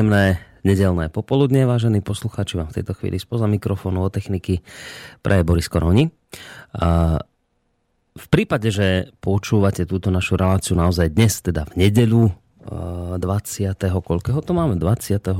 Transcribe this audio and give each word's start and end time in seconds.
Príjemné 0.00 0.40
nedelné 0.64 1.12
popoludne, 1.12 1.68
vážení 1.68 2.00
poslucháči, 2.00 2.56
vám 2.56 2.72
v 2.72 2.80
tejto 2.80 2.96
chvíli 2.96 3.20
spoza 3.20 3.44
mikrofónu 3.44 4.00
o 4.00 4.08
techniky 4.08 4.64
pre 5.20 5.44
Boris 5.44 5.68
Koroni. 5.68 6.08
V 8.16 8.26
prípade, 8.32 8.72
že 8.72 9.12
počúvate 9.20 9.84
túto 9.84 10.08
našu 10.08 10.40
reláciu 10.40 10.72
naozaj 10.72 11.12
dnes, 11.12 11.44
teda 11.44 11.68
v 11.68 11.84
nedelu 11.84 12.32
20. 12.32 13.20
koľkého 13.76 14.40
to 14.40 14.56
máme? 14.56 14.80
24. 14.80 15.36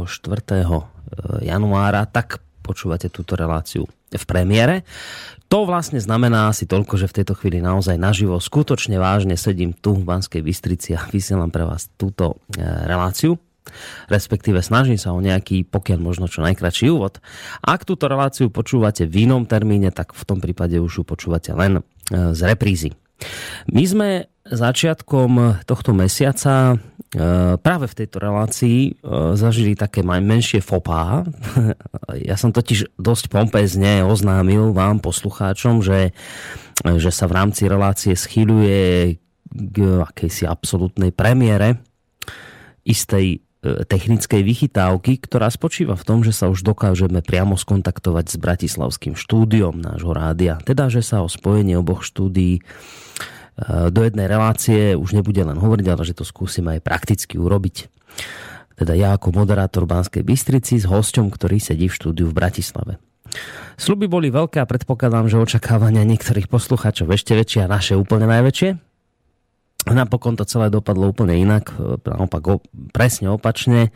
januára, 1.40 2.04
tak 2.04 2.44
počúvate 2.60 3.08
túto 3.08 3.40
reláciu 3.40 3.88
v 4.12 4.24
premiére. 4.28 4.84
To 5.48 5.64
vlastne 5.64 6.04
znamená 6.04 6.52
asi 6.52 6.68
toľko, 6.68 7.00
že 7.00 7.08
v 7.08 7.16
tejto 7.24 7.32
chvíli 7.32 7.64
naozaj 7.64 7.96
naživo, 7.96 8.36
skutočne 8.36 9.00
vážne 9.00 9.40
sedím 9.40 9.72
tu 9.72 9.96
v 9.96 10.04
Banskej 10.04 10.44
Bystrici 10.44 10.92
a 10.92 11.00
vysielam 11.08 11.48
pre 11.48 11.64
vás 11.64 11.88
túto 11.96 12.44
e, 12.52 12.60
reláciu 12.60 13.40
respektíve 14.08 14.60
snažím 14.60 14.98
sa 15.00 15.14
o 15.14 15.20
nejaký, 15.20 15.66
pokiaľ 15.68 15.98
možno 15.98 16.26
čo 16.26 16.44
najkračší 16.44 16.90
úvod. 16.90 17.22
Ak 17.62 17.88
túto 17.88 18.06
reláciu 18.06 18.48
počúvate 18.52 19.06
v 19.06 19.28
inom 19.28 19.44
termíne, 19.44 19.90
tak 19.94 20.12
v 20.12 20.22
tom 20.26 20.38
prípade 20.38 20.78
už 20.78 21.00
ju 21.00 21.04
počúvate 21.04 21.54
len 21.54 21.80
e, 21.80 21.82
z 22.34 22.40
reprízy. 22.44 22.90
My 23.68 23.84
sme 23.84 24.08
začiatkom 24.48 25.62
tohto 25.68 25.92
mesiaca 25.92 26.74
e, 26.74 26.76
práve 27.60 27.86
v 27.86 27.96
tejto 28.02 28.18
relácii 28.18 28.78
e, 28.88 28.92
zažili 29.36 29.76
také 29.76 30.00
menšie 30.02 30.64
fopá. 30.64 31.22
Ja 32.10 32.34
som 32.34 32.50
totiž 32.50 32.98
dosť 32.98 33.30
pompezne 33.30 34.02
oznámil 34.02 34.74
vám, 34.74 34.98
poslucháčom, 34.98 35.78
že, 35.78 36.10
že 36.82 37.10
sa 37.14 37.30
v 37.30 37.36
rámci 37.38 37.70
relácie 37.70 38.18
schýľuje 38.18 39.14
k 39.50 39.76
akejsi 40.02 40.42
absolútnej 40.46 41.14
premiére 41.14 41.78
istej 42.82 43.42
technickej 43.60 44.40
vychytávky, 44.40 45.20
ktorá 45.20 45.52
spočíva 45.52 45.92
v 45.92 46.06
tom, 46.08 46.18
že 46.24 46.32
sa 46.32 46.48
už 46.48 46.64
dokážeme 46.64 47.20
priamo 47.20 47.60
skontaktovať 47.60 48.24
s 48.32 48.36
bratislavským 48.40 49.14
štúdiom 49.14 49.76
nášho 49.76 50.16
rádia. 50.16 50.56
Teda, 50.64 50.88
že 50.88 51.04
sa 51.04 51.20
o 51.20 51.28
spojenie 51.28 51.76
oboch 51.76 52.00
štúdií 52.00 52.64
Eh, 53.60 53.92
do 53.92 54.00
jednej 54.00 54.24
relácie 54.24 54.96
už 54.96 55.12
nebude 55.12 55.44
len 55.44 55.60
hovoriť, 55.60 55.86
ale 55.92 56.02
že 56.08 56.16
to 56.16 56.24
skúsime 56.24 56.78
aj 56.78 56.80
prakticky 56.80 57.36
urobiť. 57.36 57.92
Teda 58.80 58.96
ja 58.96 59.12
ako 59.12 59.36
moderátor 59.36 59.84
Banskej 59.84 60.24
Bystrici 60.24 60.80
s 60.80 60.88
hosťom, 60.88 61.28
ktorý 61.28 61.60
sedí 61.60 61.92
v 61.92 61.96
štúdiu 61.96 62.26
v 62.32 62.36
Bratislave. 62.40 62.96
Sluby 63.76 64.08
boli 64.08 64.32
veľké 64.32 64.64
a 64.64 64.66
predpokladám, 64.66 65.28
že 65.28 65.36
očakávania 65.36 66.08
niektorých 66.08 66.48
poslucháčov 66.48 67.12
ešte 67.12 67.36
väčšie 67.36 67.68
a 67.68 67.72
naše 67.72 67.94
úplne 67.94 68.24
najväčšie. 68.24 68.89
Napokon 69.88 70.36
to 70.36 70.44
celé 70.44 70.68
dopadlo 70.68 71.08
úplne 71.08 71.38
inak, 71.38 71.72
eh, 71.72 71.96
naopak 72.04 72.60
presne 72.92 73.32
opačne. 73.32 73.94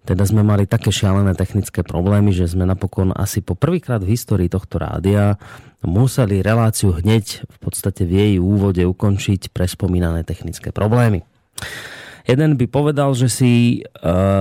Teda 0.00 0.24
sme 0.24 0.40
mali 0.40 0.64
také 0.64 0.88
šialené 0.88 1.36
technické 1.36 1.84
problémy, 1.84 2.32
že 2.32 2.48
sme 2.48 2.64
napokon 2.64 3.12
asi 3.12 3.44
po 3.44 3.52
prvýkrát 3.52 4.00
v 4.00 4.16
histórii 4.16 4.48
tohto 4.48 4.80
rádia 4.80 5.36
museli 5.84 6.40
reláciu 6.40 6.96
hneď 6.96 7.44
v 7.44 7.56
podstate 7.60 8.08
v 8.08 8.12
jej 8.16 8.32
úvode 8.40 8.80
ukončiť 8.80 9.52
pre 9.52 9.68
spomínané 9.68 10.24
technické 10.24 10.72
problémy. 10.72 11.20
Jeden 12.24 12.56
by 12.56 12.66
povedal, 12.68 13.12
že 13.16 13.28
si 13.32 13.52
e, 13.52 13.78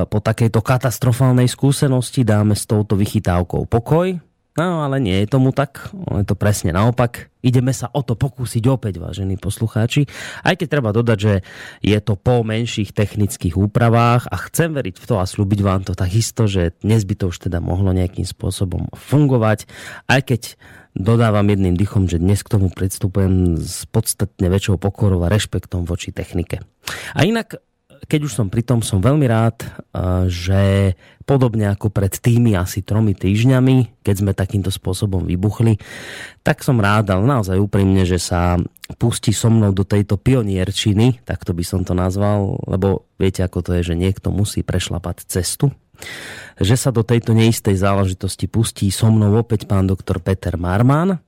po 0.08 0.20
takejto 0.20 0.60
katastrofálnej 0.60 1.48
skúsenosti 1.48 2.28
dáme 2.28 2.54
s 2.56 2.68
touto 2.68 3.00
vychytávkou 3.00 3.68
pokoj, 3.72 4.20
No 4.60 4.84
ale 4.84 5.00
nie 5.00 5.16
je 5.24 5.32
tomu 5.32 5.56
tak, 5.56 5.88
je 5.96 6.28
to 6.28 6.36
presne 6.36 6.76
naopak. 6.76 7.32
Ideme 7.40 7.72
sa 7.72 7.88
o 7.96 8.04
to 8.04 8.20
pokúsiť 8.20 8.68
opäť, 8.68 9.00
vážení 9.00 9.40
poslucháči. 9.40 10.04
Aj 10.44 10.60
keď 10.60 10.68
treba 10.68 10.92
dodať, 10.92 11.18
že 11.18 11.34
je 11.80 11.96
to 12.04 12.20
po 12.20 12.44
menších 12.44 12.92
technických 12.92 13.56
úpravách 13.56 14.28
a 14.28 14.36
chcem 14.52 14.76
veriť 14.76 15.00
v 15.00 15.06
to 15.08 15.16
a 15.16 15.24
slúbiť 15.24 15.60
vám 15.64 15.88
to 15.88 15.96
takisto, 15.96 16.44
že 16.52 16.76
dnes 16.84 17.08
by 17.08 17.16
to 17.16 17.32
už 17.32 17.48
teda 17.48 17.64
mohlo 17.64 17.96
nejakým 17.96 18.28
spôsobom 18.28 18.92
fungovať. 18.92 19.64
Aj 20.12 20.20
keď 20.20 20.60
dodávam 20.92 21.48
jedným 21.48 21.80
dychom, 21.80 22.12
že 22.12 22.20
dnes 22.20 22.44
k 22.44 22.52
tomu 22.52 22.68
predstupujem 22.68 23.56
s 23.56 23.88
podstatne 23.88 24.52
väčšou 24.52 24.76
pokorou 24.76 25.24
a 25.24 25.32
rešpektom 25.32 25.88
voči 25.88 26.12
technike. 26.12 26.60
A 27.16 27.24
inak 27.24 27.64
keď 28.08 28.20
už 28.30 28.34
som 28.36 28.48
pri 28.48 28.64
tom, 28.64 28.80
som 28.86 29.04
veľmi 29.04 29.26
rád, 29.26 29.66
že 30.30 30.94
podobne 31.28 31.70
ako 31.70 31.94
pred 31.94 32.10
tými 32.10 32.58
asi 32.58 32.82
tromi 32.82 33.14
týždňami, 33.14 34.02
keď 34.02 34.16
sme 34.16 34.32
takýmto 34.34 34.74
spôsobom 34.74 35.26
vybuchli, 35.26 35.78
tak 36.42 36.66
som 36.66 36.82
rád, 36.82 37.14
ale 37.14 37.28
naozaj 37.28 37.60
úprimne, 37.60 38.02
že 38.08 38.18
sa 38.18 38.58
pustí 38.98 39.30
so 39.30 39.54
mnou 39.54 39.70
do 39.70 39.86
tejto 39.86 40.18
pionierčiny, 40.18 41.22
tak 41.28 41.46
to 41.46 41.54
by 41.54 41.62
som 41.62 41.86
to 41.86 41.94
nazval, 41.94 42.58
lebo 42.66 43.06
viete, 43.22 43.46
ako 43.46 43.62
to 43.62 43.72
je, 43.78 43.94
že 43.94 44.00
niekto 44.00 44.34
musí 44.34 44.66
prešlapať 44.66 45.30
cestu 45.30 45.70
že 46.60 46.76
sa 46.80 46.96
do 46.96 47.04
tejto 47.04 47.36
neistej 47.36 47.76
záležitosti 47.76 48.48
pustí 48.48 48.88
so 48.88 49.12
mnou 49.12 49.44
opäť 49.44 49.68
pán 49.68 49.88
doktor 49.88 50.24
Peter 50.24 50.56
Marman, 50.56 51.20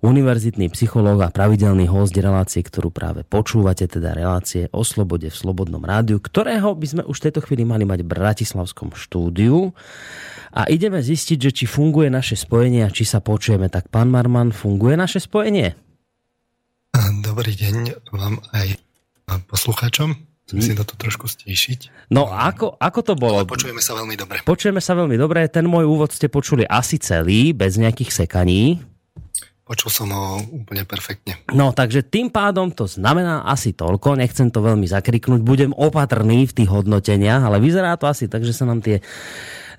univerzitný 0.00 0.72
psychológ 0.72 1.20
a 1.24 1.28
pravidelný 1.28 1.84
host 1.88 2.16
relácie, 2.16 2.64
ktorú 2.64 2.88
práve 2.88 3.20
počúvate, 3.24 3.84
teda 3.84 4.16
relácie 4.16 4.72
o 4.72 4.80
slobode 4.80 5.28
v 5.28 5.36
Slobodnom 5.36 5.84
rádiu, 5.84 6.16
ktorého 6.20 6.72
by 6.72 6.86
sme 6.88 7.02
už 7.04 7.16
v 7.20 7.24
tejto 7.28 7.40
chvíli 7.44 7.68
mali 7.68 7.84
mať 7.84 8.00
v 8.04 8.08
Bratislavskom 8.08 8.96
štúdiu. 8.96 9.76
A 10.50 10.66
ideme 10.66 10.98
zistiť, 10.98 11.38
že 11.38 11.50
či 11.52 11.64
funguje 11.68 12.10
naše 12.10 12.34
spojenie 12.34 12.82
a 12.82 12.90
či 12.90 13.06
sa 13.06 13.22
počujeme. 13.22 13.70
Tak 13.70 13.92
pán 13.92 14.10
Marman, 14.10 14.50
funguje 14.50 14.98
naše 14.98 15.22
spojenie? 15.22 15.76
Dobrý 17.22 17.54
deň 17.54 18.10
vám 18.10 18.42
aj 18.50 18.80
poslucháčom. 19.46 20.16
Musím 20.50 20.74
to 20.74 20.82
tu 20.82 20.98
trošku 20.98 21.30
stíšiť. 21.30 22.10
No 22.10 22.26
ako, 22.26 22.74
ako 22.82 23.00
to 23.06 23.14
bolo? 23.14 23.38
Ale 23.38 23.46
počujeme 23.46 23.78
sa 23.78 23.94
veľmi 23.94 24.18
dobre. 24.18 24.42
Počujeme 24.42 24.82
sa 24.82 24.98
veľmi 24.98 25.14
dobre. 25.14 25.46
Ten 25.46 25.70
môj 25.70 25.86
úvod 25.86 26.10
ste 26.10 26.26
počuli 26.26 26.66
asi 26.66 26.98
celý, 26.98 27.54
bez 27.54 27.78
nejakých 27.78 28.26
sekaní. 28.26 28.82
Počul 29.70 29.90
som 29.94 30.10
ho 30.10 30.42
úplne 30.50 30.82
perfektne. 30.82 31.38
No, 31.54 31.70
takže 31.70 32.02
tým 32.02 32.26
pádom 32.26 32.74
to 32.74 32.90
znamená 32.90 33.46
asi 33.46 33.70
toľko, 33.70 34.18
nechcem 34.18 34.50
to 34.50 34.58
veľmi 34.66 34.90
zakriknúť, 34.90 35.46
budem 35.46 35.70
opatrný 35.70 36.42
v 36.50 36.56
tých 36.58 36.66
hodnoteniach, 36.74 37.46
ale 37.46 37.62
vyzerá 37.62 37.94
to 37.94 38.10
asi 38.10 38.26
tak, 38.26 38.42
že 38.42 38.50
sa 38.50 38.66
nám 38.66 38.82
tie 38.82 38.98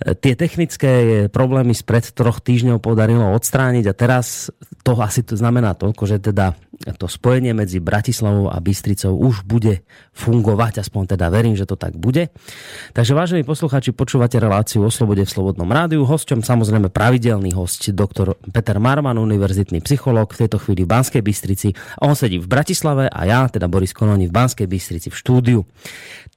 tie 0.02 0.34
technické 0.34 1.28
problémy 1.30 1.78
spred 1.78 2.10
troch 2.18 2.42
týždňov 2.42 2.82
podarilo 2.82 3.38
odstrániť 3.38 3.86
a 3.86 3.94
teraz 3.94 4.50
to 4.82 4.98
asi 4.98 5.22
to 5.22 5.38
znamená 5.38 5.78
toľko, 5.78 6.10
že 6.10 6.18
teda 6.18 6.58
to 6.98 7.08
spojenie 7.08 7.54
medzi 7.56 7.80
Bratislavou 7.80 8.52
a 8.52 8.58
Bystricou 8.60 9.16
už 9.16 9.48
bude 9.48 9.86
fungovať, 10.12 10.84
aspoň 10.84 11.16
teda 11.16 11.32
verím, 11.32 11.56
že 11.56 11.70
to 11.70 11.80
tak 11.80 11.96
bude. 11.96 12.34
Takže 12.92 13.16
vážení 13.16 13.48
poslucháči, 13.48 13.96
počúvate 13.96 14.42
reláciu 14.42 14.84
o 14.84 14.92
slobode 14.92 15.24
v 15.24 15.32
Slobodnom 15.32 15.70
rádiu. 15.70 16.04
Hosťom 16.04 16.44
samozrejme 16.44 16.92
pravidelný 16.92 17.56
host, 17.56 17.88
doktor 17.96 18.36
Peter 18.52 18.82
Marman, 18.82 19.16
univerzitný 19.16 19.80
psychológ, 19.86 20.34
v 20.36 20.46
tejto 20.46 20.58
chvíli 20.60 20.84
v 20.84 20.92
Banskej 20.92 21.22
Bystrici. 21.24 21.70
On 22.04 22.18
sedí 22.18 22.42
v 22.42 22.50
Bratislave 22.50 23.08
a 23.08 23.22
ja, 23.24 23.48
teda 23.48 23.72
Boris 23.72 23.96
Kononi, 23.96 24.28
v 24.28 24.34
Banskej 24.36 24.68
Bystrici 24.68 25.08
v 25.14 25.16
štúdiu. 25.16 25.60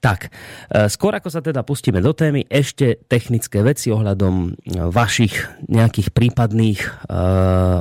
Tak, 0.04 0.28
e, 0.68 0.92
skôr 0.92 1.16
ako 1.16 1.32
sa 1.32 1.40
teda 1.40 1.64
pustíme 1.64 2.04
do 2.04 2.12
témy, 2.12 2.44
ešte 2.46 3.00
technické 3.08 3.64
veci 3.64 3.88
ohľadom 3.88 4.60
vašich 4.92 5.32
nejakých 5.64 6.12
prípadných 6.12 6.80
e, 6.84 6.88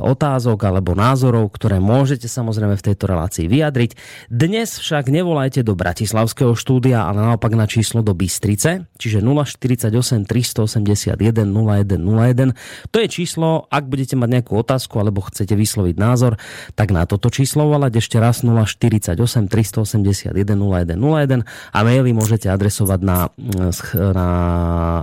otázok 0.00 0.58
alebo 0.64 0.96
názorov, 0.96 1.52
ktoré 1.52 1.76
môžete 1.84 2.24
samozrejme 2.24 2.53
v 2.58 2.86
tejto 2.92 3.06
relácii 3.10 3.50
vyjadriť. 3.50 3.90
Dnes 4.30 4.78
však 4.78 5.10
nevolajte 5.10 5.66
do 5.66 5.74
Bratislavského 5.74 6.54
štúdia, 6.54 7.08
ale 7.08 7.24
naopak 7.24 7.54
na 7.56 7.66
číslo 7.66 8.02
do 8.04 8.14
Bystrice, 8.14 8.86
čiže 8.98 9.20
048 9.24 10.26
381 10.26 11.48
0101. 11.48 12.54
To 12.90 12.98
je 13.00 13.08
číslo, 13.10 13.66
ak 13.70 13.86
budete 13.90 14.14
mať 14.14 14.30
nejakú 14.40 14.56
otázku 14.58 14.98
alebo 15.00 15.20
chcete 15.26 15.56
vysloviť 15.56 15.98
názor, 15.98 16.36
tak 16.78 16.90
na 16.94 17.06
toto 17.08 17.30
číslo 17.30 17.66
volať 17.66 17.96
ešte 17.98 18.18
raz 18.20 18.44
048 18.44 19.16
381 19.16 20.34
0101 20.34 21.44
a 21.74 21.78
maily 21.80 22.12
môžete 22.12 22.50
adresovať 22.50 23.00
na, 23.02 23.28
na 23.38 23.70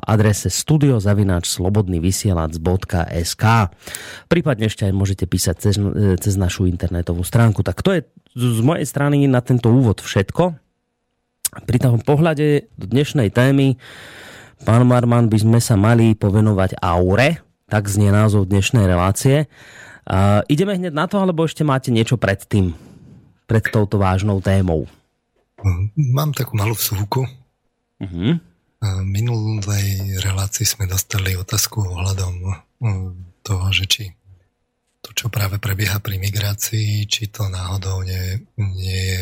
adrese 0.06 0.50
studiozavináčslobodnyvysielac.sk 0.51 3.45
Prípadne 4.27 4.65
ešte 4.68 4.86
aj 4.88 4.94
môžete 4.95 5.27
písať 5.27 5.56
cez, 5.59 5.75
cez 6.21 6.38
našu 6.39 6.65
internetovú 6.68 7.24
stránku. 7.31 7.63
Tak 7.63 7.80
to 7.80 7.95
je 7.95 8.04
z 8.36 8.60
mojej 8.60 8.83
strany 8.83 9.24
na 9.31 9.39
tento 9.39 9.72
úvod 9.72 10.04
všetko. 10.04 10.60
Pri 11.63 11.78
tom 11.80 12.04
pohľade 12.04 12.68
do 12.75 12.86
dnešnej 12.92 13.31
témy 13.31 13.80
pán 14.68 14.83
Marman 14.83 15.31
by 15.31 15.38
sme 15.39 15.60
sa 15.63 15.80
mali 15.80 16.12
povenovať 16.12 16.83
aure, 16.83 17.39
tak 17.72 17.88
znie 17.88 18.12
názov 18.12 18.51
dnešnej 18.51 18.83
relácie. 18.83 19.48
Uh, 20.04 20.44
ideme 20.51 20.75
hneď 20.75 20.92
na 20.92 21.07
to, 21.07 21.24
alebo 21.24 21.48
ešte 21.48 21.63
máte 21.63 21.88
niečo 21.88 22.19
pred 22.19 22.44
tým, 22.44 22.75
pred 23.48 23.63
touto 23.72 23.95
vážnou 23.95 24.44
témou? 24.44 24.92
Mám 25.95 26.36
takú 26.36 26.57
malú 26.57 26.75
vsúku. 26.75 27.24
Uh-huh. 28.01 28.33
Minulej 29.06 30.18
relácii 30.25 30.66
sme 30.66 30.89
dostali 30.89 31.38
otázku 31.38 31.86
ohľadom 31.86 32.33
toho, 33.45 33.66
že 33.69 33.86
či 33.86 34.04
to, 35.01 35.09
čo 35.18 35.33
práve 35.33 35.57
prebieha 35.57 35.98
pri 35.98 36.21
migrácii, 36.21 37.09
či 37.09 37.33
to 37.33 37.50
náhodou 37.50 38.06
nie, 38.06 38.45
nie 38.57 39.01
je 39.18 39.21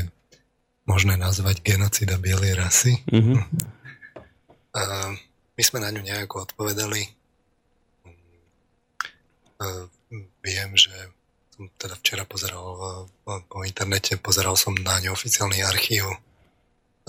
možné 0.83 1.15
nazvať 1.15 1.63
genocida 1.63 2.19
bielej 2.19 2.59
rasy. 2.59 2.99
Uh-huh. 3.07 3.39
A 4.79 5.11
my 5.57 5.63
sme 5.65 5.81
na 5.81 5.89
ňu 5.89 6.05
nejako 6.05 6.45
odpovedali. 6.45 7.01
Viem, 10.45 10.69
že 10.77 10.93
som 11.51 11.67
teda 11.75 11.97
včera 11.99 12.23
pozeral 12.23 12.63
po 13.25 13.59
internete, 13.65 14.15
pozeral 14.21 14.55
som 14.55 14.77
na 14.77 15.01
neoficiálny 15.03 15.59
archív 15.65 16.05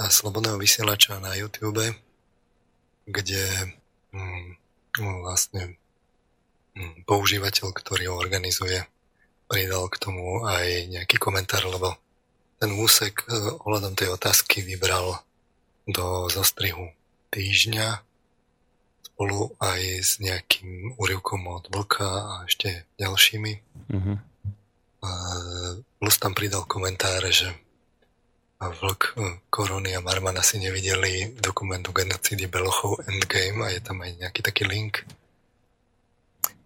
Slobodného 0.00 0.56
vysielača 0.56 1.20
na 1.20 1.37
YouTube, 1.37 1.84
kde 3.05 3.44
mm, 4.16 4.56
vlastne 5.20 5.76
používateľ, 7.05 7.75
ktorý 7.75 8.12
ho 8.12 8.17
organizuje, 8.17 8.87
pridal 9.50 9.90
k 9.90 9.96
tomu 9.99 10.46
aj 10.46 10.87
nejaký 10.88 11.19
komentár, 11.19 11.67
lebo 11.67 11.99
ten 12.62 12.70
úsek 12.76 13.26
e, 13.26 13.58
ohľadom 13.67 13.99
tej 13.99 14.14
otázky 14.14 14.62
vybral 14.62 15.25
do 15.88 16.31
zostrihu 16.31 16.93
týždňa 17.34 18.05
spolu 19.02 19.52
aj 19.58 19.81
s 20.00 20.12
nejakým 20.22 20.96
úrivkom 20.96 21.44
od 21.50 21.69
Vlka 21.69 22.08
a 22.08 22.34
ešte 22.49 22.88
ďalšími. 22.96 23.52
Uh-huh. 23.90 24.16
plus 25.99 26.16
tam 26.16 26.32
pridal 26.32 26.64
komentáre, 26.64 27.28
že 27.28 27.50
Vlk, 28.61 29.16
hm, 29.16 29.37
Korony 29.49 29.96
a 29.96 30.05
Marmana 30.05 30.44
si 30.44 30.61
nevideli 30.61 31.32
dokumentu 31.40 31.96
genocidy 31.96 32.44
Belochov 32.44 33.00
Endgame 33.08 33.64
a 33.64 33.69
je 33.73 33.81
tam 33.81 34.05
aj 34.05 34.20
nejaký 34.20 34.40
taký 34.44 34.64
link. 34.69 35.05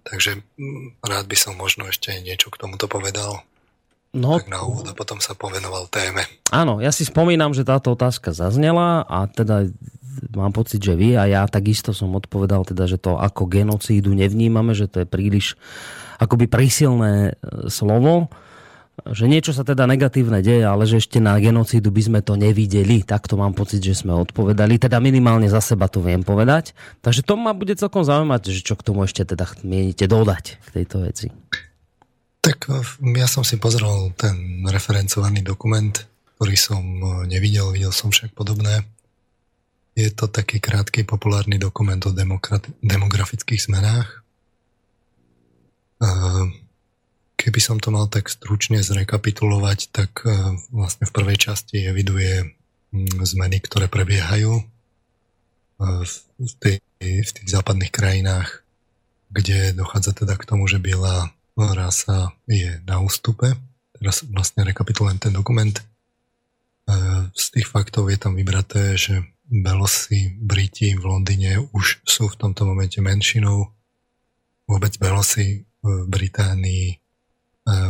Takže 0.05 0.45
hm, 0.61 1.01
rád 1.01 1.25
by 1.27 1.37
som 1.37 1.57
možno 1.57 1.89
ešte 1.89 2.13
niečo 2.21 2.53
k 2.53 2.61
tomuto 2.61 2.87
povedal. 2.87 3.41
No, 4.15 4.39
tak 4.39 4.47
na 4.47 4.63
úvod 4.63 4.87
a 4.87 4.95
potom 4.95 5.19
sa 5.19 5.35
povenoval 5.35 5.91
téme. 5.91 6.23
Áno, 6.55 6.79
ja 6.79 6.95
si 6.95 7.03
spomínam, 7.03 7.51
že 7.51 7.67
táto 7.67 7.99
otázka 7.99 8.31
zaznela 8.31 9.03
a 9.11 9.27
teda 9.27 9.67
mám 10.31 10.55
pocit, 10.55 10.79
že 10.79 10.95
vy 10.95 11.19
a 11.19 11.27
ja 11.27 11.43
takisto 11.51 11.91
som 11.91 12.15
odpovedal 12.15 12.63
teda, 12.63 12.87
že 12.87 12.95
to 12.95 13.19
ako 13.19 13.51
genocídu 13.51 14.15
nevnímame, 14.15 14.71
že 14.71 14.87
to 14.87 15.03
je 15.03 15.09
príliš 15.11 15.59
akoby 16.23 16.47
prísilné 16.47 17.35
e, 17.35 17.67
slovo 17.67 18.31
že 18.95 19.27
niečo 19.27 19.51
sa 19.51 19.67
teda 19.67 19.91
negatívne 19.91 20.39
deje, 20.39 20.63
ale 20.63 20.87
že 20.87 21.03
ešte 21.03 21.19
na 21.19 21.35
genocídu 21.43 21.91
by 21.91 22.03
sme 22.07 22.21
to 22.23 22.39
nevideli. 22.39 23.03
Tak 23.03 23.27
to 23.27 23.35
mám 23.35 23.51
pocit, 23.51 23.83
že 23.83 23.99
sme 23.99 24.15
odpovedali. 24.15 24.79
Teda 24.79 25.03
minimálne 25.03 25.51
za 25.51 25.59
seba 25.59 25.91
to 25.91 25.99
viem 25.99 26.23
povedať. 26.23 26.79
Takže 27.03 27.27
to 27.27 27.35
ma 27.35 27.51
bude 27.51 27.75
celkom 27.75 28.07
zaujímať, 28.07 28.55
že 28.55 28.63
čo 28.63 28.79
k 28.79 28.87
tomu 28.87 29.03
ešte 29.03 29.27
teda 29.27 29.51
mienite 29.67 30.07
dodať 30.07 30.63
k 30.63 30.69
tejto 30.81 31.03
veci. 31.03 31.27
Tak 32.39 32.71
ja 33.19 33.27
som 33.27 33.43
si 33.43 33.59
pozrel 33.59 34.15
ten 34.15 34.63
referencovaný 34.63 35.43
dokument, 35.43 35.97
ktorý 36.37 36.55
som 36.55 36.85
e, 36.85 37.07
nevidel, 37.27 37.73
videl 37.73 37.91
som 37.91 38.13
však 38.13 38.37
podobné. 38.37 38.85
Je 39.97 40.13
to 40.13 40.31
taký 40.31 40.61
krátky 40.63 41.03
populárny 41.03 41.59
dokument 41.59 42.03
o 42.05 42.13
demografických 42.83 43.63
zmenách. 43.63 44.27
Uh, 46.03 46.51
Keby 47.35 47.61
som 47.61 47.77
to 47.83 47.91
mal 47.91 48.07
tak 48.07 48.31
stručne 48.31 48.81
zrekapitulovať, 48.81 49.79
tak 49.91 50.23
e, 50.23 50.33
vlastne 50.71 51.05
v 51.05 51.15
prvej 51.15 51.39
časti 51.51 51.83
eviduje 51.83 52.55
mm, 52.95 53.21
zmeny, 53.27 53.59
ktoré 53.59 53.91
prebiehajú 53.91 54.53
e, 54.59 54.65
v, 56.39 56.53
tej, 56.63 56.77
v 57.03 57.31
tých 57.31 57.49
západných 57.51 57.91
krajinách, 57.91 58.63
kde 59.35 59.75
dochádza 59.75 60.15
teda 60.15 60.39
k 60.39 60.47
tomu, 60.47 60.71
že 60.71 60.79
biela 60.79 61.35
rasa 61.59 62.35
je 62.47 62.83
na 62.87 62.99
ústupe. 63.03 63.55
Teraz 63.99 64.27
vlastne 64.27 64.67
rekapitulujem 64.67 65.19
ten 65.19 65.35
dokument. 65.35 65.75
E, 65.75 65.83
z 67.35 67.47
tých 67.51 67.67
faktov 67.67 68.11
je 68.15 68.19
tam 68.19 68.39
vybraté, 68.39 68.95
že 68.95 69.27
Belosi, 69.45 70.33
Briti 70.41 70.97
v 70.97 71.05
Londýne 71.05 71.69
už 71.77 72.01
sú 72.09 72.33
v 72.33 72.39
tomto 72.39 72.65
momente 72.65 72.97
menšinou. 73.05 73.69
Vôbec 74.65 74.97
Belosi 74.97 75.69
v 75.85 76.09
Británii 76.09 77.04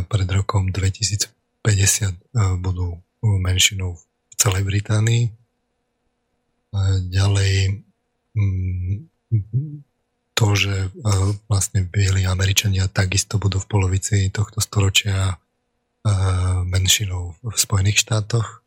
pred 0.07 0.29
rokom 0.31 0.71
2050 0.71 2.35
budú 2.63 2.99
menšinou 3.23 3.99
v 3.99 4.33
celej 4.39 4.63
Británii. 4.63 5.31
Ďalej 7.11 7.83
mm, 8.35 8.95
to, 10.35 10.47
že 10.55 10.91
vlastne 11.47 11.87
bieli 11.87 12.27
Američania 12.27 12.91
takisto 12.91 13.39
budú 13.39 13.59
v 13.63 13.69
polovici 13.71 14.27
tohto 14.31 14.59
storočia 14.59 15.39
menšinou 16.67 17.39
v 17.39 17.55
Spojených 17.55 18.03
štátoch. 18.03 18.61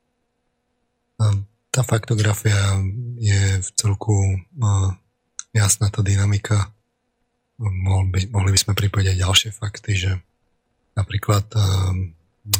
Tá 1.68 1.80
faktografia 1.84 2.56
je 3.20 3.62
v 3.62 3.68
celku 3.76 4.42
jasná 5.52 5.92
tá 5.92 6.00
dynamika. 6.00 6.72
Mohli 7.58 8.08
by, 8.10 8.20
mohli 8.32 8.50
by 8.54 8.58
sme 8.58 8.72
pripojiť 8.74 9.06
aj 9.12 9.18
ďalšie 9.18 9.50
fakty, 9.52 9.92
že 9.94 10.10
Napríklad 10.98 11.46
um, 11.54 12.10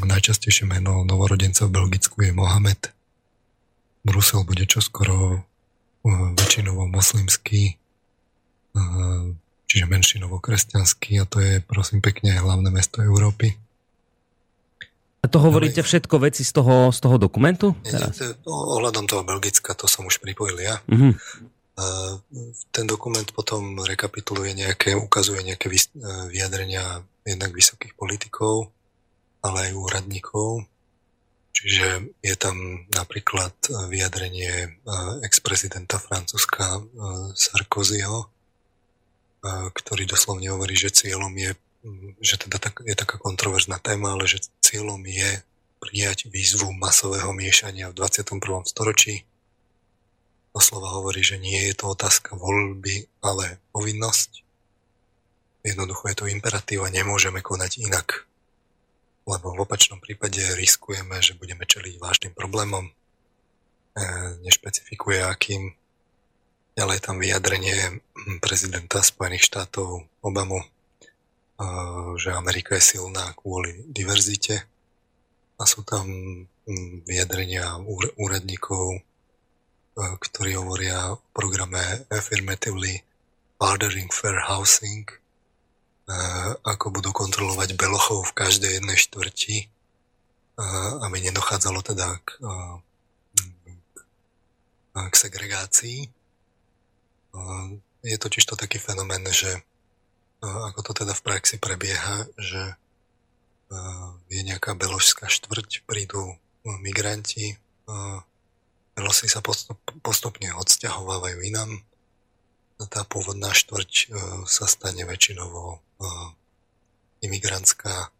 najčastejšie 0.06 0.70
meno 0.70 1.02
novorodenca 1.02 1.67
v 1.67 1.74
Belgicku 1.74 2.22
je 2.22 2.31
Mohamed. 2.31 2.94
Brusel 4.06 4.46
bude 4.46 4.62
čoskoro 4.62 5.43
uh, 5.43 6.27
väčšinovo 6.39 6.86
moslimský, 6.86 7.74
uh, 8.79 9.34
čiže 9.67 9.91
menšinovo 9.91 10.39
kresťanský 10.39 11.19
a 11.19 11.24
to 11.27 11.43
je 11.43 11.58
prosím 11.67 11.98
pekne 11.98 12.39
hlavné 12.39 12.70
mesto 12.70 13.03
Európy. 13.03 13.58
A 15.19 15.27
to 15.27 15.43
hovoríte 15.43 15.82
všetko 15.82 16.22
veci 16.22 16.46
z 16.46 16.55
toho, 16.55 16.94
z 16.94 16.98
toho 17.03 17.19
dokumentu? 17.19 17.74
Teraz? 17.82 18.22
Ohľadom 18.46 19.10
toho 19.10 19.27
Belgicka, 19.27 19.74
to 19.74 19.91
som 19.91 20.06
už 20.06 20.22
pripojil 20.22 20.62
ja. 20.62 20.79
Uh-huh. 20.86 21.10
Ten 22.75 22.85
dokument 22.91 23.29
potom 23.31 23.79
rekapituluje 23.87 24.51
nejaké, 24.51 24.99
ukazuje 24.99 25.47
nejaké 25.47 25.70
vyjadrenia 26.27 27.06
jednak 27.23 27.55
vysokých 27.55 27.94
politikov, 27.94 28.75
ale 29.47 29.70
aj 29.70 29.79
úradníkov. 29.79 30.67
Čiže 31.58 32.15
je 32.23 32.35
tam 32.39 32.87
napríklad 32.94 33.51
vyjadrenie 33.91 34.55
e, 34.63 34.69
ex-prezidenta 35.27 35.99
Francúzska 35.99 36.79
e, 36.79 36.81
Sarkozyho, 37.35 38.19
e, 38.23 38.27
ktorý 39.75 40.06
doslovne 40.06 40.55
hovorí, 40.55 40.79
že 40.79 40.94
cieľom 40.94 41.35
je, 41.35 41.51
že 42.23 42.47
teda 42.47 42.63
tak, 42.63 42.87
je 42.87 42.94
taká 42.94 43.19
kontroverzná 43.19 43.82
téma, 43.82 44.15
ale 44.15 44.31
že 44.31 44.47
cieľom 44.63 45.03
je 45.03 45.43
prijať 45.82 46.31
výzvu 46.31 46.70
masového 46.79 47.35
miešania 47.35 47.91
v 47.91 48.06
21. 48.06 48.63
storočí. 48.63 49.27
Doslova 50.52 50.90
hovorí, 50.96 51.20
že 51.20 51.36
nie 51.36 51.70
je 51.70 51.74
to 51.76 51.93
otázka 51.93 52.34
voľby, 52.34 53.06
ale 53.20 53.60
povinnosť. 53.70 54.43
Jednoducho 55.62 56.08
je 56.08 56.17
to 56.17 56.31
imperatív 56.31 56.86
a 56.86 56.93
nemôžeme 56.93 57.44
konať 57.44 57.84
inak. 57.84 58.24
Lebo 59.28 59.52
v 59.52 59.62
opačnom 59.69 60.00
prípade 60.00 60.40
riskujeme, 60.56 61.20
že 61.20 61.36
budeme 61.36 61.69
čeliť 61.69 62.00
vážnym 62.00 62.32
problémom. 62.32 62.88
E, 62.88 62.93
nešpecifikuje 64.40 65.20
akým. 65.20 65.76
Ďalej 66.78 66.98
tam 67.05 67.20
vyjadrenie 67.20 68.00
prezidenta 68.44 69.05
Spojených 69.05 69.44
štátov 69.44 70.08
Obamu, 70.24 70.64
e, 70.64 70.67
že 72.17 72.32
Amerika 72.32 72.78
je 72.81 72.96
silná 72.96 73.36
kvôli 73.36 73.84
diverzite. 73.84 74.64
A 75.58 75.67
sú 75.67 75.82
tam 75.82 76.08
vyjadrenia 77.05 77.82
úradníkov, 78.17 79.02
ktorí 79.98 80.55
hovoria 80.55 81.19
o 81.19 81.20
programe 81.34 82.06
Affirmatively 82.06 83.02
Ordering 83.58 84.14
Fair 84.14 84.38
Housing, 84.46 85.10
ako 86.62 86.94
budú 86.94 87.10
kontrolovať 87.10 87.74
belochov 87.74 88.31
v 88.31 88.36
každej 88.38 88.78
jednej 88.78 88.94
štvrti, 88.94 89.67
aby 91.02 91.17
nedochádzalo 91.19 91.82
teda 91.82 92.22
k, 92.22 92.28
k 94.94 95.14
segregácii. 95.14 96.06
Je 98.06 98.17
totiž 98.17 98.46
to 98.46 98.55
taký 98.55 98.78
fenomén, 98.78 99.26
že 99.34 99.67
ako 100.40 100.81
to 100.86 101.02
teda 101.02 101.12
v 101.19 101.24
praxi 101.26 101.58
prebieha, 101.58 102.31
že 102.38 102.78
je 104.31 104.40
nejaká 104.46 104.78
beložská 104.78 105.26
štvrť, 105.26 105.82
prídu 105.84 106.38
migranti, 106.64 107.58
belosi 108.98 109.31
sa 109.31 109.38
postupne 110.02 110.50
odsťahovávajú 110.58 111.38
inám, 111.46 111.70
tá 112.90 113.06
pôvodná 113.06 113.55
štvrť 113.55 114.10
sa 114.50 114.67
stane 114.67 115.06
väčšinovo 115.06 115.78
imigrantská 117.22 118.10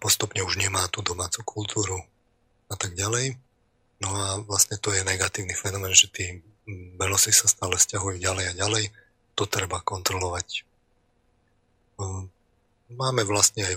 postupne 0.00 0.40
už 0.40 0.56
nemá 0.56 0.88
tú 0.88 1.04
domácu 1.04 1.44
kultúru 1.44 2.00
a 2.72 2.74
tak 2.74 2.96
ďalej. 2.96 3.36
No 4.00 4.08
a 4.12 4.40
vlastne 4.44 4.80
to 4.80 4.92
je 4.92 5.04
negatívny 5.04 5.52
fenomén, 5.56 5.92
že 5.92 6.08
tí 6.08 6.44
belosi 6.96 7.32
sa 7.32 7.48
stále 7.48 7.76
stiahujú 7.76 8.20
ďalej 8.20 8.44
a 8.52 8.58
ďalej. 8.58 8.84
To 9.36 9.44
treba 9.44 9.80
kontrolovať. 9.84 10.64
Máme 12.92 13.22
vlastne 13.24 13.64
aj 13.64 13.76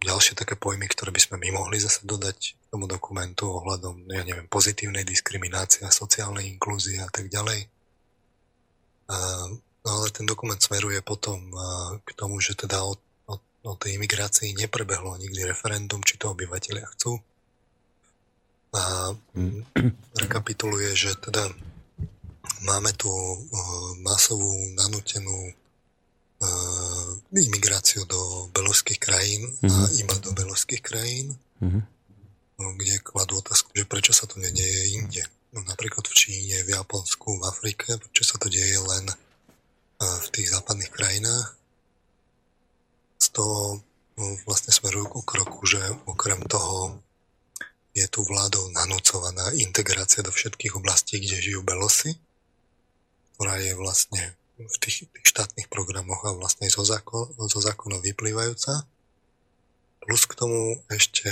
ďalšie 0.00 0.32
také 0.32 0.56
pojmy, 0.56 0.88
ktoré 0.88 1.12
by 1.12 1.20
sme 1.20 1.36
my 1.36 1.60
mohli 1.60 1.76
zase 1.76 2.08
dodať 2.08 2.56
tomu 2.72 2.88
dokumentu 2.88 3.52
ohľadom, 3.52 4.08
ja 4.08 4.24
neviem, 4.24 4.48
pozitívnej 4.48 5.04
diskriminácie, 5.04 5.84
sociálnej 5.92 6.48
inklúzie 6.48 7.04
a 7.04 7.10
tak 7.12 7.28
ďalej. 7.28 7.68
no 9.84 9.88
ale 9.88 10.06
ten 10.12 10.24
dokument 10.24 10.56
smeruje 10.56 11.04
potom 11.04 11.52
k 12.00 12.08
tomu, 12.16 12.40
že 12.40 12.56
teda 12.56 12.80
o, 12.80 12.96
o, 13.28 13.34
o 13.68 13.72
tej 13.76 14.00
imigrácii 14.00 14.56
neprebehlo 14.56 15.20
nikdy 15.20 15.44
referendum, 15.44 16.00
či 16.00 16.16
to 16.16 16.32
obyvateľia 16.32 16.88
chcú. 16.96 17.20
A 18.70 19.12
rekapituluje, 20.14 20.94
že 20.94 21.12
teda 21.18 21.50
máme 22.62 22.94
tu 22.96 23.10
masovú 24.00 24.54
nanútenú 24.78 25.52
imigráciu 27.30 28.08
do 28.08 28.48
belovských 28.50 28.96
krajín 28.96 29.44
mm-hmm. 29.60 29.70
a 29.70 29.78
mhm. 29.86 29.92
iba 30.00 30.14
do 30.18 30.30
belovských 30.32 30.82
krajín, 30.82 31.36
mm-hmm. 31.60 31.82
kde 32.80 32.94
kladú 33.04 33.38
otázku, 33.38 33.70
že 33.76 33.84
prečo 33.84 34.12
sa 34.16 34.24
to 34.24 34.40
nedieje 34.40 34.96
inde. 34.96 35.22
No, 35.50 35.66
napríklad 35.66 36.06
v 36.06 36.14
Číne, 36.14 36.62
v 36.62 36.78
Japonsku, 36.78 37.42
v 37.42 37.46
Afrike, 37.50 37.98
prečo 37.98 38.22
sa 38.22 38.38
to 38.38 38.46
deje 38.46 38.78
len 38.78 39.04
v 40.00 40.28
tých 40.32 40.48
západných 40.48 40.94
krajinách. 40.94 41.58
Z 43.20 43.26
toho 43.36 43.82
no, 44.16 44.24
vlastne 44.46 44.72
smerujú 44.72 45.18
ku 45.18 45.20
kroku, 45.26 45.66
že 45.66 45.82
okrem 46.06 46.40
toho 46.46 47.02
je 47.92 48.06
tu 48.06 48.22
vládou 48.22 48.70
nanúcovaná 48.70 49.50
integrácia 49.58 50.22
do 50.22 50.30
všetkých 50.30 50.78
oblastí, 50.78 51.18
kde 51.18 51.42
žijú 51.42 51.60
belosy, 51.66 52.14
ktorá 53.34 53.58
je 53.58 53.74
vlastne 53.74 54.38
v 54.66 54.76
tých, 54.80 55.08
tých 55.08 55.26
štátnych 55.26 55.72
programoch 55.72 56.24
a 56.28 56.36
vlastne 56.36 56.68
zo, 56.68 56.84
zákon, 56.84 57.32
zo 57.36 57.60
zákonov 57.60 58.04
vyplývajúca. 58.04 58.84
Plus 60.00 60.22
k 60.28 60.32
tomu 60.36 60.80
ešte 60.88 61.28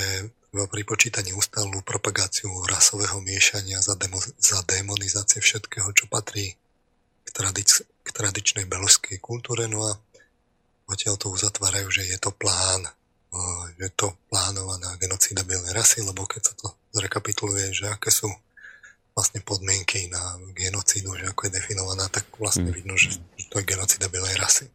treba 0.49 0.65
pripočítať 0.65 1.29
neustálú 1.29 1.85
propagáciu 1.85 2.49
rasového 2.65 3.21
miešania 3.21 3.81
za, 3.85 3.93
demo, 3.93 4.17
za 4.41 4.65
demonizácie 4.65 5.41
všetkého, 5.41 5.93
čo 5.93 6.09
patrí 6.09 6.57
k, 7.25 7.29
tradic, 7.29 7.85
k 7.85 8.09
tradičnej 8.09 8.65
beložskej 8.65 9.21
kultúre. 9.21 9.69
No 9.69 9.85
a 9.85 9.93
odtiaľ 10.89 11.21
to 11.21 11.29
uzatvárajú, 11.29 11.89
že 11.93 12.09
je 12.09 12.17
to 12.17 12.33
plán, 12.33 12.89
že 13.77 13.89
je 13.89 13.93
to 13.93 14.17
plánovaná 14.33 14.97
genocída 14.97 15.45
bielej 15.45 15.77
rasy, 15.77 16.01
lebo 16.01 16.25
keď 16.25 16.41
sa 16.49 16.53
to 16.57 16.67
zrekapituluje, 16.97 17.69
že 17.69 17.85
aké 17.93 18.09
sú 18.09 18.25
vlastne 19.19 19.43
podmienky 19.43 20.07
na 20.07 20.39
genocídu, 20.55 21.11
že 21.19 21.27
ako 21.27 21.51
je 21.51 21.59
definovaná, 21.59 22.07
tak 22.07 22.23
vlastne 22.39 22.71
mm. 22.71 22.75
vidno, 22.79 22.95
že 22.95 23.19
to 23.51 23.59
je 23.59 23.67
genocída 23.67 24.07
bielej 24.07 24.39
rasy. 24.39 24.71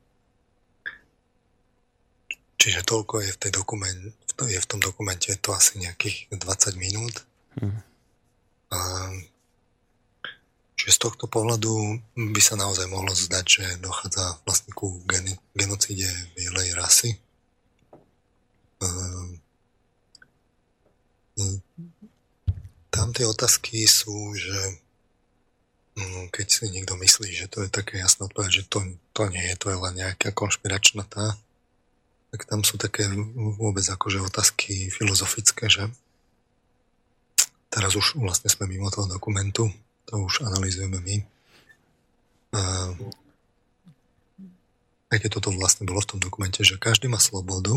Čiže 2.61 2.85
toľko 2.85 3.25
je 3.25 3.31
v, 3.33 3.41
tej 3.41 3.53
dokument, 3.57 4.01
je 4.45 4.61
v 4.61 4.69
tom 4.69 4.85
dokumente 4.85 5.33
je 5.33 5.41
to 5.41 5.57
asi 5.57 5.81
nejakých 5.81 6.29
20 6.37 6.77
minút. 6.77 7.25
Mm. 7.57 7.81
A, 8.69 8.79
čiže 10.77 10.93
z 10.93 11.03
tohto 11.09 11.25
pohľadu 11.25 11.73
by 12.13 12.41
sa 12.45 12.61
naozaj 12.61 12.85
mohlo 12.93 13.17
zdať, 13.17 13.45
že 13.49 13.65
dochádza 13.81 14.45
vlastne 14.45 14.77
ku 14.77 15.01
gen, 15.09 15.41
genocíde 15.57 16.09
bielej 16.37 16.77
rasy. 16.77 17.17
Um, 18.85 19.41
tam 22.95 23.11
tie 23.11 23.27
otázky 23.27 23.91
sú, 23.91 24.39
že 24.39 24.79
mm, 25.99 26.31
keď 26.31 26.47
si 26.47 26.71
niekto 26.71 26.95
myslí, 26.95 27.35
že 27.35 27.51
to 27.51 27.67
je 27.67 27.71
také 27.75 27.99
jasná 27.99 28.31
odpoveď, 28.31 28.63
že 28.63 28.65
to, 28.71 28.87
to 29.11 29.23
nie 29.35 29.43
je, 29.51 29.55
to 29.59 29.67
je 29.75 29.79
len 29.83 29.95
nejaká 29.99 30.31
konšpiračná 30.31 31.03
tá, 31.11 31.35
tak 32.31 32.47
tam 32.47 32.63
sú 32.63 32.79
také 32.79 33.11
vôbec 33.35 33.83
akože 33.83 34.23
otázky 34.23 34.95
filozofické, 34.95 35.67
že 35.67 35.91
teraz 37.71 37.99
už 37.99 38.19
vlastne 38.23 38.47
sme 38.47 38.71
mimo 38.71 38.91
toho 38.95 39.11
dokumentu, 39.11 39.71
to 40.07 40.15
už 40.23 40.47
analizujeme 40.47 40.99
my. 41.03 41.17
A 42.55 42.63
aj 45.11 45.19
keď 45.19 45.31
toto 45.39 45.51
vlastne 45.55 45.87
bolo 45.87 46.03
v 46.03 46.11
tom 46.15 46.21
dokumente, 46.23 46.63
že 46.63 46.79
každý 46.79 47.11
má 47.11 47.19
slobodu, 47.19 47.75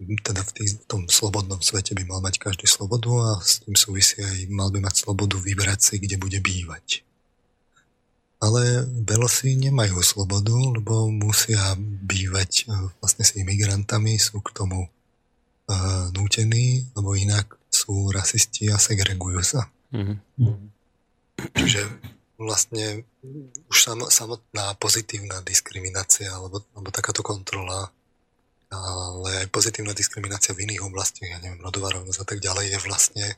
teda 0.00 0.40
v, 0.40 0.50
tý, 0.56 0.64
v 0.80 0.86
tom 0.88 1.02
slobodnom 1.06 1.60
svete 1.60 1.92
by 1.92 2.04
mal 2.08 2.20
mať 2.24 2.40
každý 2.40 2.64
slobodu 2.64 3.12
a 3.12 3.30
s 3.44 3.60
tým 3.60 3.76
súvisí 3.76 4.24
aj 4.24 4.48
mal 4.48 4.72
by 4.72 4.80
mať 4.80 5.04
slobodu 5.04 5.36
vybrať 5.36 5.78
si, 5.80 5.94
kde 6.00 6.16
bude 6.16 6.40
bývať. 6.40 7.04
Ale 8.40 8.88
Belosi 8.88 9.52
nemajú 9.60 10.00
slobodu, 10.00 10.56
lebo 10.56 11.12
musia 11.12 11.76
bývať 11.78 12.64
e, 12.64 12.88
vlastne 12.96 13.24
s 13.28 13.36
imigrantami, 13.36 14.16
sú 14.16 14.40
k 14.40 14.56
tomu 14.56 14.88
uh, 14.88 16.08
nútení, 16.16 16.88
lebo 16.96 17.12
inak 17.12 17.60
sú 17.68 18.08
rasisti 18.08 18.72
a 18.72 18.80
segregujú 18.80 19.44
sa. 19.44 19.68
Mm-hmm. 19.92 20.56
Čiže 21.52 21.80
vlastne 22.40 23.04
už 23.68 23.76
samotná 24.08 24.72
pozitívna 24.80 25.44
diskriminácia 25.44 26.32
alebo, 26.32 26.64
alebo 26.72 26.88
takáto 26.88 27.20
kontrola 27.20 27.92
ale 28.70 29.50
pozitívna 29.50 29.90
diskriminácia 29.90 30.54
v 30.54 30.62
iných 30.62 30.86
oblastiach, 30.86 31.26
ja 31.26 31.42
neviem, 31.42 31.58
rodová 31.58 31.90
rovnosť 31.90 32.22
a 32.22 32.26
tak 32.26 32.38
ďalej, 32.38 32.66
je 32.70 32.78
vlastne 32.86 33.26
e, 33.26 33.36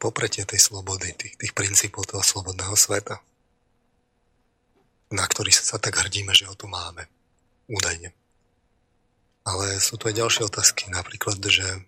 popretie 0.00 0.48
tej 0.48 0.56
slobody, 0.56 1.12
tých, 1.12 1.36
tých 1.36 1.52
princípov 1.52 2.08
toho 2.08 2.24
slobodného 2.24 2.72
sveta, 2.72 3.20
na 5.12 5.24
ktorý 5.28 5.52
sa 5.52 5.76
tak 5.76 6.00
hrdíme, 6.00 6.32
že 6.32 6.48
ho 6.48 6.56
tu 6.56 6.64
máme, 6.64 7.04
údajne. 7.68 8.16
Ale 9.44 9.76
sú 9.84 10.00
tu 10.00 10.08
aj 10.08 10.16
ďalšie 10.16 10.48
otázky, 10.48 10.88
napríklad, 10.88 11.36
že 11.44 11.68
e, 11.68 11.80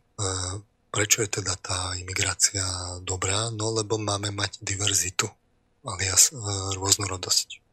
prečo 0.92 1.24
je 1.24 1.40
teda 1.40 1.56
tá 1.56 1.96
imigrácia 1.96 2.62
dobrá? 3.00 3.48
No 3.56 3.72
lebo 3.72 3.96
máme 3.96 4.28
mať 4.36 4.60
diverzitu, 4.60 5.32
alias 5.80 6.28
e, 6.28 6.36
rôznorodosť. 6.76 7.64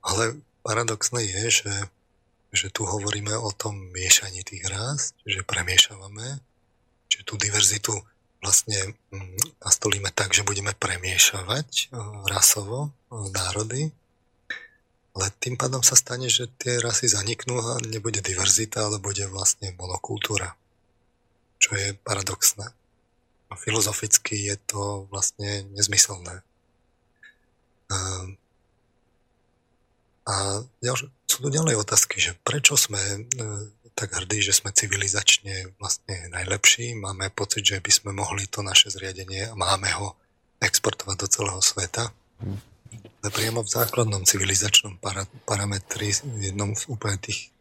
Ale 0.00 0.40
paradoxné 0.64 1.28
je, 1.28 1.44
že 1.60 1.72
že 2.52 2.70
tu 2.70 2.86
hovoríme 2.86 3.34
o 3.36 3.50
tom 3.52 3.76
miešaní 3.92 4.42
tých 4.46 4.64
rás, 4.66 5.12
že 5.26 5.46
premiešavame, 5.46 6.40
že 7.10 7.20
tú 7.26 7.38
diverzitu 7.38 7.92
vlastne 8.42 8.94
mm, 9.10 9.62
nastolíme 9.64 10.10
tak, 10.14 10.30
že 10.30 10.46
budeme 10.46 10.70
premiešavať 10.76 11.68
e, 11.68 11.84
rasovo 12.30 12.88
e, 12.88 12.90
národy, 13.34 13.90
ale 15.16 15.32
tým 15.40 15.56
pádom 15.56 15.80
sa 15.80 15.96
stane, 15.96 16.28
že 16.28 16.44
tie 16.60 16.76
rasy 16.76 17.08
zaniknú 17.08 17.56
a 17.56 17.80
nebude 17.88 18.20
diverzita, 18.20 18.84
ale 18.84 19.00
bude 19.00 19.24
vlastne 19.32 19.72
monokultúra. 19.80 20.52
Čo 21.56 21.72
je 21.72 21.96
paradoxné. 22.04 22.68
A 23.48 23.54
filozoficky 23.56 24.52
je 24.52 24.60
to 24.68 25.08
vlastne 25.08 25.64
nezmyselné. 25.72 26.44
A 30.26 30.66
sú 31.30 31.38
tu 31.38 31.48
ďalej 31.48 31.78
otázky, 31.78 32.18
že 32.18 32.34
prečo 32.42 32.74
sme 32.74 32.98
e, 32.98 33.18
tak 33.94 34.12
hrdí, 34.12 34.42
že 34.42 34.58
sme 34.58 34.74
civilizačne 34.74 35.72
vlastne 35.78 36.28
najlepší, 36.34 36.98
máme 36.98 37.30
pocit, 37.30 37.62
že 37.62 37.78
by 37.78 37.92
sme 37.94 38.10
mohli 38.10 38.50
to 38.50 38.60
naše 38.60 38.90
zriadenie 38.90 39.48
a 39.48 39.54
máme 39.54 39.86
ho 39.96 40.18
exportovať 40.58 41.16
do 41.16 41.28
celého 41.30 41.62
sveta. 41.62 42.10
Ale 43.22 43.30
priamo 43.32 43.62
v 43.62 43.72
základnom 43.72 44.26
civilizačnom 44.26 44.98
para, 44.98 45.24
parametri, 45.48 46.10
v 46.12 46.52
jednom 46.52 46.74
z 46.74 46.90
úplne 46.90 47.16
tých 47.22 47.54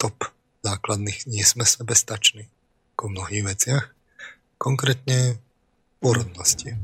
top 0.00 0.32
základných, 0.64 1.28
nie 1.28 1.44
sme 1.44 1.62
sebestační 1.62 2.50
ako 2.96 3.02
v 3.06 3.14
mnohých 3.14 3.44
veciach. 3.46 3.84
Konkrétne 4.58 5.38
porodnosti 6.02 6.74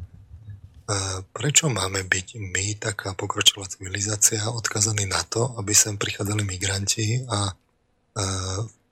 prečo 1.33 1.73
máme 1.73 2.05
byť 2.05 2.27
my, 2.41 2.77
taká 2.77 3.17
pokročilá 3.17 3.65
civilizácia, 3.69 4.45
odkazaní 4.53 5.09
na 5.09 5.25
to, 5.25 5.57
aby 5.57 5.73
sem 5.73 5.97
prichádzali 5.97 6.45
migranti 6.45 7.25
a 7.25 7.53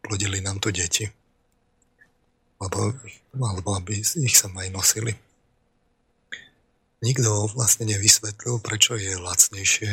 plodili 0.01 0.41
nám 0.41 0.57
tu 0.59 0.73
deti? 0.73 1.05
Alebo, 2.63 2.95
alebo 3.37 3.71
aby 3.77 4.01
ich 4.01 4.37
sa 4.39 4.49
aj 4.49 4.69
nosili. 4.71 5.13
Nikto 7.03 7.51
vlastne 7.51 7.91
nevysvetlil, 7.91 8.63
prečo 8.63 8.95
je 8.95 9.19
lacnejšie 9.19 9.93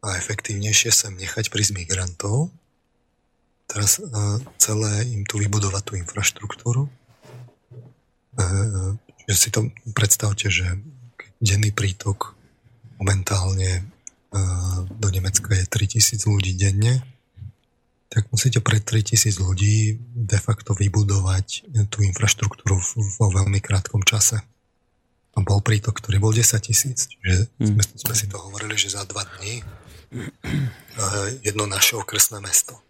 a 0.00 0.06
efektívnejšie 0.16 0.88
sem 0.88 1.12
nechať 1.12 1.52
prísť 1.52 1.76
migrantov, 1.76 2.48
teraz 3.68 4.00
celé 4.56 4.92
im 5.12 5.28
tu 5.28 5.36
vybudovať 5.36 5.82
tú 5.84 5.92
infraštruktúru, 6.00 6.88
že 9.30 9.38
si 9.38 9.48
to 9.54 9.70
predstavte, 9.94 10.50
že 10.50 10.66
denný 11.38 11.70
prítok 11.70 12.34
momentálne 12.98 13.70
e, 13.78 13.82
do 14.90 15.08
Nemecka 15.08 15.54
je 15.54 15.70
3000 15.70 16.26
ľudí 16.26 16.58
denne, 16.58 16.98
tak 18.10 18.26
musíte 18.34 18.58
pre 18.58 18.82
3000 18.82 19.38
ľudí 19.38 19.94
de 20.02 20.38
facto 20.42 20.74
vybudovať 20.74 21.70
tú 21.94 22.02
infraštruktúru 22.02 22.74
vo 23.22 23.26
veľmi 23.30 23.62
krátkom 23.62 24.02
čase. 24.02 24.42
A 25.30 25.38
bol 25.46 25.62
prítok, 25.62 26.02
ktorý 26.02 26.18
bol 26.18 26.34
10 26.34 26.58
tisíc. 26.58 27.06
Čiže 27.06 27.46
hmm. 27.62 27.66
sme, 27.70 27.82
sme 27.86 28.14
si 28.18 28.26
to 28.26 28.34
hovorili, 28.42 28.74
že 28.74 28.98
za 28.98 29.06
dva 29.06 29.22
dní 29.38 29.62
e, 29.62 29.64
jedno 31.46 31.70
naše 31.70 31.94
okresné 31.94 32.42
mesto. 32.42 32.82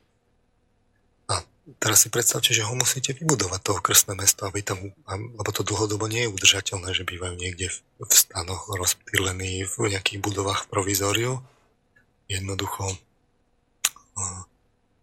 Teraz 1.78 2.02
si 2.02 2.08
predstavte, 2.10 2.50
že 2.50 2.66
ho 2.66 2.74
musíte 2.74 3.14
vybudovať, 3.14 3.60
toho 3.62 3.80
krstné 3.84 4.18
mesto, 4.18 4.48
aby 4.48 4.64
tam, 4.64 4.90
lebo 5.06 5.50
to 5.54 5.62
dlhodobo 5.62 6.10
nie 6.10 6.26
je 6.26 6.32
udržateľné, 6.34 6.90
že 6.96 7.06
bývajú 7.06 7.38
niekde 7.38 7.70
v, 7.70 7.76
v 8.02 8.10
stanoch 8.10 8.66
rozptýlení 8.74 9.68
v 9.68 9.74
nejakých 9.94 10.18
budovách 10.18 10.66
v 10.66 10.70
provizóriu. 10.72 11.32
Jednoducho 12.26 12.98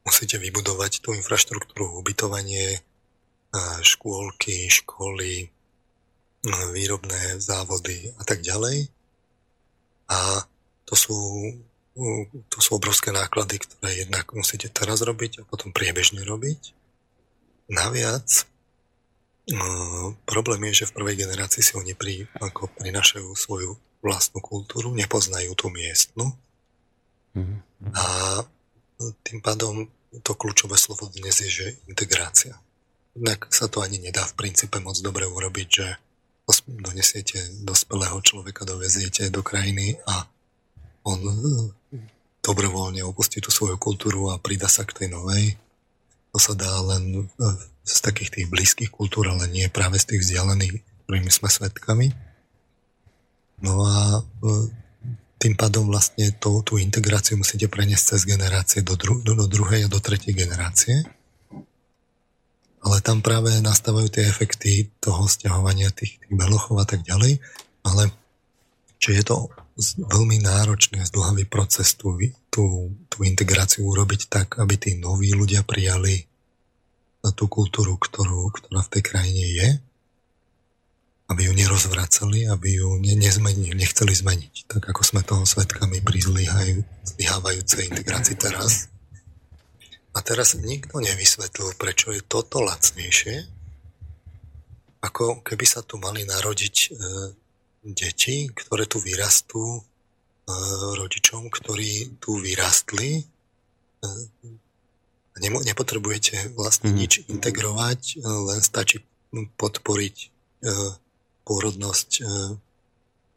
musíte 0.03 0.39
vybudovať 0.39 1.03
tú 1.03 1.15
infraštruktúru, 1.15 1.99
ubytovanie, 1.99 2.79
škôlky, 3.83 4.67
školy, 4.67 5.51
výrobné 6.47 7.39
závody 7.39 8.11
a 8.15 8.23
tak 8.23 8.43
ďalej. 8.43 8.87
A 10.07 10.47
to 10.87 10.95
sú 10.95 11.17
to 12.49 12.57
sú 12.61 12.77
obrovské 12.77 13.09
náklady, 13.09 13.57
ktoré 13.57 14.05
jednak 14.05 14.29
musíte 14.37 14.69
teraz 14.69 15.01
robiť 15.01 15.41
a 15.41 15.47
potom 15.49 15.73
priebežne 15.73 16.21
robiť. 16.21 16.77
Naviac, 17.67 18.47
no, 19.51 19.67
problém 20.23 20.71
je, 20.71 20.83
že 20.83 20.89
v 20.93 20.95
prvej 21.01 21.15
generácii 21.27 21.63
si 21.65 21.73
oni 21.75 21.97
pri, 21.97 22.29
ako 22.37 22.69
prinašajú 22.77 23.27
svoju 23.33 23.75
vlastnú 24.05 24.39
kultúru, 24.39 24.93
nepoznajú 24.93 25.51
tú 25.57 25.73
miestnu. 25.73 26.31
Mm-hmm. 27.35 27.91
A 27.97 28.05
tým 29.25 29.39
pádom 29.41 29.89
to 30.23 30.31
kľúčové 30.33 30.77
slovo 30.79 31.09
dnes 31.11 31.37
je, 31.43 31.49
že 31.49 31.67
integrácia. 31.89 32.55
Inak 33.17 33.49
sa 33.49 33.65
to 33.67 33.81
ani 33.81 33.97
nedá 33.97 34.23
v 34.25 34.37
princípe 34.37 34.77
moc 34.79 34.95
dobre 35.01 35.25
urobiť, 35.25 35.67
že 35.67 35.87
donesiete 36.65 37.43
dospelého 37.67 38.15
človeka, 38.23 38.63
doveziete 38.63 39.27
do 39.27 39.43
krajiny 39.43 39.99
a 40.07 40.23
on 41.03 41.19
dobrovoľne 42.47 43.03
opustí 43.03 43.43
tú 43.43 43.51
svoju 43.51 43.75
kultúru 43.75 44.31
a 44.31 44.39
prida 44.39 44.71
sa 44.71 44.87
k 44.87 45.03
tej 45.03 45.07
novej. 45.11 45.59
To 46.31 46.39
sa 46.39 46.55
dá 46.55 46.71
len 46.95 47.27
e, 47.27 47.45
z 47.83 47.99
takých 47.99 48.31
tých 48.39 48.47
blízkych 48.47 48.87
kultúr, 48.87 49.27
ale 49.27 49.51
nie 49.51 49.67
práve 49.67 49.99
z 49.99 50.15
tých 50.15 50.23
vzdialených, 50.23 50.79
ktorými 51.03 51.31
sme 51.31 51.51
svetkami. 51.51 52.07
No 53.67 53.83
a 53.83 54.23
e, 54.23 54.51
tým 55.37 55.59
pádom 55.59 55.91
vlastne 55.91 56.31
to, 56.39 56.63
tú 56.63 56.79
integráciu 56.79 57.35
musíte 57.35 57.67
preniesť 57.67 58.15
cez 58.15 58.21
generácie 58.23 58.79
do, 58.79 58.95
dru, 58.95 59.19
do, 59.19 59.35
do 59.35 59.45
druhej 59.51 59.85
a 59.85 59.91
do 59.91 59.99
tretej 59.99 60.31
generácie. 60.31 61.03
Ale 62.79 63.03
tam 63.03 63.19
práve 63.19 63.51
nastávajú 63.59 64.07
tie 64.07 64.23
efekty 64.23 64.87
toho 65.03 65.27
stiahovania 65.27 65.91
tých, 65.91 66.15
tých 66.23 66.33
belochov 66.33 66.79
a 66.79 66.87
tak 66.87 67.03
ďalej. 67.03 67.43
Ale 67.83 68.07
či 69.03 69.19
je 69.19 69.23
to 69.27 69.51
veľmi 69.77 70.41
náročný 70.41 70.97
a 70.99 71.09
zdlhavý 71.09 71.45
proces 71.45 71.93
tú, 71.93 72.17
tú, 72.49 72.91
tú 73.07 73.17
integráciu 73.21 73.85
urobiť 73.85 74.25
tak, 74.25 74.57
aby 74.57 74.73
tí 74.73 74.97
noví 74.97 75.29
ľudia 75.37 75.61
prijali 75.61 76.25
na 77.21 77.29
tú 77.29 77.45
kultúru, 77.45 77.97
ktorú, 78.01 78.49
ktorá 78.57 78.81
v 78.81 78.91
tej 78.97 79.03
krajine 79.05 79.45
je, 79.45 79.69
aby 81.27 81.41
ju 81.45 81.53
nerozvracali, 81.53 82.47
aby 82.47 82.81
ju 82.81 82.97
ne, 83.03 83.13
nezmenili, 83.19 83.75
nechceli 83.75 84.15
zmeniť, 84.15 84.65
tak 84.65 84.81
ako 84.89 85.01
sme 85.03 85.21
toho 85.21 85.43
svetkami 85.43 85.99
pri 86.01 86.23
zlyhávajúcej 86.23 87.91
integrácii 87.91 88.39
teraz. 88.39 88.87
A 90.15 90.23
teraz 90.25 90.57
nikto 90.57 90.97
nevysvetlil, 90.97 91.77
prečo 91.77 92.09
je 92.09 92.25
toto 92.25 92.63
lacnejšie, 92.63 93.45
ako 95.03 95.45
keby 95.45 95.65
sa 95.67 95.85
tu 95.85 96.01
mali 96.01 96.25
narodiť 96.25 96.75
e, 96.75 96.89
deti, 97.93 98.51
ktoré 98.51 98.83
tu 98.89 98.99
vyrastú 98.99 99.79
e, 99.79 99.81
rodičom, 100.99 101.47
ktorí 101.47 102.19
tu 102.19 102.39
vyrastli. 102.39 103.21
E, 103.21 103.23
nepotrebujete 105.37 106.57
vlastne 106.57 106.91
mm. 106.91 106.97
nič 106.97 107.13
integrovať, 107.29 108.01
e, 108.17 108.25
len 108.25 108.59
stačí 108.59 109.03
podporiť 109.31 110.15
pôrodnosť 111.45 112.25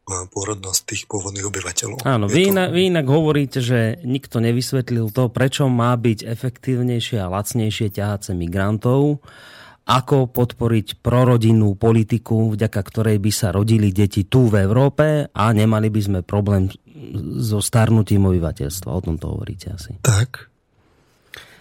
pôrodnosť 0.09 0.81
tých 0.83 1.03
pôvodných 1.05 1.45
obyvateľov. 1.45 2.03
Áno, 2.03 2.25
vy, 2.25 2.49
to... 2.49 2.51
inak, 2.51 2.69
vy 2.73 2.81
inak 2.89 3.07
hovoríte, 3.07 3.59
že 3.61 4.01
nikto 4.03 4.41
nevysvetlil 4.41 5.13
to, 5.13 5.29
prečo 5.29 5.69
má 5.69 5.93
byť 5.95 6.25
efektívnejšie 6.25 7.21
a 7.21 7.31
lacnejšie 7.31 7.93
ťahace 7.93 8.33
migrantov 8.33 9.21
ako 9.91 10.31
podporiť 10.31 11.03
prorodinnú 11.03 11.75
politiku, 11.75 12.55
vďaka 12.55 12.79
ktorej 12.79 13.19
by 13.19 13.31
sa 13.35 13.51
rodili 13.51 13.91
deti 13.91 14.23
tu 14.23 14.47
v 14.47 14.63
Európe 14.63 15.27
a 15.27 15.43
nemali 15.51 15.91
by 15.91 16.01
sme 16.01 16.19
problém 16.23 16.71
so 17.43 17.59
starnutím 17.59 18.31
obyvateľstva. 18.31 18.87
O 18.87 19.01
tom 19.03 19.19
to 19.19 19.35
hovoríte 19.35 19.67
asi. 19.67 19.99
Tak. 19.99 20.47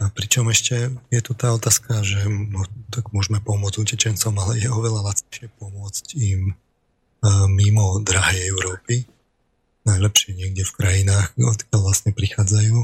A 0.01 0.09
pričom 0.09 0.49
ešte 0.49 0.95
je 1.13 1.21
tu 1.21 1.37
tá 1.37 1.53
otázka, 1.53 2.01
že 2.01 2.25
tak 2.89 3.13
môžeme 3.13 3.37
pomôcť 3.43 3.85
utečencom, 3.85 4.33
ale 4.41 4.63
je 4.63 4.69
oveľa 4.73 5.13
lacnejšie 5.13 5.53
pomôcť 5.61 6.07
im 6.17 6.55
uh, 6.55 7.45
mimo 7.51 8.01
drahej 8.01 8.49
Európy. 8.49 9.05
Najlepšie 9.85 10.39
niekde 10.41 10.65
v 10.65 10.77
krajinách, 10.77 11.37
odkiaľ 11.37 11.81
vlastne 11.85 12.17
prichádzajú. 12.17 12.77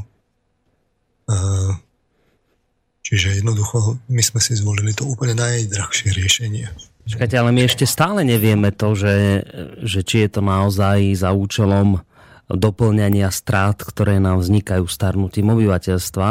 Čiže 3.07 3.39
jednoducho 3.39 4.03
my 4.11 4.19
sme 4.19 4.43
si 4.43 4.59
zvolili 4.59 4.91
to 4.91 5.07
úplne 5.07 5.39
najdrahšie 5.39 6.11
riešenie. 6.11 6.67
Čakajte, 7.07 7.39
ale 7.39 7.55
my 7.55 7.71
ešte 7.71 7.87
stále 7.87 8.27
nevieme 8.27 8.75
to, 8.75 8.99
že, 8.99 9.47
že 9.87 10.03
či 10.03 10.27
je 10.27 10.29
to 10.35 10.43
naozaj 10.43 11.15
za 11.15 11.31
účelom 11.31 12.03
doplňania 12.51 13.31
strát, 13.31 13.79
ktoré 13.79 14.19
nám 14.19 14.43
vznikajú 14.43 14.91
starnutím 14.91 15.55
obyvateľstva, 15.55 16.29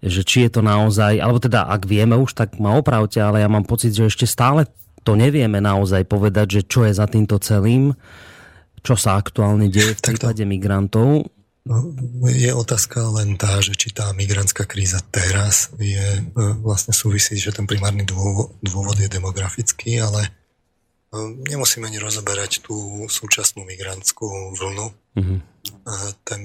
že 0.00 0.24
či 0.24 0.48
je 0.48 0.50
to 0.56 0.64
naozaj, 0.64 1.20
alebo 1.20 1.44
teda 1.44 1.68
ak 1.68 1.84
vieme 1.84 2.16
už, 2.16 2.32
tak 2.32 2.56
ma 2.56 2.80
opravte, 2.80 3.20
ale 3.20 3.44
ja 3.44 3.48
mám 3.52 3.68
pocit, 3.68 3.92
že 3.92 4.08
ešte 4.08 4.24
stále 4.24 4.64
to 5.04 5.12
nevieme 5.12 5.60
naozaj 5.60 6.08
povedať, 6.08 6.60
že 6.60 6.62
čo 6.64 6.88
je 6.88 6.92
za 6.96 7.04
týmto 7.04 7.36
celým, 7.40 7.92
čo 8.80 8.96
sa 8.96 9.20
aktuálne 9.20 9.68
deje 9.68 9.92
v 9.92 10.04
prípade 10.04 10.44
migrantov. 10.48 11.28
No, 11.68 11.92
je 12.24 12.48
otázka 12.48 13.12
len 13.20 13.36
tá, 13.36 13.60
že 13.60 13.76
či 13.76 13.92
tá 13.92 14.08
migrantská 14.16 14.64
kríza 14.64 15.04
teraz 15.12 15.68
je, 15.76 16.00
e, 16.00 16.42
vlastne 16.64 16.96
súvisí, 16.96 17.36
že 17.36 17.52
ten 17.52 17.68
primárny 17.68 18.08
dôvod, 18.08 18.56
dôvod 18.64 18.96
je 18.96 19.12
demografický, 19.12 20.00
ale 20.00 20.24
e, 20.24 20.30
nemusíme 21.52 21.84
ani 21.84 22.00
rozoberať 22.00 22.64
tú 22.64 23.04
súčasnú 23.12 23.68
migrantskú 23.68 24.56
vlnu. 24.56 24.86
Mm-hmm. 25.20 25.38
Ten, 26.24 26.40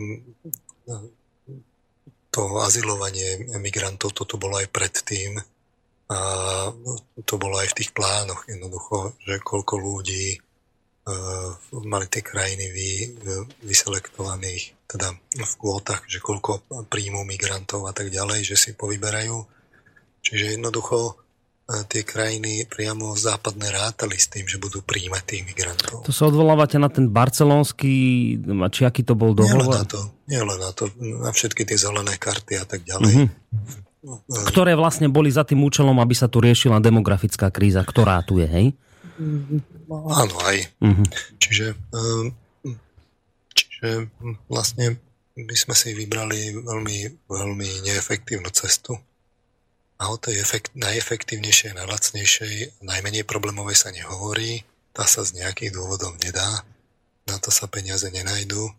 to 2.27 2.41
azylovanie 2.59 3.47
migrantov, 3.63 4.11
toto 4.11 4.35
bolo 4.35 4.59
aj 4.59 4.67
predtým 4.75 5.39
a 6.11 6.17
to 7.23 7.33
bolo 7.39 7.63
aj 7.63 7.71
v 7.71 7.77
tých 7.79 7.95
plánoch 7.95 8.43
jednoducho, 8.51 9.15
že 9.23 9.39
koľko 9.39 9.79
ľudí 9.79 10.35
mali 11.83 12.07
tie 12.07 12.23
krajiny 12.23 12.65
vy, 12.71 12.89
vyselektovaných 13.67 14.87
teda 14.87 15.09
v 15.35 15.53
kvótach, 15.59 16.05
že 16.07 16.23
koľko 16.23 16.63
príjmu 16.87 17.27
migrantov 17.27 17.89
a 17.89 17.93
tak 17.97 18.13
ďalej, 18.13 18.45
že 18.45 18.55
si 18.55 18.71
povyberajú. 18.77 19.35
Čiže 20.23 20.55
jednoducho 20.55 20.97
e, 21.11 21.13
tie 21.91 22.07
krajiny 22.07 22.69
priamo 22.69 23.17
západné 23.17 23.73
rátali 23.73 24.15
s 24.15 24.31
tým, 24.31 24.47
že 24.47 24.61
budú 24.61 24.79
príjmať 24.85 25.23
tých 25.27 25.43
migrantov. 25.43 26.07
To 26.07 26.13
sa 26.15 26.29
odvolávate 26.31 26.79
na 26.79 26.87
ten 26.87 27.11
barcelonský, 27.11 27.95
či 28.71 28.81
aký 28.87 29.03
to 29.03 29.17
bol 29.17 29.35
dohovor? 29.35 29.75
Nie 29.75 29.81
na 29.81 29.83
to, 29.83 29.99
nie 30.29 30.41
len 30.45 30.59
na 30.61 30.71
to, 30.71 30.87
na 31.01 31.31
všetky 31.33 31.67
tie 31.67 31.75
zelené 31.75 32.15
karty 32.15 32.53
a 32.61 32.65
tak 32.69 32.85
ďalej. 32.87 33.27
Mm-hmm. 33.27 34.47
Ktoré 34.47 34.77
vlastne 34.79 35.11
boli 35.11 35.31
za 35.33 35.43
tým 35.43 35.63
účelom, 35.63 35.99
aby 35.99 36.15
sa 36.15 36.31
tu 36.31 36.39
riešila 36.39 36.79
demografická 36.79 37.51
kríza, 37.51 37.83
ktorá 37.83 38.23
tu 38.23 38.39
je, 38.39 38.47
hej? 38.47 38.67
Áno, 39.91 40.35
aj. 40.43 40.57
Mm-hmm. 40.81 41.07
Čiže 41.37 41.65
e, 41.73 42.05
že 43.83 44.07
vlastne 44.47 44.95
my 45.35 45.55
sme 45.59 45.75
si 45.75 45.91
vybrali 45.91 46.55
veľmi, 46.55 47.27
veľmi 47.27 47.69
neefektívnu 47.83 48.47
cestu 48.55 48.95
a 49.99 50.07
o 50.07 50.15
tej 50.15 50.39
efekt, 50.39 50.71
najefektívnejšej, 50.79 51.75
najlacnejšej, 51.75 52.79
najmenej 52.79 53.27
problémovej 53.27 53.75
sa 53.75 53.89
nehovorí, 53.91 54.63
tá 54.95 55.03
sa 55.03 55.27
z 55.27 55.43
nejakých 55.43 55.75
dôvodov 55.75 56.15
nedá, 56.23 56.63
na 57.27 57.35
to 57.43 57.51
sa 57.51 57.67
peniaze 57.67 58.07
nenajdú 58.07 58.71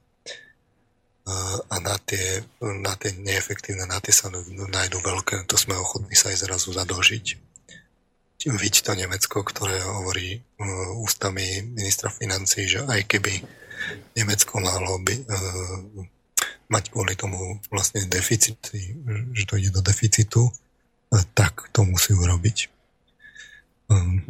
a 1.73 1.77
na 1.81 1.97
tie, 2.05 2.45
na 2.61 2.93
tie 3.01 3.17
neefektívne, 3.17 3.89
na 3.89 3.97
tie 4.01 4.13
sa 4.13 4.29
nájdú 4.29 5.01
veľké, 5.01 5.49
to 5.49 5.57
sme 5.57 5.77
ochotní 5.77 6.13
sa 6.13 6.29
aj 6.33 6.45
zrazu 6.45 6.77
zadlžiť. 6.77 7.27
Vidť 8.45 8.85
to 8.85 8.93
Nemecko, 8.93 9.41
ktoré 9.41 9.81
hovorí 9.81 10.37
ústami 11.01 11.65
ministra 11.65 12.13
financí, 12.13 12.69
že 12.69 12.85
aj 12.85 13.09
keby 13.09 13.41
Nemecko 14.17 14.61
malo 14.61 15.01
by 15.01 15.15
uh, 15.17 16.05
mať 16.69 16.85
kvôli 16.93 17.17
tomu 17.17 17.61
vlastne 17.69 18.05
deficity, 18.09 18.97
že 19.33 19.45
to 19.49 19.57
ide 19.57 19.73
do 19.73 19.81
deficitu, 19.81 20.49
uh, 20.49 21.25
tak 21.33 21.73
to 21.73 21.85
musí 21.89 22.13
urobiť. 22.13 22.69
Um, 23.89 24.25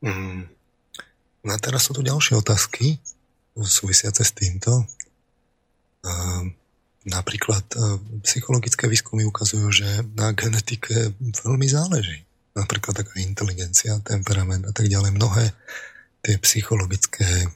um, 0.00 0.44
no 1.44 1.50
a 1.52 1.58
teraz 1.60 1.88
sú 1.88 1.96
tu 1.96 2.04
ďalšie 2.04 2.36
otázky 2.36 3.00
súvisiace 3.60 4.24
s 4.24 4.32
týmto. 4.32 4.88
Um, 6.00 6.56
napríklad 7.04 7.64
psychologické 8.28 8.84
výskumy 8.84 9.24
ukazujú, 9.24 9.72
že 9.72 9.88
na 10.16 10.36
genetike 10.36 11.16
veľmi 11.16 11.64
záleží. 11.64 12.28
Napríklad 12.56 12.98
taká 12.98 13.14
inteligencia, 13.22 14.02
temperament 14.02 14.66
a 14.66 14.72
tak 14.74 14.90
ďalej. 14.90 15.14
Mnohé 15.14 15.54
tie 16.20 16.36
psychologické 16.42 17.46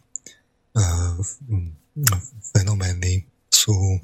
fenomény 2.54 3.26
sú 3.50 4.00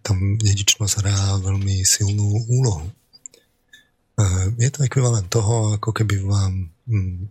tam 0.00 0.18
dedičnosť 0.40 0.94
hrá 1.04 1.36
veľmi 1.42 1.84
silnú 1.84 2.48
úlohu. 2.48 2.88
Je 4.56 4.68
to 4.72 4.82
ekvivalent 4.82 5.28
toho, 5.28 5.76
ako 5.76 5.92
keby 5.92 6.24
vám 6.24 6.72
mm, 6.88 7.28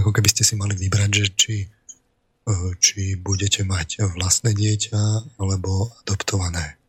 ako 0.00 0.10
keby 0.16 0.28
ste 0.32 0.40
si 0.40 0.56
mali 0.56 0.72
vybrať, 0.72 1.10
že 1.12 1.26
či, 1.36 1.56
či 2.80 3.20
budete 3.20 3.60
mať 3.62 4.08
vlastné 4.16 4.56
dieťa 4.56 5.36
alebo 5.36 5.92
adoptované. 6.00 6.80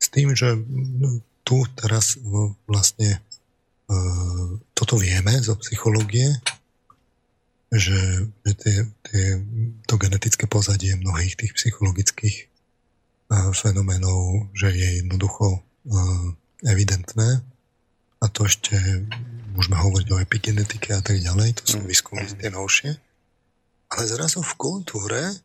S 0.00 0.06
tým, 0.08 0.32
že 0.32 0.56
no, 0.64 1.20
tu 1.44 1.62
teraz 1.76 2.16
vlastne 2.66 3.20
toto 4.72 4.96
vieme 4.96 5.36
zo 5.44 5.54
psychológie, 5.60 6.32
že, 7.68 8.30
že 8.46 8.52
tie, 8.56 8.76
tie, 9.04 9.26
to 9.84 9.94
genetické 10.00 10.48
pozadie 10.48 10.96
mnohých 10.96 11.36
tých 11.36 11.52
psychologických 11.52 12.48
fenoménov, 13.52 14.48
že 14.56 14.72
je 14.72 15.04
jednoducho 15.04 15.60
evidentné. 16.64 17.44
A 18.22 18.24
to 18.32 18.48
ešte 18.48 18.78
môžeme 19.52 19.76
hovoriť 19.76 20.08
o 20.16 20.20
epigenetike 20.22 20.96
a 20.96 21.02
tak 21.04 21.20
ďalej, 21.20 21.60
to 21.60 21.76
sú 21.76 21.78
mm. 21.82 21.86
výskumy 21.86 22.24
tie 22.40 22.48
novšie. 22.48 22.90
Ale 23.92 24.02
zrazu 24.08 24.40
v 24.40 24.54
kultúre 24.56 25.43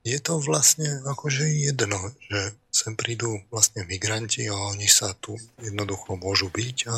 je 0.00 0.18
to 0.20 0.40
vlastne 0.40 1.04
akože 1.04 1.44
jedno, 1.48 2.00
že 2.32 2.56
sem 2.72 2.96
prídu 2.96 3.44
vlastne 3.52 3.84
migranti 3.84 4.48
a 4.48 4.56
oni 4.72 4.88
sa 4.88 5.12
tu 5.20 5.36
jednoducho 5.60 6.16
môžu 6.16 6.48
byť 6.48 6.76
a 6.88 6.94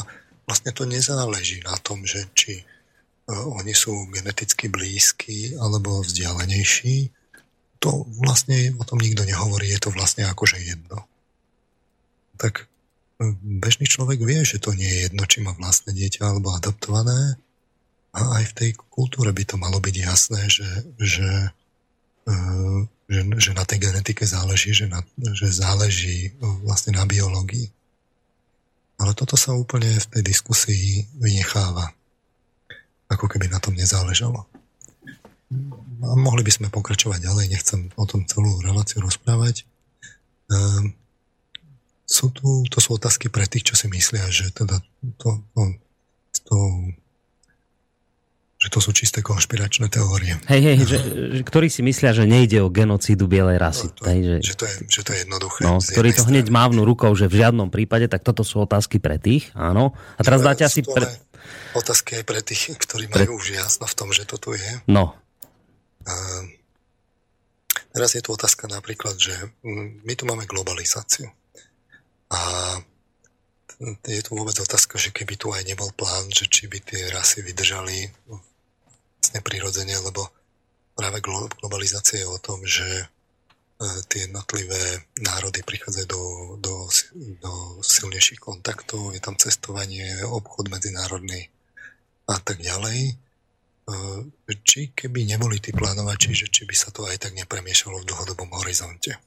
vlastne 0.46 0.70
to 0.70 0.86
nezáleží 0.86 1.62
na 1.66 1.74
tom, 1.82 2.06
že 2.06 2.30
či 2.34 2.62
oni 3.30 3.72
sú 3.74 4.10
geneticky 4.10 4.68
blízki 4.68 5.54
alebo 5.58 6.02
vzdialenejší. 6.02 7.10
To 7.82 8.06
vlastne 8.22 8.74
o 8.78 8.84
tom 8.86 9.02
nikto 9.02 9.26
nehovorí, 9.26 9.70
je 9.70 9.82
to 9.82 9.90
vlastne 9.90 10.26
akože 10.26 10.62
jedno. 10.62 11.06
Tak 12.38 12.66
bežný 13.42 13.86
človek 13.86 14.22
vie, 14.22 14.42
že 14.42 14.58
to 14.62 14.74
nie 14.74 14.86
je 14.86 15.02
jedno, 15.10 15.22
či 15.26 15.42
má 15.42 15.54
vlastné 15.54 15.94
dieťa 15.94 16.22
alebo 16.22 16.54
adoptované. 16.54 17.38
A 18.12 18.42
aj 18.42 18.44
v 18.52 18.56
tej 18.58 18.70
kultúre 18.92 19.32
by 19.32 19.42
to 19.46 19.56
malo 19.56 19.80
byť 19.80 19.96
jasné, 19.96 20.40
že, 20.50 20.68
že, 21.00 21.28
že, 23.10 23.20
že 23.38 23.50
na 23.52 23.64
tej 23.66 23.78
genetike 23.88 24.24
záleží, 24.24 24.72
že, 24.72 24.86
na, 24.86 25.02
že 25.34 25.50
záleží 25.52 26.32
vlastne 26.62 26.96
na 26.96 27.04
biológii. 27.04 27.68
Ale 29.02 29.12
toto 29.18 29.34
sa 29.34 29.52
úplne 29.52 29.98
v 29.98 30.06
tej 30.14 30.22
diskusii 30.22 31.10
vynecháva 31.18 31.90
ako 33.12 33.28
keby 33.28 33.52
na 33.52 33.60
tom 33.60 33.76
nezáležalo. 33.76 34.48
A 36.02 36.14
mohli 36.16 36.40
by 36.40 36.52
sme 36.52 36.72
pokračovať 36.72 37.20
ďalej, 37.20 37.52
nechcem 37.52 37.92
o 38.00 38.04
tom 38.08 38.24
celú 38.24 38.56
reláciu 38.64 39.04
rozprávať. 39.04 39.68
Ehm, 40.48 40.96
sú 42.08 42.32
tu, 42.32 42.64
to 42.72 42.80
sú 42.80 42.96
otázky 42.96 43.28
pre 43.28 43.44
tých, 43.44 43.72
čo 43.72 43.74
si 43.76 43.86
myslia, 43.92 44.24
že 44.32 44.48
teda 44.50 44.80
to, 45.20 45.44
to, 45.52 45.62
to 46.48 46.56
že 48.62 48.70
to 48.70 48.78
sú 48.78 48.94
čisté 48.94 49.26
konšpiračné 49.26 49.90
teórie. 49.90 50.38
Hej, 50.46 50.62
hej, 50.62 50.78
že, 50.86 50.98
ktorí 51.42 51.66
si 51.66 51.82
myslia, 51.82 52.14
že 52.14 52.30
nejde 52.30 52.62
o 52.62 52.70
genocídu 52.70 53.26
bielej 53.26 53.58
rasy. 53.58 53.90
No, 53.90 53.94
to, 53.98 54.02
hej, 54.06 54.20
že, 54.22 54.34
že, 54.38 54.54
to 54.54 54.64
je, 54.70 54.74
že 54.86 55.00
to 55.02 55.10
je 55.10 55.18
jednoduché. 55.26 55.60
No, 55.66 55.82
ktorí 55.82 56.14
to 56.14 56.22
hneď 56.30 56.46
mávnu 56.46 56.86
rukou, 56.86 57.10
že 57.18 57.26
v 57.26 57.42
žiadnom 57.42 57.74
prípade, 57.74 58.06
tak 58.06 58.22
toto 58.22 58.46
sú 58.46 58.62
otázky 58.62 59.02
pre 59.02 59.18
tých, 59.18 59.50
áno. 59.58 59.98
A 60.14 60.22
teraz 60.22 60.46
dáte 60.46 60.62
asi... 60.62 60.86
Pre 60.86 61.10
otázky 61.74 62.22
aj 62.22 62.24
pre 62.24 62.38
tých, 62.38 62.78
ktorí 62.78 63.10
majú 63.10 63.34
pre... 63.34 63.38
už 63.42 63.44
jasno 63.58 63.90
v 63.90 63.94
tom, 63.98 64.14
že 64.14 64.22
to 64.22 64.38
tu 64.38 64.54
je. 64.54 64.70
No. 64.86 65.18
A 66.06 66.14
teraz 67.90 68.14
je 68.14 68.22
tu 68.22 68.30
otázka 68.30 68.70
napríklad, 68.70 69.18
že 69.18 69.34
my 70.06 70.14
tu 70.14 70.22
máme 70.22 70.46
globalizáciu. 70.46 71.26
A 72.30 72.40
je 74.06 74.22
tu 74.22 74.38
vôbec 74.38 74.54
otázka, 74.54 75.02
že 75.02 75.10
keby 75.10 75.34
tu 75.34 75.50
aj 75.50 75.66
nebol 75.66 75.90
plán, 75.98 76.30
že 76.30 76.46
či 76.46 76.70
by 76.70 76.78
tie 76.78 77.10
rasy 77.10 77.42
vydržali 77.42 78.06
vlastne 79.32 79.48
prirodzene, 79.48 79.96
lebo 79.96 80.28
práve 80.92 81.24
globalizácia 81.24 82.20
je 82.20 82.28
o 82.28 82.36
tom, 82.36 82.60
že 82.68 82.84
e, 82.84 83.06
tie 84.12 84.28
jednotlivé 84.28 85.08
národy 85.24 85.64
prichádzajú 85.64 86.04
do, 86.04 86.24
do, 86.60 86.74
do 87.40 87.52
silnejších 87.80 88.36
kontaktov, 88.36 89.16
je 89.16 89.24
tam 89.24 89.40
cestovanie, 89.40 90.20
obchod 90.28 90.68
medzinárodný 90.68 91.48
a 92.28 92.36
tak 92.44 92.60
ďalej. 92.60 93.08
E, 93.08 93.14
či 94.68 94.92
keby 94.92 95.24
neboli 95.24 95.64
tí 95.64 95.72
plánovači, 95.72 96.36
že 96.36 96.52
či 96.52 96.68
by 96.68 96.76
sa 96.76 96.92
to 96.92 97.08
aj 97.08 97.16
tak 97.16 97.32
nepremiešalo 97.32 98.04
v 98.04 98.08
dlhodobom 98.12 98.52
horizonte. 98.60 99.16
E, 99.16 99.20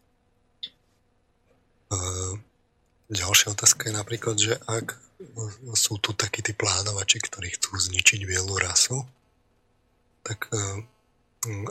ďalšia 3.10 3.58
otázka 3.58 3.90
je 3.90 3.94
napríklad, 3.98 4.38
že 4.38 4.54
ak 4.70 5.02
sú 5.74 5.98
tu 5.98 6.14
takí 6.14 6.46
tí 6.46 6.54
plánovači, 6.54 7.18
ktorí 7.26 7.58
chcú 7.58 7.74
zničiť 7.74 8.22
bielu 8.30 8.54
rasu, 8.62 9.02
tak 10.26 10.50
e, 10.50 10.82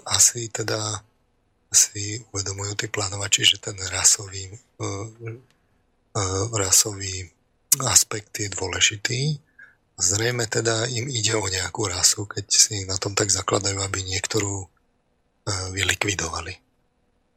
asi 0.07 0.47
teda 0.55 1.03
si 1.75 2.23
uvedomujú 2.31 2.79
tí 2.79 2.87
plánovači, 2.87 3.43
že 3.43 3.59
ten 3.59 3.75
rasový, 3.91 4.47
rasový 6.55 7.27
aspekt 7.83 8.31
je 8.39 8.47
dôležitý 8.47 9.43
Zrejme 9.95 10.51
teda 10.51 10.91
im 10.91 11.07
ide 11.07 11.39
o 11.39 11.47
nejakú 11.47 11.87
rasu, 11.87 12.27
keď 12.27 12.47
si 12.51 12.83
na 12.83 12.99
tom 12.99 13.15
tak 13.15 13.31
zakladajú, 13.31 13.79
aby 13.79 14.03
niektorú 14.03 14.67
vylikvidovali. 15.71 16.59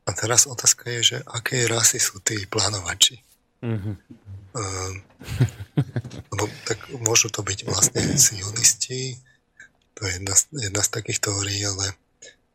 A 0.07 0.09
teraz 0.15 0.49
otázka 0.49 0.89
je, 0.97 1.01
že 1.03 1.17
aké 1.27 1.69
rasy 1.69 2.01
sú 2.01 2.17
tí 2.23 2.49
plánovači. 2.49 3.21
Mm-hmm. 3.61 3.95
Uh, 4.57 4.91
lebo 6.33 6.49
tak 6.65 6.79
môžu 6.97 7.29
to 7.29 7.45
byť 7.45 7.59
vlastne 7.67 8.01
sionisti, 8.17 9.19
to 9.97 10.05
je 10.05 10.21
jedna, 10.21 10.35
jedna 10.53 10.81
z 10.85 10.89
takých 10.93 11.19
teórií, 11.25 11.65
ale 11.65 11.97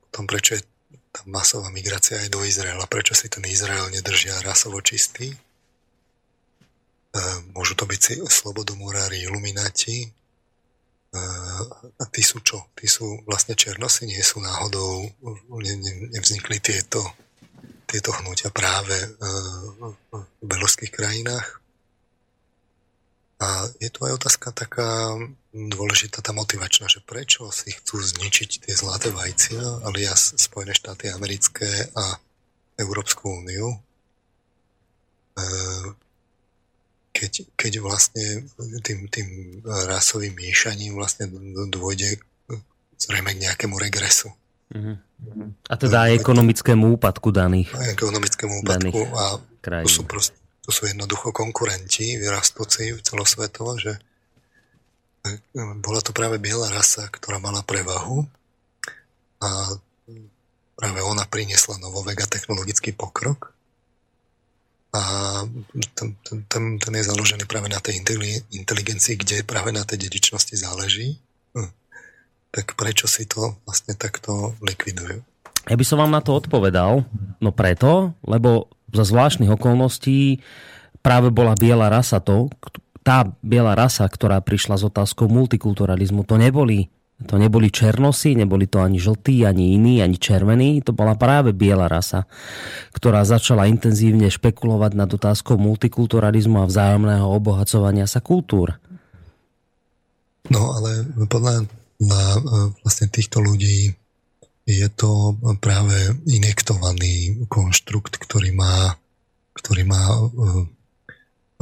potom 0.06 0.30
prečo 0.30 0.54
je 0.54 0.62
tá 1.10 1.26
masová 1.26 1.68
migrácia 1.74 2.22
aj 2.22 2.30
do 2.30 2.46
Izraela, 2.46 2.86
prečo 2.86 3.18
si 3.18 3.26
ten 3.26 3.42
Izrael 3.44 3.90
nedržia 3.90 4.38
rasovo 4.46 4.78
čistý, 4.80 5.34
Môžu 7.52 7.76
to 7.76 7.84
byť 7.84 8.24
slobodomurári, 8.24 9.20
ilumináti. 9.20 10.08
A 11.12 12.04
tí 12.08 12.24
sú 12.24 12.40
čo? 12.40 12.72
Tí 12.72 12.88
sú 12.88 13.20
vlastne 13.28 13.52
černosy, 13.52 14.08
nie 14.08 14.24
sú 14.24 14.40
náhodou, 14.40 15.12
ne, 15.60 15.72
ne, 15.76 15.92
nevznikli 16.08 16.56
tieto, 16.64 17.04
tieto 17.84 18.16
hnutia 18.16 18.48
práve 18.48 18.96
v 20.16 20.44
beložských 20.48 20.88
krajinách. 20.88 21.60
A 23.44 23.68
je 23.76 23.92
tu 23.92 24.08
aj 24.08 24.16
otázka 24.16 24.56
taká 24.56 25.20
dôležitá, 25.52 26.24
tá 26.24 26.32
motivačná, 26.32 26.88
že 26.88 27.04
prečo 27.04 27.52
si 27.52 27.76
chcú 27.76 28.00
zničiť 28.00 28.66
tie 28.68 28.74
zlaté 28.74 29.12
vajcia, 29.12 29.84
alias 29.84 30.32
Spojené 30.40 30.72
štáty 30.72 31.12
americké 31.12 31.68
a 31.92 32.16
Európsku 32.80 33.28
úniu 33.28 33.76
keď, 37.12 37.32
keď 37.56 37.72
vlastne 37.84 38.48
tým, 38.80 39.06
tým 39.08 39.28
rasovým 39.64 40.32
miešaním 40.32 40.96
vlastne 40.96 41.28
dôjde 41.68 42.18
zrejme 42.96 43.36
k 43.36 43.42
nejakému 43.48 43.76
regresu. 43.76 44.32
Uh-huh. 44.72 44.96
A 45.68 45.74
teda 45.76 46.08
aj 46.08 46.24
ekonomickému 46.24 46.96
úpadku 46.96 47.28
daných. 47.30 47.68
Aj 47.76 47.92
ekonomickému 47.92 48.64
úpadku 48.64 49.00
a 49.12 49.24
krajín. 49.60 49.86
to 49.86 49.90
sú, 49.92 50.02
prost, 50.08 50.32
to 50.64 50.70
sú 50.72 50.88
jednoducho 50.88 51.30
konkurenti 51.30 52.16
vyrastúci 52.16 52.96
celosvetovo, 53.04 53.76
že 53.76 53.92
e, 53.92 54.00
bola 55.78 56.00
to 56.02 56.10
práve 56.10 56.42
biela 56.42 56.70
rasa, 56.70 57.06
ktorá 57.06 57.38
mala 57.38 57.62
prevahu 57.62 58.26
a 59.38 59.78
práve 60.74 61.00
ona 61.02 61.22
priniesla 61.30 61.78
novovek 61.78 62.26
a 62.26 62.30
technologický 62.30 62.90
pokrok 62.90 63.54
a 64.92 65.02
ten, 65.96 66.12
ten, 66.20 66.38
ten, 66.76 66.92
je 66.92 67.08
založený 67.08 67.48
práve 67.48 67.72
na 67.72 67.80
tej 67.80 68.04
inteligencii, 68.52 69.16
kde 69.16 69.40
práve 69.40 69.72
na 69.72 69.88
tej 69.88 70.04
dedičnosti 70.04 70.52
záleží. 70.52 71.16
Hm. 71.56 71.72
Tak 72.52 72.76
prečo 72.76 73.08
si 73.08 73.24
to 73.24 73.56
vlastne 73.64 73.96
takto 73.96 74.52
likvidujú? 74.60 75.24
Ja 75.64 75.76
by 75.78 75.84
som 75.86 75.96
vám 75.96 76.12
na 76.12 76.20
to 76.20 76.36
odpovedal, 76.36 77.08
no 77.40 77.50
preto, 77.56 78.12
lebo 78.26 78.68
za 78.92 79.08
zvláštnych 79.08 79.48
okolností 79.48 80.44
práve 81.00 81.32
bola 81.32 81.56
biela 81.56 81.88
rasa 81.88 82.20
to, 82.20 82.52
tá 83.02 83.26
biela 83.42 83.74
rasa, 83.74 84.06
ktorá 84.06 84.38
prišla 84.40 84.78
s 84.78 84.86
otázkou 84.86 85.26
multikulturalizmu, 85.26 86.22
to 86.26 86.38
neboli 86.38 86.90
To 87.22 87.38
neboli 87.38 87.70
černosy, 87.70 88.34
neboli 88.34 88.66
to 88.66 88.82
ani 88.82 88.98
žltí, 88.98 89.46
ani 89.46 89.78
iní, 89.78 90.02
ani 90.02 90.18
červení. 90.18 90.82
To 90.82 90.90
bola 90.90 91.14
práve 91.14 91.54
biela 91.54 91.86
rasa, 91.86 92.26
ktorá 92.90 93.22
začala 93.22 93.70
intenzívne 93.70 94.26
špekulovať 94.26 94.92
nad 94.98 95.06
otázkou 95.06 95.54
multikulturalizmu 95.54 96.62
a 96.62 96.66
vzájomného 96.66 97.26
obohacovania 97.30 98.10
sa 98.10 98.18
kultúr. 98.18 98.74
No 100.50 100.74
ale 100.74 101.06
podľa 101.30 101.70
na 102.02 102.22
e, 102.34 102.38
vlastne 102.82 103.06
týchto 103.06 103.38
ľudí 103.38 103.94
je 104.66 104.88
to 104.90 105.38
práve 105.62 106.18
inektovaný 106.26 107.46
konštrukt, 107.46 108.18
ktorý 108.18 108.50
má, 108.50 108.98
ktorý 109.54 109.82
má 109.86 110.02
e, 110.10 110.22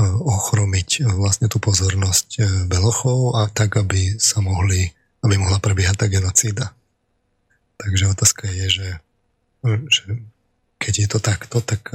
ochromiť 0.09 1.05
vlastne 1.15 1.47
tú 1.53 1.61
pozornosť 1.61 2.43
Belochov 2.67 3.37
a 3.37 3.53
tak, 3.53 3.77
aby 3.77 4.17
sa 4.17 4.41
mohli, 4.41 4.89
aby 5.21 5.35
mohla 5.37 5.61
prebiehať 5.61 5.97
tá 6.01 6.07
genocída. 6.09 6.67
Takže 7.77 8.13
otázka 8.13 8.49
je, 8.49 8.67
že, 8.69 8.89
že 9.65 10.05
keď 10.81 10.95
je 11.05 11.09
to 11.09 11.19
takto, 11.21 11.61
tak 11.61 11.93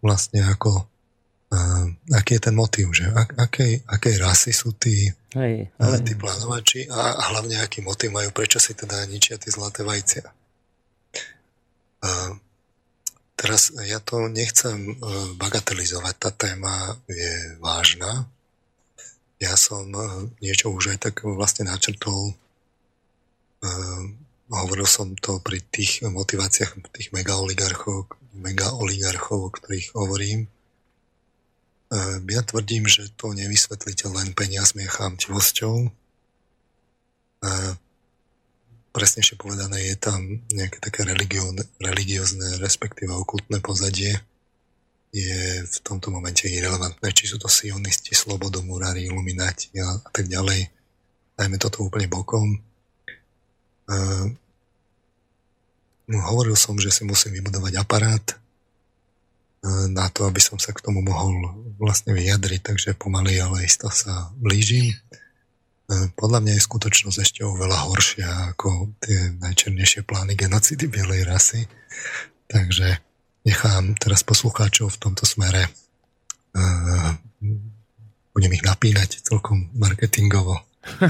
vlastne 0.00 0.44
ako 0.48 0.88
aký 2.12 2.40
je 2.40 2.42
ten 2.48 2.56
motív, 2.56 2.96
že 2.96 3.04
ak, 3.12 3.36
akej, 3.36 3.84
akej 3.84 4.14
rasy 4.20 4.52
sú 4.56 4.72
tí, 4.72 5.12
Hej, 5.36 5.68
ale... 5.76 6.00
tí 6.00 6.16
plánovači 6.16 6.88
a, 6.88 7.12
a 7.12 7.22
hlavne 7.36 7.60
aký 7.60 7.84
motív 7.84 8.16
majú, 8.16 8.32
prečo 8.32 8.56
si 8.56 8.72
teda 8.72 9.04
ničia 9.04 9.36
tie 9.36 9.52
zlaté 9.52 9.84
vajcia. 9.84 10.24
Uh, 12.02 12.34
teraz 13.36 13.74
ja 13.86 13.98
to 13.98 14.28
nechcem 14.28 14.96
uh, 14.96 15.32
bagatelizovať, 15.38 16.14
tá 16.18 16.30
téma 16.30 16.96
je 17.10 17.56
vážna. 17.58 18.26
Ja 19.42 19.58
som 19.58 19.88
uh, 19.90 20.28
niečo 20.38 20.70
už 20.70 20.94
aj 20.94 20.98
tak 21.10 21.26
vlastne 21.26 21.66
načrtol 21.66 22.36
hovoril 24.52 24.84
som 24.84 25.14
to 25.16 25.40
pri 25.40 25.64
tých 25.72 26.04
motiváciách 26.04 26.92
tých 26.92 27.08
megaoligarchov, 27.14 28.10
megaoligarchov, 28.36 29.38
o 29.48 29.54
ktorých 29.54 29.96
hovorím. 29.96 30.50
Ja 32.28 32.40
tvrdím, 32.40 32.88
že 32.88 33.12
to 33.20 33.36
nevysvetlíte 33.36 34.08
len 34.08 34.32
peniazmi 34.32 34.88
a 34.88 34.92
chámtivosťou. 34.92 35.92
Presnejšie 38.92 39.40
povedané, 39.40 39.88
je 39.88 39.96
tam 39.96 40.20
nejaké 40.52 40.76
také 40.78 41.08
religiózne, 41.80 42.60
respektíve 42.60 43.12
okultné 43.12 43.64
pozadie. 43.64 44.12
Je 45.12 45.64
v 45.64 45.78
tomto 45.84 46.08
momente 46.08 46.48
irrelevantné, 46.48 47.12
či 47.12 47.28
sú 47.28 47.36
to 47.36 47.48
sionisti, 47.48 48.12
slobodomurári, 48.16 49.08
ilumináti 49.08 49.72
a, 49.80 49.96
a 49.96 50.10
tak 50.12 50.28
ďalej. 50.28 50.68
Dajme 51.36 51.56
toto 51.56 51.84
úplne 51.84 52.08
bokom. 52.08 52.60
Uh, 53.88 54.28
hovoril 56.08 56.56
som, 56.56 56.76
že 56.76 56.92
si 56.92 57.04
musím 57.04 57.36
vybudovať 57.40 57.72
aparát, 57.80 58.24
na 59.88 60.10
to, 60.10 60.26
aby 60.26 60.42
som 60.42 60.58
sa 60.58 60.74
k 60.74 60.82
tomu 60.82 61.06
mohol 61.06 61.54
vlastne 61.78 62.10
vyjadriť, 62.10 62.60
takže 62.66 62.98
pomaly, 62.98 63.38
ale 63.38 63.62
isto 63.62 63.86
sa 63.94 64.34
blížim. 64.34 64.90
E, 64.90 64.94
podľa 66.16 66.38
mňa 66.42 66.52
je 66.56 66.66
skutočnosť 66.66 67.18
ešte 67.20 67.40
oveľa 67.42 67.78
horšia 67.88 68.28
ako 68.56 68.94
tie 69.02 69.34
najčernejšie 69.40 70.06
plány 70.06 70.38
genocidy 70.38 70.86
bielej 70.88 71.26
rasy. 71.26 71.66
Takže 72.48 73.00
nechám 73.48 73.96
teraz 73.98 74.22
poslucháčov 74.22 74.92
v 74.94 75.00
tomto 75.00 75.24
smere. 75.24 75.66
E, 75.66 75.70
budem 78.32 78.52
ich 78.52 78.64
napínať 78.64 79.24
celkom 79.24 79.68
marketingovo. 79.76 80.60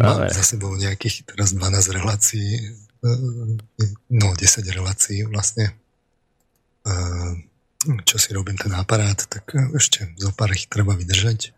Mám 0.00 0.18
za 0.32 0.42
sebou 0.42 0.72
nejakých 0.74 1.28
teraz 1.28 1.52
12 1.52 1.96
relácií, 1.96 2.58
e, 2.58 3.12
no 4.12 4.32
10 4.34 4.76
relácií 4.76 5.24
vlastne 5.28 5.76
čo 8.04 8.16
si 8.18 8.34
robím 8.34 8.58
ten 8.58 8.72
aparát, 8.74 9.16
tak 9.28 9.54
ešte 9.76 10.10
zo 10.18 10.32
pár 10.34 10.52
ich 10.52 10.66
treba 10.66 10.98
vydržať. 10.98 11.54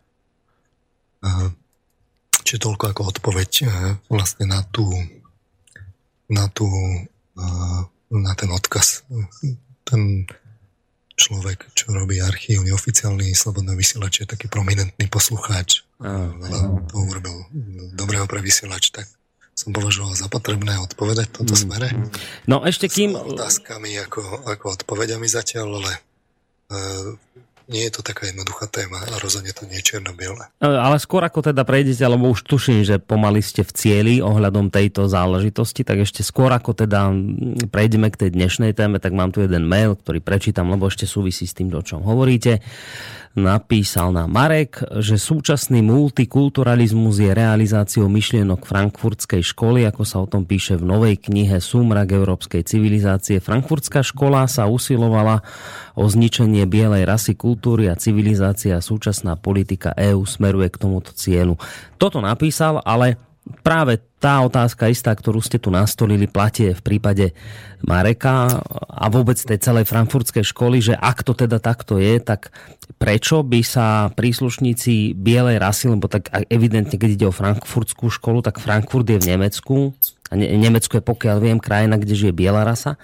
Čiže 2.40 2.64
toľko 2.66 2.84
ako 2.90 3.02
odpoveď 3.14 3.50
vlastne 4.08 4.48
na 4.48 4.64
tú, 4.66 4.88
na 6.26 6.48
tú, 6.50 6.66
na 8.10 8.32
ten 8.34 8.50
odkaz. 8.50 9.06
Ten 9.84 10.24
človek, 11.20 11.68
čo 11.76 11.92
robí 11.92 12.16
archív, 12.18 12.64
neoficiálny 12.64 13.36
slobodný 13.36 13.76
vysielač, 13.76 14.24
je 14.24 14.32
taký 14.32 14.48
prominentný 14.48 15.04
poslucháč. 15.12 15.84
Veľa 16.00 16.88
to 16.88 16.96
urobil 16.96 17.36
dobrého 17.92 18.24
pre 18.24 18.40
vysielač, 18.40 18.88
tak 18.88 19.04
som 19.52 19.76
považoval 19.76 20.16
za 20.16 20.32
potrebné 20.32 20.80
odpovedať 20.80 21.28
v 21.28 21.36
tomto 21.44 21.52
mm. 21.52 21.60
smere. 21.60 21.88
No 22.48 22.64
ešte 22.64 22.88
kým... 22.88 23.12
S 23.12 23.36
otázkami 23.36 23.92
ako, 24.00 24.48
ako 24.48 24.66
odpovediami 24.80 25.28
zatiaľ, 25.28 25.84
ale 25.84 25.92
uh, 26.72 27.12
nie 27.70 27.86
je 27.86 27.92
to 27.94 28.02
taká 28.02 28.26
jednoduchá 28.26 28.66
téma 28.66 28.98
a 28.98 29.16
rozhodne 29.22 29.54
to 29.54 29.64
nie 29.70 29.78
je 29.78 29.94
čierno-biele. 29.94 30.50
E, 30.58 30.66
ale 30.66 30.98
skôr 30.98 31.22
ako 31.22 31.54
teda 31.54 31.62
prejdete, 31.62 32.02
lebo 32.02 32.34
už 32.34 32.42
tuším, 32.44 32.82
že 32.82 32.98
pomaly 32.98 33.40
ste 33.40 33.62
v 33.62 33.72
cieli 33.72 34.14
ohľadom 34.18 34.74
tejto 34.74 35.06
záležitosti, 35.06 35.86
tak 35.86 36.02
ešte 36.02 36.26
skôr 36.26 36.50
ako 36.50 36.74
teda 36.74 37.14
prejdeme 37.70 38.10
k 38.10 38.26
tej 38.26 38.30
dnešnej 38.34 38.74
téme, 38.74 38.98
tak 38.98 39.14
mám 39.14 39.30
tu 39.30 39.40
jeden 39.40 39.64
mail, 39.70 39.94
ktorý 39.94 40.18
prečítam, 40.18 40.68
lebo 40.68 40.90
ešte 40.90 41.06
súvisí 41.06 41.46
s 41.46 41.54
tým, 41.54 41.70
o 41.70 41.80
čom 41.80 42.02
hovoríte 42.02 42.58
napísal 43.38 44.10
na 44.10 44.26
Marek, 44.26 44.82
že 44.98 45.14
súčasný 45.14 45.86
multikulturalizmus 45.86 47.22
je 47.22 47.30
realizáciou 47.30 48.10
myšlienok 48.10 48.66
frankfurtskej 48.66 49.46
školy, 49.46 49.86
ako 49.86 50.02
sa 50.02 50.18
o 50.18 50.26
tom 50.26 50.42
píše 50.42 50.74
v 50.74 50.82
novej 50.82 51.14
knihe 51.30 51.62
Súmrak 51.62 52.10
európskej 52.10 52.66
civilizácie. 52.66 53.38
Frankfurtská 53.38 54.02
škola 54.02 54.50
sa 54.50 54.66
usilovala 54.66 55.46
o 56.00 56.04
zničenie 56.08 56.64
bielej 56.64 57.04
rasy, 57.04 57.36
kultúry 57.36 57.92
a 57.92 58.00
civilizácie 58.00 58.72
a 58.72 58.80
súčasná 58.80 59.36
politika 59.36 59.92
EÚ 59.92 60.24
smeruje 60.24 60.72
k 60.72 60.80
tomuto 60.80 61.12
cieľu. 61.12 61.60
Toto 62.00 62.24
napísal, 62.24 62.80
ale 62.88 63.20
práve 63.60 64.00
tá 64.16 64.40
otázka 64.40 64.88
istá, 64.88 65.12
ktorú 65.12 65.44
ste 65.44 65.60
tu 65.60 65.68
nastolili, 65.68 66.24
platí 66.24 66.72
v 66.72 66.80
prípade 66.80 67.36
Mareka 67.84 68.64
a 68.88 69.06
vôbec 69.12 69.36
tej 69.36 69.60
celej 69.60 69.88
frankfurtskej 69.88 70.44
školy, 70.44 70.80
že 70.80 70.94
ak 70.96 71.24
to 71.24 71.32
teda 71.36 71.60
takto 71.60 72.00
je, 72.00 72.20
tak 72.20 72.52
prečo 72.96 73.44
by 73.44 73.60
sa 73.60 74.12
príslušníci 74.12 75.16
bielej 75.16 75.56
rasy, 75.60 75.92
lebo 75.92 76.08
tak 76.08 76.32
evidentne, 76.52 76.96
keď 76.96 77.10
ide 77.16 77.26
o 77.28 77.36
frankfurtskú 77.36 78.12
školu, 78.12 78.44
tak 78.44 78.60
Frankfurt 78.60 79.08
je 79.08 79.20
v 79.20 79.28
Nemecku, 79.36 79.92
a 80.30 80.38
Nemecko 80.38 81.00
je 81.00 81.04
pokiaľ 81.04 81.36
viem 81.42 81.58
krajina, 81.58 81.98
kde 81.98 82.14
žije 82.14 82.32
biela 82.36 82.62
rasa, 82.62 82.94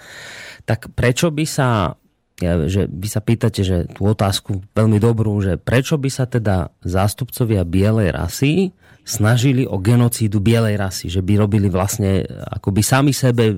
tak 0.63 0.87
prečo 0.95 1.27
by 1.27 1.43
sa 1.43 1.99
ja, 2.37 2.69
že 2.69 2.85
vy 2.85 3.07
sa 3.09 3.17
pýtate, 3.17 3.65
že 3.65 3.89
tú 3.97 4.13
otázku 4.13 4.61
veľmi 4.77 5.01
dobrú, 5.01 5.41
že 5.41 5.57
prečo 5.57 5.97
by 5.97 6.09
sa 6.13 6.29
teda 6.29 6.69
zástupcovia 6.85 7.65
bielej 7.65 8.13
rasy 8.13 8.53
snažili 9.01 9.65
o 9.65 9.81
genocídu 9.81 10.37
bielej 10.37 10.77
rasy, 10.77 11.09
že 11.09 11.25
by 11.25 11.33
robili 11.39 11.65
vlastne 11.71 12.27
akoby 12.29 12.81
sami 12.85 13.15
sebe 13.15 13.55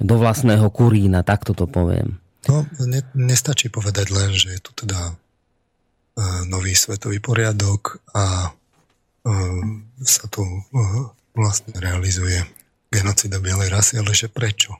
do 0.00 0.14
vlastného 0.16 0.64
kurína, 0.72 1.26
takto 1.26 1.52
to 1.52 1.68
poviem. 1.68 2.16
No, 2.48 2.64
ne, 2.88 3.04
nestačí 3.14 3.68
povedať 3.68 4.10
len, 4.10 4.32
že 4.32 4.56
je 4.56 4.60
tu 4.64 4.72
teda 4.72 5.12
uh, 5.12 6.42
nový 6.48 6.72
svetový 6.72 7.20
poriadok 7.20 8.00
a 8.16 8.48
uh, 8.48 9.62
sa 10.00 10.24
tu 10.32 10.42
uh, 10.42 11.04
vlastne 11.36 11.76
realizuje 11.76 12.40
genocida 12.88 13.38
bielej 13.38 13.68
rasy, 13.68 14.00
ale 14.00 14.16
že 14.16 14.32
prečo? 14.32 14.74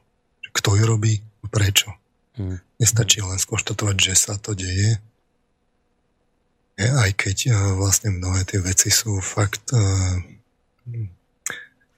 Kto 0.57 0.75
ju 0.75 0.85
robí? 0.89 1.21
Prečo? 1.53 2.02
Hmm. 2.33 2.59
Nestačí 2.81 3.21
len 3.21 3.37
skonštatovať, 3.37 3.97
že 4.01 4.15
sa 4.17 4.35
to 4.41 4.57
deje, 4.57 4.97
aj 6.81 7.11
keď 7.15 7.37
e, 7.47 7.53
vlastne 7.77 8.17
mnohé 8.17 8.49
tie 8.49 8.59
veci 8.65 8.89
sú 8.89 9.21
fakt 9.21 9.77
uh, 9.77 10.17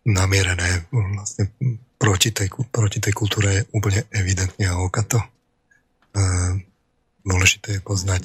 namierené 0.04 0.90
vlastne 0.90 1.48
proti 1.96 2.34
tej, 2.34 2.50
proti 2.68 2.98
tej 3.00 3.14
kultúre 3.14 3.48
je 3.54 3.66
úplne 3.72 4.04
evidentne 4.12 4.66
a 4.68 4.82
okato. 4.82 5.22
Uh, 6.14 6.58
dôležité 7.24 7.78
je 7.78 7.86
poznať 7.86 8.24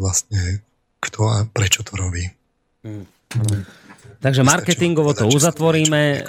vlastne 0.00 0.64
kto 0.98 1.20
a 1.28 1.36
prečo 1.44 1.84
to 1.84 1.98
robí. 1.98 2.24
Hmm. 2.82 3.04
Takže 4.18 4.42
marketingovo 4.42 5.14
to 5.14 5.30
uzatvoríme. 5.30 6.26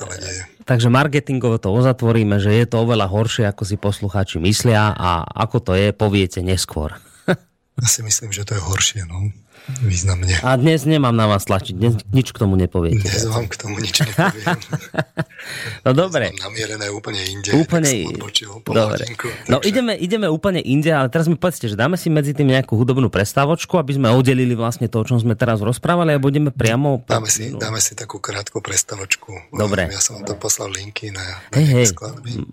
Takže 0.62 0.94
marketingovo 0.94 1.58
to 1.58 1.74
uzatvoríme, 1.74 2.38
že 2.38 2.54
je 2.54 2.66
to 2.70 2.86
oveľa 2.86 3.10
horšie, 3.10 3.50
ako 3.50 3.66
si 3.66 3.76
poslucháči 3.82 4.38
myslia 4.38 4.94
a 4.94 5.26
ako 5.26 5.58
to 5.66 5.72
je, 5.74 5.90
poviete 5.90 6.46
neskôr. 6.46 6.94
Ja 7.80 7.88
si 7.88 8.04
myslím, 8.04 8.36
že 8.36 8.44
to 8.44 8.60
je 8.60 8.62
horšie. 8.62 9.08
No. 9.08 9.32
Významne. 9.82 10.34
A 10.42 10.58
dnes 10.58 10.84
nemám 10.84 11.14
na 11.14 11.30
vás 11.30 11.46
tlačiť, 11.46 11.74
dnes 11.76 11.94
nič 12.12 12.34
k 12.34 12.38
tomu 12.42 12.58
nepoviete. 12.58 13.06
Dnes 13.06 13.26
vám 13.30 13.46
k 13.46 13.56
tomu 13.56 13.78
nič 13.78 14.04
nepoviem. 14.04 14.58
no 15.86 15.92
dobre. 15.94 16.34
Dnes 16.34 16.42
namierené 16.42 16.88
úplne 16.90 17.22
inde. 17.24 17.50
Úplne 17.56 17.90
Dobre. 18.66 19.04
No 19.50 19.62
ideme, 19.62 19.94
ideme 19.98 20.28
úplne 20.30 20.62
inde, 20.62 20.94
ale 20.94 21.10
teraz 21.10 21.26
mi 21.26 21.38
povedzte, 21.38 21.70
že 21.70 21.76
dáme 21.76 21.98
si 21.98 22.12
medzi 22.12 22.36
tým 22.36 22.52
nejakú 22.52 22.78
hudobnú 22.78 23.10
prestávočku, 23.10 23.78
aby 23.78 23.98
sme 23.98 24.08
oddelili 24.14 24.54
vlastne 24.54 24.86
to, 24.88 25.02
o 25.02 25.06
čom 25.06 25.18
sme 25.18 25.34
teraz 25.34 25.62
rozprávali 25.64 26.16
a 26.16 26.20
budeme 26.22 26.54
priamo... 26.54 27.04
Dáme 27.08 27.30
si, 27.30 27.54
dáme 27.56 27.82
si 27.82 27.98
takú 27.98 28.22
krátku 28.22 28.62
prestávočku. 28.62 29.54
Dobre. 29.54 29.90
Ja 29.90 30.02
som 30.02 30.22
vám 30.22 30.36
tam 30.36 30.38
poslal 30.38 30.70
linky 30.74 31.12
na, 31.14 31.24
na 31.50 31.56
hej, 31.58 31.66
hej, 31.66 31.88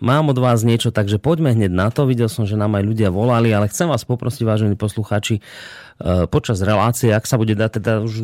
Mám 0.01 0.33
od 0.33 0.39
vás 0.41 0.65
niečo, 0.65 0.91
takže 0.91 1.21
poďme 1.21 1.53
hneď 1.53 1.73
na 1.73 1.89
to. 1.93 2.09
Videl 2.09 2.31
som, 2.31 2.49
že 2.49 2.57
nám 2.57 2.77
aj 2.77 2.85
ľudia 2.85 3.09
volali, 3.13 3.53
ale 3.53 3.69
chcem 3.69 3.89
vás 3.89 4.05
poprosiť, 4.05 4.43
vážení 4.47 4.75
poslucháči, 4.79 5.41
počas 6.29 6.61
relácie, 6.61 7.09
ak 7.09 7.25
sa 7.25 7.41
bude 7.41 7.57
dať, 7.57 7.81
teda 7.81 7.93
už 8.05 8.21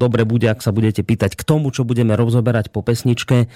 dobre 0.00 0.24
bude, 0.24 0.48
ak 0.48 0.64
sa 0.64 0.72
budete 0.72 1.04
pýtať 1.04 1.36
k 1.36 1.42
tomu, 1.44 1.68
čo 1.68 1.84
budeme 1.84 2.16
rozoberať 2.16 2.72
po 2.72 2.80
pesničke, 2.80 3.52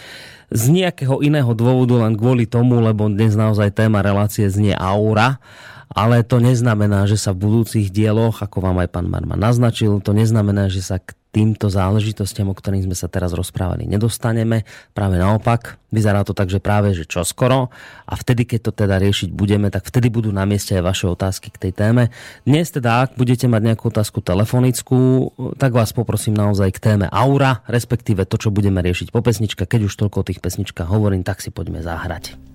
z 0.53 0.64
nejakého 0.68 1.24
iného 1.24 1.48
dôvodu, 1.57 2.05
len 2.05 2.12
kvôli 2.12 2.44
tomu, 2.44 2.85
lebo 2.85 3.09
dnes 3.09 3.33
naozaj 3.33 3.72
téma 3.72 4.05
relácie 4.05 4.44
znie 4.53 4.77
aura, 4.77 5.40
ale 5.88 6.20
to 6.20 6.44
neznamená, 6.44 7.09
že 7.09 7.16
sa 7.16 7.33
v 7.33 7.48
budúcich 7.48 7.88
dieloch, 7.88 8.44
ako 8.44 8.61
vám 8.61 8.85
aj 8.85 8.88
pán 8.92 9.09
Marman 9.09 9.40
naznačil, 9.40 9.96
to 10.05 10.12
neznamená, 10.12 10.68
že 10.68 10.85
sa 10.85 11.00
k 11.00 11.16
týmto 11.34 11.66
záležitostiam, 11.66 12.46
o 12.46 12.54
ktorých 12.54 12.86
sme 12.86 12.94
sa 12.94 13.10
teraz 13.10 13.34
rozprávali, 13.34 13.90
nedostaneme. 13.90 14.62
Práve 14.94 15.18
naopak, 15.18 15.82
vyzerá 15.90 16.22
to 16.22 16.30
tak, 16.30 16.46
že 16.46 16.62
práve 16.62 16.94
že 16.94 17.02
čoskoro 17.02 17.74
a 18.06 18.14
vtedy, 18.14 18.46
keď 18.46 18.70
to 18.70 18.72
teda 18.86 19.02
riešiť 19.02 19.34
budeme, 19.34 19.66
tak 19.74 19.90
vtedy 19.90 20.14
budú 20.14 20.30
na 20.30 20.46
mieste 20.46 20.78
aj 20.78 20.86
vaše 20.86 21.06
otázky 21.10 21.50
k 21.50 21.58
tej 21.58 21.72
téme. 21.74 22.14
Dnes 22.46 22.70
teda, 22.70 23.10
ak 23.10 23.18
budete 23.18 23.50
mať 23.50 23.74
nejakú 23.74 23.90
otázku 23.90 24.22
telefonickú, 24.22 25.34
tak 25.58 25.74
vás 25.74 25.90
poprosím 25.90 26.38
naozaj 26.38 26.70
k 26.78 26.82
téme 26.94 27.06
aura, 27.10 27.66
respektíve 27.66 28.30
to, 28.30 28.38
čo 28.38 28.54
budeme 28.54 28.78
riešiť 28.78 29.10
po 29.10 29.18
pesnička. 29.18 29.66
Keď 29.66 29.90
už 29.90 29.98
toľko 29.98 30.22
o 30.22 30.26
tých 30.30 30.38
pesničkách 30.38 30.86
hovorím, 30.86 31.26
tak 31.26 31.42
si 31.42 31.50
poďme 31.50 31.82
zahrať. 31.82 32.53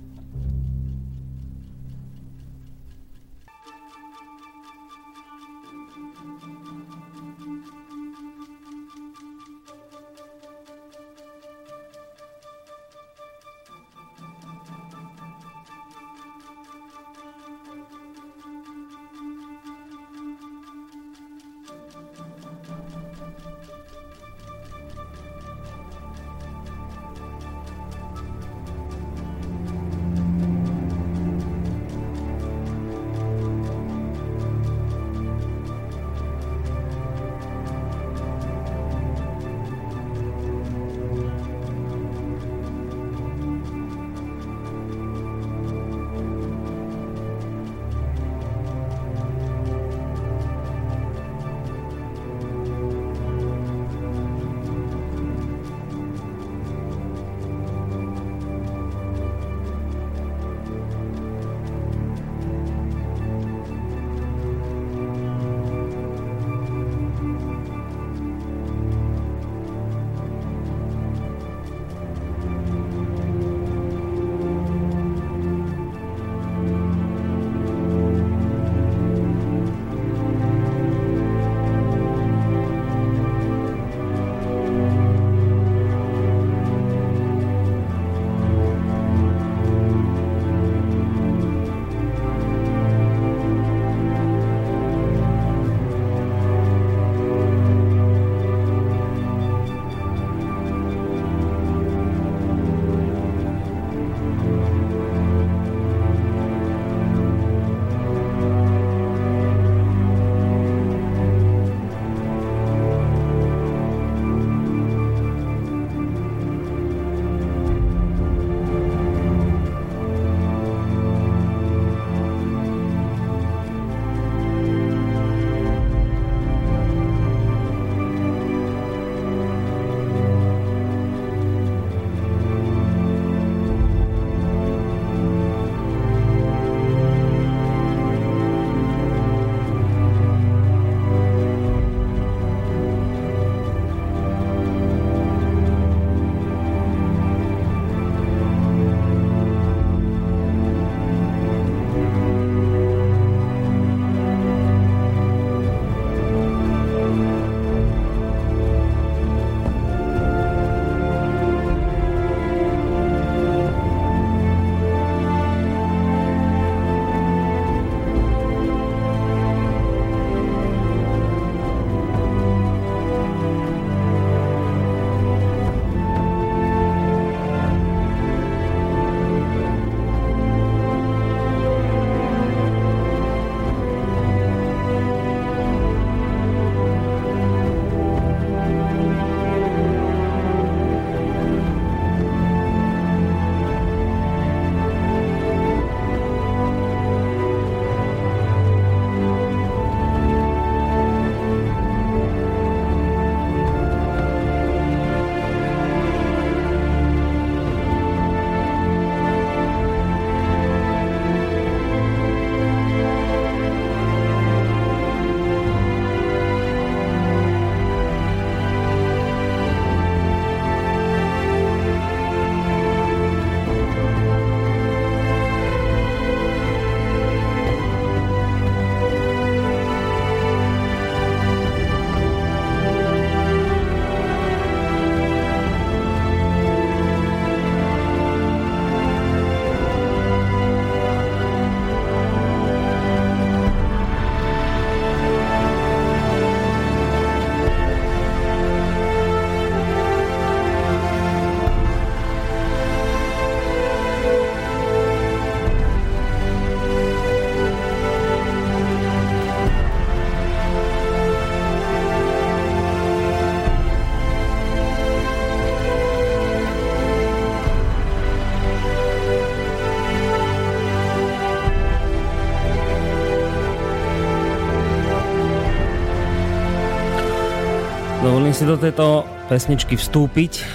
Si 278.60 278.68
do 278.68 278.76
tejto 278.76 279.24
pesničky 279.48 279.96
vstúpiť 279.96 280.68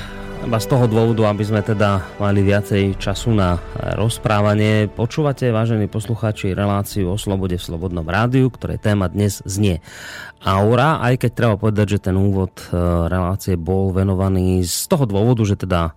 iba 0.49 0.57
z 0.57 0.73
toho 0.73 0.89
dôvodu, 0.89 1.29
aby 1.29 1.45
sme 1.45 1.61
teda 1.61 2.17
mali 2.17 2.41
viacej 2.41 2.97
času 2.97 3.37
na 3.37 3.61
rozprávanie. 4.01 4.89
Počúvate, 4.89 5.53
vážení 5.53 5.85
poslucháči, 5.85 6.57
reláciu 6.57 7.13
o 7.13 7.21
slobode 7.21 7.61
v 7.61 7.67
Slobodnom 7.69 8.09
rádiu, 8.09 8.49
ktoré 8.49 8.81
téma 8.81 9.13
dnes 9.13 9.45
znie 9.45 9.85
Aura, 10.41 10.97
aj 11.05 11.29
keď 11.29 11.31
treba 11.37 11.61
povedať, 11.61 12.01
že 12.01 12.09
ten 12.09 12.17
úvod 12.17 12.57
e, 12.57 12.73
relácie 13.05 13.61
bol 13.61 13.93
venovaný 13.93 14.65
z 14.65 14.89
toho 14.89 15.05
dôvodu, 15.05 15.45
že 15.45 15.61
teda 15.61 15.93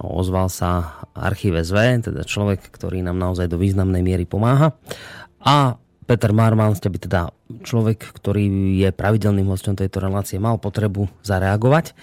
ozval 0.00 0.48
sa 0.48 0.96
archíve 1.12 1.60
SV, 1.60 2.08
teda 2.08 2.24
človek, 2.24 2.72
ktorý 2.72 3.04
nám 3.04 3.20
naozaj 3.20 3.52
do 3.52 3.60
významnej 3.60 4.00
miery 4.00 4.24
pomáha. 4.24 4.72
A 5.44 5.76
Peter 6.12 6.28
Marman, 6.28 6.76
ste 6.76 6.92
by 6.92 6.98
teda 7.00 7.32
človek, 7.64 8.12
ktorý 8.20 8.76
je 8.84 8.92
pravidelným 8.92 9.48
hostom 9.48 9.72
tejto 9.72 10.04
relácie, 10.04 10.36
mal 10.36 10.60
potrebu 10.60 11.08
zareagovať. 11.24 11.96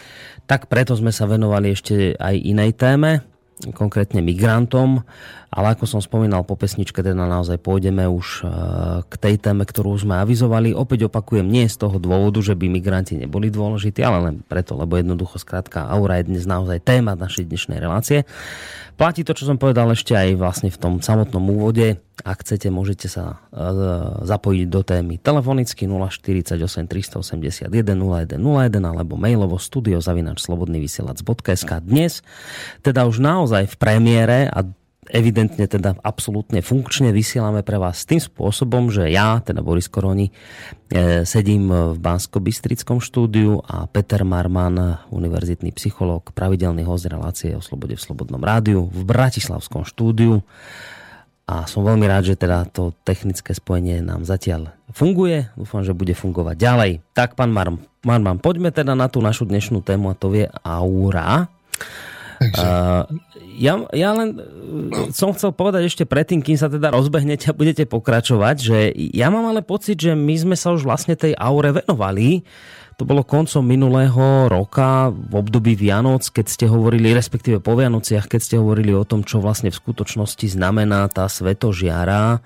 Tak 0.49 0.65
preto 0.65 0.97
sme 0.97 1.13
sa 1.13 1.29
venovali 1.29 1.77
ešte 1.77 2.17
aj 2.17 2.33
inej 2.41 2.73
téme, 2.73 3.21
konkrétne 3.75 4.23
migrantom, 4.23 5.03
ale 5.49 5.73
ako 5.73 5.89
som 5.89 5.97
spomínal 5.97 6.45
po 6.45 6.53
pesničke, 6.53 7.01
teda 7.01 7.25
naozaj 7.25 7.57
pôjdeme 7.57 8.05
už 8.05 8.45
e, 8.45 8.53
k 9.09 9.13
tej 9.17 9.35
téme, 9.41 9.65
ktorú 9.65 9.97
sme 9.97 10.21
avizovali. 10.21 10.77
Opäť 10.77 11.09
opakujem, 11.09 11.49
nie 11.49 11.65
z 11.65 11.81
toho 11.81 11.97
dôvodu, 11.97 12.37
že 12.39 12.53
by 12.53 12.69
migranti 12.69 13.17
neboli 13.17 13.49
dôležití, 13.49 14.05
ale 14.05 14.29
len 14.29 14.35
preto, 14.45 14.77
lebo 14.77 14.93
jednoducho 14.95 15.41
skrátka 15.41 15.89
Aura 15.89 16.21
je 16.21 16.29
dnes 16.29 16.45
naozaj 16.45 16.85
téma 16.85 17.17
našej 17.17 17.49
dnešnej 17.49 17.81
relácie. 17.81 18.29
Platí 18.99 19.23
to, 19.23 19.31
čo 19.31 19.47
som 19.47 19.55
povedal 19.55 19.87
ešte 19.95 20.11
aj 20.11 20.35
vlastne 20.35 20.67
v 20.69 20.77
tom 20.77 20.99
samotnom 20.99 21.49
úvode. 21.49 22.03
Ak 22.21 22.43
chcete, 22.43 22.67
môžete 22.67 23.07
sa 23.07 23.39
e, 23.49 23.57
zapojiť 24.27 24.67
do 24.69 24.83
témy 24.83 25.17
telefonicky 25.23 25.87
048 25.87 26.59
381 26.85 27.73
0101 27.73 28.37
alebo 28.75 29.15
mailovo 29.15 29.55
studiozavinačslobodnyvysielac.sk 29.55 31.71
Dnes 31.79 32.27
teda 32.83 33.07
už 33.09 33.23
naozaj 33.23 33.48
v 33.49 33.75
premiére 33.79 34.45
a 34.45 34.61
evidentne 35.09 35.65
teda 35.65 35.97
absolútne 36.05 36.61
funkčne 36.61 37.09
vysielame 37.09 37.65
pre 37.65 37.81
vás 37.81 38.05
tým 38.05 38.21
spôsobom, 38.21 38.93
že 38.93 39.09
ja, 39.09 39.41
teda 39.41 39.65
Boris 39.65 39.89
Koroni, 39.89 40.29
e, 40.29 41.25
sedím 41.25 41.73
v 41.73 41.97
Bansko-Bystrickom 41.97 43.01
štúdiu 43.01 43.57
a 43.65 43.89
Peter 43.89 44.21
Marman, 44.21 45.01
univerzitný 45.09 45.73
psychológ, 45.73 46.29
pravidelný 46.31 46.85
host 46.85 47.09
relácie 47.09 47.57
o 47.57 47.61
slobode 47.61 47.97
v 47.97 48.05
Slobodnom 48.05 48.39
rádiu 48.39 48.85
v 48.93 49.01
Bratislavskom 49.01 49.83
štúdiu. 49.83 50.45
A 51.49 51.65
som 51.65 51.81
veľmi 51.81 52.05
rád, 52.05 52.29
že 52.29 52.37
teda 52.37 52.69
to 52.69 52.93
technické 53.01 53.57
spojenie 53.57 54.05
nám 54.05 54.21
zatiaľ 54.21 54.69
funguje. 54.93 55.49
Dúfam, 55.57 55.81
že 55.81 55.97
bude 55.97 56.13
fungovať 56.13 56.53
ďalej. 56.53 56.91
Tak, 57.17 57.33
pán 57.33 57.49
Marman, 57.49 58.37
poďme 58.37 58.69
teda 58.69 58.93
na 58.93 59.09
tú 59.09 59.17
našu 59.17 59.49
dnešnú 59.49 59.81
tému 59.81 60.13
a 60.13 60.15
to 60.17 60.29
je 60.37 60.45
aura. 60.61 61.49
Takže... 62.39 62.67
Ja, 63.59 63.75
ja 63.91 64.09
len 64.15 64.39
no. 64.39 65.11
som 65.11 65.35
chcel 65.35 65.51
povedať 65.51 65.91
ešte 65.91 66.07
predtým, 66.07 66.39
kým 66.39 66.55
sa 66.55 66.71
teda 66.71 66.95
rozbehnete 66.95 67.51
a 67.51 67.57
budete 67.57 67.83
pokračovať, 67.83 68.55
že 68.55 68.77
ja 68.95 69.27
mám 69.27 69.51
ale 69.51 69.59
pocit, 69.59 69.99
že 69.99 70.15
my 70.15 70.35
sme 70.39 70.55
sa 70.55 70.71
už 70.71 70.87
vlastne 70.87 71.19
tej 71.19 71.35
aure 71.35 71.83
venovali. 71.83 72.47
To 72.99 73.07
bolo 73.07 73.23
koncom 73.23 73.63
minulého 73.63 74.51
roka 74.51 75.11
v 75.11 75.33
období 75.39 75.75
Vianoc, 75.75 76.27
keď 76.31 76.45
ste 76.47 76.65
hovorili, 76.67 77.15
respektíve 77.15 77.63
po 77.63 77.75
Vianociach, 77.75 78.27
keď 78.27 78.39
ste 78.43 78.55
hovorili 78.59 78.91
o 78.91 79.07
tom, 79.07 79.23
čo 79.23 79.39
vlastne 79.39 79.71
v 79.71 79.79
skutočnosti 79.79 80.55
znamená 80.55 81.07
tá 81.11 81.27
svetožiara 81.27 82.43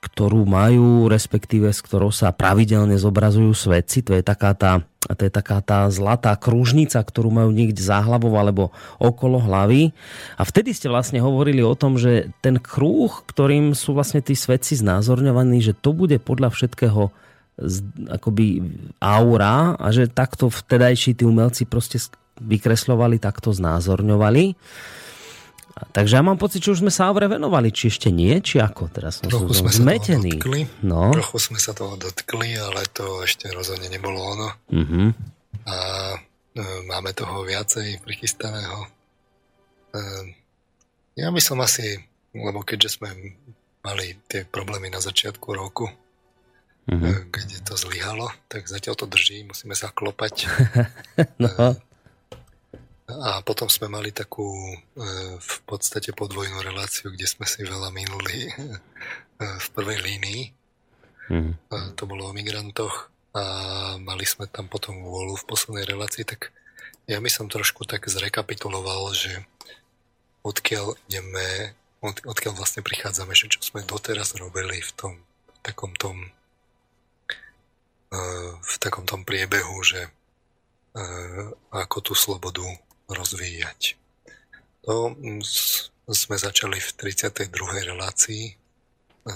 ktorú 0.00 0.48
majú, 0.48 1.12
respektíve 1.12 1.68
s 1.68 1.84
ktorou 1.84 2.08
sa 2.08 2.32
pravidelne 2.32 2.96
zobrazujú 2.96 3.52
svetci. 3.52 4.00
To 4.08 4.16
je 4.16 4.24
taká 4.24 4.56
tá, 4.56 4.80
to 5.04 5.28
je 5.28 5.32
taká 5.32 5.60
tá 5.60 5.92
zlatá 5.92 6.32
kružnica, 6.40 7.04
ktorú 7.04 7.28
majú 7.28 7.52
niekde 7.52 7.84
za 7.84 8.00
hlavou 8.00 8.32
alebo 8.40 8.72
okolo 8.96 9.36
hlavy. 9.44 9.92
A 10.40 10.42
vtedy 10.48 10.72
ste 10.72 10.88
vlastne 10.88 11.20
hovorili 11.20 11.60
o 11.60 11.76
tom, 11.76 12.00
že 12.00 12.32
ten 12.40 12.56
krúh, 12.56 13.12
ktorým 13.28 13.76
sú 13.76 13.92
vlastne 13.92 14.24
tí 14.24 14.32
svetci 14.32 14.80
znázorňovaní, 14.80 15.60
že 15.60 15.76
to 15.76 15.92
bude 15.92 16.16
podľa 16.24 16.48
všetkého 16.48 17.12
akoby 18.08 18.64
aura 19.04 19.76
a 19.76 19.86
že 19.92 20.08
takto 20.08 20.48
vtedajší 20.48 21.12
tí 21.12 21.28
umelci 21.28 21.68
proste 21.68 22.00
vykreslovali, 22.40 23.20
takto 23.20 23.52
znázorňovali. 23.52 24.56
Takže 25.70 26.18
ja 26.18 26.22
mám 26.22 26.38
pocit, 26.38 26.62
že 26.62 26.74
už 26.74 26.82
sme 26.86 26.92
sa 26.92 27.10
Aure 27.10 27.30
venovali, 27.30 27.70
či 27.70 27.90
ešte 27.90 28.10
nie, 28.10 28.34
či 28.42 28.58
ako? 28.58 28.90
Teraz 28.90 29.22
som 29.22 29.30
trochu 29.30 29.54
sme 29.54 29.70
zmetený. 29.70 30.34
sa 30.34 30.42
toho 30.42 30.42
dotkli, 30.42 30.60
no. 30.82 31.00
trochu 31.14 31.36
sme 31.38 31.58
sa 31.58 31.72
toho 31.74 31.94
dotkli, 31.98 32.50
ale 32.58 32.80
to 32.90 33.06
ešte 33.22 33.46
rozhodne 33.50 33.86
nebolo 33.90 34.18
ono. 34.18 34.48
Uh-huh. 34.70 35.08
A 35.66 35.76
e, 36.54 36.62
máme 36.90 37.10
toho 37.14 37.42
viacej 37.46 38.02
prichystaného. 38.02 38.86
E, 39.94 39.98
ja 41.18 41.28
by 41.30 41.40
som 41.42 41.58
asi, 41.62 41.98
lebo 42.34 42.62
keďže 42.62 43.00
sme 43.00 43.10
mali 43.80 44.18
tie 44.28 44.44
problémy 44.44 44.92
na 44.92 45.00
začiatku 45.02 45.48
roku, 45.54 45.86
uh-huh. 45.86 47.02
e, 47.02 47.30
kde 47.30 47.58
to 47.66 47.74
zlyhalo, 47.74 48.30
tak 48.50 48.66
zatiaľ 48.66 48.94
to 48.94 49.06
drží, 49.06 49.46
musíme 49.46 49.74
sa 49.74 49.90
klopať. 49.90 50.50
no. 51.42 51.50
E, 51.50 51.89
a 53.18 53.42
potom 53.42 53.66
sme 53.66 53.90
mali 53.90 54.14
takú 54.14 54.46
e, 54.46 54.76
v 55.38 55.54
podstate 55.66 56.14
podvojnú 56.14 56.62
reláciu, 56.62 57.10
kde 57.10 57.26
sme 57.26 57.44
si 57.44 57.66
veľa 57.66 57.90
minuli 57.90 58.46
e, 58.50 58.54
v 59.42 59.66
prvej 59.74 59.98
línii. 59.98 60.42
Mm. 61.30 61.54
To 61.94 62.02
bolo 62.10 62.26
o 62.26 62.34
migrantoch 62.34 63.06
a 63.30 63.42
mali 64.02 64.26
sme 64.26 64.50
tam 64.50 64.66
potom 64.66 64.98
vôľu 64.98 65.38
v 65.38 65.46
poslednej 65.46 65.86
relácii, 65.86 66.26
tak 66.26 66.50
ja 67.06 67.22
by 67.22 67.30
som 67.30 67.46
trošku 67.46 67.86
tak 67.86 68.10
zrekapituloval, 68.10 69.14
že 69.14 69.46
odkiaľ 70.42 70.98
ideme, 71.06 71.78
od, 72.02 72.18
odkiaľ 72.26 72.58
vlastne 72.58 72.82
prichádzame, 72.82 73.30
že 73.38 73.46
čo 73.46 73.62
sme 73.62 73.86
doteraz 73.86 74.34
robili 74.34 74.82
v 74.82 74.92
tom 74.98 75.14
v 75.46 75.58
takom 75.62 75.92
tom 75.94 76.18
v 78.60 78.74
takom 78.82 79.06
tom 79.06 79.22
priebehu, 79.22 79.78
že 79.86 80.10
ako 81.70 81.96
tú 82.02 82.12
slobodu 82.18 82.66
rozvíjať. 83.12 83.96
To 84.86 85.12
mm, 85.12 85.42
sme 86.10 86.36
začali 86.36 86.80
v 86.80 86.90
32. 86.96 87.50
relácii 87.90 88.56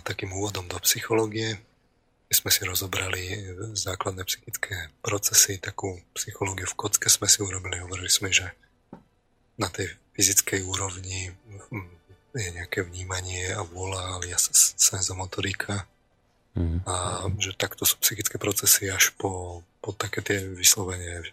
takým 0.02 0.32
úvodom 0.32 0.66
do 0.66 0.80
psychológie. 0.82 1.60
My 2.32 2.34
sme 2.34 2.50
si 2.50 2.62
rozobrali 2.64 3.22
základné 3.76 4.24
psychické 4.26 4.90
procesy, 5.04 5.60
takú 5.60 6.00
psychológiu 6.16 6.66
v 6.66 6.78
kocke 6.78 7.06
sme 7.12 7.28
si 7.28 7.44
urobili. 7.44 7.78
Hovorili 7.78 8.10
sme, 8.10 8.32
že 8.32 8.48
na 9.60 9.70
tej 9.70 9.92
fyzickej 10.16 10.66
úrovni 10.66 11.30
mm, 11.30 11.94
je 12.34 12.50
nejaké 12.58 12.82
vnímanie 12.82 13.54
a 13.54 13.62
vôľa, 13.62 14.18
alias 14.18 14.50
senzomotorika. 14.74 15.86
Mm. 16.54 16.86
A 16.86 17.26
že 17.42 17.50
takto 17.58 17.82
sú 17.82 17.98
psychické 17.98 18.38
procesy 18.38 18.86
až 18.86 19.10
po 19.18 19.62
pod 19.84 20.00
také 20.00 20.24
tie 20.24 20.40
vyslovene 20.40 21.28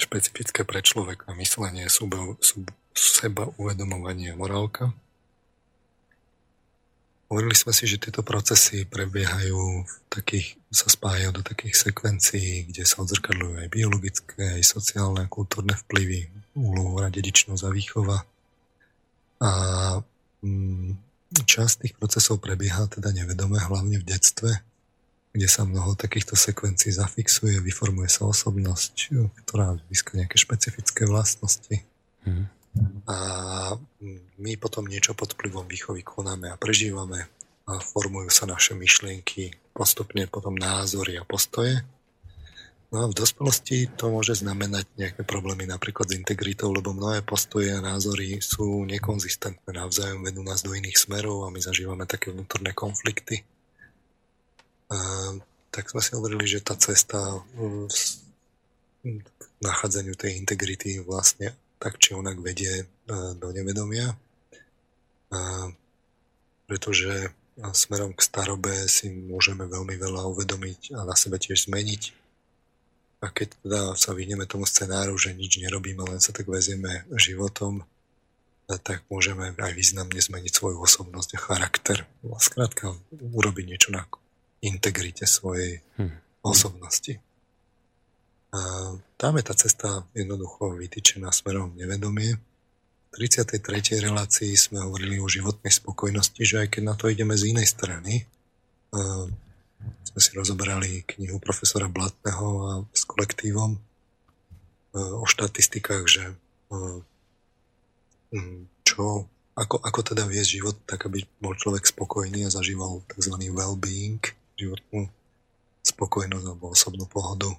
špecifické 0.00 0.64
pre 0.64 0.80
človeka 0.80 1.36
myslenie, 1.36 1.92
sube, 1.92 2.16
sub, 2.40 2.64
seba 2.96 3.52
uvedomovanie 3.60 4.32
morálka. 4.32 4.96
Hovorili 7.28 7.52
sme 7.52 7.76
si, 7.76 7.84
že 7.84 8.00
tieto 8.00 8.24
procesy 8.24 8.88
prebiehajú 8.88 9.84
v 9.84 9.94
takých, 10.08 10.56
sa 10.72 10.88
spájajú 10.88 11.36
do 11.36 11.42
takých 11.44 11.74
sekvencií, 11.90 12.72
kde 12.72 12.88
sa 12.88 13.04
odzrkadľujú 13.04 13.60
aj 13.60 13.68
biologické, 13.68 14.56
aj 14.56 14.62
sociálne 14.64 15.26
a 15.26 15.28
kultúrne 15.28 15.76
vplyvy, 15.76 16.32
úlohu 16.56 16.96
na 17.02 17.12
dedičnosť 17.12 17.62
a 17.66 17.70
výchova. 17.74 18.18
A 19.42 19.50
mm, 20.40 21.05
časť 21.44 21.74
tých 21.84 21.94
procesov 21.98 22.40
prebieha 22.40 22.88
teda 22.88 23.12
nevedome, 23.12 23.60
hlavne 23.60 24.00
v 24.00 24.08
detstve, 24.08 24.62
kde 25.36 25.48
sa 25.52 25.68
mnoho 25.68 25.92
takýchto 25.92 26.32
sekvencií 26.32 26.96
zafixuje, 26.96 27.60
vyformuje 27.60 28.08
sa 28.08 28.24
osobnosť, 28.24 29.12
ktorá 29.44 29.76
získa 29.92 30.16
nejaké 30.16 30.40
špecifické 30.40 31.04
vlastnosti. 31.04 31.84
Mm. 32.24 32.48
A 33.08 33.18
my 34.36 34.52
potom 34.60 34.84
niečo 34.84 35.16
pod 35.16 35.32
vplyvom 35.36 35.64
výchovy 35.68 36.04
konáme 36.04 36.52
a 36.52 36.60
prežívame 36.60 37.28
a 37.66 37.80
formujú 37.80 38.28
sa 38.30 38.46
naše 38.46 38.76
myšlienky, 38.78 39.52
postupne 39.74 40.28
potom 40.28 40.54
názory 40.54 41.18
a 41.18 41.24
postoje. 41.24 41.82
No 42.94 43.02
a 43.02 43.10
v 43.10 43.18
dospelosti 43.18 43.90
to 43.98 44.14
môže 44.14 44.40
znamenať 44.40 44.86
nejaké 44.94 45.22
problémy 45.26 45.66
napríklad 45.66 46.06
s 46.06 46.18
integritou, 46.18 46.70
lebo 46.70 46.94
mnohé 46.94 47.26
postoje 47.26 47.74
a 47.74 47.82
názory 47.82 48.38
sú 48.38 48.86
nekonzistentné, 48.86 49.66
navzájom 49.74 50.22
vedú 50.22 50.46
nás 50.46 50.62
do 50.62 50.70
iných 50.70 50.94
smerov 50.94 51.44
a 51.44 51.52
my 51.52 51.58
zažívame 51.58 52.06
také 52.06 52.30
vnútorné 52.30 52.70
konflikty 52.70 53.42
tak 55.76 55.92
sme 55.92 56.00
si 56.00 56.16
hovorili, 56.16 56.46
že 56.48 56.64
tá 56.64 56.72
cesta 56.78 57.18
v 57.52 57.84
nachádzaniu 59.60 60.14
tej 60.16 60.40
integrity 60.40 61.02
vlastne 61.02 61.52
tak 61.76 62.00
či 62.00 62.16
onak 62.16 62.40
vedie 62.40 62.88
do 63.36 63.52
nevedomia. 63.52 64.16
Pretože 66.64 67.28
smerom 67.76 68.16
k 68.16 68.24
starobe 68.24 68.88
si 68.88 69.12
môžeme 69.12 69.68
veľmi 69.68 70.00
veľa 70.00 70.24
uvedomiť 70.32 70.96
a 70.96 71.04
na 71.04 71.12
sebe 71.12 71.36
tiež 71.36 71.68
zmeniť. 71.68 72.25
A 73.26 73.34
keď 73.34 73.48
teda 73.58 73.80
sa 73.98 74.14
vyhneme 74.14 74.46
tomu 74.46 74.70
scenáru, 74.70 75.18
že 75.18 75.34
nič 75.34 75.58
nerobíme, 75.58 76.06
len 76.06 76.22
sa 76.22 76.30
tak 76.30 76.46
vezieme 76.46 77.02
životom, 77.18 77.82
tak 78.66 79.02
môžeme 79.10 79.54
aj 79.54 79.72
významne 79.74 80.18
zmeniť 80.18 80.52
svoju 80.54 80.78
osobnosť 80.78 81.30
a 81.34 81.42
charakter. 81.42 81.98
Skrátka 82.38 82.94
urobiť 83.10 83.64
niečo 83.66 83.90
na 83.90 84.06
integrite 84.62 85.26
svojej 85.26 85.82
hmm. 85.98 86.42
osobnosti. 86.42 87.18
A 88.54 88.60
tam 89.18 89.38
je 89.38 89.44
tá 89.46 89.54
cesta 89.54 89.88
jednoducho 90.14 90.74
vytýčená 90.74 91.30
smerom 91.30 91.74
nevedomie. 91.74 92.38
V 93.10 93.14
33. 93.22 94.06
relácii 94.06 94.54
sme 94.54 94.82
hovorili 94.82 95.18
o 95.22 95.30
životnej 95.30 95.70
spokojnosti, 95.70 96.42
že 96.42 96.66
aj 96.66 96.68
keď 96.78 96.82
na 96.82 96.94
to 96.98 97.10
ideme 97.10 97.38
z 97.38 97.54
inej 97.54 97.70
strany, 97.70 98.26
sme 100.04 100.20
si 100.20 100.30
rozobrali 100.32 101.04
knihu 101.16 101.36
profesora 101.36 101.90
Blatného 101.92 102.48
a 102.64 102.70
s 102.94 103.02
kolektívom 103.04 103.76
o 104.96 105.24
štatistikách, 105.28 106.04
že 106.08 106.24
čo, 108.82 109.28
ako, 109.52 109.76
ako 109.80 110.00
teda 110.12 110.24
viesť 110.24 110.50
život 110.60 110.76
tak, 110.88 111.04
aby 111.08 111.24
bol 111.40 111.52
človek 111.52 111.84
spokojný 111.84 112.48
a 112.48 112.52
zažíval 112.52 113.04
tzv. 113.08 113.36
well-being, 113.52 114.20
životnú 114.56 115.08
spokojnosť 115.84 116.46
alebo 116.48 116.72
osobnú 116.72 117.04
pohodu. 117.04 117.52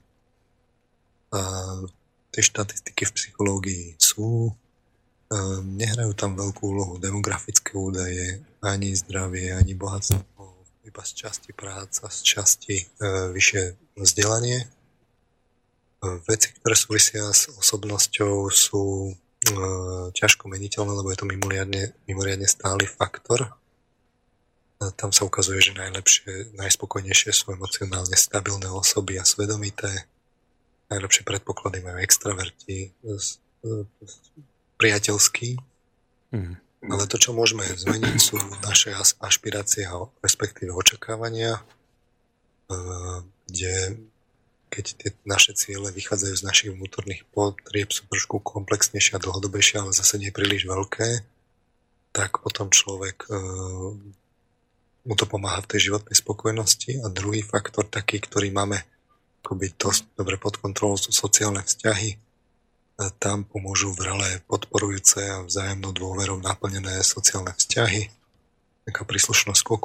A 1.34 1.41
tie 2.34 2.41
štatistiky 2.41 3.05
v 3.05 3.15
psychológii 3.15 3.86
sú, 4.01 4.49
nehrajú 5.61 6.15
tam 6.15 6.39
veľkú 6.39 6.63
úlohu 6.74 6.95
demografické 6.97 7.76
údaje, 7.76 8.41
ani 8.63 8.95
zdravie, 8.95 9.53
ani 9.53 9.76
bohatstvo 9.76 10.37
iba 10.88 11.04
z 11.04 11.12
časti 11.14 11.52
práca, 11.52 12.08
z 12.08 12.20
časti 12.24 12.76
e, 12.80 12.86
vyššie 13.36 13.62
vzdelanie. 14.00 14.64
E, 14.64 14.68
veci, 16.24 16.56
ktoré 16.56 16.76
súvisia 16.80 17.28
s 17.36 17.52
osobnosťou 17.52 18.48
sú 18.48 19.12
e, 19.12 19.14
ťažko 20.16 20.48
meniteľné, 20.48 20.92
lebo 20.96 21.12
je 21.12 21.20
to 21.20 21.28
mimoriadne, 21.28 21.92
mimoriadne 22.08 22.48
stály 22.48 22.88
faktor. 22.88 23.52
A 24.78 24.94
tam 24.96 25.12
sa 25.12 25.28
ukazuje, 25.28 25.60
že 25.60 25.76
najlepšie, 25.76 26.56
najspokojnejšie 26.56 27.34
sú 27.34 27.52
emocionálne 27.52 28.14
stabilné 28.14 28.70
osoby 28.70 29.18
a 29.20 29.26
svedomité. 29.26 30.08
Najlepšie 30.88 31.28
predpoklady 31.28 31.84
majú 31.84 31.98
extraverti, 32.00 32.94
priateľskí. 34.78 35.58
Mm. 36.32 36.66
Ale 36.86 37.10
to, 37.10 37.18
čo 37.18 37.34
môžeme 37.34 37.66
zmeniť, 37.66 38.16
sú 38.22 38.38
naše 38.62 38.94
ašpirácie 39.18 39.90
a 39.90 40.06
respektíve 40.22 40.70
očakávania, 40.70 41.58
eh, 42.70 43.20
kde 43.50 43.98
keď 44.68 44.86
tie 45.00 45.10
naše 45.24 45.56
ciele 45.56 45.90
vychádzajú 45.96 46.36
z 46.38 46.44
našich 46.44 46.70
vnútorných 46.76 47.24
potrieb, 47.32 47.88
sú 47.90 48.04
trošku 48.12 48.44
komplexnejšie 48.44 49.16
a 49.16 49.24
dlhodobejšie, 49.24 49.80
ale 49.80 49.96
zase 49.96 50.20
nie 50.20 50.30
príliš 50.30 50.68
veľké, 50.68 51.24
tak 52.12 52.44
potom 52.44 52.70
človek 52.70 53.26
eh, 53.26 53.38
mu 55.08 55.14
to 55.16 55.26
pomáha 55.26 55.64
v 55.64 55.72
tej 55.72 55.92
životnej 55.92 56.14
spokojnosti. 56.20 57.00
A 57.02 57.08
druhý 57.08 57.42
faktor, 57.42 57.88
taký, 57.88 58.20
ktorý 58.20 58.52
máme 58.52 58.84
akoby 59.42 59.72
dosť 59.80 60.14
dobre 60.20 60.36
pod 60.36 60.60
kontrolou, 60.60 61.00
sú 61.00 61.16
sociálne 61.16 61.64
vzťahy 61.64 62.27
tam 63.22 63.45
pomôžu 63.45 63.93
vrele 63.93 64.41
podporujúce 64.50 65.22
a 65.22 65.45
vzájomnou 65.45 65.93
dôverou 65.93 66.41
naplnené 66.41 67.06
sociálne 67.06 67.54
vzťahy, 67.54 68.10
taká 68.89 69.06
príslušnosť 69.06 69.62
ku, 69.62 69.76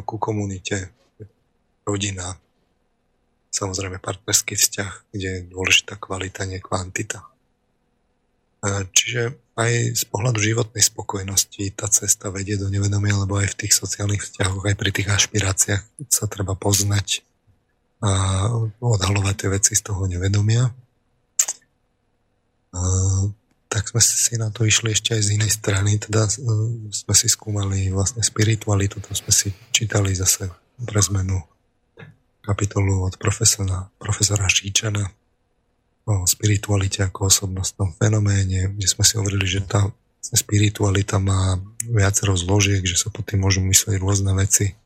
ku 0.00 0.16
komunite, 0.16 0.88
rodina, 1.84 2.40
samozrejme 3.52 4.00
partnerský 4.00 4.56
vzťah, 4.56 5.12
kde 5.12 5.28
je 5.28 5.48
dôležitá 5.52 6.00
kvalita, 6.00 6.48
nie 6.48 6.56
kvantita. 6.56 7.28
Čiže 8.64 9.36
aj 9.60 9.72
z 9.92 10.04
pohľadu 10.08 10.40
životnej 10.40 10.80
spokojnosti 10.80 11.68
tá 11.76 11.84
cesta 11.92 12.32
vedie 12.32 12.56
do 12.56 12.72
nevedomia, 12.72 13.12
lebo 13.20 13.36
aj 13.36 13.52
v 13.52 13.58
tých 13.60 13.76
sociálnych 13.76 14.24
vzťahoch, 14.24 14.64
aj 14.64 14.76
pri 14.80 14.88
tých 14.88 15.12
ašpiráciách 15.12 15.84
sa 16.08 16.24
treba 16.32 16.56
poznať 16.56 17.20
a 18.00 18.48
odhalovať 18.80 19.34
tie 19.36 19.48
veci 19.52 19.72
z 19.76 19.84
toho 19.84 20.08
nevedomia 20.08 20.72
tak 23.74 23.90
sme 23.90 23.98
si 23.98 24.38
na 24.38 24.54
to 24.54 24.62
išli 24.62 24.94
ešte 24.94 25.18
aj 25.18 25.22
z 25.26 25.34
inej 25.34 25.50
strany, 25.50 25.98
teda 25.98 26.30
e, 26.30 26.32
sme 26.94 27.14
si 27.18 27.26
skúmali 27.26 27.90
vlastne 27.90 28.22
spiritualitu, 28.22 29.02
to 29.02 29.10
sme 29.18 29.34
si 29.34 29.50
čítali 29.74 30.14
zase 30.14 30.46
pre 30.78 31.02
zmenu 31.02 31.42
kapitolu 32.44 33.02
od 33.02 33.18
profesora, 33.18 33.90
profesora 33.98 34.46
Šíčana 34.46 35.10
o 36.04 36.28
spiritualite 36.28 37.00
ako 37.02 37.32
osobnostnom 37.32 37.96
fenoméne, 37.96 38.76
kde 38.76 38.86
sme 38.86 39.02
si 39.02 39.16
hovorili, 39.16 39.48
že 39.48 39.64
tá 39.64 39.88
spiritualita 40.20 41.16
má 41.16 41.56
viacero 41.88 42.36
zložiek, 42.36 42.84
že 42.84 43.00
sa 43.00 43.08
pod 43.08 43.24
tým 43.24 43.42
môžu 43.42 43.64
myslieť 43.64 43.96
rôzne 43.96 44.36
veci. 44.36 44.76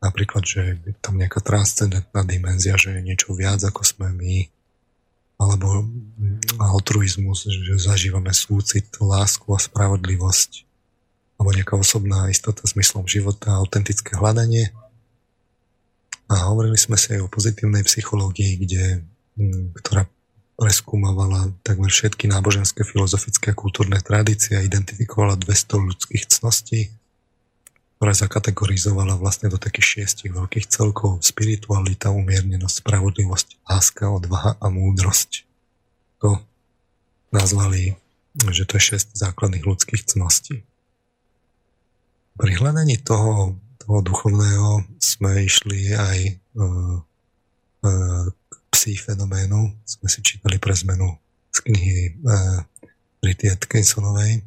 Napríklad, 0.00 0.44
že 0.44 0.80
je 0.80 0.92
tam 1.00 1.20
nejaká 1.20 1.44
transcendentná 1.44 2.24
dimenzia, 2.24 2.76
že 2.76 2.96
je 2.96 3.00
niečo 3.04 3.36
viac 3.36 3.60
ako 3.64 3.84
sme 3.84 4.12
my, 4.12 4.48
alebo 5.34 5.88
altruizmus, 6.58 7.50
že 7.50 7.74
zažívame 7.76 8.30
súcit, 8.30 8.86
lásku 9.02 9.44
a 9.50 9.58
spravodlivosť 9.58 10.64
alebo 11.34 11.50
nejaká 11.50 11.74
osobná 11.74 12.30
istota 12.30 12.62
zmyslom 12.62 13.10
života, 13.10 13.58
autentické 13.58 14.14
hľadanie. 14.14 14.70
A 16.30 16.48
hovorili 16.48 16.78
sme 16.78 16.94
si 16.94 17.12
aj 17.12 17.26
o 17.26 17.32
pozitívnej 17.32 17.82
psychológii, 17.84 18.64
kde, 18.64 19.02
ktorá 19.82 20.06
preskúmavala 20.54 21.50
takmer 21.66 21.90
všetky 21.90 22.30
náboženské, 22.30 22.86
filozofické 22.86 23.50
a 23.50 23.58
kultúrne 23.58 23.98
tradície 23.98 24.54
a 24.54 24.62
identifikovala 24.62 25.34
200 25.36 25.88
ľudských 25.90 26.24
cností, 26.30 26.94
ktorá 28.04 28.20
zakategorizovala 28.20 29.16
vlastne 29.16 29.48
do 29.48 29.56
takých 29.56 30.04
šiestich 30.04 30.28
veľkých 30.28 30.68
celkov 30.68 31.24
spiritualita, 31.24 32.12
umiernenosť, 32.12 32.84
spravodlivosť, 32.84 33.64
láska, 33.64 34.12
odvaha 34.12 34.60
a 34.60 34.68
múdrosť. 34.68 35.48
To 36.20 36.36
nazvali, 37.32 37.96
že 38.52 38.68
to 38.68 38.76
je 38.76 38.92
šest 38.92 39.16
základných 39.16 39.64
ľudských 39.64 40.04
cností. 40.04 40.68
Pri 42.36 42.52
hľadaní 42.60 43.00
toho, 43.00 43.56
toho 43.80 44.04
duchovného 44.04 44.84
sme 45.00 45.48
išli 45.48 45.96
aj 45.96 46.18
e, 46.28 46.32
e, 46.36 47.88
k 48.28 48.52
psí 48.68 49.00
fenoménu. 49.00 49.80
Sme 49.88 50.12
si 50.12 50.20
čítali 50.20 50.60
pre 50.60 50.76
zmenu 50.76 51.08
z 51.56 51.72
knihy 51.72 52.00
e, 52.04 52.36
Rity 53.24 53.48
Atkinsonovej, 53.48 54.44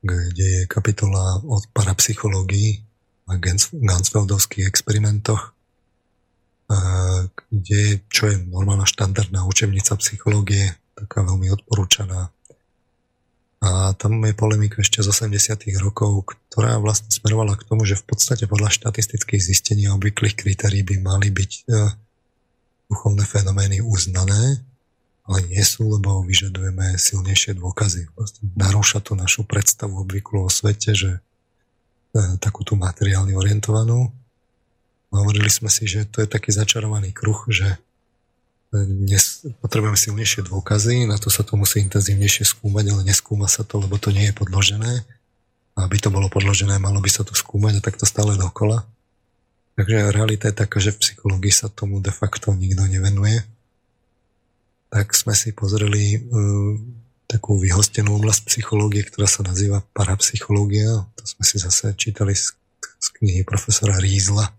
kde 0.00 0.44
je 0.44 0.62
kapitola 0.66 1.44
o 1.44 1.60
parapsychológii 1.76 2.80
a 3.28 3.36
Gansfeldovských 3.72 4.66
experimentoch, 4.66 5.52
kde, 7.50 8.00
čo 8.08 8.30
je 8.30 8.36
normálna 8.48 8.86
štandardná 8.86 9.44
učebnica 9.44 9.94
psychológie, 9.98 10.72
taká 10.94 11.22
veľmi 11.26 11.50
odporúčaná. 11.52 12.32
A 13.60 13.92
tam 13.92 14.24
je 14.24 14.32
polemika 14.32 14.80
ešte 14.80 15.04
z 15.04 15.12
80. 15.12 15.68
rokov, 15.84 16.32
ktorá 16.48 16.80
vlastne 16.80 17.12
smerovala 17.12 17.60
k 17.60 17.68
tomu, 17.68 17.84
že 17.84 18.00
v 18.00 18.08
podstate 18.08 18.48
podľa 18.48 18.72
štatistických 18.72 19.42
zistení 19.42 19.84
a 19.84 19.92
obvyklých 20.00 20.32
kritérií 20.32 20.80
by 20.80 20.96
mali 20.96 21.28
byť 21.28 21.52
e, 21.52 21.62
duchovné 22.88 23.28
fenomény 23.28 23.84
uznané 23.84 24.64
ale 25.30 25.46
nie 25.46 25.62
sú, 25.62 25.86
lebo 25.86 26.26
vyžadujeme 26.26 26.98
silnejšie 26.98 27.54
dôkazy. 27.54 28.10
Narúša 28.58 28.98
to 28.98 29.14
našu 29.14 29.46
predstavu 29.46 30.02
obvyklú 30.02 30.42
o 30.42 30.50
svete, 30.50 30.90
že 30.90 31.10
e, 31.14 31.20
takú 32.42 32.66
tú 32.66 32.74
materiálne 32.74 33.38
orientovanú. 33.38 34.10
Hovorili 35.14 35.46
sme 35.46 35.70
si, 35.70 35.86
že 35.86 36.02
to 36.02 36.26
je 36.26 36.26
taký 36.26 36.50
začarovaný 36.50 37.14
kruh, 37.14 37.38
že 37.46 37.78
dnes 38.74 39.46
potrebujeme 39.62 39.98
silnejšie 39.98 40.46
dôkazy, 40.46 41.06
na 41.06 41.18
to 41.18 41.26
sa 41.26 41.42
to 41.42 41.58
musí 41.58 41.82
intenzívnejšie 41.82 42.46
skúmať, 42.46 42.94
ale 42.94 43.02
neskúma 43.02 43.50
sa 43.50 43.66
to, 43.66 43.82
lebo 43.82 43.98
to 43.98 44.14
nie 44.14 44.30
je 44.30 44.34
podložené. 44.34 45.06
A 45.74 45.86
aby 45.86 45.98
to 45.98 46.10
bolo 46.10 46.26
podložené, 46.26 46.78
malo 46.82 46.98
by 47.02 47.10
sa 47.10 47.22
to 47.22 47.34
skúmať 47.34 47.78
a 47.78 47.84
tak 47.86 47.98
to 47.98 48.06
stále 48.06 48.34
dokola. 48.34 48.86
Takže 49.74 50.14
realita 50.14 50.50
je 50.50 50.58
taká, 50.58 50.78
že 50.82 50.94
v 50.94 51.02
psychológii 51.02 51.54
sa 51.54 51.66
tomu 51.70 52.02
de 52.02 52.14
facto 52.14 52.50
nikto 52.54 52.86
nevenuje 52.86 53.42
tak 54.90 55.14
sme 55.14 55.38
si 55.38 55.54
pozreli 55.54 56.18
uh, 56.18 56.74
takú 57.30 57.54
vyhostenú 57.62 58.18
oblasť 58.18 58.50
psychológie, 58.50 59.06
ktorá 59.06 59.30
sa 59.30 59.46
nazýva 59.46 59.86
parapsychológia. 59.94 61.06
To 61.14 61.24
sme 61.24 61.46
si 61.46 61.62
zase 61.62 61.94
čítali 61.94 62.34
z, 62.34 62.58
z 62.82 63.06
knihy 63.22 63.46
profesora 63.46 64.02
Rízla, 64.02 64.50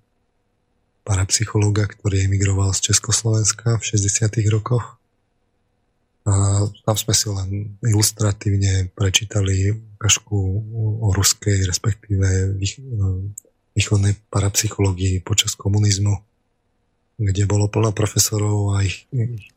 parapsychológa, 1.03 1.91
ktorý 1.91 2.31
emigroval 2.31 2.71
z 2.71 2.95
Československa 2.95 3.75
v 3.75 3.83
60. 3.83 4.39
rokoch. 4.47 4.95
A 6.23 6.63
tam 6.87 6.95
sme 6.95 7.11
si 7.11 7.27
len 7.27 7.75
ilustratívne 7.83 8.87
prečítali 8.95 9.75
ukážku 9.99 10.37
o 11.01 11.11
ruskej, 11.11 11.67
respektíve 11.67 12.55
východnej 13.75 14.15
parapsychológii 14.31 15.25
počas 15.27 15.59
komunizmu 15.59 16.30
kde 17.21 17.45
bolo 17.45 17.69
plno 17.69 17.93
profesorov 17.93 18.73
a 18.73 18.81
ich 18.81 19.05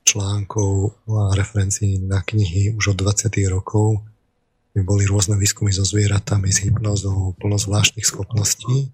článkov 0.05 1.01
a 1.09 1.33
referencií 1.33 1.97
na 1.97 2.21
knihy 2.21 2.77
už 2.77 2.93
od 2.93 3.01
20. 3.01 3.33
rokov. 3.49 4.05
Boli 4.77 5.09
rôzne 5.09 5.41
výskumy 5.41 5.73
so 5.73 5.81
zvieratami, 5.81 6.53
s 6.53 6.61
hypnozou, 6.61 7.33
plno 7.41 7.57
zvláštnych 7.57 8.05
schopností. 8.05 8.93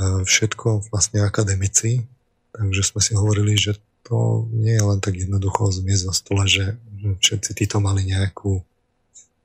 Všetko 0.00 0.88
vlastne 0.88 1.20
akademici. 1.28 2.08
Takže 2.56 2.80
sme 2.80 3.00
si 3.04 3.12
hovorili, 3.12 3.60
že 3.60 3.76
to 4.06 4.48
nie 4.56 4.72
je 4.72 4.84
len 4.86 5.02
tak 5.04 5.20
jednoducho 5.20 5.68
zmiesť 5.68 6.02
zo 6.08 6.14
stola, 6.16 6.48
že 6.48 6.80
všetci 7.20 7.52
títo 7.52 7.84
mali 7.84 8.08
nejakú, 8.08 8.64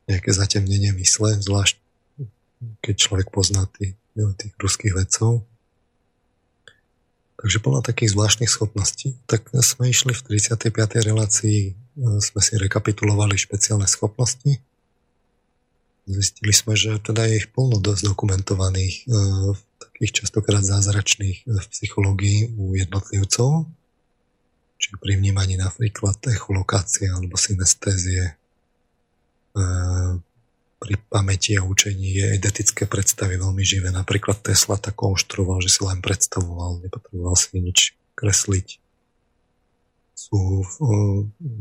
nejaké 0.08 0.32
zatemnenie 0.32 0.96
mysle, 0.96 1.36
zvlášť 1.44 1.76
keď 2.80 2.96
človek 2.96 3.28
pozná 3.34 3.66
tých, 3.74 3.98
tých 4.16 4.54
ruských 4.62 4.94
vedcov. 4.96 5.44
Takže 7.42 7.58
plno 7.58 7.82
takých 7.82 8.14
zvláštnych 8.14 8.54
schopností. 8.54 9.18
Tak 9.26 9.50
sme 9.66 9.90
išli 9.90 10.14
v 10.14 10.22
35. 10.38 11.02
relácii, 11.02 11.60
e, 11.66 11.72
sme 12.22 12.38
si 12.38 12.54
rekapitulovali 12.54 13.34
špeciálne 13.34 13.90
schopnosti. 13.90 14.62
Zistili 16.06 16.54
sme, 16.54 16.78
že 16.78 17.02
teda 17.02 17.26
je 17.26 17.42
ich 17.42 17.50
plno 17.50 17.82
dosť 17.82 18.14
dokumentovaných, 18.14 19.10
e, 19.10 19.18
takých 19.82 20.22
častokrát 20.22 20.62
zázračných 20.62 21.50
v 21.50 21.66
psychológii 21.66 22.54
u 22.62 22.78
jednotlivcov, 22.78 23.66
či 24.78 24.90
pri 25.02 25.18
vnímaní 25.18 25.58
napríklad 25.58 26.22
echolokácie 26.30 27.10
alebo 27.10 27.42
synestézie, 27.42 28.38
e, 29.58 29.64
pri 30.82 30.98
pamäti 31.14 31.54
a 31.54 31.62
učení 31.62 32.18
je 32.18 32.28
identické 32.42 32.90
predstavy 32.90 33.38
veľmi 33.38 33.62
živé. 33.62 33.94
Napríklad 33.94 34.42
Tesla 34.42 34.82
tak 34.82 34.98
konštruoval, 34.98 35.62
že 35.62 35.70
si 35.70 35.86
len 35.86 36.02
predstavoval, 36.02 36.82
nepotreboval 36.82 37.38
si 37.38 37.62
nič 37.62 37.94
kresliť. 38.18 38.82
Sú 40.18 40.66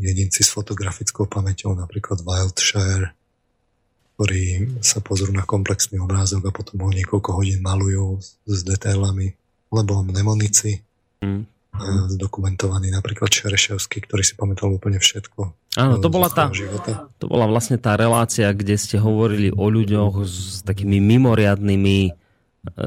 jedinci 0.00 0.40
s 0.40 0.50
fotografickou 0.56 1.28
pamäťou, 1.28 1.76
napríklad 1.76 2.24
Wildshire, 2.24 3.12
ktorí 4.16 4.80
sa 4.80 5.04
pozrú 5.04 5.36
na 5.36 5.44
komplexný 5.44 6.00
obrázok 6.00 6.48
a 6.48 6.56
potom 6.56 6.88
ho 6.88 6.90
niekoľko 6.92 7.30
hodín 7.36 7.60
malujú 7.60 8.20
s, 8.24 8.60
detailami, 8.64 9.36
lebo 9.68 10.00
mnemonici, 10.00 10.80
mm 11.20 11.59
zdokumentovaný 12.14 12.92
napríklad 12.92 13.32
Šereševský, 13.32 14.04
ktorý 14.04 14.22
si 14.22 14.34
pamätal 14.36 14.68
úplne 14.70 15.00
všetko. 15.00 15.40
Áno, 15.78 16.02
to 16.02 16.10
bola, 16.10 16.26
tá, 16.26 16.50
to 17.16 17.26
bola 17.30 17.46
vlastne 17.46 17.78
tá 17.78 17.94
relácia, 17.94 18.50
kde 18.50 18.74
ste 18.74 18.98
hovorili 18.98 19.54
o 19.54 19.70
ľuďoch 19.70 20.26
s 20.26 20.66
takými 20.66 20.98
mimoriadnými 20.98 21.98
e, 22.06 22.12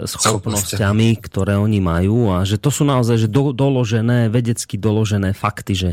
schopnosťami, 0.04 1.16
ktoré 1.24 1.56
oni 1.56 1.80
majú 1.80 2.36
a 2.36 2.44
že 2.44 2.60
to 2.60 2.70
sú 2.70 2.84
naozaj 2.84 3.24
že 3.24 3.30
do, 3.32 3.56
doložené, 3.56 4.28
vedecky 4.28 4.76
doložené 4.76 5.32
fakty, 5.32 5.74
že, 5.74 5.92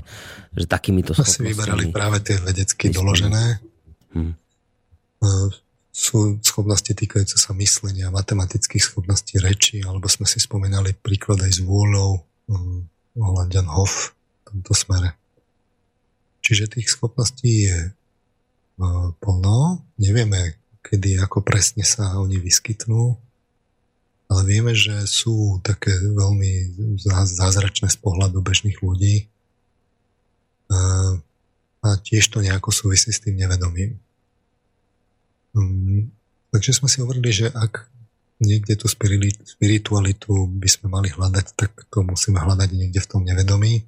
že 0.53 0.66
takýmito 0.66 1.14
schopnosťami... 1.14 1.46
si 1.46 1.51
vyberali 1.55 1.84
práve 1.94 2.18
tie 2.26 2.36
vedecky 2.42 2.90
doložené. 2.90 3.62
Hmm. 4.11 4.34
Sú 5.90 6.40
schopnosti 6.40 6.90
týkajúce 6.90 7.36
sa 7.36 7.53
myslenia, 7.55 8.14
matematických 8.14 8.82
schopností 8.82 9.36
reči, 9.38 9.84
alebo 9.84 10.09
sme 10.09 10.24
si 10.24 10.40
spomínali 10.40 10.96
príklad 10.96 11.44
aj 11.44 11.61
s 11.61 11.61
vôľou, 11.61 12.30
Holandian 13.16 13.68
Hof 13.70 14.12
v 14.12 14.40
tomto 14.51 14.72
smere. 14.74 15.14
Čiže 16.40 16.78
tých 16.78 16.90
schopností 16.90 17.70
je 17.70 17.78
e, 17.88 17.90
plno. 19.22 19.84
Nevieme, 20.01 20.59
kedy, 20.82 21.20
ako 21.20 21.44
presne 21.46 21.86
sa 21.86 22.18
oni 22.18 22.40
vyskytnú, 22.40 23.14
ale 24.30 24.40
vieme, 24.46 24.74
že 24.74 25.07
sú 25.07 25.62
také 25.62 25.94
veľmi 25.94 26.74
zázračné 27.07 27.90
z 27.90 27.98
pohľadu 27.98 28.42
bežných 28.42 28.78
ľudí 28.82 29.26
a, 30.70 30.74
e, 30.74 30.78
a 31.80 31.88
tiež 31.96 32.28
to 32.28 32.42
nejako 32.42 32.74
súvisí 32.74 33.09
s 33.14 33.22
tým 33.22 33.40
nevedomím. 33.40 33.96
Um, 35.51 36.12
takže 36.55 36.78
sme 36.78 36.86
si 36.86 37.03
hovorili, 37.03 37.30
že 37.34 37.51
ak 37.51 37.90
niekde 38.41 38.74
tú 38.80 38.88
spiritualitu 38.88 40.49
by 40.49 40.68
sme 40.68 40.88
mali 40.88 41.09
hľadať, 41.12 41.47
tak 41.55 41.86
to 41.93 42.01
musíme 42.01 42.41
hľadať 42.41 42.72
niekde 42.72 43.01
v 43.05 43.11
tom 43.11 43.22
nevedomí. 43.22 43.84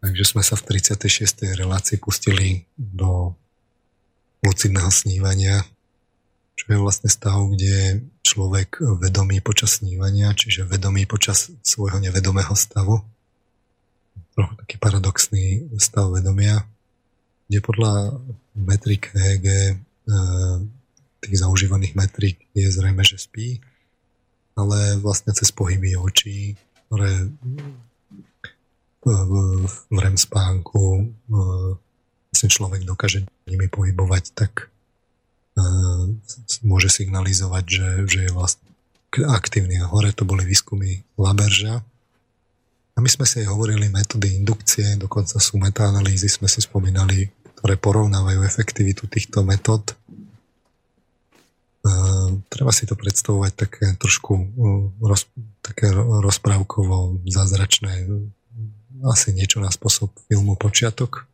Takže 0.00 0.24
sme 0.24 0.42
sa 0.46 0.54
v 0.54 0.78
36. 0.78 1.58
relácii 1.58 1.98
pustili 1.98 2.68
do 2.78 3.34
lucidného 4.44 4.92
snívania, 4.92 5.64
čo 6.54 6.70
je 6.70 6.78
vlastne 6.78 7.10
stav, 7.10 7.40
kde 7.50 8.04
človek 8.22 8.78
vedomý 9.00 9.42
počas 9.42 9.82
snívania, 9.82 10.36
čiže 10.36 10.68
vedomý 10.68 11.08
počas 11.08 11.50
svojho 11.64 11.98
nevedomého 11.98 12.54
stavu. 12.54 13.02
Trochu 14.36 14.54
taký 14.60 14.76
paradoxný 14.78 15.72
stav 15.80 16.12
vedomia, 16.14 16.62
kde 17.48 17.58
podľa 17.64 18.20
metrik 18.54 19.10
EEG 19.16 19.80
tých 21.24 21.40
zaužívaných 21.40 21.96
metrík 21.96 22.36
je 22.52 22.68
zrejme, 22.68 23.00
že 23.00 23.16
spí, 23.16 23.58
ale 24.54 25.00
vlastne 25.00 25.32
cez 25.32 25.50
pohyby 25.50 25.96
očí, 25.96 26.54
ktoré 26.86 27.26
v, 29.04 29.06
v 29.90 29.96
REM 29.98 30.16
spánku 30.16 31.10
vlastne 32.30 32.48
človek 32.48 32.84
dokáže 32.84 33.24
nimi 33.48 33.66
pohybovať, 33.68 34.24
tak 34.36 34.74
môže 36.66 36.90
signalizovať, 36.90 37.64
že, 37.68 37.88
že 38.10 38.18
je 38.26 38.30
vlastne 38.34 38.66
aktívny. 39.22 39.78
A 39.78 39.86
hore 39.86 40.10
to 40.10 40.26
boli 40.26 40.42
výskumy 40.42 41.06
Laberža. 41.14 41.78
A 42.94 42.98
my 43.02 43.10
sme 43.10 43.26
si 43.26 43.42
aj 43.42 43.50
hovorili 43.50 43.90
metódy 43.90 44.38
indukcie, 44.38 44.98
dokonca 44.98 45.38
sú 45.42 45.58
metaanalýzy, 45.58 46.30
sme 46.30 46.46
si 46.46 46.62
spomínali, 46.62 47.30
ktoré 47.58 47.74
porovnávajú 47.74 48.46
efektivitu 48.46 49.10
týchto 49.10 49.42
metód 49.42 49.94
treba 52.48 52.72
si 52.72 52.88
to 52.88 52.96
predstavovať 52.96 53.52
také 53.52 53.86
trošku 54.00 54.32
roz, 55.04 55.28
také 55.60 55.92
rozprávkovo 55.92 57.20
zázračné, 57.28 58.08
asi 59.04 59.36
niečo 59.36 59.60
na 59.60 59.68
spôsob 59.68 60.08
filmu 60.32 60.56
Počiatok, 60.56 61.28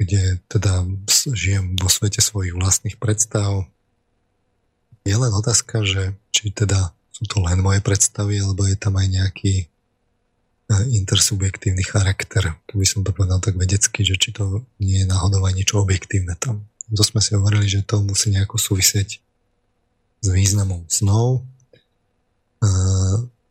kde 0.00 0.40
teda 0.48 0.88
žijem 1.36 1.76
vo 1.76 1.92
svete 1.92 2.24
svojich 2.24 2.56
vlastných 2.56 2.96
predstav. 2.96 3.68
Je 5.04 5.12
len 5.12 5.32
otázka, 5.34 5.84
že 5.84 6.16
či 6.32 6.48
teda 6.48 6.96
sú 7.12 7.28
to 7.28 7.44
len 7.44 7.60
moje 7.60 7.84
predstavy, 7.84 8.40
alebo 8.40 8.64
je 8.64 8.78
tam 8.78 8.96
aj 8.96 9.08
nejaký 9.10 9.54
e, 9.60 9.66
intersubjektívny 10.94 11.82
charakter, 11.82 12.54
keby 12.70 12.86
som 12.86 13.02
to 13.02 13.10
povedal 13.10 13.42
tak 13.42 13.58
vedecky, 13.58 14.06
že 14.06 14.14
či 14.14 14.30
to 14.30 14.62
nie 14.78 15.02
je 15.02 15.10
náhodou 15.10 15.42
aj 15.42 15.52
niečo 15.52 15.82
objektívne 15.82 16.38
tam 16.38 16.64
to 16.88 17.04
sme 17.04 17.20
si 17.20 17.36
hovorili, 17.36 17.68
že 17.68 17.84
to 17.84 18.00
musí 18.00 18.32
nejako 18.32 18.56
súvisieť 18.56 19.20
s 20.24 20.26
významom 20.26 20.88
snov. 20.88 21.44
A 22.64 22.68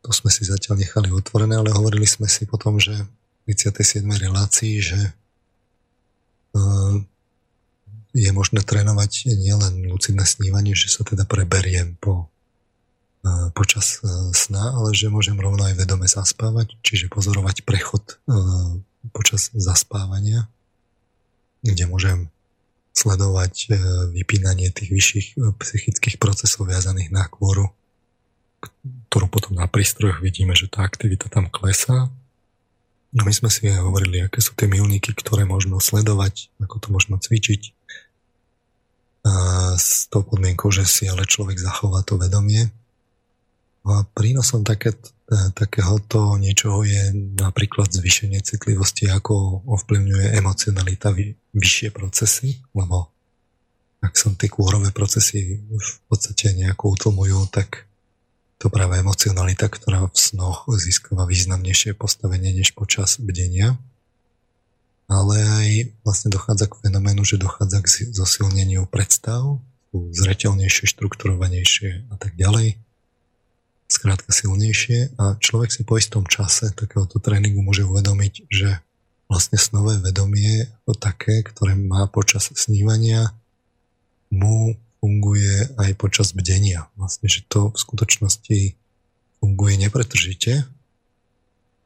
to 0.01 0.09
sme 0.11 0.31
si 0.31 0.43
zatiaľ 0.43 0.81
nechali 0.81 1.11
otvorené, 1.13 1.55
ale 1.55 1.71
hovorili 1.71 2.07
sme 2.07 2.25
si 2.27 2.47
potom, 2.49 2.81
že 2.81 2.95
v 3.47 3.55
37. 3.55 4.03
relácii, 4.03 4.83
že 4.83 4.99
je 8.17 8.29
možné 8.33 8.65
trénovať 8.65 9.31
nielen 9.37 9.87
lucidné 9.87 10.25
snívanie, 10.25 10.73
že 10.73 10.89
sa 10.89 11.05
teda 11.05 11.23
preberiem 11.23 11.95
po, 12.01 12.27
počas 13.53 14.01
sna, 14.33 14.73
ale 14.73 14.91
že 14.91 15.13
môžem 15.13 15.37
rovno 15.37 15.63
aj 15.63 15.77
vedome 15.77 16.09
zaspávať, 16.09 16.75
čiže 16.81 17.13
pozorovať 17.13 17.61
prechod 17.63 18.19
počas 19.13 19.53
zaspávania, 19.53 20.49
kde 21.61 21.85
môžem 21.87 22.33
sledovať 22.97 23.53
e, 23.53 23.67
vypínanie 24.09 24.73
tých 24.73 24.89
vyšších 24.89 25.27
e, 25.37 25.53
psychických 25.53 26.17
procesov 26.17 26.65
viazaných 26.65 27.13
na 27.13 27.29
kôru, 27.29 27.69
ktorú 29.13 29.29
potom 29.29 29.53
na 29.53 29.69
prístrojoch 29.69 30.17
vidíme, 30.25 30.57
že 30.57 30.65
tá 30.65 30.81
aktivita 30.81 31.29
tam 31.29 31.45
klesá. 31.45 32.09
No 33.13 33.21
my 33.21 33.33
sme 33.33 33.53
si 33.53 33.69
aj 33.69 33.85
hovorili, 33.85 34.25
aké 34.25 34.41
sú 34.41 34.57
tie 34.57 34.65
milníky, 34.65 35.13
ktoré 35.13 35.45
možno 35.45 35.77
sledovať, 35.77 36.49
ako 36.57 36.75
to 36.81 36.87
možno 36.89 37.15
cvičiť. 37.21 37.77
A 39.29 39.33
s 39.77 40.09
tou 40.09 40.25
podmienkou, 40.25 40.73
že 40.73 40.89
si 40.89 41.05
ale 41.05 41.29
človek 41.29 41.61
zachová 41.61 42.01
to 42.01 42.17
vedomie. 42.17 42.73
No 43.85 44.01
a 44.01 44.09
prínosom 44.11 44.65
také, 44.65 44.97
E, 44.97 45.16
takéhoto 45.27 46.39
niečoho 46.39 46.87
je 46.87 47.11
napríklad 47.35 47.91
zvýšenie 47.91 48.39
citlivosti, 48.39 49.11
ako 49.11 49.67
ovplyvňuje 49.67 50.39
emocionalita 50.39 51.11
vy, 51.11 51.35
vyššie 51.51 51.91
procesy, 51.91 52.63
lebo 52.71 53.11
ak 53.99 54.15
sa 54.15 54.31
tie 54.31 54.47
kôrové 54.47 54.95
procesy 54.95 55.59
v 55.67 55.93
podstate 56.07 56.55
nejako 56.55 56.95
utlmujú, 56.95 57.43
tak 57.51 57.89
to 58.57 58.71
práve 58.71 58.97
emocionalita, 59.03 59.67
ktorá 59.67 60.07
v 60.07 60.15
snoch 60.15 60.65
získava 60.79 61.27
významnejšie 61.27 61.93
postavenie 61.93 62.55
než 62.55 62.71
počas 62.71 63.19
bdenia. 63.19 63.75
Ale 65.11 65.35
aj 65.39 65.69
vlastne 66.07 66.31
dochádza 66.31 66.71
k 66.71 66.87
fenoménu, 66.87 67.27
že 67.27 67.39
dochádza 67.39 67.83
k 67.83 67.87
zosilneniu 68.15 68.87
predstav, 68.87 69.59
sú 69.91 69.97
zretelnejšie, 70.11 70.87
štrukturovanejšie 70.87 72.11
a 72.11 72.15
tak 72.15 72.35
ďalej 72.35 72.79
skrátka 73.87 74.35
silnejšie 74.35 75.15
a 75.15 75.39
človek 75.39 75.71
si 75.71 75.87
po 75.87 75.95
istom 75.95 76.27
čase 76.27 76.75
takéhoto 76.75 77.23
tréningu 77.23 77.63
môže 77.63 77.87
uvedomiť, 77.87 78.51
že 78.51 78.83
vlastne 79.31 79.55
snové 79.59 79.99
vedomie 79.99 80.67
ako 80.83 80.93
také, 80.95 81.43
ktoré 81.43 81.75
má 81.75 82.07
počas 82.11 82.51
snívania, 82.55 83.31
mu 84.27 84.75
funguje 84.99 85.71
aj 85.79 85.95
počas 85.95 86.35
bdenia. 86.35 86.91
Vlastne, 86.99 87.31
že 87.31 87.47
to 87.47 87.71
v 87.71 87.77
skutočnosti 87.79 88.59
funguje 89.39 89.73
nepretržite, 89.79 90.67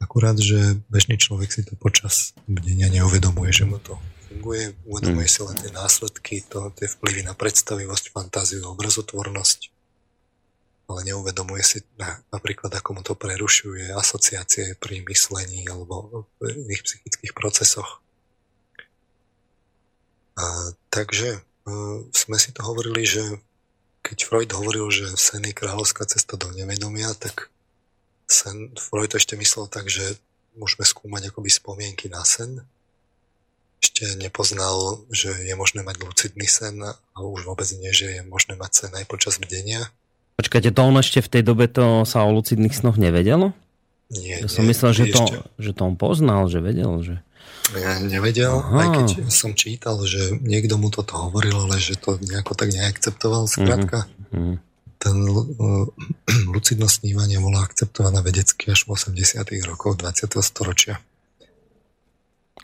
akurát, 0.02 0.34
že 0.41 0.82
bežný 0.89 1.22
človek 1.22 1.54
si 1.54 1.62
to 1.62 1.78
počas 1.78 2.34
bdenia 2.49 2.89
neuvedomuje, 2.89 3.54
že 3.54 3.70
mu 3.70 3.78
to 3.78 4.02
funguje, 4.26 4.74
uvedomuje 4.89 5.30
si 5.30 5.45
len 5.45 5.54
tie 5.54 5.70
následky, 5.70 6.41
to, 6.49 6.74
tie 6.74 6.89
vplyvy 6.89 7.22
na 7.30 7.38
predstavivosť, 7.38 8.10
fantáziu, 8.10 8.66
obrazotvornosť 8.66 9.81
ale 10.92 11.08
neuvedomuje 11.08 11.64
si 11.64 11.80
na, 11.96 12.20
napríklad, 12.30 12.70
ako 12.76 12.89
mu 13.00 13.02
to 13.02 13.16
prerušuje 13.16 13.96
asociácie 13.96 14.76
pri 14.76 15.02
myslení 15.08 15.64
alebo 15.72 16.28
v 16.44 16.52
iných 16.68 16.84
psychických 16.84 17.34
procesoch. 17.34 18.04
A, 20.36 20.76
takže 20.92 21.39
uh, 21.39 22.00
sme 22.12 22.38
si 22.39 22.52
to 22.52 22.62
hovorili, 22.68 23.08
že 23.08 23.24
keď 24.02 24.18
Freud 24.26 24.52
hovoril, 24.52 24.89
že 24.89 25.14
sen 25.16 25.46
je 25.46 25.54
kráľovská 25.54 26.04
cesta 26.10 26.36
do 26.36 26.50
nevedomia, 26.52 27.14
tak 27.16 27.54
sen, 28.26 28.74
Freud 28.76 29.14
ešte 29.14 29.38
myslel 29.38 29.70
tak, 29.70 29.88
že 29.88 30.18
môžeme 30.58 30.84
skúmať 30.84 31.32
akoby 31.32 31.50
spomienky 31.52 32.10
na 32.10 32.26
sen. 32.26 32.66
Ešte 33.82 34.14
nepoznal, 34.18 35.06
že 35.10 35.34
je 35.34 35.54
možné 35.58 35.82
mať 35.82 36.02
lucidný 36.06 36.46
sen 36.46 36.82
a 36.86 37.18
už 37.18 37.50
vôbec 37.50 37.66
nie, 37.78 37.89
že 37.94 38.20
je 38.20 38.22
možné 38.26 38.54
mať 38.58 38.72
sen 38.86 38.92
aj 38.94 39.06
počas 39.10 39.38
bdenia. 39.42 39.89
Počkajte, 40.42 40.74
to 40.74 40.82
on 40.82 40.98
ešte 40.98 41.22
v 41.22 41.30
tej 41.38 41.44
dobe 41.46 41.70
to 41.70 42.02
sa 42.02 42.26
o 42.26 42.34
lucidných 42.34 42.74
snoch 42.74 42.98
nevedelo? 42.98 43.54
Nie, 44.10 44.42
ja 44.42 44.50
som 44.50 44.66
nie, 44.66 44.74
myslel, 44.74 44.89
že 44.98 45.06
to, 45.14 45.24
že 45.62 45.78
to 45.78 45.82
on 45.86 45.94
poznal, 45.94 46.50
že 46.50 46.66
vedel, 46.66 46.98
že... 47.06 47.22
Ja 47.78 48.02
nevedel, 48.02 48.50
Aha. 48.58 48.74
aj 48.82 48.88
keď 48.89 49.08
som 49.30 49.54
čítal, 49.54 50.02
že 50.02 50.34
niekto 50.42 50.82
mu 50.82 50.89
toto 50.89 51.14
hovoril, 51.30 51.54
ale 51.54 51.78
že 51.78 51.94
to 51.94 52.18
nejako 52.18 52.58
tak 52.58 52.74
neakceptoval. 52.74 53.46
Skrátka, 53.46 54.10
uh-huh. 54.34 54.58
ten 54.98 55.16
uh, 55.30 55.86
lucidnosť 56.58 57.06
snívania 57.06 57.38
bola 57.38 57.62
akceptovaná 57.62 58.26
vedecky 58.26 58.74
až 58.74 58.89
v 58.89 58.98
80 58.98 59.46
rokoch 59.70 59.94
20. 60.02 60.26
storočia. 60.42 60.98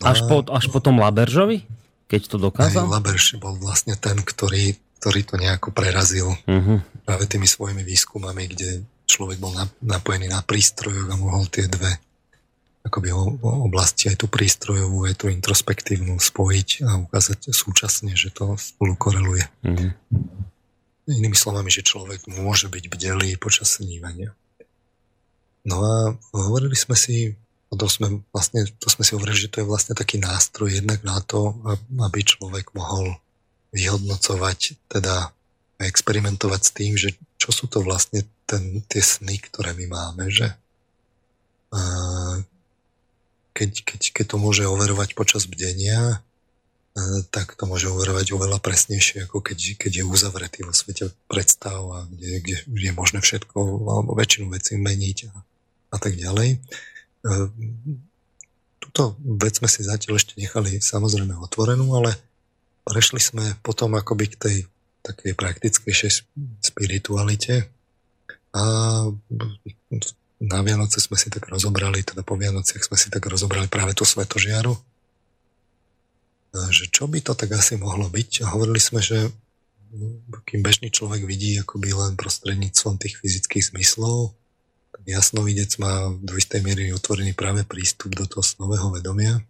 Až, 0.01 0.25
po, 0.25 0.41
až 0.49 0.65
po 0.73 0.81
tom 0.81 0.97
Laberžovi? 0.97 1.61
Keď 2.09 2.21
to 2.25 2.41
dokázal? 2.41 2.89
Aj 2.89 2.89
Laberž 2.89 3.37
bol 3.37 3.53
vlastne 3.61 3.93
ten, 3.93 4.17
ktorý 4.17 4.81
ktorý 4.97 5.21
to 5.23 5.35
nejako 5.37 5.69
prerazil 5.69 6.33
uh-huh. 6.49 6.81
Práve 7.07 7.23
tými 7.31 7.47
svojimi 7.47 7.87
výskumami, 7.87 8.51
kde 8.51 8.83
človek 9.07 9.39
bol 9.39 9.55
napojený 9.79 10.27
na 10.27 10.43
prístrojov 10.43 11.07
a 11.07 11.15
mohol 11.15 11.47
tie 11.47 11.71
dve 11.71 11.95
akoby 12.83 13.15
oblasti, 13.43 14.11
aj 14.11 14.19
tú 14.19 14.27
prístrojovú, 14.27 15.07
aj 15.07 15.15
tú 15.23 15.25
introspektívnu 15.31 16.19
spojiť 16.19 16.87
a 16.87 16.99
ukázať 17.03 17.51
súčasne, 17.51 18.11
že 18.15 18.31
to 18.31 18.55
spolu 18.59 18.95
koreluje. 18.95 19.43
Uh-huh. 19.63 19.91
Inými 21.07 21.35
slovami, 21.35 21.71
že 21.71 21.87
človek 21.87 22.27
môže 22.27 22.67
byť 22.67 22.83
bdelý 22.91 23.35
počas 23.39 23.79
snívania. 23.79 24.35
No 25.67 25.83
a 25.83 25.95
hovorili 26.31 26.75
sme 26.79 26.95
si, 26.95 27.35
to 27.71 27.87
sme, 27.91 28.23
vlastne, 28.31 28.63
to 28.79 28.87
sme 28.87 29.03
si 29.03 29.15
hovorili, 29.15 29.35
že 29.35 29.51
to 29.51 29.63
je 29.63 29.67
vlastne 29.67 29.91
taký 29.91 30.19
nástroj 30.19 30.79
jednak 30.79 31.03
na 31.03 31.19
to, 31.19 31.59
aby 31.91 32.19
človek 32.23 32.71
mohol 32.71 33.19
vyhodnocovať, 33.75 34.79
teda 34.87 35.35
experimentovať 35.77 36.61
s 36.61 36.71
tým, 36.73 36.93
že 36.97 37.13
čo 37.37 37.53
sú 37.53 37.69
to 37.69 37.85
vlastne 37.85 38.25
ten, 38.49 38.81
tie 38.89 39.01
sny, 39.01 39.37
ktoré 39.37 39.77
my 39.77 39.85
máme, 39.85 40.33
že 40.33 40.57
keď, 43.53 43.71
keď, 43.85 44.01
keď 44.13 44.25
to 44.25 44.37
môže 44.41 44.63
overovať 44.65 45.13
počas 45.13 45.45
bdenia, 45.45 46.21
tak 47.29 47.53
to 47.53 47.69
môže 47.69 47.85
overovať 47.93 48.33
oveľa 48.33 48.57
presnejšie, 48.57 49.29
ako 49.29 49.45
keď, 49.45 49.77
keď 49.77 50.01
je 50.01 50.03
uzavretý 50.09 50.65
vo 50.65 50.73
svete 50.73 51.13
predstav 51.29 51.77
a 51.93 52.09
kde, 52.09 52.41
kde 52.41 52.85
je 52.89 52.93
možné 52.97 53.21
všetko 53.21 53.85
alebo 53.85 54.17
väčšinu 54.17 54.49
vecí 54.49 54.81
meniť 54.81 55.17
a, 55.29 55.33
a 55.93 55.97
tak 56.01 56.17
ďalej. 56.17 56.57
Tuto 58.81 59.13
vec 59.21 59.53
sme 59.61 59.69
si 59.69 59.85
zatiaľ 59.85 60.17
ešte 60.17 60.41
nechali 60.41 60.81
samozrejme 60.81 61.37
otvorenú, 61.37 61.85
ale 62.01 62.17
prešli 62.81 63.21
sme 63.21 63.45
potom 63.61 63.93
akoby 63.93 64.25
k 64.33 64.39
tej 64.41 64.57
takej 65.07 65.33
praktickejšej 65.33 66.11
spiritualite. 66.59 67.71
A 68.51 68.63
na 70.37 70.59
Vianoce 70.61 71.01
sme 71.01 71.17
si 71.17 71.33
tak 71.33 71.49
rozobrali, 71.49 72.05
teda 72.05 72.21
po 72.21 72.37
Vianociach 72.37 72.85
sme 72.85 72.97
si 72.99 73.09
tak 73.09 73.25
rozobrali 73.25 73.65
práve 73.71 73.97
tú 73.97 74.05
svetožiaru, 74.05 74.75
že 76.69 76.89
čo 76.89 77.09
by 77.09 77.21
to 77.21 77.33
tak 77.33 77.53
asi 77.53 77.77
mohlo 77.77 78.09
byť. 78.09 78.45
A 78.45 78.53
hovorili 78.53 78.81
sme, 78.81 79.01
že 79.01 79.29
kým 80.45 80.61
bežný 80.61 80.91
človek 80.91 81.23
vidí 81.23 81.57
akoby 81.57 81.95
len 81.95 82.13
prostredníctvom 82.19 82.99
tých 82.99 83.17
fyzických 83.23 83.73
zmyslov, 83.73 84.35
tak 84.93 85.03
jasnovidec 85.07 85.71
má 85.79 86.11
do 86.21 86.33
istej 86.35 86.61
miery 86.65 86.91
otvorený 86.91 87.33
práve 87.33 87.63
prístup 87.63 88.13
do 88.13 88.25
toho 88.27 88.43
snového 88.43 88.91
vedomia 88.91 89.41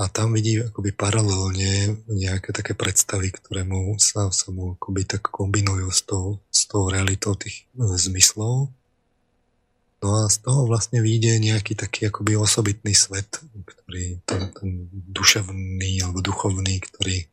a 0.00 0.08
tam 0.08 0.32
vidí 0.32 0.56
akoby 0.56 0.96
paralelne 0.96 2.00
nejaké 2.08 2.56
také 2.56 2.72
predstavy, 2.72 3.28
ktoré 3.28 3.68
mu 3.68 4.00
sa, 4.00 4.32
sa 4.32 4.48
mu 4.48 4.72
akoby 4.80 5.04
tak 5.04 5.28
kombinujú 5.28 5.92
s 5.92 6.00
tou, 6.08 6.40
s 6.48 6.64
tou 6.64 6.88
realitou 6.88 7.36
tých 7.36 7.68
e, 7.76 7.84
zmyslov. 8.00 8.72
No 10.00 10.08
a 10.16 10.32
z 10.32 10.40
toho 10.40 10.64
vlastne 10.64 11.04
vyjde 11.04 11.36
nejaký 11.44 11.76
taký 11.76 12.08
akoby 12.08 12.32
osobitný 12.40 12.96
svet, 12.96 13.44
ktorý 13.52 14.24
ten, 14.24 14.48
ten 14.56 14.88
duševný 14.88 16.00
alebo 16.00 16.24
duchovný, 16.24 16.80
ktorý, 16.80 17.28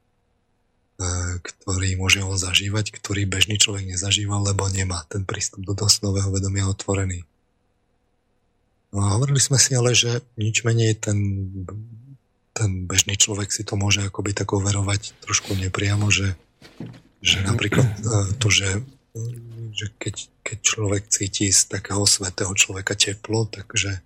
e, 0.99 1.09
ktorý 1.39 1.95
môže 1.95 2.20
on 2.20 2.36
zažívať, 2.36 2.99
ktorý 2.99 3.32
bežný 3.32 3.55
človek 3.63 3.95
nezažíva, 3.95 4.43
lebo 4.43 4.68
nemá 4.68 5.07
ten 5.07 5.24
prístup 5.24 5.63
do 5.63 5.72
dosnového 5.72 6.36
vedomia 6.36 6.68
otvorený. 6.68 7.24
No 8.91 9.07
a 9.07 9.15
hovorili 9.15 9.39
sme 9.39 9.55
si 9.55 9.72
ale, 9.72 9.95
že 9.95 10.20
nič 10.36 10.68
menej 10.68 10.99
ten 10.99 11.15
ten 12.58 12.89
bežný 12.89 13.14
človek 13.14 13.53
si 13.53 13.62
to 13.62 13.78
môže 13.78 14.01
akoby 14.01 14.34
tak 14.34 14.49
overovať 14.49 15.14
trošku 15.22 15.53
nepriamo, 15.53 16.10
že, 16.10 16.34
že 17.22 17.45
napríklad 17.45 17.86
e, 17.86 18.34
to, 18.41 18.49
že, 18.49 18.82
že 19.78 19.93
keď, 20.01 20.16
keď 20.41 20.58
človek 20.66 21.03
cíti 21.05 21.53
z 21.53 21.70
takého 21.70 22.01
svetého 22.10 22.49
človeka 22.58 22.97
teplo, 22.97 23.45
takže 23.45 24.01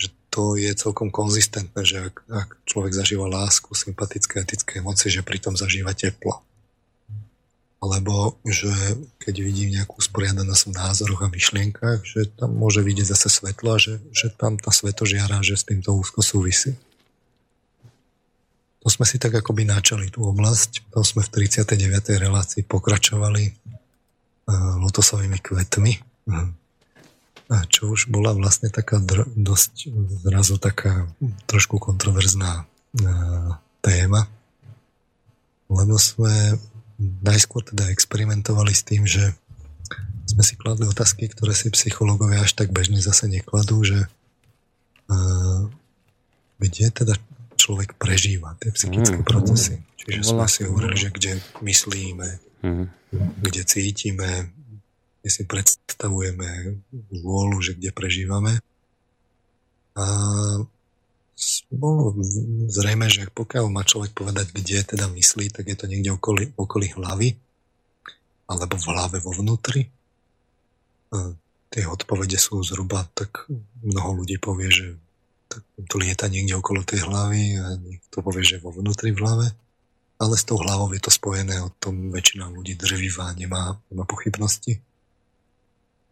že 0.00 0.08
to 0.32 0.56
je 0.56 0.72
celkom 0.72 1.12
konzistentné, 1.12 1.84
že 1.84 2.08
ak, 2.08 2.16
ak 2.32 2.48
človek 2.64 2.96
zažíva 2.96 3.28
lásku, 3.28 3.68
sympatické, 3.76 4.40
etické 4.40 4.80
emócie, 4.80 5.12
že 5.12 5.20
pritom 5.20 5.52
zažíva 5.52 5.92
teplo. 5.92 6.40
Alebo 7.78 8.40
že 8.42 8.72
keď 9.22 9.34
vidí 9.38 9.70
nejakú 9.70 10.02
sporiadanosť 10.02 10.62
v 10.66 10.76
názoroch 10.82 11.22
a 11.22 11.30
myšlienkach, 11.30 12.02
že 12.02 12.26
tam 12.34 12.56
môže 12.58 12.82
vidieť 12.82 13.12
zase 13.14 13.28
svetlo 13.30 13.76
a 13.76 13.78
že, 13.78 14.02
že 14.10 14.34
tam 14.34 14.58
tá 14.58 14.74
svetožiara, 14.74 15.46
že 15.46 15.54
s 15.54 15.68
týmto 15.68 15.94
úzko 15.94 16.24
súvisí. 16.24 16.74
To 18.88 18.96
sme 18.96 19.04
si 19.04 19.20
tak 19.20 19.36
akoby 19.36 19.68
načali 19.68 20.08
tú 20.08 20.24
oblasť. 20.24 20.96
To 20.96 21.04
sme 21.04 21.20
v 21.20 21.44
39. 21.44 22.24
relácii 22.24 22.64
pokračovali 22.64 23.44
uh, 23.52 24.80
lotosovými 24.80 25.36
kvetmi. 25.44 25.92
Uh, 26.24 26.48
čo 27.68 27.92
už 27.92 28.08
bola 28.08 28.32
vlastne 28.32 28.72
taká 28.72 28.96
dr- 28.96 29.28
dosť 29.36 29.92
zrazu 30.24 30.56
taká 30.56 31.04
trošku 31.44 31.76
kontroverzná 31.76 32.64
uh, 32.64 33.60
téma. 33.84 34.24
Lebo 35.68 36.00
sme 36.00 36.56
najskôr 37.20 37.68
teda 37.68 37.92
experimentovali 37.92 38.72
s 38.72 38.88
tým, 38.88 39.04
že 39.04 39.36
sme 40.24 40.40
si 40.40 40.56
kladli 40.56 40.88
otázky, 40.88 41.28
ktoré 41.28 41.52
si 41.52 41.68
psychológovia 41.76 42.40
až 42.40 42.56
tak 42.56 42.72
bežne 42.72 43.04
zase 43.04 43.28
nekladú, 43.28 43.84
že 43.84 44.08
uh, 45.12 45.68
kde 46.56 46.88
teda 46.88 47.20
človek 47.68 48.00
prežíva 48.00 48.56
tie 48.56 48.72
psychické 48.72 49.20
mm. 49.20 49.28
procesy. 49.28 49.76
Čiže 50.00 50.32
sme 50.32 50.48
si 50.48 50.64
hovorili, 50.64 50.96
že 50.96 51.12
kde 51.12 51.32
myslíme, 51.60 52.28
mm. 52.64 52.84
kde 53.44 53.62
cítime, 53.68 54.48
kde 55.20 55.28
si 55.28 55.44
predstavujeme 55.44 56.80
vôľu, 57.12 57.60
že 57.60 57.76
kde 57.76 57.92
prežívame. 57.92 58.64
A 60.00 60.04
bolo 61.68 62.16
zrejme, 62.72 63.12
že 63.12 63.28
pokiaľ 63.28 63.68
má 63.68 63.84
človek 63.84 64.16
povedať, 64.16 64.56
kde 64.56 64.96
teda 64.96 65.06
myslí, 65.12 65.52
tak 65.52 65.68
je 65.68 65.76
to 65.76 65.84
niekde 65.84 66.16
okolí, 66.16 66.56
okolí 66.56 66.88
hlavy 66.96 67.36
alebo 68.48 68.80
v 68.80 68.88
hlave 68.88 69.20
vo 69.20 69.36
vnútri. 69.36 69.92
A 71.12 71.36
tie 71.68 71.84
odpovede 71.84 72.40
sú 72.40 72.64
zhruba, 72.64 73.04
tak 73.12 73.44
mnoho 73.84 74.24
ľudí 74.24 74.40
povie, 74.40 74.72
že 74.72 74.86
to 75.88 75.96
lieta 75.96 76.28
niekde 76.28 76.56
okolo 76.56 76.84
tej 76.84 77.08
hlavy 77.08 77.56
a 77.56 77.80
niekto 77.80 78.20
povie, 78.20 78.44
že 78.44 78.60
vo 78.60 78.70
vnútri 78.72 79.16
v 79.16 79.24
hlave. 79.24 79.46
Ale 80.18 80.34
s 80.34 80.42
tou 80.42 80.58
hlavou 80.58 80.90
je 80.92 81.00
to 81.00 81.14
spojené, 81.14 81.62
o 81.62 81.70
tom 81.78 82.10
väčšina 82.10 82.50
ľudí 82.50 82.74
drvivá, 82.74 83.32
nemá, 83.38 83.78
nemá 83.88 84.02
pochybnosti. 84.02 84.82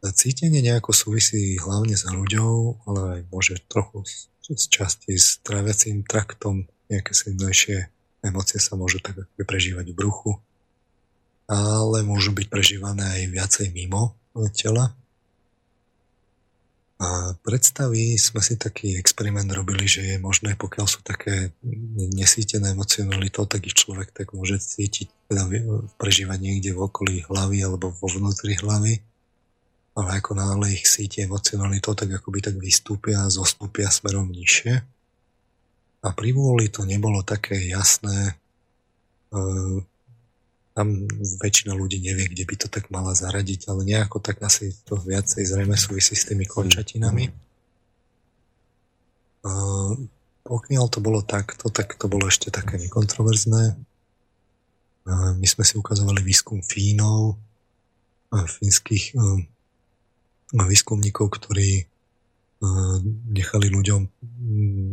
Cítenie 0.06 0.62
nejako 0.62 0.94
súvisí 0.94 1.58
hlavne 1.58 1.98
s 1.98 2.06
hruďou, 2.06 2.78
ale 2.86 3.00
aj 3.18 3.20
môže 3.34 3.54
trochu 3.66 4.06
z 4.46 4.64
časti 4.70 5.18
s 5.18 5.42
tráviacím 5.42 6.06
traktom, 6.06 6.70
nejaké 6.86 7.10
silnejšie 7.10 7.90
emócie 8.22 8.62
sa 8.62 8.78
môžu 8.78 9.02
tak 9.02 9.26
prežívať 9.34 9.90
v 9.90 9.98
bruchu, 9.98 10.38
ale 11.50 12.06
môžu 12.06 12.30
byť 12.30 12.46
prežívané 12.46 13.22
aj 13.22 13.22
viacej 13.34 13.66
mimo 13.74 14.14
tela. 14.54 14.94
A 16.96 17.36
predstavy 17.44 18.16
sme 18.16 18.40
si 18.40 18.56
taký 18.56 18.96
experiment 18.96 19.52
robili, 19.52 19.84
že 19.84 20.16
je 20.16 20.16
možné, 20.16 20.56
pokiaľ 20.56 20.86
sú 20.88 21.04
také 21.04 21.52
nesítené 22.16 22.72
emocionalitou, 22.72 23.44
tak 23.44 23.68
ich 23.68 23.76
človek 23.76 24.16
tak 24.16 24.32
môže 24.32 24.56
cítiť, 24.56 25.28
teda 25.28 25.44
prežívať 26.00 26.38
niekde 26.40 26.72
v 26.72 26.80
okolí 26.88 27.14
hlavy 27.28 27.58
alebo 27.60 27.92
vo 27.92 28.08
vnútri 28.08 28.56
hlavy 28.56 29.04
ale 29.96 30.20
ako 30.20 30.36
náhle 30.36 30.76
ich 30.76 30.84
síti 30.84 31.24
emocionalitou, 31.24 31.96
tak 31.96 32.12
akoby 32.12 32.44
tak 32.44 32.56
vystúpia 32.60 33.24
a 33.24 33.32
zostúpia 33.32 33.88
smerom 33.88 34.28
nižšie. 34.28 34.84
A 36.04 36.08
pri 36.12 36.36
vôli 36.36 36.68
to 36.68 36.84
nebolo 36.84 37.24
také 37.24 37.56
jasné. 37.64 38.36
E, 39.32 39.40
tam 40.76 41.08
väčšina 41.40 41.72
ľudí 41.72 42.04
nevie, 42.04 42.28
kde 42.28 42.44
by 42.44 42.54
to 42.60 42.68
tak 42.68 42.92
mala 42.92 43.16
zaradiť, 43.16 43.72
ale 43.72 43.88
nejako 43.88 44.20
tak 44.20 44.44
asi 44.44 44.76
to 44.84 45.00
viacej 45.00 45.40
zrejme 45.48 45.72
súvisí 45.72 46.12
s 46.12 46.28
tými 46.28 46.44
končatinami. 46.44 47.32
E, 47.32 47.32
pokiaľ 50.44 50.84
to 50.92 51.00
bolo 51.00 51.24
takto, 51.24 51.72
tak 51.72 51.96
to 51.96 52.12
bolo 52.12 52.28
ešte 52.28 52.52
také 52.52 52.76
nekontroverzné. 52.76 53.72
E, 53.72 53.74
my 55.40 55.46
sme 55.48 55.64
si 55.64 55.80
ukazovali 55.80 56.20
výskum 56.20 56.60
Fínov, 56.60 57.40
fínskych 58.36 59.16
výskumníkov, 60.52 61.26
ktorí 61.40 61.88
nechali 63.32 63.66
ľuďom 63.70 64.00
mm, 64.02 64.92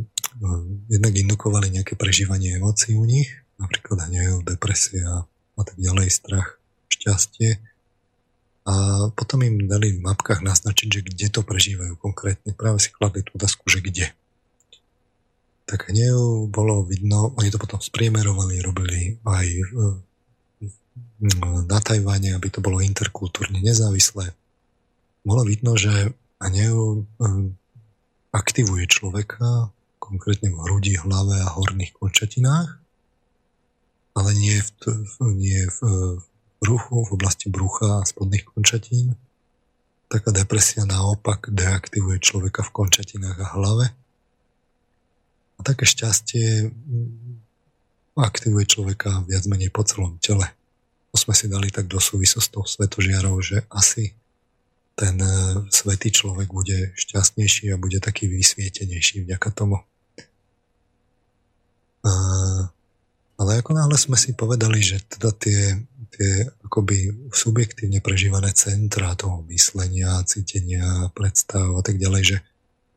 jednak 0.87 1.13
indukovali 1.17 1.73
nejaké 1.73 1.97
prežívanie 1.97 2.55
emócií 2.55 2.93
u 2.95 3.03
nich, 3.03 3.31
napríklad 3.57 4.07
hnev, 4.07 4.45
depresia 4.45 5.25
a 5.57 5.61
tak 5.65 5.77
ďalej, 5.77 6.07
strach, 6.09 6.57
šťastie. 6.89 7.61
A 8.63 8.73
potom 9.11 9.43
im 9.43 9.67
dali 9.67 9.91
v 9.91 10.03
mapkách 10.03 10.39
naznačiť, 10.39 10.87
že 10.87 11.01
kde 11.03 11.27
to 11.27 11.41
prežívajú 11.43 11.99
konkrétne. 11.99 12.55
Práve 12.55 12.79
si 12.79 12.89
kladli 12.95 13.21
tú 13.21 13.35
otázku, 13.35 13.67
že 13.67 13.83
kde. 13.83 14.07
Tak 15.67 15.91
hnev 15.91 16.47
bolo 16.51 16.83
vidno, 16.83 17.35
oni 17.35 17.51
to 17.51 17.59
potom 17.59 17.79
spriemerovali, 17.79 18.63
robili 18.63 19.19
aj 19.23 19.47
na 21.67 21.79
Tajvane, 21.79 22.35
aby 22.35 22.47
to 22.51 22.59
bolo 22.59 22.83
interkultúrne 22.83 23.59
nezávislé 23.63 24.35
bolo 25.23 25.47
vidno, 25.47 25.79
že 25.79 26.11
hnev 26.43 27.07
um, 27.07 27.55
aktivuje 28.35 28.85
človeka, 28.91 29.71
konkrétne 30.03 30.51
v 30.51 30.59
hrudi, 30.59 30.99
hlave 30.99 31.39
a 31.39 31.47
horných 31.47 31.95
končatinách, 31.95 32.82
ale 34.13 34.31
nie 34.37 34.61
v, 34.61 34.69
nie 35.33 35.61
v 35.67 35.79
bruchu, 36.61 37.03
v 37.03 37.11
oblasti 37.11 37.51
brucha 37.51 37.99
a 37.99 38.07
spodných 38.07 38.47
končatín. 38.47 39.19
Taká 40.07 40.31
depresia 40.31 40.85
naopak 40.85 41.49
deaktivuje 41.49 42.21
človeka 42.21 42.61
v 42.63 42.73
končatinách 42.73 43.37
a 43.41 43.47
hlave. 43.57 43.85
A 45.57 45.59
také 45.65 45.83
šťastie 45.89 46.69
mm, 46.69 48.17
aktivuje 48.21 48.69
človeka 48.69 49.25
viac 49.25 49.43
menej 49.49 49.73
po 49.73 49.81
celom 49.81 50.21
tele. 50.21 50.45
To 51.13 51.17
sme 51.17 51.33
si 51.33 51.45
dali 51.49 51.73
tak 51.73 51.89
do 51.89 51.97
súvislosti 51.97 52.49
s 52.49 52.53
tou 52.53 52.65
svetožiarou, 52.65 53.37
že 53.41 53.65
asi 53.69 54.13
ten 54.93 55.17
e, 55.17 55.65
svetý 55.73 56.13
človek 56.13 56.53
bude 56.53 56.93
šťastnejší 56.93 57.73
a 57.73 57.81
bude 57.81 57.97
taký 57.97 58.29
vysvietenejší 58.29 59.25
vďaka 59.25 59.49
tomu. 59.53 59.81
A, 62.05 62.11
ale 63.43 63.59
ako 63.59 63.75
náhle 63.75 63.99
sme 63.99 64.15
si 64.15 64.31
povedali, 64.31 64.79
že 64.79 65.03
teda 65.03 65.35
tie, 65.35 65.75
tie 66.15 66.47
akoby 66.63 67.29
subjektívne 67.35 67.99
prežívané 67.99 68.55
centra 68.55 69.11
toho 69.19 69.43
myslenia, 69.51 70.23
cítenia, 70.23 71.11
predstav 71.11 71.75
a 71.75 71.83
tak 71.83 71.99
ďalej, 71.99 72.23
že 72.23 72.37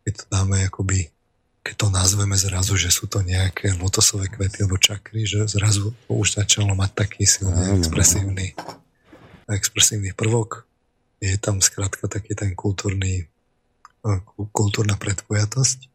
keď 0.07 0.13
to 0.15 0.25
dáme 0.31 0.57
akoby 0.63 1.11
keď 1.67 1.83
to 1.83 1.89
nazveme 1.91 2.39
zrazu, 2.39 2.79
že 2.79 2.95
sú 2.95 3.11
to 3.11 3.27
nejaké 3.27 3.75
lotosové 3.75 4.31
kvety 4.31 4.63
alebo 4.63 4.79
čakry, 4.79 5.27
že 5.27 5.51
zrazu 5.51 5.91
to 6.07 6.15
už 6.15 6.39
začalo 6.39 6.79
mať 6.79 6.95
taký 6.95 7.27
silný 7.27 7.83
expresívny, 7.83 8.55
expresívny 9.51 10.15
prvok 10.15 10.63
je 11.19 11.35
tam 11.43 11.59
skrátka 11.59 12.07
taký 12.07 12.39
ten 12.39 12.55
kultúrny, 12.55 13.27
kultúrna 14.55 14.95
predpojatosť. 14.95 15.91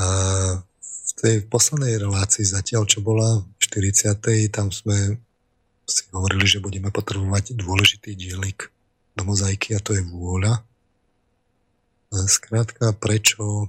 A 0.00 0.06
tej 1.20 1.44
poslednej 1.44 2.00
relácii 2.00 2.48
zatiaľ, 2.48 2.88
čo 2.88 3.04
bola 3.04 3.44
v 3.44 3.60
40. 3.60 4.16
tam 4.48 4.72
sme 4.72 5.20
si 5.84 6.02
hovorili, 6.16 6.48
že 6.48 6.64
budeme 6.64 6.88
potrebovať 6.88 7.52
dôležitý 7.60 8.16
dielik 8.16 8.72
do 9.12 9.28
mozaiky 9.28 9.76
a 9.76 9.84
to 9.84 9.92
je 9.92 10.02
vôľa. 10.06 10.64
Skrátka, 12.10 12.96
prečo 12.96 13.68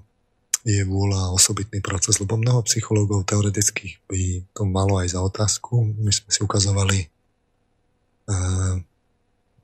je 0.61 0.85
vôľa 0.85 1.33
osobitný 1.33 1.81
proces, 1.81 2.21
lebo 2.21 2.37
mnoho 2.37 2.61
psychológov 2.69 3.25
teoretických 3.25 4.05
by 4.05 4.45
to 4.53 4.61
malo 4.63 5.01
aj 5.01 5.17
za 5.17 5.19
otázku. 5.25 5.81
My 5.97 6.13
sme 6.13 6.29
si 6.29 6.39
ukazovali 6.45 7.09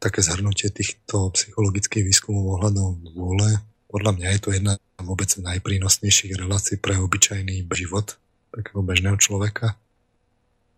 také 0.01 0.19
zhrnutie 0.25 0.73
týchto 0.73 1.29
psychologických 1.33 2.05
výskumov 2.05 2.57
ohľadom 2.57 3.13
vôle. 3.13 3.61
Podľa 3.97 4.13
mňa 4.13 4.27
je 4.37 4.41
to 4.45 4.49
jedna 4.53 4.77
vôbec 5.01 5.25
najprínosnejších 5.25 6.37
relácií 6.37 6.77
pre 6.77 7.01
obyčajný 7.01 7.65
život 7.73 8.21
takého 8.53 8.85
bežného 8.85 9.17
človeka, 9.17 9.73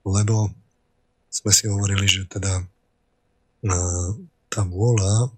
lebo 0.07 0.55
sme 1.28 1.51
si 1.51 1.67
hovorili, 1.67 2.07
že 2.07 2.24
teda 2.32 2.63
e, 2.63 2.65
tá 4.47 4.63
vôľa, 4.63 5.36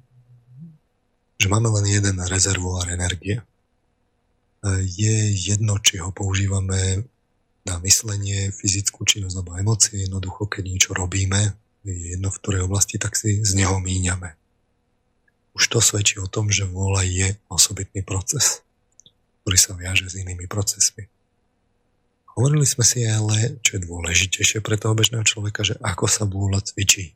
že 1.41 1.49
máme 1.49 1.73
len 1.82 1.89
jeden 1.89 2.21
rezervoár 2.21 2.86
energie. 2.93 3.41
E, 3.41 3.43
je 4.86 5.34
jedno, 5.34 5.82
či 5.82 5.97
ho 6.05 6.13
používame 6.13 7.09
na 7.65 7.82
myslenie, 7.82 8.53
fyzickú 8.53 9.09
činnosť 9.09 9.41
alebo 9.41 9.57
emócie, 9.57 10.05
jednoducho, 10.05 10.45
keď 10.45 10.69
niečo 10.69 10.91
robíme, 10.93 11.57
je 11.82 12.13
jedno 12.13 12.29
v 12.29 12.39
ktorej 12.45 12.69
oblasti, 12.69 13.01
tak 13.01 13.17
si 13.17 13.41
z 13.41 13.57
neho 13.57 13.82
míňame. 13.82 14.38
Už 15.52 15.68
to 15.68 15.80
svedčí 15.84 16.20
o 16.20 16.32
tom, 16.32 16.47
že 16.47 16.64
vôľa 16.68 17.04
je 17.04 17.28
osobitný 17.52 18.02
proces, 18.08 18.64
ktorý 19.43 19.58
sa 19.60 19.74
viaže 19.76 20.08
s 20.08 20.16
inými 20.16 20.47
procesmi. 20.47 21.12
Hovorili 22.32 22.64
sme 22.64 22.88
si 22.88 23.04
ale, 23.04 23.60
čo 23.60 23.76
je 23.76 23.86
dôležitejšie 23.86 24.64
pre 24.64 24.80
toho 24.80 24.95
bežného 24.95 25.28
človeka, 25.28 25.68
že 25.68 25.76
ako 25.84 26.06
sa 26.08 26.24
vôľa 26.24 26.64
cvičí. 26.64 27.12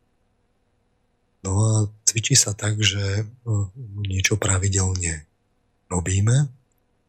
No 1.48 1.52
a 1.56 1.72
cvičí 2.04 2.36
sa 2.36 2.52
tak, 2.52 2.82
že 2.84 3.24
e, 3.24 3.26
niečo 4.04 4.36
pravidelne 4.36 5.24
robíme, 5.88 6.52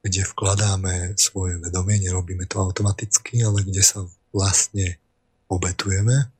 kde 0.06 0.22
vkladáme 0.22 1.18
svoje 1.18 1.58
vedomie, 1.58 1.98
nerobíme 1.98 2.46
to 2.46 2.62
automaticky, 2.62 3.42
ale 3.42 3.66
kde 3.66 3.82
sa 3.82 4.06
vlastne 4.30 5.02
obetujeme 5.50 6.30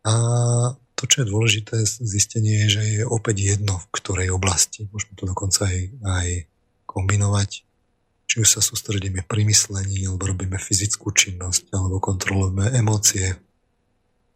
a 0.00 0.14
to, 1.00 1.08
čo 1.08 1.24
je 1.24 1.32
dôležité 1.32 1.80
zistenie, 1.88 2.68
je, 2.68 2.76
že 2.76 2.82
je 2.84 3.02
opäť 3.08 3.56
jedno, 3.56 3.80
v 3.80 3.88
ktorej 3.96 4.36
oblasti. 4.36 4.84
Môžeme 4.92 5.16
to 5.16 5.24
dokonca 5.24 5.64
aj, 5.64 5.78
aj 6.04 6.28
kombinovať. 6.84 7.64
Či 8.28 8.34
už 8.44 8.48
sa 8.52 8.60
sústredíme 8.60 9.24
pri 9.24 9.48
myslení, 9.48 10.04
alebo 10.04 10.28
robíme 10.28 10.60
fyzickú 10.60 11.08
činnosť, 11.16 11.72
alebo 11.72 12.04
kontrolujeme 12.04 12.76
emócie. 12.76 13.40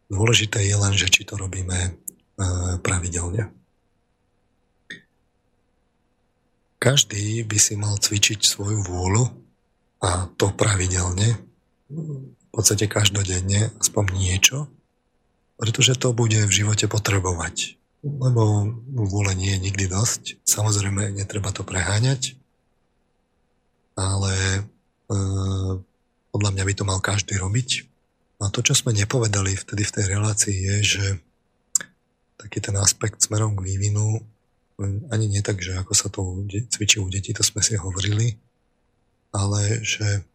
Dôležité 0.09 0.65
je 0.65 0.73
len, 0.73 0.97
že 0.97 1.12
či 1.12 1.29
to 1.29 1.37
robíme 1.37 1.77
e, 1.77 1.91
pravidelne. 2.81 3.53
Každý 6.81 7.45
by 7.45 7.59
si 7.61 7.77
mal 7.77 8.01
cvičiť 8.01 8.41
svoju 8.41 8.89
vôľu 8.89 9.25
a 10.01 10.33
to 10.37 10.49
pravidelne, 10.53 11.45
v 11.89 12.49
podstate 12.49 12.89
každodenne, 12.89 13.69
aspoň 13.81 14.05
niečo, 14.17 14.69
pretože 15.57 15.95
to 15.99 16.11
bude 16.11 16.37
v 16.37 16.53
živote 16.53 16.91
potrebovať. 16.91 17.79
Lebo 18.05 18.69
vôle 18.93 19.33
nie 19.33 19.57
je 19.57 19.65
nikdy 19.71 19.89
dosť. 19.89 20.45
Samozrejme, 20.45 21.17
netreba 21.17 21.55
to 21.55 21.65
preháňať, 21.65 22.37
ale 23.97 24.35
e, 24.37 24.61
podľa 26.35 26.51
mňa 26.53 26.65
by 26.69 26.75
to 26.77 26.85
mal 26.85 27.01
každý 27.01 27.41
robiť. 27.41 27.89
A 28.43 28.53
to, 28.53 28.61
čo 28.61 28.77
sme 28.77 28.93
nepovedali 28.93 29.57
vtedy 29.57 29.87
v 29.87 29.95
tej 29.95 30.07
relácii, 30.11 30.57
je, 30.59 30.77
že 30.85 31.05
taký 32.37 32.61
ten 32.61 32.77
aspekt 32.77 33.25
smerom 33.25 33.57
k 33.57 33.65
vývinu, 33.65 34.21
ani 35.09 35.31
nie 35.31 35.41
tak, 35.41 35.63
že 35.63 35.79
ako 35.79 35.93
sa 35.95 36.11
to 36.11 36.45
cvičí 36.51 36.99
u 36.99 37.07
detí, 37.07 37.31
to 37.31 37.47
sme 37.47 37.63
si 37.63 37.79
hovorili, 37.79 38.37
ale 39.31 39.81
že 39.81 40.27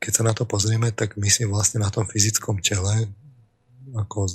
keď 0.00 0.12
sa 0.12 0.22
na 0.24 0.32
to 0.32 0.48
pozrieme, 0.48 0.88
tak 0.92 1.16
my 1.20 1.28
si 1.28 1.44
vlastne 1.48 1.84
na 1.84 1.92
tom 1.92 2.08
fyzickom 2.08 2.60
tele 2.64 3.08
ako 3.96 4.28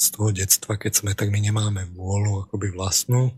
z 0.00 0.06
toho 0.16 0.28
detstva, 0.32 0.80
keď 0.80 0.92
sme, 0.96 1.10
tak 1.12 1.28
my 1.28 1.40
nemáme 1.44 1.84
vôľu 1.92 2.48
akoby 2.48 2.72
vlastnú. 2.72 3.28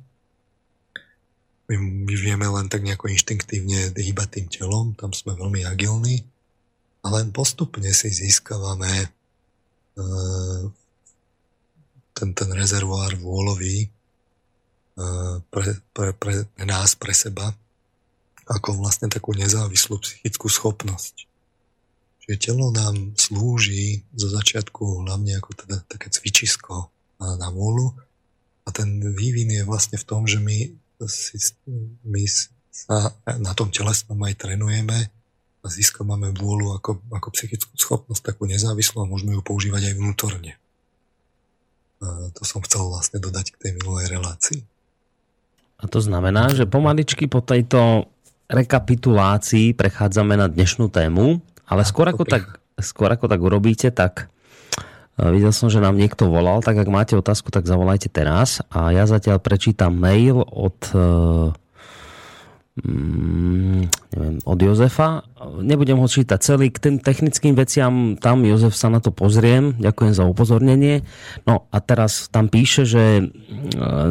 My, 1.67 1.75
my 1.79 2.15
vieme 2.15 2.47
len 2.47 2.71
tak 2.71 2.87
nejako 2.87 3.11
inštinktívne 3.11 3.97
hýbať 3.99 4.29
tým 4.39 4.47
telom, 4.47 4.87
tam 4.95 5.11
sme 5.11 5.35
veľmi 5.35 5.67
agilní 5.67 6.23
a 7.03 7.07
len 7.19 7.35
postupne 7.35 7.91
si 7.91 8.15
získavame 8.15 9.11
uh, 9.99 10.63
ten, 12.15 12.29
ten 12.31 12.51
rezervoár 12.55 13.19
vôľový 13.19 13.91
uh, 15.01 15.43
pre, 15.51 15.83
pre, 15.91 16.15
pre 16.15 16.35
nás, 16.63 16.95
pre 16.95 17.11
seba, 17.11 17.51
ako 18.47 18.79
vlastne 18.79 19.11
takú 19.11 19.35
nezávislú 19.35 19.99
psychickú 19.99 20.47
schopnosť. 20.47 21.32
Čiže 22.23 22.39
telo 22.39 22.71
nám 22.71 23.19
slúži 23.19 24.07
zo 24.15 24.31
začiatku 24.31 25.07
hlavne 25.07 25.43
ako 25.43 25.67
teda 25.67 25.83
také 25.91 26.07
cvičisko 26.07 26.87
na 27.19 27.49
vôľu 27.51 27.99
a 28.63 28.69
ten 28.71 29.03
vývin 29.15 29.51
je 29.51 29.63
vlastne 29.67 29.99
v 29.99 30.07
tom, 30.07 30.27
že 30.31 30.39
my, 30.39 30.71
si, 31.11 31.37
my 32.07 32.23
sa 32.71 33.11
na 33.27 33.53
tom 33.59 33.75
telesnom 33.75 34.19
aj 34.23 34.39
trenujeme 34.39 35.11
a 35.63 35.67
získavame 35.67 36.31
vôľu 36.35 36.79
ako, 36.79 37.03
ako 37.11 37.29
psychickú 37.35 37.75
schopnosť, 37.75 38.35
takú 38.35 38.47
nezávislú 38.47 39.03
a 39.03 39.11
môžeme 39.11 39.35
ju 39.35 39.43
používať 39.43 39.91
aj 39.91 39.95
vnútorne. 39.99 40.53
A 42.03 42.31
to 42.35 42.43
som 42.43 42.63
chcel 42.67 42.87
vlastne 42.91 43.23
dodať 43.23 43.55
k 43.55 43.61
tej 43.67 43.71
minulej 43.79 44.11
relácii. 44.11 44.63
A 45.83 45.91
to 45.91 45.99
znamená, 45.99 46.51
že 46.55 46.67
pomaličky 46.67 47.27
po 47.27 47.43
tejto 47.43 48.11
rekapitulácii 48.51 49.75
prechádzame 49.75 50.39
na 50.39 50.47
dnešnú 50.47 50.91
tému, 50.91 51.43
ale 51.69 51.83
skôr 51.87 52.09
ako, 52.11 52.25
tak, 52.25 52.63
skôr 52.81 53.11
ako 53.13 53.31
tak 53.31 53.41
urobíte, 53.43 53.89
tak 53.95 54.33
e, 55.19 55.29
videl 55.31 55.51
som, 55.51 55.71
že 55.71 55.83
nám 55.83 55.99
niekto 55.99 56.29
volal, 56.29 56.63
tak 56.65 56.79
ak 56.79 56.89
máte 56.91 57.15
otázku, 57.15 57.53
tak 57.55 57.69
zavolajte 57.69 58.11
teraz 58.11 58.65
a 58.71 58.91
ja 58.91 59.07
zatiaľ 59.07 59.39
prečítam 59.39 59.95
mail 59.95 60.43
od 60.43 60.79
mm, 62.81 63.83
neviem, 64.17 64.37
od 64.45 64.59
Jozefa. 64.59 65.27
Nebudem 65.61 66.01
ho 66.01 66.09
čítať 66.09 66.39
celý, 66.41 66.73
k 66.73 66.81
tým 66.81 66.97
technickým 67.03 67.53
veciam 67.53 68.17
tam 68.17 68.45
Jozef 68.47 68.73
sa 68.73 68.89
na 68.89 69.03
to 69.03 69.13
pozriem. 69.13 69.77
Ďakujem 69.77 70.13
za 70.17 70.25
upozornenie. 70.25 71.05
No 71.45 71.69
a 71.69 71.79
teraz 71.85 72.33
tam 72.33 72.49
píše, 72.49 72.89
že 72.89 73.05
e, 73.21 73.23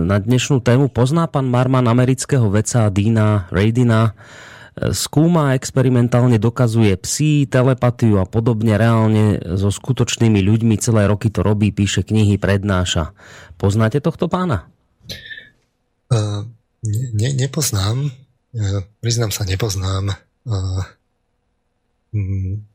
na 0.06 0.18
dnešnú 0.22 0.62
tému 0.62 0.94
pozná 0.94 1.26
pán 1.26 1.50
Marman 1.50 1.90
amerického 1.90 2.46
veca 2.54 2.92
Dina 2.94 3.50
Radina, 3.50 4.14
skúma, 4.96 5.54
experimentálne 5.54 6.40
dokazuje 6.40 6.96
psí, 6.96 7.44
telepatiu 7.46 8.24
a 8.24 8.26
podobne 8.26 8.80
reálne 8.80 9.40
so 9.60 9.68
skutočnými 9.68 10.40
ľuďmi 10.40 10.76
celé 10.80 11.06
roky 11.12 11.28
to 11.28 11.44
robí, 11.44 11.76
píše 11.76 12.08
knihy, 12.08 12.40
prednáša. 12.40 13.12
Poznáte 13.60 14.00
tohto 14.00 14.32
pána? 14.32 14.72
Uh, 16.12 16.48
ne, 17.16 17.30
nepoznám. 17.36 18.12
Uh, 18.56 18.82
priznám 19.04 19.36
sa, 19.36 19.44
nepoznám. 19.44 20.16
Uh, 20.48 20.84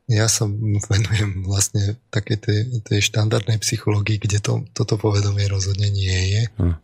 ja 0.09 0.25
sa 0.25 0.49
venujem 0.89 1.45
vlastne 1.45 1.97
také 2.09 2.41
tej, 2.41 2.81
tej 2.81 3.05
štandardnej 3.05 3.61
psychológii, 3.61 4.17
kde 4.17 4.41
to, 4.41 4.65
toto 4.73 4.97
povedomie 4.97 5.45
rozhodne 5.45 5.93
nie 5.93 6.17
je. 6.33 6.43
Hm. 6.57 6.75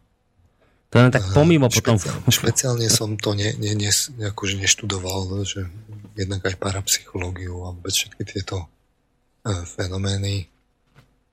To 0.94 1.02
je 1.02 1.10
tak 1.10 1.26
pomimo 1.34 1.66
potom. 1.74 1.98
Špeciálne 2.30 2.86
som 2.86 3.18
to 3.18 3.34
ne, 3.34 3.50
ne, 3.58 3.74
ne, 3.74 3.90
akože 4.30 4.62
neštudoval, 4.62 5.42
že 5.42 5.66
jednak 6.14 6.46
aj 6.46 6.62
parapsychológiu 6.62 7.66
a 7.66 7.74
vôbec 7.74 7.90
všetky 7.90 8.22
tieto 8.22 8.62
uh, 8.62 9.66
fenomény. 9.66 10.46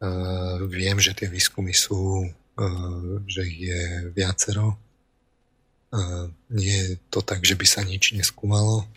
Uh, 0.00 0.64
viem, 0.64 0.96
že 0.96 1.12
tie 1.12 1.28
výskumy 1.28 1.76
sú, 1.76 2.24
uh, 2.24 3.20
že 3.28 3.44
ich 3.44 3.68
je 3.68 3.82
viacero. 4.16 4.80
Uh, 5.92 6.32
nie 6.48 6.72
je 6.72 6.88
to 7.12 7.20
tak, 7.20 7.44
že 7.44 7.52
by 7.52 7.66
sa 7.68 7.84
nič 7.84 8.16
neskúmalo, 8.16 8.88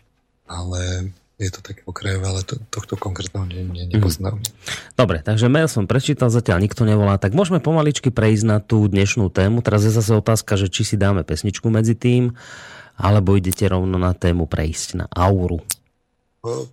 ale 0.48 1.12
je 1.42 1.50
to 1.50 1.66
také 1.66 1.82
okrajové, 1.90 2.26
ale 2.30 2.42
to, 2.46 2.62
tohto 2.70 2.94
konkrétneho 2.94 3.50
ne, 3.50 3.66
ne, 3.66 3.84
nepoznám. 3.90 4.38
Mm. 4.38 4.46
Dobre, 4.94 5.18
takže 5.26 5.50
mail 5.50 5.66
som 5.66 5.90
prečítal, 5.90 6.30
zatiaľ 6.30 6.62
nikto 6.62 6.86
nevolá, 6.86 7.18
tak 7.18 7.34
môžeme 7.34 7.58
pomaličky 7.58 8.14
prejsť 8.14 8.44
na 8.46 8.58
tú 8.62 8.86
dnešnú 8.86 9.34
tému. 9.34 9.66
Teraz 9.66 9.84
je 9.84 9.92
zase 9.92 10.14
otázka, 10.14 10.56
že 10.56 10.70
či 10.70 10.86
si 10.86 10.96
dáme 10.96 11.26
pesničku 11.26 11.66
medzi 11.74 11.98
tým, 11.98 12.38
alebo 12.96 13.34
idete 13.34 13.66
rovno 13.66 13.98
na 13.98 14.14
tému 14.14 14.46
prejsť, 14.46 14.88
na 15.02 15.06
auru. 15.10 15.58
No, 16.44 16.70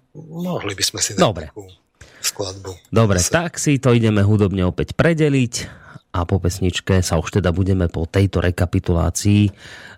mohli 0.60 0.76
by 0.76 0.84
sme 0.84 1.00
si 1.00 1.16
dať 1.16 1.22
Dobre. 1.22 1.46
takú 1.48 1.64
skladbu. 2.20 2.92
Dobre, 2.92 3.18
zase. 3.22 3.32
tak 3.32 3.56
si 3.56 3.80
to 3.80 3.96
ideme 3.96 4.20
hudobne 4.20 4.68
opäť 4.68 4.92
predeliť 4.92 5.54
a 6.10 6.26
po 6.26 6.42
pesničke 6.42 7.00
sa 7.00 7.16
už 7.16 7.40
teda 7.40 7.54
budeme 7.54 7.86
po 7.86 8.04
tejto 8.04 8.42
rekapitulácii 8.42 9.48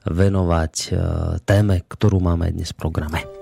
venovať 0.06 0.74
e, 0.76 0.88
téme, 1.42 1.82
ktorú 1.88 2.20
máme 2.20 2.52
dnes 2.52 2.70
v 2.76 2.78
programe. 2.78 3.41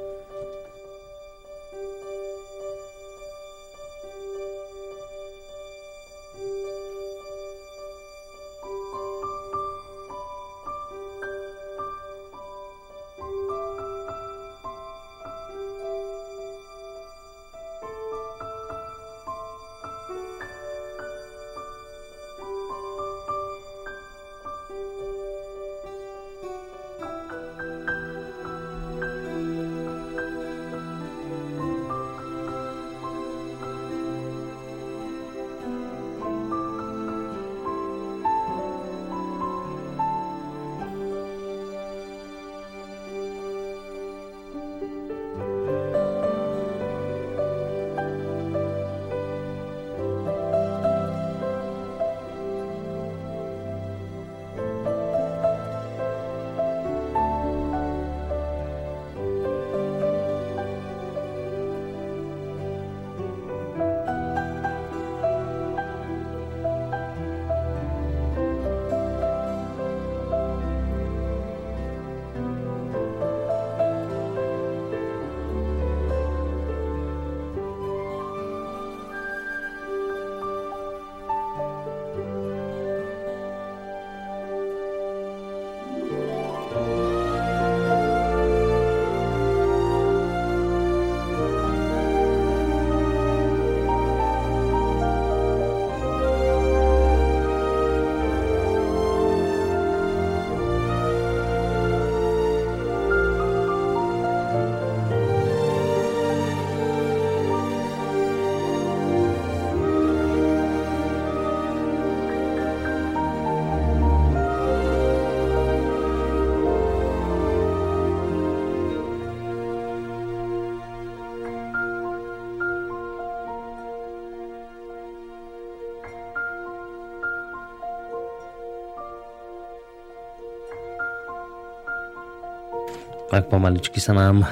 Tak 133.31 133.47
pomaličky 133.47 134.03
sa 134.03 134.11
nám 134.11 134.43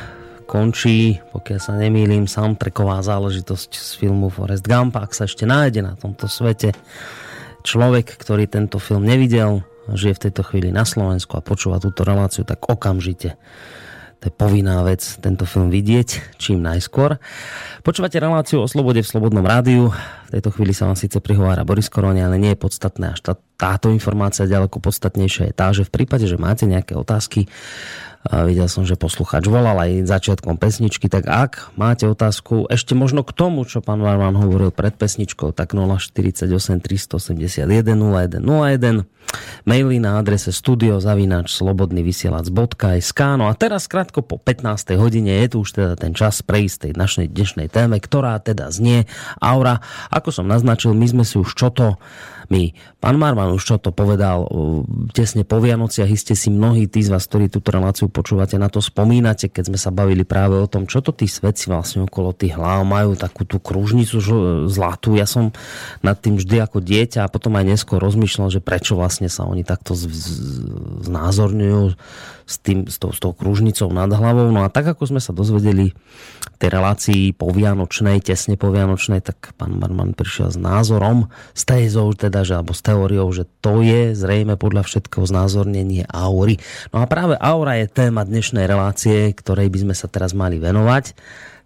končí, 0.46 1.18
pokiaľ 1.34 1.58
sa 1.58 1.74
nemýlim, 1.74 2.30
soundtracková 2.30 3.02
záležitosť 3.02 3.74
z 3.74 3.90
filmu 3.98 4.30
Forest 4.30 4.70
Gump, 4.70 4.94
ak 4.94 5.18
sa 5.18 5.26
ešte 5.26 5.42
nájde 5.42 5.82
na 5.82 5.98
tomto 5.98 6.30
svete. 6.30 6.70
človek, 7.66 8.06
ktorý 8.14 8.46
tento 8.46 8.78
film 8.78 9.02
nevidel, 9.02 9.66
žije 9.90 10.14
v 10.14 10.22
tejto 10.30 10.46
chvíli 10.46 10.70
na 10.70 10.86
Slovensku 10.86 11.34
a 11.34 11.42
počúva 11.42 11.82
túto 11.82 12.06
reláciu, 12.06 12.46
tak 12.46 12.70
okamžite 12.70 13.34
to 14.18 14.24
je 14.26 14.34
povinná 14.34 14.82
vec 14.82 14.98
tento 15.22 15.46
film 15.46 15.70
vidieť 15.70 16.38
čím 16.42 16.58
najskôr. 16.58 17.22
Počúvate 17.86 18.18
reláciu 18.18 18.66
o 18.66 18.70
slobode 18.70 18.98
v 18.98 19.06
Slobodnom 19.06 19.46
rádiu. 19.46 19.94
V 20.28 20.36
tejto 20.36 20.52
chvíli 20.52 20.76
sa 20.76 20.84
vám 20.84 21.00
síce 21.00 21.24
prihovára 21.24 21.64
Boris 21.64 21.88
Koroni, 21.88 22.20
ale 22.20 22.36
nie 22.36 22.52
je 22.52 22.60
podstatné 22.60 23.16
až 23.16 23.24
tá, 23.24 23.32
táto 23.56 23.88
informácia 23.88 24.44
ďaleko 24.44 24.76
podstatnejšia 24.76 25.48
je 25.48 25.54
tá, 25.56 25.72
že 25.72 25.88
v 25.88 25.94
prípade, 25.96 26.28
že 26.28 26.36
máte 26.36 26.68
nejaké 26.68 26.92
otázky, 26.92 27.48
videl 28.28 28.68
som, 28.68 28.84
že 28.84 28.98
posluchač 28.98 29.48
volal 29.48 29.78
aj 29.78 30.04
začiatkom 30.04 30.60
pesničky, 30.60 31.08
tak 31.08 31.24
ak 31.30 31.72
máte 31.80 32.04
otázku 32.04 32.68
ešte 32.68 32.92
možno 32.92 33.24
k 33.24 33.32
tomu, 33.32 33.64
čo 33.64 33.80
pán 33.80 34.04
Varman 34.04 34.36
hovoril 34.36 34.68
pred 34.68 34.92
pesničkou, 34.92 35.56
tak 35.56 35.72
048 35.72 36.44
381 36.44 37.88
0101 37.96 39.08
maily 39.68 40.00
na 40.00 40.16
adrese 40.16 40.50
studiozavinač 40.56 41.52
slobodnyvysielac.sk 41.52 43.20
No 43.36 43.52
a 43.52 43.52
teraz 43.52 43.84
krátko 43.84 44.24
po 44.24 44.40
15. 44.40 44.96
hodine 44.96 45.44
je 45.44 45.46
tu 45.52 45.56
už 45.62 45.70
teda 45.76 45.92
ten 46.00 46.16
čas 46.16 46.40
prejsť 46.40 46.88
tej 46.88 46.92
našej 46.96 47.26
dnešnej 47.28 47.68
téme, 47.68 48.00
ktorá 48.00 48.40
teda 48.40 48.72
znie 48.72 49.04
Aura. 49.36 49.84
Ako 50.18 50.34
som 50.34 50.50
naznačil, 50.50 50.98
my 50.98 51.06
sme 51.06 51.22
si 51.22 51.38
už 51.38 51.54
čo 51.54 51.70
to 51.70 51.94
my. 52.48 52.72
Pán 52.98 53.16
Marman 53.20 53.52
už 53.54 53.62
čo 53.64 53.76
to 53.76 53.92
povedal 53.92 54.48
tesne 55.12 55.44
po 55.44 55.60
Vianociach, 55.60 56.08
iste 56.08 56.32
si 56.32 56.48
mnohí 56.48 56.88
tí 56.88 57.04
z 57.04 57.12
vás, 57.12 57.28
ktorí 57.28 57.52
túto 57.52 57.68
reláciu 57.70 58.08
počúvate, 58.08 58.56
na 58.56 58.72
to 58.72 58.80
spomínate, 58.80 59.52
keď 59.52 59.64
sme 59.68 59.78
sa 59.78 59.92
bavili 59.92 60.24
práve 60.24 60.56
o 60.56 60.66
tom, 60.66 60.88
čo 60.88 61.04
to 61.04 61.12
tí 61.12 61.28
svedci 61.28 61.68
vlastne 61.68 62.08
okolo 62.08 62.32
tých 62.32 62.56
hlav 62.56 62.88
majú, 62.88 63.14
takú 63.14 63.44
tú 63.44 63.60
kružnicu 63.60 64.18
zlatú. 64.66 65.14
Ja 65.14 65.28
som 65.28 65.52
nad 66.00 66.16
tým 66.16 66.40
vždy 66.40 66.64
ako 66.64 66.80
dieťa 66.80 67.28
a 67.28 67.32
potom 67.32 67.54
aj 67.60 67.68
neskôr 67.68 68.00
rozmýšľal, 68.00 68.48
že 68.48 68.64
prečo 68.64 68.96
vlastne 68.96 69.28
sa 69.28 69.44
oni 69.44 69.62
takto 69.62 69.92
znázorňujú 71.04 71.96
s, 72.48 72.56
tým, 72.64 72.88
s, 72.88 72.96
tou, 72.96 73.12
s 73.12 73.20
tou 73.20 73.36
kružnicou 73.36 73.92
nad 73.92 74.08
hlavou. 74.08 74.48
No 74.48 74.64
a 74.64 74.72
tak, 74.72 74.88
ako 74.88 75.04
sme 75.04 75.20
sa 75.20 75.36
dozvedeli 75.36 75.92
v 75.92 76.56
tej 76.56 76.70
relácii 76.72 77.36
povianočnej, 77.36 78.24
tesne 78.24 78.56
povianočnej, 78.56 79.20
tak 79.20 79.52
pán 79.60 79.76
Marman 79.76 80.16
prišiel 80.16 80.48
s 80.48 80.58
názorom, 80.58 81.28
s 81.52 81.62
tézou 81.68 82.16
teda, 82.16 82.37
že, 82.42 82.58
alebo 82.58 82.74
s 82.74 82.82
teóriou, 82.82 83.28
že 83.30 83.46
to 83.62 83.80
je 83.80 84.12
zrejme 84.12 84.58
podľa 84.58 84.86
všetkého 84.86 85.24
znázornenie 85.24 86.06
aury. 86.10 86.58
No 86.90 87.02
a 87.02 87.06
práve 87.06 87.38
aura 87.38 87.78
je 87.78 87.86
téma 87.88 88.26
dnešnej 88.26 88.66
relácie, 88.66 89.30
ktorej 89.32 89.70
by 89.70 89.78
sme 89.88 89.94
sa 89.94 90.10
teraz 90.10 90.34
mali 90.34 90.58
venovať. 90.58 91.14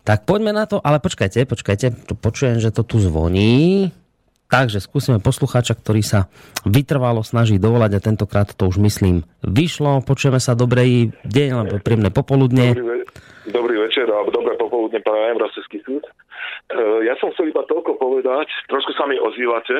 Tak 0.02 0.26
poďme 0.26 0.50
na 0.50 0.66
to, 0.66 0.82
ale 0.82 0.98
počkajte, 0.98 1.46
počkajte, 1.46 2.14
počujem, 2.18 2.58
že 2.58 2.74
to 2.74 2.82
tu 2.82 2.98
zvoní. 2.98 3.90
Takže 4.52 4.84
skúsime 4.84 5.16
poslucháča, 5.16 5.72
ktorý 5.72 6.04
sa 6.04 6.28
vytrvalo 6.68 7.24
snaží 7.24 7.56
dovolať 7.56 7.96
a 7.96 8.04
tentokrát 8.04 8.52
to 8.52 8.68
už 8.68 8.76
myslím 8.84 9.24
vyšlo. 9.40 10.04
Počujeme 10.04 10.36
sa 10.36 10.52
dobrej 10.52 11.16
deň, 11.24 11.48
alebo 11.56 11.80
príjemné 11.80 12.12
popoludne. 12.12 12.76
Dobrý, 12.76 12.84
ve- 12.84 13.08
dobrý 13.48 13.76
večer 13.80 14.04
alebo 14.12 14.28
dobré 14.28 14.52
popoludne, 14.60 15.00
prajem 15.00 15.40
Rastevský 15.40 15.80
súd. 15.88 16.04
E, 16.04 17.08
ja 17.08 17.16
som 17.16 17.32
chcel 17.32 17.48
iba 17.48 17.64
toľko 17.64 17.96
povedať, 17.96 18.44
trošku 18.68 18.92
sa 18.92 19.08
mi 19.08 19.16
ozývate. 19.16 19.72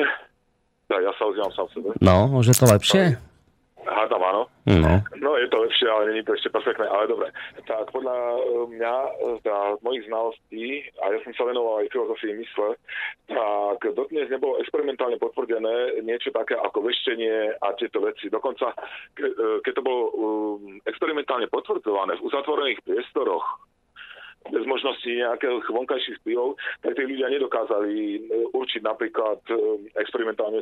Ja, 0.93 1.09
ja 1.09 1.11
sa 1.17 1.25
ozývam 1.25 1.49
sám 1.57 1.67
sebe. 1.73 1.89
No, 2.05 2.29
už 2.37 2.53
je 2.53 2.57
to 2.61 2.69
lepšie? 2.69 3.17
Hádam, 3.83 4.21
áno. 4.23 4.41
No. 4.63 5.03
no, 5.19 5.31
je 5.35 5.49
to 5.51 5.59
lepšie, 5.59 5.89
ale 5.91 6.13
není 6.13 6.23
to 6.23 6.37
ešte 6.37 6.53
perfektné, 6.53 6.87
ale 6.87 7.09
dobre. 7.09 7.27
Tak 7.67 7.91
podľa 7.91 8.15
e, 8.15 8.41
mňa, 8.77 8.95
za 9.43 9.55
mojich 9.83 10.07
znalostí, 10.07 10.87
a 11.03 11.11
ja 11.11 11.19
som 11.25 11.33
sa 11.35 11.43
venoval 11.49 11.83
aj 11.83 11.91
filozofii 11.91 12.31
mysle, 12.39 12.79
tak 13.27 13.79
dotnes 13.91 14.31
nebolo 14.31 14.61
experimentálne 14.63 15.19
potvrdené 15.19 15.99
niečo 16.05 16.31
také 16.31 16.55
ako 16.55 16.79
veštenie 16.79 17.59
a 17.59 17.75
tieto 17.75 17.99
veci. 17.99 18.31
Dokonca, 18.31 18.71
ke, 19.17 19.35
e, 19.35 19.59
keď 19.67 19.73
to 19.75 19.83
bolo 19.83 20.01
experimentálne 20.87 21.51
potvrdzované 21.51 22.15
v 22.21 22.25
uzatvorených 22.29 22.79
priestoroch, 22.87 23.43
bez 24.51 24.63
možnosti 24.67 25.07
nejakých 25.07 25.71
vonkajších 25.71 26.19
vplyvov, 26.23 26.59
tak 26.83 26.99
tí 26.99 27.03
ľudia 27.07 27.31
nedokázali 27.31 27.95
e, 27.95 28.19
určiť 28.51 28.81
napríklad 28.83 29.39
e, 29.47 29.55
experimentálne 29.95 30.59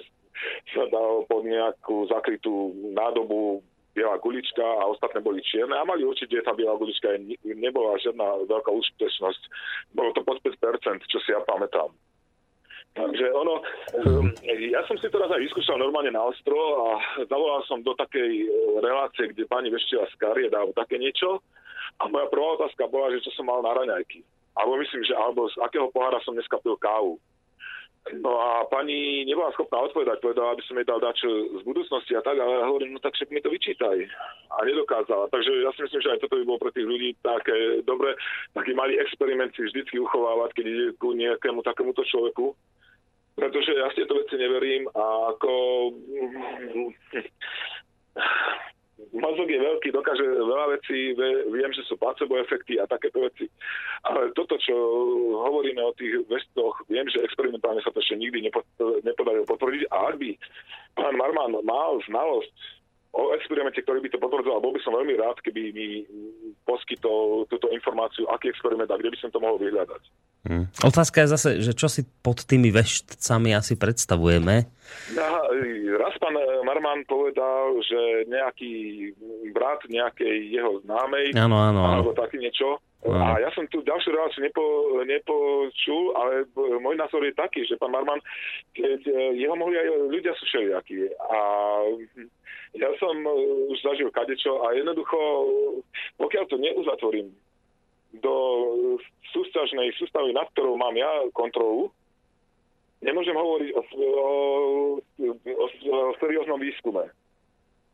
sa 0.70 0.86
dal 0.94 1.26
pod 1.26 1.42
nejakú 1.46 2.06
zakrytú 2.12 2.74
nádobu 2.94 3.66
biela 3.92 4.16
gulička 4.22 4.64
a 4.64 4.88
ostatné 4.88 5.20
boli 5.20 5.44
čierne 5.44 5.76
a 5.76 5.84
mali 5.84 6.08
určite, 6.08 6.40
že 6.40 6.48
tá 6.48 6.54
biela 6.56 6.80
gulička 6.80 7.12
nebola 7.44 8.00
žiadna 8.00 8.48
veľká 8.48 8.72
úspešnosť. 8.72 9.42
Bolo 9.92 10.16
to 10.16 10.24
pod 10.24 10.40
5%, 10.40 11.12
čo 11.12 11.20
si 11.20 11.36
ja 11.36 11.44
pamätám. 11.44 11.92
Takže 12.92 13.32
ono, 13.32 13.64
um, 14.04 14.28
ja 14.52 14.84
som 14.84 15.00
si 15.00 15.08
to 15.08 15.16
raz 15.16 15.32
aj 15.32 15.40
vyskúšal 15.40 15.80
normálne 15.80 16.12
na 16.12 16.28
ostro 16.28 16.60
a 16.92 17.00
zavolal 17.24 17.64
som 17.64 17.80
do 17.80 17.96
takej 17.96 18.52
relácie, 18.84 19.32
kde 19.32 19.48
pani 19.48 19.72
veštila 19.72 20.12
z 20.12 20.16
kariet 20.20 20.52
alebo 20.52 20.76
také 20.76 21.00
niečo 21.00 21.40
a 22.00 22.04
moja 22.08 22.28
prvá 22.32 22.48
otázka 22.56 22.88
bola, 22.88 23.12
že 23.12 23.26
čo 23.28 23.32
som 23.36 23.50
mal 23.50 23.60
na 23.60 23.76
raňajky. 23.76 24.24
Alebo 24.56 24.80
myslím, 24.80 25.04
že 25.04 25.16
alebo 25.16 25.48
z 25.52 25.56
akého 25.64 25.88
pohára 25.92 26.20
som 26.24 26.36
dneska 26.36 26.60
pil 26.60 26.76
kávu. 26.80 27.20
No 28.02 28.34
a 28.42 28.66
pani 28.66 29.22
nebola 29.30 29.54
schopná 29.54 29.78
odpovedať, 29.86 30.26
povedala, 30.26 30.58
aby 30.58 30.66
som 30.66 30.74
jej 30.74 30.90
dal 30.90 30.98
dať 30.98 31.22
z 31.22 31.62
budúcnosti 31.62 32.18
a 32.18 32.26
tak, 32.26 32.34
ale 32.34 32.66
hovorím, 32.66 32.98
no 32.98 33.00
tak 33.00 33.14
však 33.14 33.30
mi 33.30 33.38
to 33.46 33.54
vyčítaj. 33.54 33.94
A 34.50 34.56
nedokázala. 34.66 35.30
Takže 35.30 35.62
ja 35.62 35.70
si 35.78 35.86
myslím, 35.86 36.02
že 36.02 36.12
aj 36.18 36.20
toto 36.26 36.42
by 36.42 36.44
bolo 36.50 36.60
pre 36.66 36.74
tých 36.74 36.90
ľudí 36.90 37.14
také 37.22 37.86
dobre, 37.86 38.18
taký 38.58 38.74
malý 38.74 38.98
experiment 38.98 39.54
si 39.54 39.70
vždycky 39.70 40.02
uchovávať, 40.02 40.50
keď 40.58 40.66
ide 40.66 40.86
ku 40.98 41.14
nejakému 41.14 41.62
takémuto 41.62 42.02
človeku. 42.02 42.58
Pretože 43.38 43.72
ja 43.78 43.88
si 43.94 44.02
tieto 44.02 44.18
veci 44.18 44.36
neverím 44.36 44.90
a 44.98 45.38
ako 45.38 45.52
mozog 49.14 49.48
je 49.50 49.60
veľký, 49.60 49.90
dokáže 49.92 50.24
veľa 50.24 50.78
vecí, 50.78 51.18
viem, 51.50 51.72
že 51.74 51.86
sú 51.90 51.98
placebo 51.98 52.38
efekty 52.38 52.78
a 52.78 52.86
takéto 52.86 53.26
veci. 53.26 53.50
Ale 54.06 54.34
toto, 54.38 54.56
čo 54.62 54.76
hovoríme 55.42 55.82
o 55.82 55.96
tých 55.98 56.22
vestoch, 56.30 56.80
viem, 56.88 57.06
že 57.10 57.26
experimentálne 57.26 57.82
sa 57.82 57.90
to 57.90 58.00
ešte 58.00 58.18
nikdy 58.18 58.50
nepodarilo 59.04 59.46
potvrdiť. 59.50 59.90
A 59.92 60.14
ak 60.14 60.16
by 60.22 60.30
pán 60.96 61.16
Marman 61.18 61.60
mal 61.66 62.00
znalosť 62.06 62.54
o 63.12 63.36
experimente, 63.36 63.84
ktorý 63.84 64.00
by 64.00 64.10
to 64.16 64.24
potvrdzoval, 64.24 64.64
bol 64.64 64.72
by 64.72 64.82
som 64.88 64.96
veľmi 64.96 65.20
rád, 65.20 65.36
keby 65.44 65.76
mi 65.76 66.08
poskytol 66.64 67.44
túto 67.52 67.68
informáciu, 67.76 68.24
aký 68.32 68.48
experiment 68.48 68.88
a 68.88 68.96
kde 68.96 69.12
by 69.12 69.18
som 69.20 69.30
to 69.36 69.44
mohol 69.44 69.60
vyhľadať. 69.60 70.02
Hmm. 70.42 70.66
Otázka 70.82 71.22
je 71.22 71.34
zase, 71.38 71.50
že 71.62 71.78
čo 71.78 71.86
si 71.86 72.02
pod 72.26 72.42
tými 72.50 72.74
veštcami 72.74 73.54
asi 73.54 73.78
predstavujeme? 73.78 74.66
Ja, 75.14 75.28
raz 76.02 76.11
Marman 76.72 77.04
povedal, 77.04 77.76
že 77.84 78.32
nejaký 78.32 79.12
brat 79.52 79.84
nejakej 79.92 80.56
jeho 80.56 80.80
známej, 80.88 81.36
áno, 81.36 81.60
áno, 81.60 81.84
áno. 81.84 81.92
alebo 82.00 82.12
taký 82.16 82.40
niečo, 82.40 82.80
a 83.02 83.42
ja 83.42 83.50
som 83.58 83.66
tu 83.66 83.82
ďalšiu 83.82 84.14
reláciu 84.14 84.46
nepo, 84.46 84.64
nepočul, 85.02 86.14
ale 86.14 86.46
môj 86.54 86.96
názor 87.02 87.26
je 87.26 87.34
taký, 87.34 87.66
že 87.66 87.74
pán 87.82 87.90
Marman, 87.90 88.22
keď 88.78 89.02
jeho 89.34 89.58
mohli 89.58 89.74
aj 89.74 89.90
ľudia 90.14 90.38
sú 90.38 90.46
všelijakí. 90.46 91.10
A 91.18 91.38
ja 92.78 92.90
som 93.02 93.18
už 93.74 93.78
zažil 93.82 94.14
kadečo 94.14 94.62
a 94.70 94.78
jednoducho, 94.78 95.18
pokiaľ 96.22 96.46
to 96.46 96.62
neuzatvorím 96.62 97.34
do 98.22 98.34
sústažnej 99.34 99.90
sústavy, 99.98 100.30
nad 100.30 100.46
ktorou 100.54 100.78
mám 100.78 100.94
ja 100.94 101.10
kontrolu, 101.34 101.90
nemôžem 103.02 103.36
hovoriť 103.36 103.70
o, 103.74 103.82
o, 103.82 104.08
o, 105.30 105.66
o 105.90 106.14
serióznom 106.22 106.62
výskume. 106.62 107.10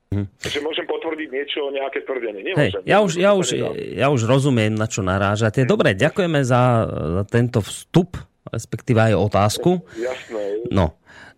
Hm. 0.08 0.28
Takže 0.40 0.60
môžem 0.64 0.88
potvrdiť 0.88 1.30
niečo, 1.32 1.68
nejaké 1.68 2.00
tvrdenie. 2.08 2.40
Nemôžem. 2.40 2.80
Hej, 2.80 2.88
ja, 2.88 2.98
už, 3.04 3.12
ja, 3.20 3.32
už, 3.36 3.48
ja 3.76 4.08
už 4.08 4.22
rozumiem, 4.24 4.72
na 4.72 4.88
čo 4.88 5.04
narážate. 5.04 5.68
Dobre, 5.68 6.00
ďakujeme 6.00 6.48
za, 6.48 6.88
za 6.88 7.24
tento 7.28 7.60
vstup, 7.60 8.16
respektíve 8.48 9.04
aj 9.04 9.20
otázku. 9.20 9.84
Jasné. 10.00 10.72
No. 10.72 10.96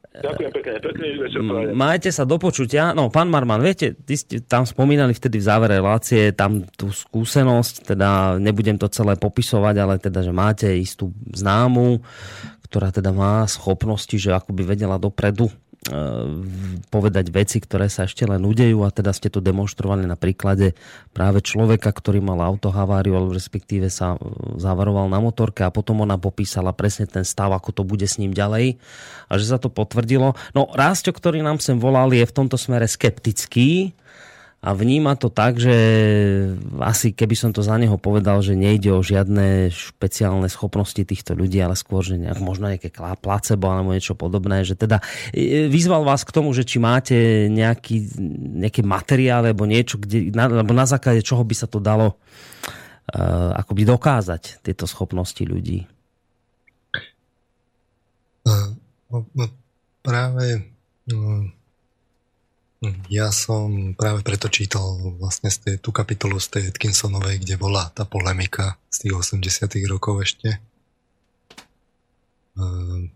Ďakujem 0.10 0.52
pekne, 0.52 0.74
pekne 0.84 1.06
večer. 1.22 1.40
Majte 1.74 2.10
sa 2.12 2.26
do 2.26 2.42
počutia. 2.42 2.92
No, 2.98 3.08
pán 3.14 3.30
Marman, 3.30 3.62
viete, 3.62 3.94
ty 3.94 4.18
ste 4.18 4.42
tam 4.44 4.66
spomínali 4.66 5.14
vtedy 5.16 5.40
v 5.40 5.48
závere 5.48 5.80
relácie 5.80 6.34
tam 6.36 6.66
tú 6.76 6.92
skúsenosť, 6.92 7.94
teda 7.96 8.42
nebudem 8.42 8.76
to 8.76 8.90
celé 8.92 9.16
popisovať, 9.16 9.76
ale 9.80 9.96
teda, 10.02 10.20
že 10.26 10.34
máte 10.34 10.68
istú 10.76 11.14
známu, 11.30 12.02
ktorá 12.70 12.94
teda 12.94 13.10
má 13.10 13.44
schopnosti, 13.50 14.14
že 14.14 14.32
akoby 14.32 14.64
vedela 14.64 15.02
dopredu 15.02 15.50
E, 15.80 15.96
povedať 16.92 17.32
veci, 17.32 17.64
ktoré 17.64 17.88
sa 17.88 18.04
ešte 18.04 18.28
len 18.28 18.44
udejú 18.44 18.84
a 18.84 18.92
teda 18.92 19.16
ste 19.16 19.32
to 19.32 19.40
demonstrovali 19.40 20.04
na 20.04 20.20
príklade 20.20 20.76
práve 21.16 21.40
človeka, 21.40 21.96
ktorý 21.96 22.20
mal 22.20 22.44
autohaváriu 22.44 23.16
alebo 23.16 23.32
respektíve 23.32 23.88
sa 23.88 24.20
e, 24.20 24.60
zavaroval 24.60 25.08
na 25.08 25.24
motorke 25.24 25.64
a 25.64 25.72
potom 25.72 26.04
ona 26.04 26.20
popísala 26.20 26.76
presne 26.76 27.08
ten 27.08 27.24
stav, 27.24 27.56
ako 27.56 27.72
to 27.72 27.88
bude 27.88 28.04
s 28.04 28.20
ním 28.20 28.36
ďalej 28.36 28.76
a 29.32 29.40
že 29.40 29.46
sa 29.48 29.56
to 29.56 29.72
potvrdilo. 29.72 30.36
No 30.52 30.68
Rásťo, 30.68 31.16
ktorý 31.16 31.40
nám 31.40 31.64
sem 31.64 31.80
volal, 31.80 32.12
je 32.12 32.28
v 32.28 32.36
tomto 32.36 32.60
smere 32.60 32.84
skeptický, 32.84 33.96
a 34.60 34.76
vníma 34.76 35.16
to 35.16 35.32
tak, 35.32 35.56
že 35.56 35.72
asi 36.84 37.16
keby 37.16 37.32
som 37.32 37.56
to 37.56 37.64
za 37.64 37.80
neho 37.80 37.96
povedal, 37.96 38.44
že 38.44 38.60
nejde 38.60 38.92
o 38.92 39.00
žiadne 39.00 39.72
špeciálne 39.72 40.52
schopnosti 40.52 41.00
týchto 41.00 41.32
ľudí, 41.32 41.64
ale 41.64 41.80
skôr, 41.80 42.04
že 42.04 42.20
nejak, 42.20 42.44
možno 42.44 42.68
nejaké 42.68 42.92
placebo 43.24 43.72
alebo 43.72 43.96
niečo 43.96 44.20
podobné, 44.20 44.68
že 44.68 44.76
teda 44.76 45.00
e, 45.32 45.72
vyzval 45.72 46.04
vás 46.04 46.28
k 46.28 46.36
tomu, 46.36 46.52
že 46.52 46.68
či 46.68 46.76
máte 46.76 47.48
nejaký, 47.48 48.20
nejaký 48.60 48.84
materiál 48.84 49.48
alebo 49.48 49.64
niečo, 49.64 49.96
kde, 49.96 50.36
na, 50.36 50.52
alebo 50.52 50.76
na 50.76 50.84
základe 50.84 51.24
čoho 51.24 51.48
by 51.48 51.56
sa 51.56 51.68
to 51.72 51.80
dalo 51.80 52.20
uh, 53.16 53.56
akoby 53.64 53.88
dokázať, 53.88 54.60
tieto 54.60 54.84
schopnosti 54.92 55.40
ľudí. 55.40 55.88
Uh, 58.44 58.76
no, 59.08 59.48
práve 60.04 60.68
uh 61.08 61.59
ja 63.12 63.28
som 63.36 63.92
práve 63.92 64.24
preto 64.24 64.48
čítal 64.48 64.96
vlastne 65.20 65.52
z 65.52 65.58
tej, 65.60 65.76
tú 65.84 65.92
kapitolu 65.92 66.40
z 66.40 66.48
tej 66.48 66.64
Atkinsonovej, 66.72 67.44
kde 67.44 67.60
bola 67.60 67.92
tá 67.92 68.08
polemika 68.08 68.80
z 68.88 69.04
tých 69.08 69.14
80 69.36 69.68
rokov 69.92 70.24
ešte. 70.24 70.64
Ehm, 72.56 73.12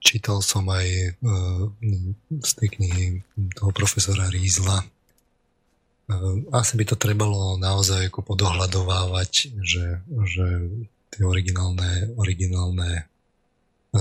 čítal 0.00 0.40
som 0.40 0.64
aj 0.72 0.86
ehm, 1.20 2.16
z 2.40 2.50
tej 2.56 2.68
knihy 2.80 3.04
toho 3.52 3.70
profesora 3.76 4.32
Rízla. 4.32 4.80
Ehm, 6.08 6.48
asi 6.56 6.72
by 6.80 6.84
to 6.88 6.96
trebalo 6.96 7.60
naozaj 7.60 8.08
ako 8.08 8.32
podohľadovávať, 8.32 9.52
že, 9.60 10.00
že 10.08 10.46
tie 11.12 11.20
originálne, 11.20 12.16
originálne 12.16 13.12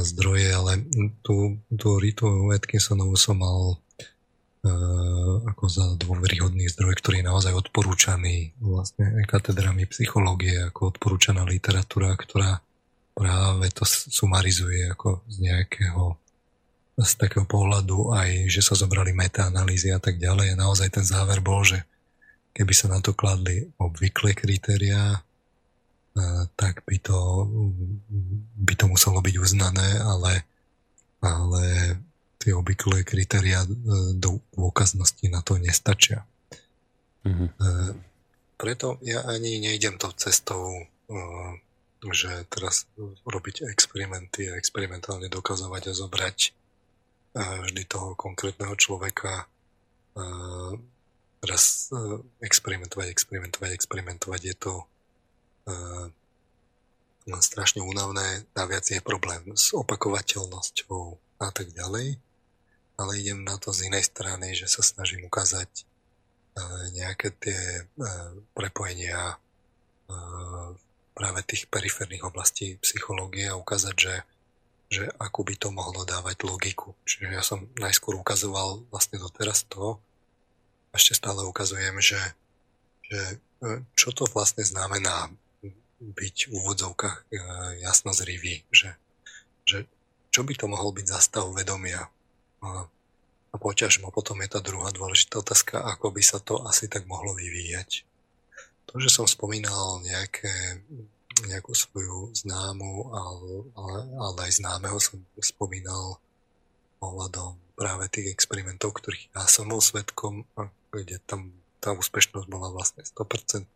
zdroje, 0.02 0.49
ale 0.49 0.82
tú, 1.22 1.61
tú 1.70 2.02
Ritu 2.02 2.49
Atkinsonovú 2.49 3.14
som 3.14 3.38
mal 3.38 3.78
uh, 3.78 5.36
ako 5.45 5.65
za 5.70 5.86
dôveryhodný 6.02 6.65
zdroj, 6.74 6.98
ktorý 6.98 7.22
je 7.22 7.30
naozaj 7.30 7.53
odporúčaný 7.53 8.57
vlastne 8.57 9.22
katedrami 9.30 9.86
psychológie, 9.86 10.65
ako 10.65 10.98
odporúčaná 10.98 11.45
literatúra, 11.45 12.18
ktorá 12.18 12.57
práve 13.14 13.70
to 13.70 13.86
sumarizuje 13.86 14.90
ako 14.90 15.22
z 15.30 15.36
nejakého 15.45 16.18
z 16.94 17.11
takého 17.18 17.45
pohľadu 17.49 18.14
aj, 18.14 18.53
že 18.53 18.61
sa 18.61 18.78
zobrali 18.78 19.18
metaanalýzy 19.18 19.90
a 19.90 19.98
tak 19.98 20.22
ďalej. 20.22 20.53
A 20.53 20.61
naozaj 20.61 20.94
ten 20.94 21.02
záver 21.02 21.41
bol, 21.41 21.65
že 21.65 21.82
keby 22.53 22.70
sa 22.70 22.86
na 22.86 23.02
to 23.02 23.18
kladli 23.18 23.65
obvyklé 23.82 24.38
kritériá, 24.38 25.18
tak 26.53 26.85
by 26.85 26.98
to, 27.02 27.49
by 28.57 28.73
to 28.77 28.85
muselo 28.85 29.18
byť 29.22 29.35
uznané, 29.41 29.98
ale, 29.98 30.45
ale 31.26 31.64
tie 32.38 32.53
obvyklé 32.53 33.02
kritéria 33.02 33.65
e, 33.65 33.69
do 34.14 34.38
dôkaznosti 34.53 35.26
na 35.31 35.41
to 35.41 35.57
nestačia. 35.57 36.27
Mm-hmm. 37.26 37.49
Preto 38.60 38.99
ja 39.02 39.23
ani 39.26 39.57
nejdem 39.64 39.98
tou 39.98 40.14
cestou, 40.14 40.76
e, 40.77 40.84
že 42.11 42.45
teraz 42.52 42.85
robiť 43.23 43.65
experimenty 43.72 44.52
a 44.52 44.60
experimentálne 44.60 45.31
dokazovať 45.31 45.84
a 45.88 45.94
zobrať 45.95 46.38
vždy 47.34 47.84
toho 47.90 48.14
konkrétneho 48.14 48.76
človeka 48.77 49.49
raz 51.41 51.90
experimentovať, 52.40 53.07
experimentovať, 53.10 53.72
experimentovať. 53.73 54.41
Je 54.53 54.56
to 54.56 54.85
strašne 57.44 57.84
únavné, 57.84 58.48
naviac 58.56 58.88
je 58.88 59.03
problém 59.03 59.56
s 59.56 59.76
opakovateľnosťou 59.76 61.03
a 61.44 61.49
tak 61.52 61.72
ďalej. 61.76 62.19
Ale 62.94 63.11
idem 63.19 63.44
na 63.44 63.57
to 63.57 63.73
z 63.73 63.90
inej 63.90 64.07
strany, 64.10 64.53
že 64.53 64.69
sa 64.69 64.85
snažím 64.85 65.26
ukázať 65.26 65.69
uh, 65.81 66.94
nejaké 66.94 67.34
tie 67.41 67.84
uh, 67.84 68.31
prepojenia 68.53 69.41
práve 71.14 71.41
tých 71.45 71.69
periférnych 71.69 72.26
oblastí 72.26 72.77
psychológie 72.81 73.49
a 73.49 73.57
ukázať, 73.57 73.95
že, 73.95 74.15
že 74.90 75.03
ako 75.22 75.40
by 75.45 75.56
to 75.57 75.69
mohlo 75.69 76.02
dávať 76.06 76.44
logiku. 76.45 76.98
Čiže 77.06 77.34
ja 77.34 77.41
som 77.45 77.69
najskôr 77.77 78.18
ukazoval 78.18 78.84
vlastne 78.90 79.22
doteraz 79.22 79.65
to, 79.69 79.98
ešte 80.94 81.18
stále 81.18 81.41
ukazujem, 81.45 81.98
že, 81.98 82.22
že 83.10 83.22
čo 83.98 84.14
to 84.14 84.30
vlastne 84.30 84.61
znamená 84.61 85.34
byť 86.12 86.36
v 86.50 86.52
úvodzovkách 86.60 87.16
e, 87.16 87.40
jasno 87.80 88.12
zrivý, 88.12 88.68
že, 88.68 89.00
že 89.64 89.88
čo 90.34 90.44
by 90.44 90.54
to 90.58 90.68
mohol 90.68 90.92
byť 90.92 91.06
za 91.08 91.20
stav 91.24 91.48
vedomia. 91.56 92.12
A, 92.60 92.90
poťažmo 93.54 94.10
potom 94.10 94.42
je 94.42 94.50
tá 94.50 94.60
druhá 94.66 94.90
dôležitá 94.90 95.40
otázka, 95.40 95.86
ako 95.86 96.12
by 96.12 96.24
sa 96.26 96.42
to 96.42 96.66
asi 96.66 96.90
tak 96.90 97.06
mohlo 97.06 97.38
vyvíjať. 97.38 98.04
To, 98.90 98.98
že 98.98 99.14
som 99.14 99.30
spomínal 99.30 100.02
nejaké, 100.02 100.82
nejakú 101.46 101.72
svoju 101.78 102.34
známu, 102.34 103.14
ale, 103.14 103.52
ale 104.18 104.38
aj 104.50 104.58
známeho 104.58 104.98
som 104.98 105.22
spomínal 105.38 106.18
ohľadom 106.98 107.56
práve 107.78 108.10
tých 108.10 108.34
experimentov, 108.34 108.98
ktorých 108.98 109.32
ja 109.38 109.46
som 109.46 109.70
bol 109.70 109.80
svetkom, 109.80 110.50
kde 110.90 111.22
tam 111.30 111.54
tá 111.84 111.92
úspešnosť 111.92 112.48
bola 112.48 112.72
vlastne 112.72 113.04
100% 113.04 113.68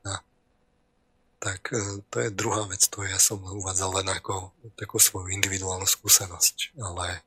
tak 1.38 1.70
e, 1.74 2.02
to 2.10 2.18
je 2.20 2.30
druhá 2.34 2.66
vec, 2.66 2.82
to 2.90 3.06
ja 3.06 3.22
som 3.22 3.38
uvádzal 3.42 4.02
len 4.02 4.10
ako 4.10 4.52
takú 4.74 4.98
svoju 4.98 5.30
individuálnu 5.34 5.86
skúsenosť, 5.86 6.78
ale 6.82 7.08
e, 7.14 7.20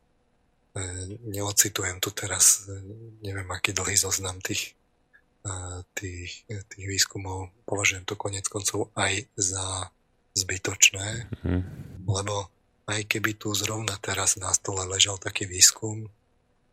neocitujem 1.31 2.03
tu 2.03 2.11
teraz, 2.11 2.67
e, 2.67 2.75
neviem 3.23 3.47
aký 3.51 3.71
dlhý 3.71 3.95
zoznam 3.95 4.39
tých, 4.43 4.75
tých, 5.97 6.45
tých 6.45 6.85
výskumov, 6.85 7.49
považujem 7.65 8.05
to 8.05 8.13
konec 8.13 8.45
koncov 8.45 8.93
aj 8.93 9.25
za 9.41 9.89
zbytočné, 10.37 11.33
mm-hmm. 11.33 11.63
lebo 12.05 12.53
aj 12.85 13.09
keby 13.09 13.41
tu 13.41 13.49
zrovna 13.57 13.97
teraz 14.05 14.37
na 14.37 14.53
stole 14.53 14.85
ležal 14.85 15.17
taký 15.17 15.49
výskum, 15.49 16.13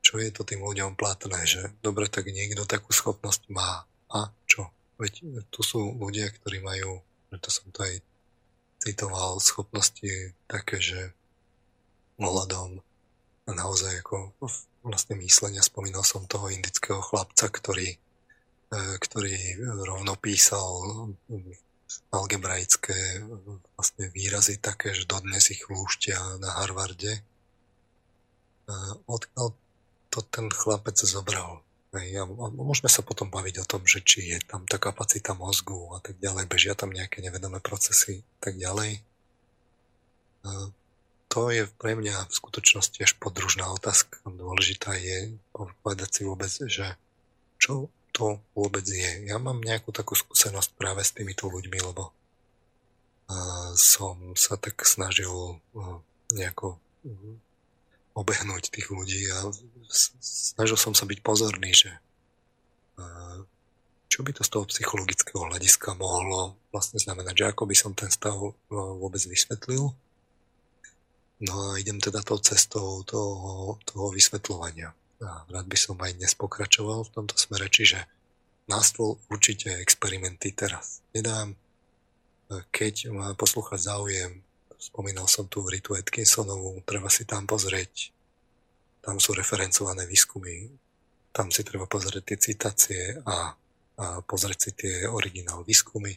čo 0.03 0.19
je 0.19 0.27
to 0.35 0.43
tým 0.43 0.59
ľuďom 0.59 0.99
platné, 0.99 1.47
že 1.47 1.71
dobre, 1.79 2.11
tak 2.11 2.27
niekto 2.27 2.67
takú 2.67 2.91
schopnosť 2.91 3.47
má 3.47 3.87
a 4.11 4.35
čo? 4.43 4.67
Veď 4.99 5.45
tu 5.47 5.63
sú 5.63 5.95
ľudia, 5.95 6.27
ktorí 6.27 6.59
majú 6.59 6.99
preto 7.29 7.49
som 7.51 7.67
to 7.75 7.83
aj 7.83 7.99
citoval, 8.79 9.39
schopnosti 9.43 10.33
také, 10.47 10.77
že 10.79 11.11
ohľadom 12.17 12.81
naozaj 13.47 14.03
ako 14.03 14.35
vlastne 14.83 15.15
myslenia, 15.19 15.63
spomínal 15.63 16.03
som 16.03 16.27
toho 16.27 16.51
indického 16.51 16.99
chlapca, 17.03 17.47
ktorý, 17.51 17.95
e, 18.71 18.77
ktorý 18.99 19.35
rovno 19.83 20.15
písal 20.19 20.67
algebraické 22.11 23.23
vlastne 23.75 24.11
výrazy 24.11 24.59
také, 24.59 24.91
že 24.91 25.07
dodnes 25.07 25.51
ich 25.51 25.63
lúštia 25.67 26.19
na 26.39 26.59
Harvarde. 26.59 27.19
E, 27.19 27.21
odkiaľ 29.07 29.55
to 30.11 30.19
ten 30.27 30.47
chlapec 30.51 30.95
zobral? 30.99 31.66
A 31.97 32.25
môžeme 32.53 32.91
sa 32.91 33.01
potom 33.01 33.31
baviť 33.31 33.63
o 33.63 33.69
tom, 33.69 33.87
že 33.87 34.05
či 34.05 34.35
je 34.35 34.39
tam 34.45 34.67
tá 34.69 34.77
kapacita 34.77 35.33
mozgu 35.33 35.77
a 35.95 35.99
tak 36.03 36.21
ďalej, 36.21 36.45
bežia 36.45 36.77
tam 36.77 36.93
nejaké 36.93 37.23
nevedomé 37.23 37.57
procesy 37.63 38.21
a 38.21 38.37
tak 38.43 38.59
ďalej. 38.59 39.01
A 40.45 40.69
to 41.27 41.51
je 41.51 41.67
pre 41.81 41.97
mňa 41.97 42.29
v 42.29 42.33
skutočnosti 42.33 42.97
až 43.03 43.13
podružná 43.19 43.67
otázka. 43.73 44.23
Dôležitá 44.23 44.95
je 44.95 45.35
povedať 45.83 46.09
si 46.09 46.21
vôbec, 46.23 46.49
že 46.49 46.95
čo 47.59 47.91
to 48.15 48.41
vôbec 48.57 48.87
je. 48.87 49.29
Ja 49.29 49.37
mám 49.37 49.61
nejakú 49.61 49.93
takú 49.93 50.17
skúsenosť 50.17 50.73
práve 50.79 51.05
s 51.05 51.13
týmito 51.13 51.51
ľuďmi, 51.51 51.79
lebo 51.83 52.09
som 53.75 54.33
sa 54.39 54.55
tak 54.55 54.81
snažil 54.87 55.59
nejako 56.31 56.79
obehnúť 58.17 58.73
tých 58.73 58.89
ľudí 58.89 59.29
a 59.29 59.53
snažil 60.19 60.73
som 60.73 60.97
sa 60.97 61.05
byť 61.05 61.21
pozorný, 61.21 61.69
že 61.69 61.93
čo 64.09 64.25
by 64.25 64.33
to 64.33 64.41
z 64.41 64.49
toho 64.49 64.65
psychologického 64.65 65.45
hľadiska 65.45 65.93
mohlo 65.93 66.57
vlastne 66.73 66.97
znamenať, 66.97 67.35
že 67.37 67.45
ako 67.53 67.69
by 67.69 67.75
som 67.77 67.93
ten 67.93 68.09
stav 68.09 68.33
vôbec 68.73 69.21
vysvetlil. 69.21 69.93
No 71.37 71.53
a 71.69 71.77
idem 71.77 72.01
teda 72.01 72.25
tou 72.25 72.41
cestou 72.41 73.05
toho, 73.05 73.77
toho 73.85 74.09
vysvetľovania. 74.09 74.89
A 75.21 75.45
rád 75.45 75.69
by 75.69 75.77
som 75.77 75.93
aj 76.01 76.17
dnes 76.17 76.33
pokračoval 76.33 77.05
v 77.05 77.13
tomto 77.13 77.37
smere, 77.37 77.69
čiže 77.69 78.01
na 78.65 78.81
stôl 78.81 79.21
určite 79.29 79.69
experimenty 79.77 80.49
teraz 80.55 81.05
nedám. 81.13 81.53
Keď 82.73 83.13
má 83.13 83.35
poslúchať 83.37 83.91
záujem 83.91 84.41
spomínal 84.77 85.25
som 85.25 85.49
tu 85.49 85.65
Ritu 85.65 85.97
Atkinsonovú, 85.97 86.85
treba 86.85 87.09
si 87.09 87.25
tam 87.25 87.49
pozrieť, 87.49 88.13
tam 89.01 89.17
sú 89.17 89.33
referencované 89.33 90.05
výskumy, 90.05 90.69
tam 91.33 91.49
si 91.49 91.65
treba 91.65 91.85
pozrieť 91.89 92.23
tie 92.23 92.37
citácie 92.37 93.01
a, 93.25 93.53
a 93.97 94.05
pozrieť 94.25 94.59
si 94.61 94.71
tie 94.73 94.93
originál 95.09 95.65
výskumy 95.65 96.13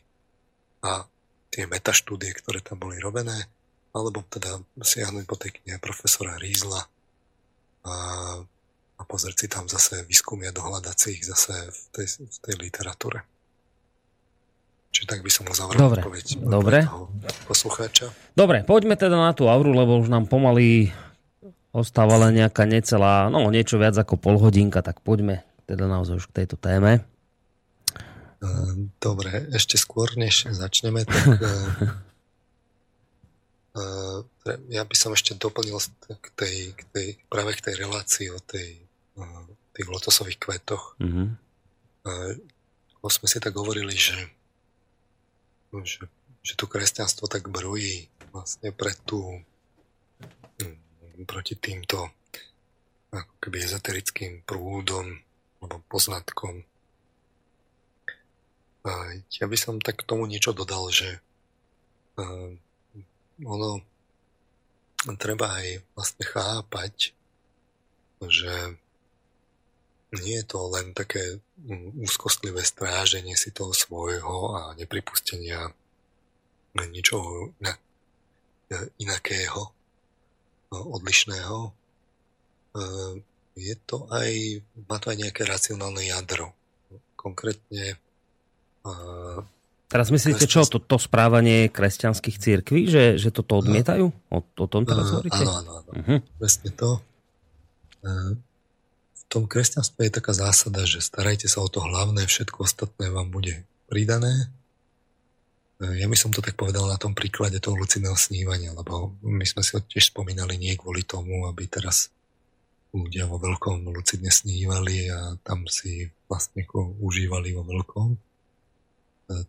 a 0.85 1.05
tie 1.51 1.67
metaštúdie, 1.67 2.31
ktoré 2.37 2.63
tam 2.63 2.79
boli 2.79 2.97
robené, 3.03 3.37
alebo 3.91 4.23
teda 4.31 4.61
siahnuť 4.79 5.25
po 5.27 5.37
tej 5.37 5.61
knihe 5.61 5.79
profesora 5.83 6.39
Rízla 6.39 6.81
a, 7.85 7.95
a 8.97 9.03
pozrieť 9.09 9.37
si 9.45 9.49
tam 9.51 9.67
zase 9.67 10.07
výskumy 10.07 10.47
a 10.47 10.57
dohľadať 10.57 10.97
si 10.97 11.09
ich 11.19 11.25
zase 11.27 11.53
v 11.69 11.81
tej, 11.91 12.07
v 12.23 12.39
tej 12.45 12.55
literatúre. 12.61 13.25
Čiže 14.91 15.07
tak 15.07 15.23
by 15.23 15.31
som 15.31 15.47
mu 15.47 15.55
zavrel 15.55 15.79
Dobre. 15.79 16.03
odpoveď 16.03 16.27
Dobre. 16.43 16.79
poslucháča. 17.47 18.11
Dobre, 18.35 18.67
poďme 18.67 18.99
teda 18.99 19.15
na 19.15 19.31
tú 19.31 19.47
auru, 19.47 19.71
lebo 19.71 20.03
už 20.03 20.11
nám 20.11 20.27
pomaly 20.27 20.91
ostáva 21.71 22.19
len 22.27 22.43
nejaká 22.43 22.67
necelá, 22.67 23.31
no 23.31 23.47
niečo 23.55 23.79
viac 23.79 23.95
ako 23.95 24.19
pol 24.19 24.37
hodinka, 24.43 24.83
tak 24.83 24.99
poďme 25.07 25.47
teda 25.71 25.87
naozaj 25.87 26.19
už 26.19 26.27
k 26.35 26.43
tejto 26.43 26.59
téme. 26.59 27.07
Dobre, 28.99 29.47
ešte 29.55 29.79
skôr, 29.79 30.11
než 30.19 30.51
začneme, 30.51 31.07
tak 31.07 31.39
ja 34.75 34.83
by 34.83 34.97
som 34.99 35.15
ešte 35.15 35.39
doplnil 35.39 35.79
k 36.19 36.27
tej, 36.35 36.57
k 36.75 36.83
tej, 36.91 37.07
práve 37.31 37.55
k 37.55 37.71
tej 37.71 37.75
relácii 37.87 38.35
o 38.35 38.41
tej, 38.43 38.83
tých 39.77 39.87
lotosových 39.87 40.41
kvetoch. 40.43 40.99
Mm-hmm. 40.99 41.29
Sme 43.07 43.29
si 43.29 43.39
tak 43.39 43.55
hovorili, 43.55 43.95
že, 43.95 44.17
že, 45.71 46.11
že 46.43 46.55
to 46.59 46.67
kresťanstvo 46.67 47.31
tak 47.31 47.47
brojí 47.47 48.11
vlastne 48.35 48.75
pre 48.75 48.95
tú 49.07 49.43
hm, 50.59 51.27
proti 51.27 51.55
týmto 51.55 52.11
ako 53.11 53.33
keby 53.43 53.59
ezoterickým 53.67 54.47
prúdom 54.47 55.19
alebo 55.61 55.83
poznatkom. 55.91 56.63
Ja 59.37 59.45
by 59.45 59.57
som 59.59 59.83
tak 59.83 60.01
k 60.01 60.09
tomu 60.09 60.25
niečo 60.25 60.57
dodal, 60.57 60.89
že 60.89 61.21
ono 63.45 63.83
treba 65.19 65.59
aj 65.61 65.85
vlastne 65.93 66.25
chápať, 66.25 67.13
že 68.25 68.55
nie 70.19 70.43
je 70.43 70.47
to 70.47 70.59
len 70.75 70.91
také 70.91 71.39
úzkostlivé 72.03 72.67
stráženie 72.67 73.39
si 73.39 73.55
toho 73.55 73.71
svojho 73.71 74.59
a 74.59 74.63
nepripustenia 74.75 75.71
ničoho 76.75 77.55
inakého, 78.99 79.63
odlišného. 80.71 81.59
E, 81.67 81.71
je 83.59 83.75
to 83.83 84.07
aj, 84.15 84.31
má 84.87 84.97
to 85.03 85.11
aj 85.11 85.19
nejaké 85.19 85.43
racionálne 85.43 86.07
jadro. 86.07 86.55
Konkrétne 87.19 87.99
e, 88.87 88.95
Teraz 89.91 90.15
myslíte 90.15 90.47
čo, 90.47 90.63
to, 90.63 90.79
to 90.79 91.03
správanie 91.03 91.67
kresťanských 91.67 92.37
církví, 92.39 92.87
že, 92.87 93.19
že 93.19 93.35
toto 93.35 93.59
odmietajú? 93.59 94.07
O, 94.31 94.39
o 94.39 94.67
tom 94.71 94.87
teraz 94.87 95.11
hovoríte? 95.11 95.43
Áno, 95.43 95.51
áno, 95.59 95.71
áno. 95.83 95.91
Uh-huh. 95.91 96.19
Presne 96.39 96.71
to. 96.79 96.91
E, 99.31 99.33
tom 99.33 99.47
kresťanstve 99.47 100.11
je 100.11 100.17
taká 100.19 100.35
zásada, 100.35 100.83
že 100.83 100.99
starajte 100.99 101.47
sa 101.47 101.63
o 101.63 101.71
to 101.71 101.79
hlavné, 101.79 102.27
všetko 102.27 102.67
ostatné 102.67 103.15
vám 103.15 103.31
bude 103.31 103.63
pridané. 103.87 104.51
E, 105.79 106.03
ja 106.03 106.11
by 106.11 106.17
som 106.19 106.35
to 106.35 106.43
tak 106.43 106.59
povedal 106.59 106.91
na 106.91 106.99
tom 106.99 107.15
príklade 107.15 107.63
toho 107.63 107.79
lucidného 107.79 108.19
snívania, 108.19 108.75
lebo 108.75 109.15
my 109.23 109.47
sme 109.47 109.63
si 109.63 109.79
ho 109.79 109.81
tiež 109.81 110.11
spomínali 110.11 110.59
nie 110.59 110.75
kvôli 110.75 111.07
tomu, 111.07 111.47
aby 111.47 111.71
teraz 111.71 112.11
ľudia 112.91 113.31
vo 113.31 113.39
veľkom 113.39 113.87
lucidne 113.95 114.35
snívali 114.35 115.07
a 115.15 115.39
tam 115.47 115.63
si 115.71 116.11
vlastne 116.27 116.67
užívali 116.99 117.55
vo 117.55 117.63
veľkom 117.63 118.31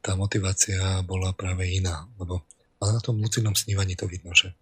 tá 0.01 0.13
motivácia 0.13 1.01
bola 1.01 1.33
práve 1.33 1.65
iná. 1.65 2.05
Lebo, 2.21 2.45
ale 2.77 2.97
na 2.97 3.01
tom 3.01 3.17
lucidnom 3.17 3.57
snívaní 3.57 3.97
to 3.97 4.05
vidno, 4.05 4.33
že 4.37 4.53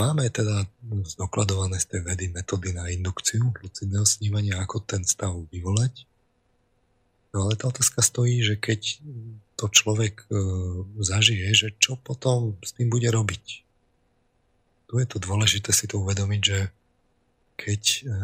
máme 0.00 0.24
teda 0.32 0.64
zdokladované 1.04 1.76
z 1.76 1.86
tej 1.92 2.00
vedy 2.00 2.32
metódy 2.32 2.72
na 2.72 2.88
indukciu 2.88 3.52
lucidného 3.60 4.08
snívania, 4.08 4.56
ako 4.64 4.80
ten 4.80 5.04
stav 5.04 5.36
vyvolať. 5.52 6.08
No 7.36 7.46
ale 7.46 7.54
tá 7.60 7.68
otázka 7.68 8.00
stojí, 8.00 8.40
že 8.40 8.56
keď 8.56 9.04
to 9.54 9.68
človek 9.68 10.24
e, 10.24 10.40
zažije, 11.04 11.46
že 11.52 11.68
čo 11.76 12.00
potom 12.00 12.56
s 12.64 12.72
tým 12.72 12.88
bude 12.88 13.06
robiť. 13.06 13.44
Tu 14.88 14.94
je 14.98 15.06
to 15.06 15.22
dôležité 15.22 15.70
si 15.70 15.86
to 15.86 16.00
uvedomiť, 16.02 16.40
že 16.42 16.58
keď 17.60 17.82
e, 18.08 18.14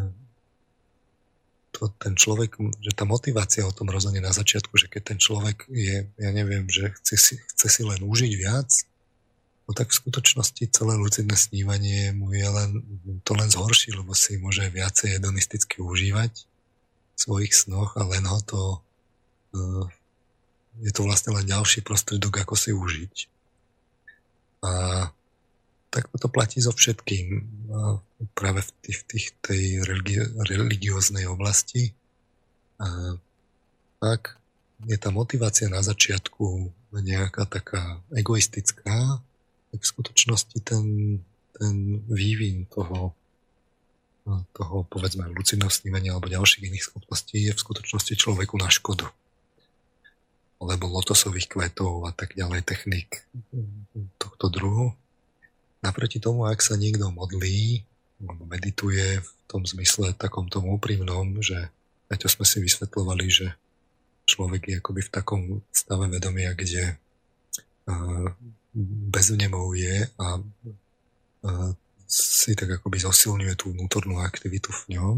to 1.77 1.93
ten 2.01 2.16
človek, 2.16 2.57
že 2.81 2.97
tá 2.97 3.05
motivácia 3.05 3.69
o 3.69 3.77
tom 3.77 3.93
rozhodne 3.93 4.24
na 4.24 4.32
začiatku, 4.32 4.74
že 4.81 4.89
keď 4.89 5.12
ten 5.12 5.19
človek 5.20 5.69
je, 5.69 6.09
ja 6.09 6.31
neviem, 6.32 6.65
že 6.73 6.89
chce 7.05 7.16
si, 7.20 7.35
chce 7.36 7.69
si 7.69 7.82
len 7.85 8.01
užiť 8.01 8.32
viac, 8.32 8.73
no 9.66 9.70
tak 9.74 9.90
v 9.90 9.98
skutočnosti 9.98 10.64
celé 10.70 10.94
lucidné 10.94 11.34
snívanie 11.34 12.14
mu 12.14 12.30
je 12.30 12.47
len, 12.47 12.70
to 13.26 13.34
len 13.34 13.51
zhorší, 13.51 13.93
lebo 13.98 14.14
si 14.14 14.38
môže 14.38 14.62
viacej 14.70 15.18
hedonisticky 15.18 15.82
užívať 15.82 16.32
v 17.14 17.18
svojich 17.18 17.52
snoch 17.52 17.98
a 17.98 18.06
len 18.06 18.22
ho 18.30 18.38
to 18.47 18.62
uh, 19.59 19.86
je 20.80 20.93
to 20.93 21.09
vlastne 21.09 21.32
len 21.32 21.48
ďalší 21.48 21.80
prostredok, 21.80 22.44
ako 22.44 22.55
si 22.56 22.70
užiť. 22.76 23.14
A 24.64 24.72
tak 25.88 26.12
to 26.12 26.28
platí 26.28 26.60
so 26.60 26.72
všetkým. 26.72 27.26
A 27.72 27.97
práve 28.36 28.60
v, 28.60 28.70
tých, 28.84 29.01
tých, 29.09 29.26
tej 29.40 29.80
religi- 29.80 30.28
religióznej 30.36 31.24
oblasti. 31.24 31.97
A 32.76 33.16
ak 34.05 34.36
je 34.84 34.97
tá 35.01 35.09
motivácia 35.09 35.72
na 35.72 35.80
začiatku 35.80 36.68
nejaká 36.93 37.48
taká 37.48 38.01
egoistická, 38.12 39.20
tak 39.72 39.80
v 39.82 39.90
skutočnosti 39.93 40.59
ten, 40.62 40.84
ten 41.56 41.74
vývin 42.06 42.66
toho, 42.70 43.14
toho 44.55 44.76
povedzme 44.90 45.26
lucidného 45.30 45.70
snímania 45.70 46.14
alebo 46.14 46.30
ďalších 46.30 46.66
iných 46.66 46.86
schopností 46.90 47.47
je 47.47 47.52
v 47.55 47.62
skutočnosti 47.62 48.14
človeku 48.18 48.55
na 48.59 48.66
škodu. 48.70 49.06
Alebo 50.56 50.88
lotosových 50.88 51.52
kvetov 51.52 52.09
a 52.09 52.12
tak 52.16 52.32
ďalej 52.32 52.64
technik 52.64 53.28
tohto 54.16 54.48
druhu. 54.48 54.97
Naproti 55.84 56.18
tomu, 56.18 56.48
ak 56.48 56.64
sa 56.64 56.74
niekto 56.74 57.12
modlí, 57.12 57.84
alebo 58.24 58.48
medituje 58.48 59.20
v 59.20 59.28
tom 59.47 59.62
zmysle 59.68 60.16
takom 60.16 60.48
tom 60.48 60.66
úprimnom, 60.72 61.38
že 61.44 61.68
to 62.09 62.26
sme 62.26 62.48
si 62.48 62.64
vysvetlovali, 62.64 63.26
že 63.28 63.52
človek 64.26 64.62
je 64.66 64.74
akoby 64.80 65.01
v 65.06 65.12
takom 65.12 65.43
stave 65.70 66.10
vedomia, 66.10 66.56
kde 66.56 66.98
bez 68.85 69.32
vnemov 69.32 69.73
je 69.73 70.05
a 70.20 70.27
si 72.05 72.53
tak 72.53 72.77
akoby 72.77 73.01
zosilňuje 73.01 73.55
tú 73.57 73.73
vnútornú 73.73 74.20
aktivitu 74.20 74.69
v 74.85 75.01
ňom, 75.01 75.16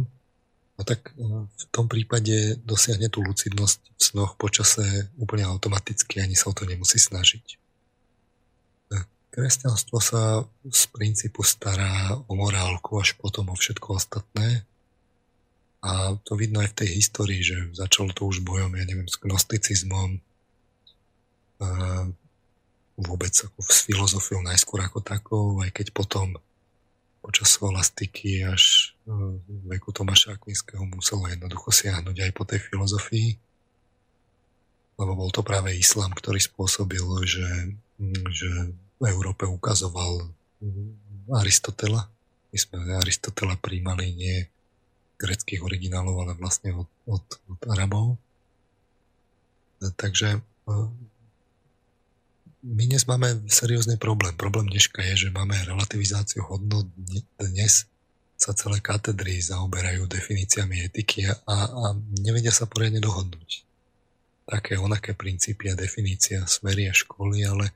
no 0.78 0.82
tak 0.86 1.10
v 1.18 1.64
tom 1.74 1.90
prípade 1.90 2.56
dosiahne 2.62 3.10
tú 3.10 3.20
lucidnosť 3.26 3.78
v 3.82 4.01
snoch 4.01 4.39
počase 4.39 5.10
úplne 5.18 5.44
automaticky, 5.44 6.22
ani 6.22 6.39
sa 6.39 6.48
o 6.48 6.56
to 6.56 6.64
nemusí 6.64 7.02
snažiť. 7.02 7.59
Kresťanstvo 9.28 10.02
sa 10.02 10.43
z 10.66 10.82
princípu 10.90 11.47
stará 11.47 12.16
o 12.26 12.32
morálku 12.35 12.98
až 12.98 13.14
potom 13.20 13.52
o 13.52 13.55
všetko 13.55 13.94
ostatné. 13.94 14.66
A 15.78 16.18
to 16.26 16.35
vidno 16.35 16.59
aj 16.59 16.74
v 16.74 16.78
tej 16.82 16.90
histórii, 16.98 17.39
že 17.47 17.70
začalo 17.70 18.10
to 18.10 18.26
už 18.26 18.43
bojom, 18.43 18.74
ja 18.74 18.82
neviem, 18.82 19.06
s 19.06 19.14
gnosticizmom, 19.14 20.18
a 21.62 21.68
vôbec 22.98 23.30
ako 23.30 23.62
s 23.62 23.86
filozofiou 23.86 24.42
najskôr 24.42 24.82
ako 24.82 24.98
takou, 25.00 25.62
aj 25.62 25.70
keď 25.70 25.94
potom 25.94 26.34
počas 27.22 27.54
scholastiky 27.54 28.42
až 28.46 28.94
e, 29.06 29.12
v 29.46 29.62
veku 29.70 29.94
Tomáša 29.94 30.38
Akvinského 30.38 30.82
muselo 30.86 31.26
jednoducho 31.30 31.70
siahnuť 31.70 32.16
aj 32.24 32.30
po 32.34 32.42
tej 32.46 32.58
filozofii, 32.62 33.36
lebo 34.98 35.12
bol 35.14 35.30
to 35.30 35.46
práve 35.46 35.70
islám, 35.78 36.10
ktorý 36.10 36.42
spôsobil, 36.42 37.04
že, 37.22 37.78
že 38.34 38.50
v 38.98 39.04
Európe 39.06 39.46
ukazoval 39.46 40.26
Aristotela. 41.38 42.10
My 42.50 42.58
sme 42.58 42.98
Aristotela 42.98 43.54
príjmali 43.54 44.10
nie 44.10 44.36
greckých 45.18 45.62
originálov, 45.62 46.26
ale 46.26 46.32
vlastne 46.34 46.74
od, 46.74 46.90
od, 47.06 47.26
od 47.50 47.60
Arabov. 47.70 48.18
Takže 49.78 50.38
e, 50.38 50.40
my 52.62 52.82
dnes 52.86 53.06
máme 53.06 53.47
seriózny 53.47 53.97
problém. 54.02 54.35
Problém 54.35 54.66
dneška 54.66 55.02
je, 55.02 55.28
že 55.28 55.35
máme 55.35 55.55
relativizáciu 55.62 56.43
hodnot. 56.43 56.90
Dnes 57.39 57.86
sa 58.39 58.55
celé 58.55 58.82
katedry 58.82 59.39
zaoberajú 59.39 60.06
definíciami 60.10 60.86
etiky 60.86 61.26
a, 61.26 61.35
a 61.47 61.86
nevedia 62.22 62.51
sa 62.51 62.66
poriadne 62.66 62.98
dohodnúť. 62.98 63.62
Také 64.48 64.78
onaké 64.78 65.14
princípy 65.14 65.70
a 65.70 65.78
definícia 65.78 66.47
smeria 66.51 66.90
školy, 66.94 67.47
ale 67.47 67.70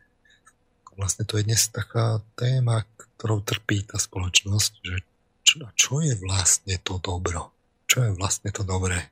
vlastne 0.99 1.27
to 1.27 1.39
je 1.39 1.47
dnes 1.47 1.63
taká 1.71 2.23
téma, 2.35 2.83
ktorou 3.19 3.43
trpí 3.43 3.87
tá 3.87 3.99
spoločnosť, 4.03 4.73
že 4.83 4.97
čo, 5.43 5.57
čo 5.75 5.93
je 6.03 6.15
vlastne 6.19 6.79
to 6.83 6.99
dobro? 6.99 7.55
Čo 7.87 8.09
je 8.09 8.11
vlastne 8.15 8.51
to 8.55 8.63
dobré? 8.63 9.11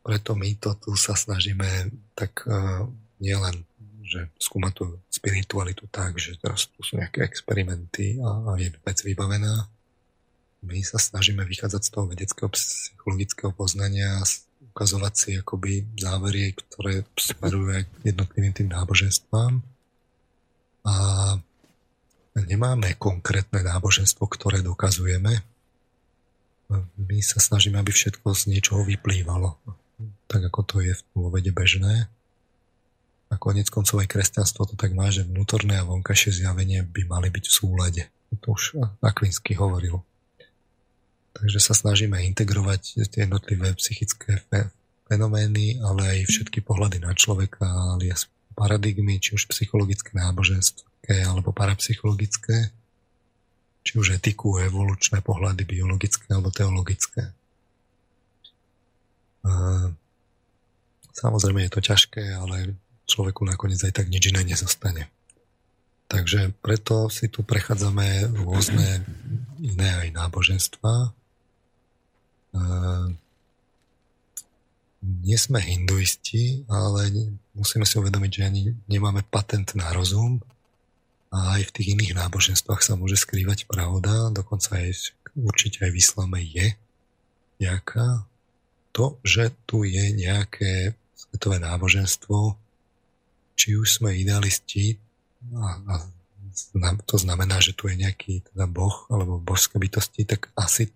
Preto 0.00 0.32
my 0.32 0.48
to 0.56 0.76
tu 0.80 0.96
sa 0.96 1.12
snažíme 1.12 1.92
tak 2.16 2.44
uh, 2.48 2.88
nielen 3.22 3.64
že 4.10 4.26
skúmať 4.42 4.72
tú 4.74 4.98
spiritualitu 5.06 5.86
tak, 5.86 6.18
že 6.18 6.34
teraz 6.34 6.66
tu 6.66 6.82
sú 6.82 6.98
nejaké 6.98 7.22
experimenty 7.22 8.18
a, 8.18 8.50
a 8.50 8.58
je 8.58 8.74
vec 8.82 8.98
vybavená, 9.06 9.70
my 10.60 10.78
sa 10.84 11.00
snažíme 11.00 11.40
vychádzať 11.46 11.82
z 11.86 11.90
toho 11.90 12.04
vedeckého 12.04 12.50
psychologického 12.52 13.52
poznania 13.56 14.20
a 14.20 14.28
ukazovať 14.74 15.12
si 15.16 15.30
akoby 15.40 15.88
závery, 15.96 16.52
ktoré 16.52 17.08
smerujú 17.16 17.80
k 17.80 18.12
jednotlivým 18.12 18.52
tým 18.52 18.68
náboženstvám. 18.68 19.64
A 20.84 20.94
nemáme 22.36 22.92
konkrétne 23.00 23.64
náboženstvo, 23.64 24.28
ktoré 24.28 24.60
dokazujeme. 24.60 25.40
My 27.00 27.18
sa 27.24 27.40
snažíme, 27.40 27.80
aby 27.80 27.90
všetko 27.90 28.36
z 28.36 28.52
niečoho 28.52 28.84
vyplývalo, 28.84 29.56
tak 30.28 30.44
ako 30.44 30.60
to 30.68 30.76
je 30.84 30.92
vo 31.16 31.32
vede 31.32 31.50
bežné. 31.56 32.12
A 33.30 33.38
konec 33.38 33.70
koncov 33.70 34.02
aj 34.02 34.10
kresťanstvo 34.10 34.66
to 34.66 34.74
tak 34.74 34.90
má, 34.90 35.06
že 35.14 35.22
vnútorné 35.22 35.78
a 35.78 35.86
vonkajšie 35.86 36.42
zjavenie 36.42 36.82
by 36.82 37.06
mali 37.06 37.30
byť 37.30 37.44
v 37.46 37.54
súlade. 37.54 38.02
To 38.42 38.58
už 38.58 38.82
Akvinsky 39.02 39.54
hovoril. 39.54 40.02
Takže 41.30 41.62
sa 41.62 41.74
snažíme 41.78 42.18
integrovať 42.34 43.06
tie 43.06 43.22
jednotlivé 43.26 43.70
psychické 43.78 44.42
fenomény, 45.06 45.78
ale 45.78 46.18
aj 46.18 46.26
všetky 46.26 46.58
pohľady 46.62 47.06
na 47.06 47.14
človeka, 47.14 47.62
alias 47.94 48.26
paradigmy, 48.58 49.22
či 49.22 49.38
už 49.38 49.46
psychologické 49.50 50.10
náboženské 50.18 51.22
alebo 51.22 51.54
parapsychologické, 51.54 52.74
či 53.86 53.92
už 53.94 54.18
etiku, 54.18 54.58
evolučné 54.58 55.22
pohľady, 55.22 55.62
biologické 55.64 56.26
alebo 56.34 56.50
teologické. 56.50 57.30
Samozrejme 61.14 61.62
je 61.66 61.72
to 61.72 61.80
ťažké, 61.80 62.22
ale 62.36 62.74
človeku 63.10 63.42
nakoniec 63.42 63.82
aj 63.82 63.98
tak 63.98 64.06
nič 64.06 64.30
iné 64.30 64.46
nezostane. 64.46 65.10
Takže 66.06 66.54
preto 66.62 67.10
si 67.10 67.26
tu 67.26 67.42
prechádzame 67.42 68.34
rôzne 68.38 69.02
iné 69.62 69.90
aj 70.06 70.08
náboženstva, 70.14 71.14
nie 75.00 75.38
sme 75.38 75.62
hinduisti, 75.62 76.66
ale 76.68 77.08
musíme 77.56 77.88
si 77.88 77.96
uvedomiť, 77.96 78.30
že 78.30 78.42
ani 78.42 78.62
nemáme 78.90 79.24
patent 79.32 79.72
na 79.72 79.88
rozum 79.96 80.42
a 81.30 81.56
aj 81.56 81.70
v 81.70 81.74
tých 81.78 81.88
iných 81.96 82.18
náboženstvách 82.18 82.82
sa 82.84 82.98
môže 83.00 83.16
skrývať 83.16 83.64
pravda, 83.64 84.34
dokonca 84.34 84.76
aj 84.76 85.14
určite 85.38 85.86
aj 85.86 85.90
v 85.94 86.00
islame 86.02 86.38
je 86.42 86.74
nejaká. 87.62 88.26
To, 88.90 89.16
že 89.22 89.54
tu 89.70 89.86
je 89.86 90.10
nejaké 90.10 90.98
svetové 91.14 91.62
náboženstvo, 91.62 92.58
či 93.60 93.76
už 93.76 94.00
sme 94.00 94.16
idealisti, 94.16 94.96
a, 95.52 95.76
a 95.76 95.94
to 97.04 97.16
znamená, 97.20 97.60
že 97.60 97.76
tu 97.76 97.92
je 97.92 98.00
nejaký 98.00 98.40
teda 98.48 98.64
boh 98.64 99.04
alebo 99.12 99.36
božské 99.36 99.76
bytosti, 99.76 100.24
tak 100.24 100.48
asi 100.56 100.88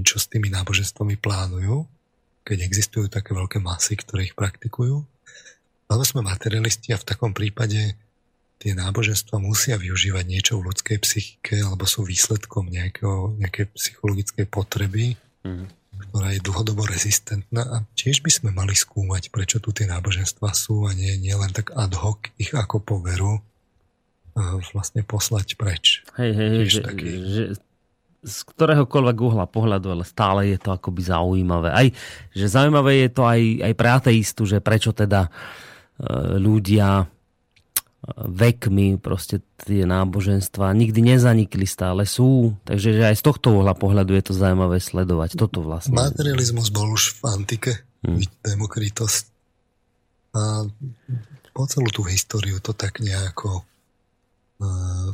čo 0.00 0.16
s 0.16 0.32
tými 0.32 0.48
náboženstvami 0.48 1.20
plánujú, 1.20 1.84
keď 2.40 2.64
existujú 2.64 3.12
také 3.12 3.36
veľké 3.36 3.60
masy, 3.60 4.00
ktoré 4.00 4.32
ich 4.32 4.36
praktikujú. 4.36 5.04
Ale 5.92 6.02
sme 6.08 6.24
materialisti 6.24 6.96
a 6.96 7.00
v 7.00 7.04
takom 7.04 7.36
prípade 7.36 8.00
tie 8.60 8.72
náboženstva 8.72 9.36
musia 9.40 9.76
využívať 9.76 10.24
niečo 10.24 10.56
v 10.56 10.72
ľudskej 10.72 10.98
psychike 11.04 11.60
alebo 11.60 11.84
sú 11.84 12.04
výsledkom 12.04 12.72
nejakého, 12.72 13.36
nejakej 13.40 13.72
psychologickej 13.76 14.46
potreby, 14.48 15.20
mm. 15.44 15.79
Ktorá 16.00 16.32
je 16.32 16.40
dlhodobo 16.40 16.88
rezistentná 16.88 17.62
a 17.62 17.76
tiež 17.94 18.24
by 18.24 18.30
sme 18.32 18.50
mali 18.50 18.72
skúmať, 18.72 19.28
prečo 19.28 19.60
tu 19.60 19.70
tie 19.70 19.84
náboženstva 19.84 20.50
sú 20.56 20.88
a 20.88 20.96
nie, 20.96 21.20
nie 21.20 21.36
len 21.36 21.52
tak 21.52 21.70
ad 21.76 21.92
hoc 22.00 22.32
ich 22.40 22.56
ako 22.56 22.80
poveru 22.80 23.44
vlastne 24.72 25.02
poslať 25.04 25.58
preč. 25.58 26.06
Hej, 26.16 26.32
hej, 26.32 26.56
že, 26.70 26.80
taký... 26.80 27.08
že 27.28 27.42
z 28.20 28.38
ktoréhokoľvek 28.52 29.16
uhla 29.16 29.48
pohľadu, 29.48 29.96
ale 29.96 30.04
stále 30.04 30.52
je 30.52 30.58
to 30.60 30.76
akoby 30.76 31.00
zaujímavé. 31.00 31.72
Aj, 31.72 31.88
že 32.36 32.46
zaujímavé 32.52 33.08
je 33.08 33.10
to 33.16 33.24
aj, 33.24 33.40
aj 33.64 33.72
pre 33.72 33.88
ateistu, 33.88 34.44
že 34.44 34.60
prečo 34.60 34.92
teda 34.92 35.24
e, 35.24 35.30
ľudia 36.36 37.00
e, 37.00 37.04
vekmi 38.16 38.96
proste 38.96 39.44
tie 39.60 39.84
náboženstva 39.84 40.72
nikdy 40.72 41.04
nezanikli, 41.04 41.68
stále 41.68 42.08
sú. 42.08 42.56
Takže 42.64 42.96
že 42.96 43.02
aj 43.12 43.16
z 43.20 43.22
tohto 43.22 43.60
uhla 43.60 43.76
pohľadu 43.76 44.16
je 44.16 44.24
to 44.24 44.32
zaujímavé 44.32 44.80
sledovať. 44.80 45.36
Toto 45.36 45.60
vlastne. 45.60 46.00
Materializmus 46.00 46.72
bol 46.72 46.96
už 46.96 47.20
v 47.20 47.22
antike, 47.28 47.72
hmm. 48.00 48.40
Demokritos. 48.40 49.28
A 50.32 50.64
po 51.52 51.62
celú 51.68 51.92
tú 51.92 52.06
históriu 52.08 52.62
to 52.64 52.72
tak 52.72 53.04
nejako 53.04 53.66
uh, 54.64 55.10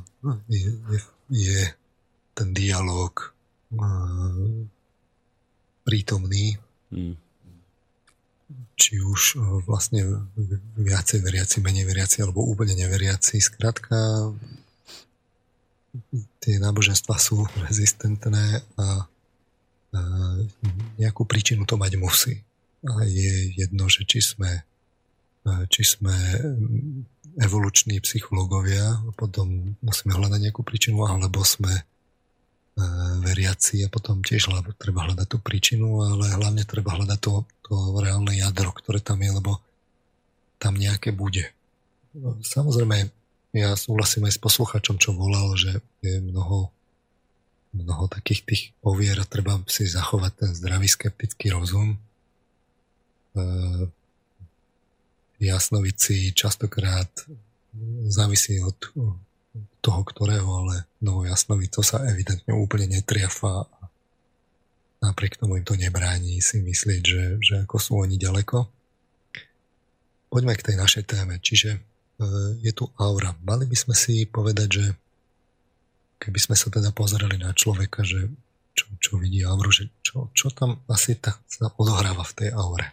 je, 0.47 0.71
je, 0.71 1.01
je 1.33 1.61
ten 2.37 2.49
dialog 2.55 3.35
prítomný. 5.83 6.55
Hmm. 6.95 7.19
Či 8.77 9.01
už 9.01 9.41
vlastne 9.65 10.29
viacej 10.77 11.25
veriaci, 11.25 11.65
menej 11.65 11.89
veriaci 11.89 12.21
alebo 12.21 12.45
úplne 12.45 12.77
neveriaci. 12.77 13.41
Skrátka 13.41 14.31
tie 16.45 16.61
náboženstva 16.61 17.17
sú 17.17 17.49
rezistentné 17.67 18.61
a 18.77 19.09
nejakú 21.01 21.25
príčinu 21.25 21.65
to 21.65 21.81
mať 21.81 21.97
musí. 21.97 22.45
A 22.85 23.03
je 23.09 23.57
jedno, 23.57 23.89
že 23.89 24.05
či 24.05 24.21
sme, 24.21 24.61
či 25.73 25.83
sme 25.83 26.13
evoluční 27.41 28.05
psychológovia, 28.05 29.01
potom 29.17 29.75
musíme 29.81 30.13
hľadať 30.13 30.41
nejakú 30.45 30.61
príčinu, 30.61 31.09
alebo 31.09 31.41
sme 31.41 31.73
E, 31.73 31.96
veriaci 33.25 33.85
a 33.85 33.89
potom 33.89 34.21
tiež 34.21 34.53
treba 34.77 35.09
hľadať 35.09 35.27
tú 35.33 35.41
príčinu, 35.41 36.05
ale 36.05 36.29
hlavne 36.37 36.69
treba 36.69 36.93
hľadať 36.93 37.19
to, 37.25 37.33
to 37.65 37.75
reálne 38.05 38.29
jadro, 38.37 38.69
ktoré 38.77 39.01
tam 39.01 39.25
je, 39.25 39.33
lebo 39.33 39.65
tam 40.61 40.77
nejaké 40.77 41.13
bude. 41.17 41.57
Samozrejme, 42.45 43.09
ja 43.57 43.73
súhlasím 43.77 44.29
aj 44.29 44.37
s 44.37 44.41
posluchačom, 44.45 45.01
čo 45.01 45.17
volal, 45.17 45.57
že 45.57 45.81
je 46.05 46.21
mnoho, 46.21 46.69
mnoho 47.73 48.05
takých 48.13 48.45
tých 48.45 48.63
povier 48.85 49.17
a 49.21 49.29
treba 49.29 49.57
si 49.69 49.89
zachovať 49.89 50.33
ten 50.37 50.51
zdravý 50.53 50.89
skeptický 50.89 51.57
rozum. 51.57 51.97
E, 51.97 51.99
jasnovici 55.41 56.33
častokrát 56.37 57.09
závisí 58.09 58.61
od 58.61 58.77
toho 59.87 60.03
ktorého, 60.03 60.67
ale 60.67 60.91
no 61.07 61.23
to 61.71 61.81
sa 61.87 62.03
evidentne 62.11 62.51
úplne 62.51 62.91
netriafa 62.91 63.71
a 63.71 63.79
napriek 64.99 65.39
tomu 65.39 65.63
im 65.63 65.65
to 65.67 65.79
nebráni 65.79 66.43
si 66.43 66.59
myslieť, 66.59 67.03
že, 67.07 67.23
že 67.39 67.55
ako 67.63 67.77
sú 67.79 67.93
oni 68.03 68.19
ďaleko. 68.19 68.67
Poďme 70.27 70.59
k 70.59 70.67
tej 70.67 70.77
našej 70.83 71.05
téme. 71.07 71.39
Čiže 71.39 71.79
e, 71.79 71.81
je 72.67 72.73
tu 72.75 72.91
aura. 72.99 73.39
Mali 73.47 73.71
by 73.71 73.77
sme 73.79 73.95
si 73.95 74.27
povedať, 74.27 74.69
že 74.69 74.87
keby 76.19 76.39
sme 76.43 76.57
sa 76.59 76.67
teda 76.67 76.91
pozreli 76.91 77.39
na 77.39 77.55
človeka, 77.55 78.03
že 78.03 78.27
čo, 78.75 78.91
čo 78.99 79.13
vidí 79.23 79.47
auru, 79.47 79.71
že 79.71 79.87
čo, 80.03 80.29
čo 80.35 80.51
tam 80.51 80.83
asi 80.91 81.15
tak 81.15 81.39
sa 81.47 81.71
odohráva 81.79 82.27
v 82.27 82.37
tej 82.43 82.51
aure. 82.51 82.91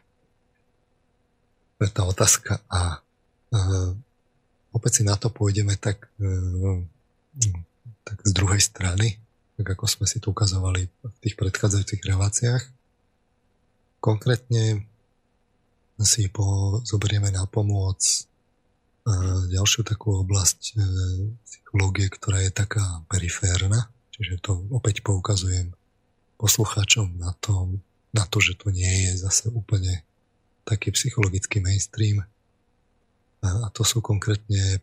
To 1.82 1.90
je 1.90 1.92
tá 1.92 2.04
otázka. 2.06 2.62
A 2.70 3.02
e, 3.50 3.58
opäť 4.74 5.02
si 5.02 5.04
na 5.06 5.16
to 5.16 5.30
pôjdeme 5.30 5.78
tak, 5.78 6.10
e, 6.18 6.30
tak 8.04 8.18
z 8.26 8.32
druhej 8.34 8.60
strany, 8.60 9.22
tak 9.56 9.78
ako 9.78 9.86
sme 9.86 10.06
si 10.10 10.18
tu 10.18 10.34
ukazovali 10.34 10.90
v 10.90 11.18
tých 11.22 11.38
predchádzajúcich 11.38 12.02
reláciách. 12.04 12.64
Konkrétne 14.02 14.84
si 16.02 16.28
po, 16.28 16.82
zoberieme 16.84 17.30
na 17.30 17.46
pomoc 17.46 18.02
e, 18.02 18.20
ďalšiu 19.54 19.86
takú 19.86 20.26
oblasť 20.26 20.60
e, 20.60 20.76
psychológie, 21.46 22.10
ktorá 22.10 22.42
je 22.42 22.52
taká 22.52 23.06
periférna, 23.08 23.94
čiže 24.10 24.42
to 24.42 24.66
opäť 24.74 25.06
poukazujem 25.06 25.72
poslucháčom 26.42 27.14
na 27.22 27.32
to, 27.40 27.78
na 28.12 28.26
to, 28.26 28.42
že 28.42 28.58
to 28.58 28.74
nie 28.74 29.08
je 29.08 29.22
zase 29.22 29.48
úplne 29.54 30.02
taký 30.66 30.92
psychologický 30.92 31.62
mainstream, 31.62 32.26
a 33.44 33.68
to 33.76 33.84
sú 33.84 34.00
konkrétne 34.00 34.80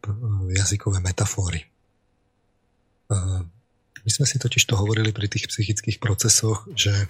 jazykové 0.52 1.00
metafóry. 1.00 1.64
My 4.00 4.10
sme 4.12 4.28
si 4.28 4.36
totiž 4.36 4.68
to 4.68 4.76
hovorili 4.76 5.16
pri 5.16 5.32
tých 5.32 5.48
psychických 5.48 5.96
procesoch, 5.96 6.68
že, 6.76 7.08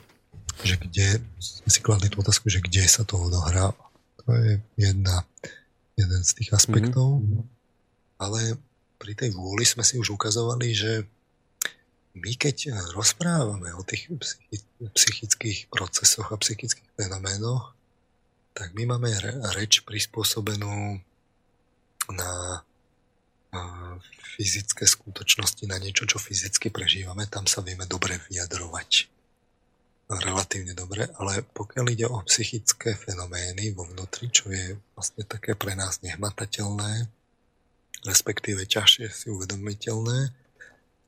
že 0.62 0.78
kde, 0.78 1.18
sme 1.38 1.70
si 1.70 1.80
kladli 1.82 2.06
tú 2.06 2.22
otázku, 2.22 2.46
že 2.46 2.62
kde 2.62 2.86
sa 2.86 3.02
to 3.02 3.18
odohráva. 3.18 3.78
To 4.24 4.30
je 4.38 4.62
jedna, 4.78 5.26
jeden 5.98 6.22
z 6.22 6.30
tých 6.38 6.54
aspektov. 6.54 7.18
Mm-hmm. 7.18 7.42
Ale 8.22 8.40
pri 9.00 9.12
tej 9.18 9.34
vôli 9.34 9.66
sme 9.66 9.82
si 9.82 9.98
už 9.98 10.14
ukazovali, 10.14 10.70
že 10.70 11.02
my 12.14 12.32
keď 12.34 12.74
rozprávame 12.94 13.70
o 13.74 13.82
tých 13.86 14.10
psychických 14.94 15.70
procesoch 15.70 16.30
a 16.30 16.40
psychických 16.42 16.90
fenoménoch, 16.98 17.74
tak 18.54 18.74
my 18.74 18.86
máme 18.86 19.14
reč 19.54 19.86
prispôsobenú 19.86 20.98
na 22.12 22.62
fyzické 24.40 24.86
skutočnosti 24.86 25.66
na 25.66 25.76
niečo, 25.76 26.06
čo 26.06 26.22
fyzicky 26.22 26.70
prežívame, 26.70 27.26
tam 27.26 27.44
sa 27.44 27.60
vieme 27.60 27.84
dobre 27.84 28.16
vyjadrovať. 28.30 29.10
Relatívne 30.10 30.74
dobre, 30.74 31.06
ale 31.22 31.46
pokiaľ 31.54 31.86
ide 31.92 32.06
o 32.10 32.18
psychické 32.26 32.98
fenomény 32.98 33.70
vo 33.76 33.86
vnútri, 33.86 34.26
čo 34.26 34.50
je 34.50 34.74
vlastne 34.96 35.22
také 35.22 35.54
pre 35.54 35.78
nás 35.78 36.02
nehmatateľné, 36.02 37.06
respektíve 38.08 38.66
ťažšie 38.66 39.06
si 39.06 39.26
uvedomiteľné, 39.30 40.34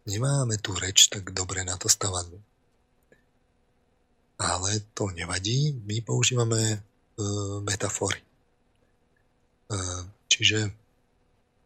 nemáme 0.06 0.54
tú 0.62 0.76
reč 0.78 1.10
tak 1.10 1.34
dobre 1.34 1.66
na 1.66 1.74
to 1.80 1.90
stavanú. 1.90 2.38
Ale 4.38 4.82
to 4.94 5.10
nevadí, 5.10 5.74
my 5.82 6.02
používame 6.02 6.62
e, 6.62 6.78
metafory. 7.62 8.22
E, 8.22 8.26
čiže 10.30 10.81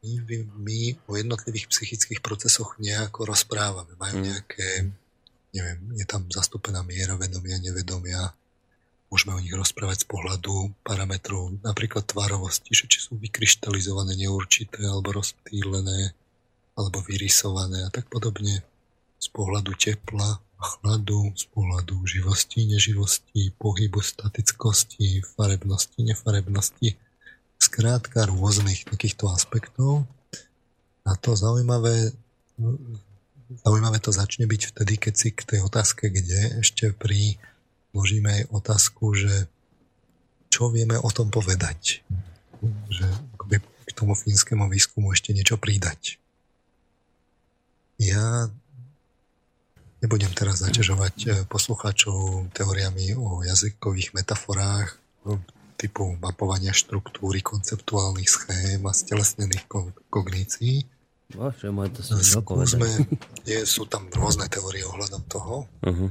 my, 0.06 0.36
my 0.62 0.80
o 1.10 1.12
jednotlivých 1.18 1.66
psychických 1.68 2.20
procesoch 2.22 2.78
nejako 2.78 3.26
rozprávame. 3.26 3.92
Majú 3.98 4.16
mm. 4.22 4.24
nejaké, 4.24 4.68
neviem, 5.50 5.78
je 5.98 6.06
tam 6.06 6.22
zastúpená 6.30 6.86
miera 6.86 7.18
vedomia, 7.18 7.58
nevedomia. 7.58 8.30
Môžeme 9.10 9.38
o 9.38 9.42
nich 9.42 9.54
rozprávať 9.54 10.02
z 10.02 10.06
pohľadu 10.10 10.74
parametrov, 10.82 11.62
napríklad 11.62 12.10
tvarovosti, 12.10 12.74
že 12.74 12.90
či 12.90 12.98
sú 12.98 13.14
vykryštalizované, 13.18 14.18
neurčité, 14.18 14.82
alebo 14.82 15.14
rozptýlené, 15.14 16.10
alebo 16.74 16.98
vyrysované 17.06 17.86
a 17.86 17.90
tak 17.90 18.10
podobne. 18.10 18.66
Z 19.22 19.30
pohľadu 19.30 19.72
tepla, 19.78 20.42
chladu, 20.58 21.30
z 21.38 21.46
pohľadu 21.54 22.02
živosti, 22.04 22.66
neživosti, 22.66 23.54
pohybu, 23.56 24.02
statickosti, 24.02 25.22
farebnosti, 25.22 25.98
nefarebnosti 26.02 27.05
skrátka 27.66 28.30
rôznych 28.30 28.86
takýchto 28.86 29.26
aspektov. 29.28 30.06
A 31.06 31.14
to 31.18 31.34
zaujímavé, 31.34 32.14
zaujímavé 33.62 33.98
to 34.02 34.10
začne 34.10 34.46
byť 34.46 34.62
vtedy, 34.74 34.94
keď 34.98 35.14
si 35.14 35.28
k 35.34 35.42
tej 35.42 35.60
otázke, 35.66 36.10
kde 36.10 36.62
ešte 36.62 36.94
pri 36.94 37.38
vložíme 37.94 38.28
aj 38.30 38.42
otázku, 38.54 39.14
že 39.14 39.50
čo 40.50 40.70
vieme 40.70 40.98
o 40.98 41.10
tom 41.10 41.30
povedať. 41.30 42.06
Že 42.90 43.06
akoby 43.38 43.56
k 43.62 43.90
tomu 43.94 44.14
fínskemu 44.14 44.66
výskumu 44.66 45.14
ešte 45.14 45.34
niečo 45.34 45.58
pridať. 45.58 46.18
Ja 47.96 48.50
nebudem 50.04 50.32
teraz 50.36 50.60
zaťažovať 50.60 51.16
eh, 51.26 51.30
poslucháčov 51.48 52.50
teóriami 52.52 53.16
o 53.16 53.42
jazykových 53.46 54.12
metaforách 54.12 55.00
typu 55.76 56.16
mapovania 56.18 56.72
štruktúry, 56.72 57.44
konceptuálnych 57.44 58.28
schém 58.28 58.80
a 58.88 58.92
stelesnených 58.96 59.68
kognícií. 60.08 60.88
Bože 61.36 61.68
môj, 61.68 61.92
to 61.92 62.00
sú 62.00 62.16
Skúsme, 62.16 62.88
je, 63.50 63.58
sú 63.68 63.84
tam 63.86 64.08
rôzne 64.08 64.48
teórie 64.48 64.82
ohľadom 64.88 65.22
toho. 65.28 65.68
Uh-huh. 65.84 66.08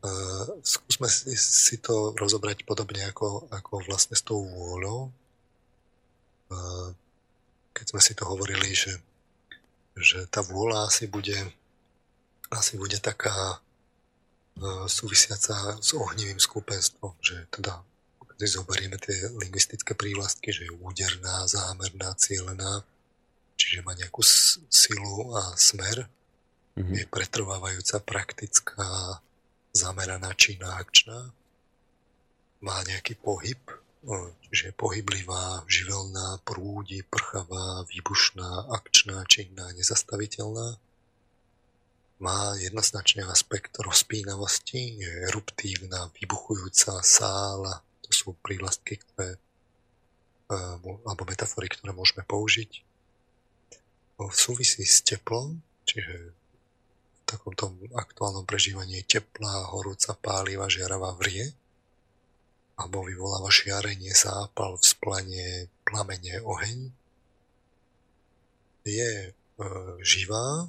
Uh, 0.00 0.44
skúsme 0.64 1.12
si, 1.12 1.36
si 1.36 1.76
to 1.76 2.16
rozobrať 2.16 2.64
podobne 2.64 3.04
ako, 3.04 3.52
ako 3.52 3.84
vlastne 3.84 4.16
s 4.16 4.24
tou 4.24 4.40
vôľou. 4.40 5.12
Uh, 6.48 6.88
keď 7.76 7.84
sme 7.92 8.00
si 8.00 8.12
to 8.16 8.24
hovorili, 8.24 8.72
že, 8.72 8.96
že 9.98 10.24
tá 10.32 10.40
vôľa 10.40 10.88
asi 10.88 11.04
bude 11.04 11.36
asi 12.50 12.74
bude 12.76 12.98
taká 12.98 13.62
uh, 14.58 14.86
súvisiaca 14.90 15.78
s 15.78 15.94
ohnivým 15.94 16.42
skupenstvom, 16.42 17.14
že 17.22 17.46
teda 17.54 17.78
keď 18.40 18.56
zoberieme 18.56 18.96
tie 18.96 19.28
lingvistické 19.36 19.92
prívlastky, 19.92 20.48
že 20.48 20.64
je 20.64 20.72
úderná, 20.72 21.44
zámerná, 21.44 22.16
cieľená, 22.16 22.80
čiže 23.60 23.84
má 23.84 23.92
nejakú 23.92 24.24
silu 24.72 25.36
a 25.36 25.52
smer, 25.60 26.08
mm-hmm. 26.72 26.96
je 26.96 27.04
pretrvávajúca, 27.12 28.00
praktická, 28.00 29.20
zameraná, 29.76 30.32
činná, 30.40 30.80
akčná, 30.80 31.36
má 32.64 32.80
nejaký 32.88 33.20
pohyb, 33.20 33.60
čiže 34.48 34.72
je 34.72 34.80
pohyblivá, 34.80 35.68
živelná, 35.68 36.40
prúdi, 36.40 37.04
prchavá, 37.04 37.84
výbušná, 37.92 38.72
akčná, 38.72 39.20
činná, 39.28 39.68
nezastaviteľná. 39.76 40.80
Má 42.24 42.56
jednoznačný 42.56 43.20
aspekt 43.28 43.76
rozpínavosti, 43.76 44.96
je 45.04 45.28
eruptívna, 45.28 46.08
vybuchujúca 46.16 47.04
sála, 47.04 47.84
to 48.10 48.12
sú 48.18 48.34
prívlastky, 48.42 48.98
ktoré, 48.98 49.38
eh, 50.50 50.76
alebo 51.06 51.22
metafory, 51.22 51.70
ktoré 51.70 51.94
môžeme 51.94 52.26
použiť. 52.26 52.82
V 54.18 54.34
súvisí 54.34 54.82
s 54.84 55.00
teplom, 55.06 55.62
čiže 55.86 56.34
v 56.34 57.20
takomto 57.24 57.72
aktuálnom 57.94 58.44
prežívaní 58.44 59.06
teplá, 59.06 59.70
horúca, 59.70 60.12
pálivá, 60.18 60.68
žiaravá 60.68 61.16
vrie, 61.16 61.54
alebo 62.76 63.06
vyvoláva 63.06 63.48
žiarenie, 63.48 64.12
zápal, 64.12 64.76
vzplanie, 64.76 65.72
plamenie, 65.88 66.36
oheň. 66.44 66.92
Je 68.84 69.12
e, 69.28 69.32
živá, 70.04 70.68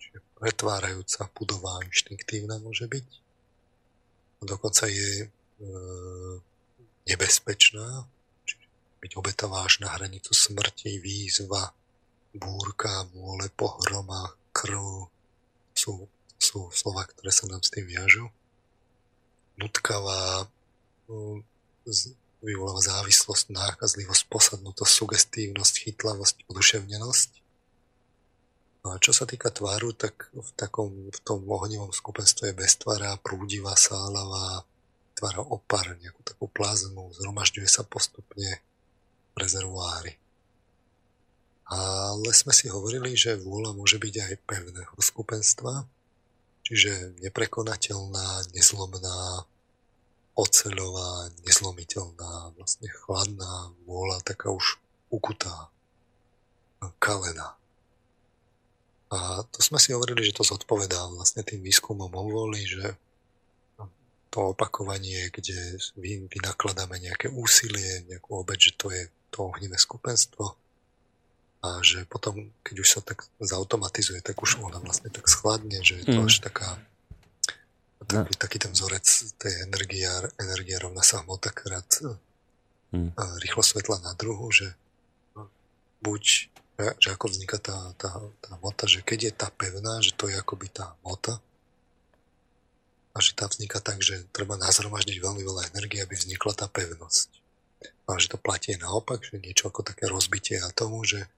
čiže 0.00 0.20
pretvárajúca, 0.36 1.28
pudová, 1.32 1.80
inštinktívna 1.84 2.60
môže 2.60 2.88
byť. 2.88 3.08
Dokonca 4.44 4.84
je 4.88 5.28
E, 5.28 5.43
nebezpečná, 7.04 8.08
čiže 8.48 8.66
byť 9.04 9.12
obetavá 9.20 9.64
až 9.64 9.84
na 9.84 9.92
hranicu 9.92 10.32
smrti, 10.32 10.98
výzva, 11.00 11.72
búrka, 12.34 13.06
môle, 13.14 13.46
pohroma, 13.54 14.34
krv, 14.50 15.08
sú, 15.76 16.08
sú 16.40 16.70
slova, 16.72 17.04
ktoré 17.06 17.30
sa 17.30 17.46
nám 17.46 17.62
s 17.62 17.70
tým 17.70 17.86
viažu. 17.86 18.30
Nutkavá, 19.54 20.48
e, 21.06 21.92
vyvoláva 22.44 22.82
závislosť, 22.82 23.54
nákazlivosť, 23.54 24.22
posadnutosť, 24.28 24.92
sugestívnosť, 24.92 25.74
chytlavosť, 25.88 26.36
oduševnenosť. 26.50 27.30
No 28.84 28.92
a 28.92 29.00
čo 29.00 29.16
sa 29.16 29.24
týka 29.24 29.48
tváru, 29.48 29.96
tak 29.96 30.28
v, 30.36 30.50
takom, 30.60 31.08
v 31.08 31.18
tom 31.24 31.40
ohnivom 31.48 31.88
skupenstve 31.88 32.52
je 32.52 32.58
beztvará, 32.60 33.16
prúdivá, 33.16 33.72
sálavá, 33.80 34.68
vytvára 35.14 35.46
opar, 35.46 35.94
nejakú 36.02 36.26
takú 36.26 36.50
plazmu, 36.50 37.14
zhromažďuje 37.14 37.70
sa 37.70 37.86
postupne 37.86 38.58
v 39.30 39.36
rezervoári. 39.38 40.18
Ale 41.70 42.34
sme 42.34 42.50
si 42.50 42.66
hovorili, 42.66 43.14
že 43.14 43.38
vôľa 43.38 43.78
môže 43.78 44.02
byť 44.02 44.14
aj 44.26 44.34
pevného 44.42 44.96
skupenstva, 44.98 45.86
čiže 46.66 47.14
neprekonateľná, 47.22 48.50
nezlomná, 48.58 49.46
oceľová, 50.34 51.30
nezlomiteľná, 51.46 52.58
vlastne 52.58 52.90
chladná 53.06 53.70
vôľa, 53.86 54.18
taká 54.26 54.50
už 54.50 54.82
ukutá, 55.14 55.70
kalená. 56.98 57.54
A 59.14 59.46
to 59.46 59.62
sme 59.62 59.78
si 59.78 59.94
hovorili, 59.94 60.26
že 60.26 60.34
to 60.34 60.42
zodpovedá 60.42 61.06
vlastne 61.06 61.46
tým 61.46 61.62
výskumom 61.62 62.10
o 62.10 62.50
že 62.58 62.98
to 64.34 64.50
opakovanie, 64.50 65.30
kde 65.30 65.78
vynakladáme 66.26 66.98
nejaké 66.98 67.30
úsilie, 67.30 68.02
nejakú 68.10 68.42
obeď, 68.42 68.58
že 68.58 68.72
to 68.74 68.90
je 68.90 69.06
to 69.30 69.46
ohnivé 69.46 69.78
skupenstvo 69.78 70.58
a 71.62 71.68
že 71.86 72.02
potom, 72.10 72.50
keď 72.66 72.76
už 72.82 72.88
sa 72.98 73.00
tak 73.00 73.30
zautomatizuje, 73.38 74.18
tak 74.26 74.42
už 74.42 74.58
ona 74.58 74.82
vlastne 74.82 75.06
tak 75.14 75.30
schladne, 75.30 75.78
že 75.86 76.02
je 76.02 76.10
to 76.10 76.18
mm. 76.18 76.26
až 76.26 76.34
taká 76.42 76.82
taký, 78.04 78.34
no. 78.34 78.42
taký 78.42 78.58
ten 78.58 78.72
vzorec 78.74 79.06
tej 79.38 79.54
energie, 79.64 80.04
energia 80.36 80.82
rovná 80.82 81.00
sa 81.00 81.22
hmota 81.22 81.54
krát 81.54 81.86
mm. 82.90 83.14
rýchlo 83.38 83.62
svetla 83.62 84.02
na 84.02 84.18
druhu, 84.18 84.50
že 84.50 84.74
buď 86.02 86.52
že 86.74 87.14
ako 87.14 87.30
vzniká 87.30 87.62
tá, 87.62 87.94
tá, 87.94 88.10
tá 88.42 88.58
hmota, 88.58 88.90
že 88.90 89.06
keď 89.06 89.30
je 89.30 89.32
tá 89.32 89.48
pevná, 89.54 90.02
že 90.02 90.10
to 90.10 90.26
je 90.26 90.34
akoby 90.34 90.66
tá 90.74 90.98
hmota, 91.00 91.38
a 93.14 93.18
že 93.22 93.30
tá 93.38 93.46
vzniká 93.46 93.78
tak, 93.78 94.02
že 94.02 94.26
treba 94.34 94.58
nazhromaždiť 94.58 95.22
veľmi 95.22 95.42
veľa 95.46 95.70
energie, 95.70 96.02
aby 96.02 96.18
vznikla 96.18 96.52
tá 96.58 96.66
pevnosť. 96.66 97.30
A 98.10 98.18
že 98.18 98.34
to 98.34 98.42
platí 98.42 98.74
naopak, 98.74 99.22
že 99.22 99.38
niečo 99.38 99.70
ako 99.70 99.86
také 99.86 100.10
rozbitie 100.10 100.58
atomu, 100.58 101.06
že 101.06 101.30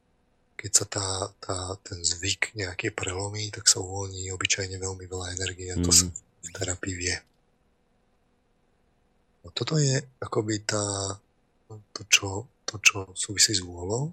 keď 0.57 0.73
sa 0.73 0.85
tá, 0.89 1.09
tá, 1.37 1.57
ten 1.85 2.01
zvyk 2.01 2.57
nejaký 2.57 2.97
prelomí, 2.97 3.53
tak 3.53 3.69
sa 3.69 3.85
uvoľní 3.85 4.33
obyčajne 4.33 4.81
veľmi 4.81 5.05
veľa 5.05 5.37
energie 5.37 5.69
a 5.69 5.77
to 5.77 5.93
mm. 5.93 5.97
sa 6.01 6.07
v 6.17 6.49
terapii 6.57 6.97
vie. 6.97 7.17
No, 9.45 9.53
toto 9.53 9.77
je 9.77 10.01
akoby 10.19 10.65
tá, 10.65 10.81
to, 11.93 12.03
čo, 12.09 12.49
to, 12.65 12.81
čo 12.81 13.13
súvisí 13.13 13.53
s 13.53 13.61
vôľou. 13.61 14.09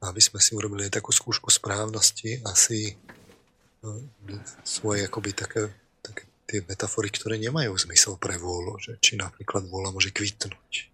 Aby 0.00 0.24
sme 0.24 0.40
si 0.40 0.56
urobili 0.56 0.88
aj 0.88 0.96
takú 0.96 1.12
skúšku 1.12 1.52
správnosti, 1.52 2.40
asi 2.48 2.96
no, 3.84 4.00
svoje 4.64 5.04
akoby 5.04 5.36
také 5.36 5.68
tie 6.50 6.66
metafory, 6.66 7.14
ktoré 7.14 7.38
nemajú 7.38 7.78
zmysel 7.78 8.18
pre 8.18 8.34
vôľu, 8.34 8.82
že 8.82 8.92
či 8.98 9.14
napríklad 9.14 9.70
vôľa 9.70 9.94
môže 9.94 10.10
kvitnúť, 10.10 10.90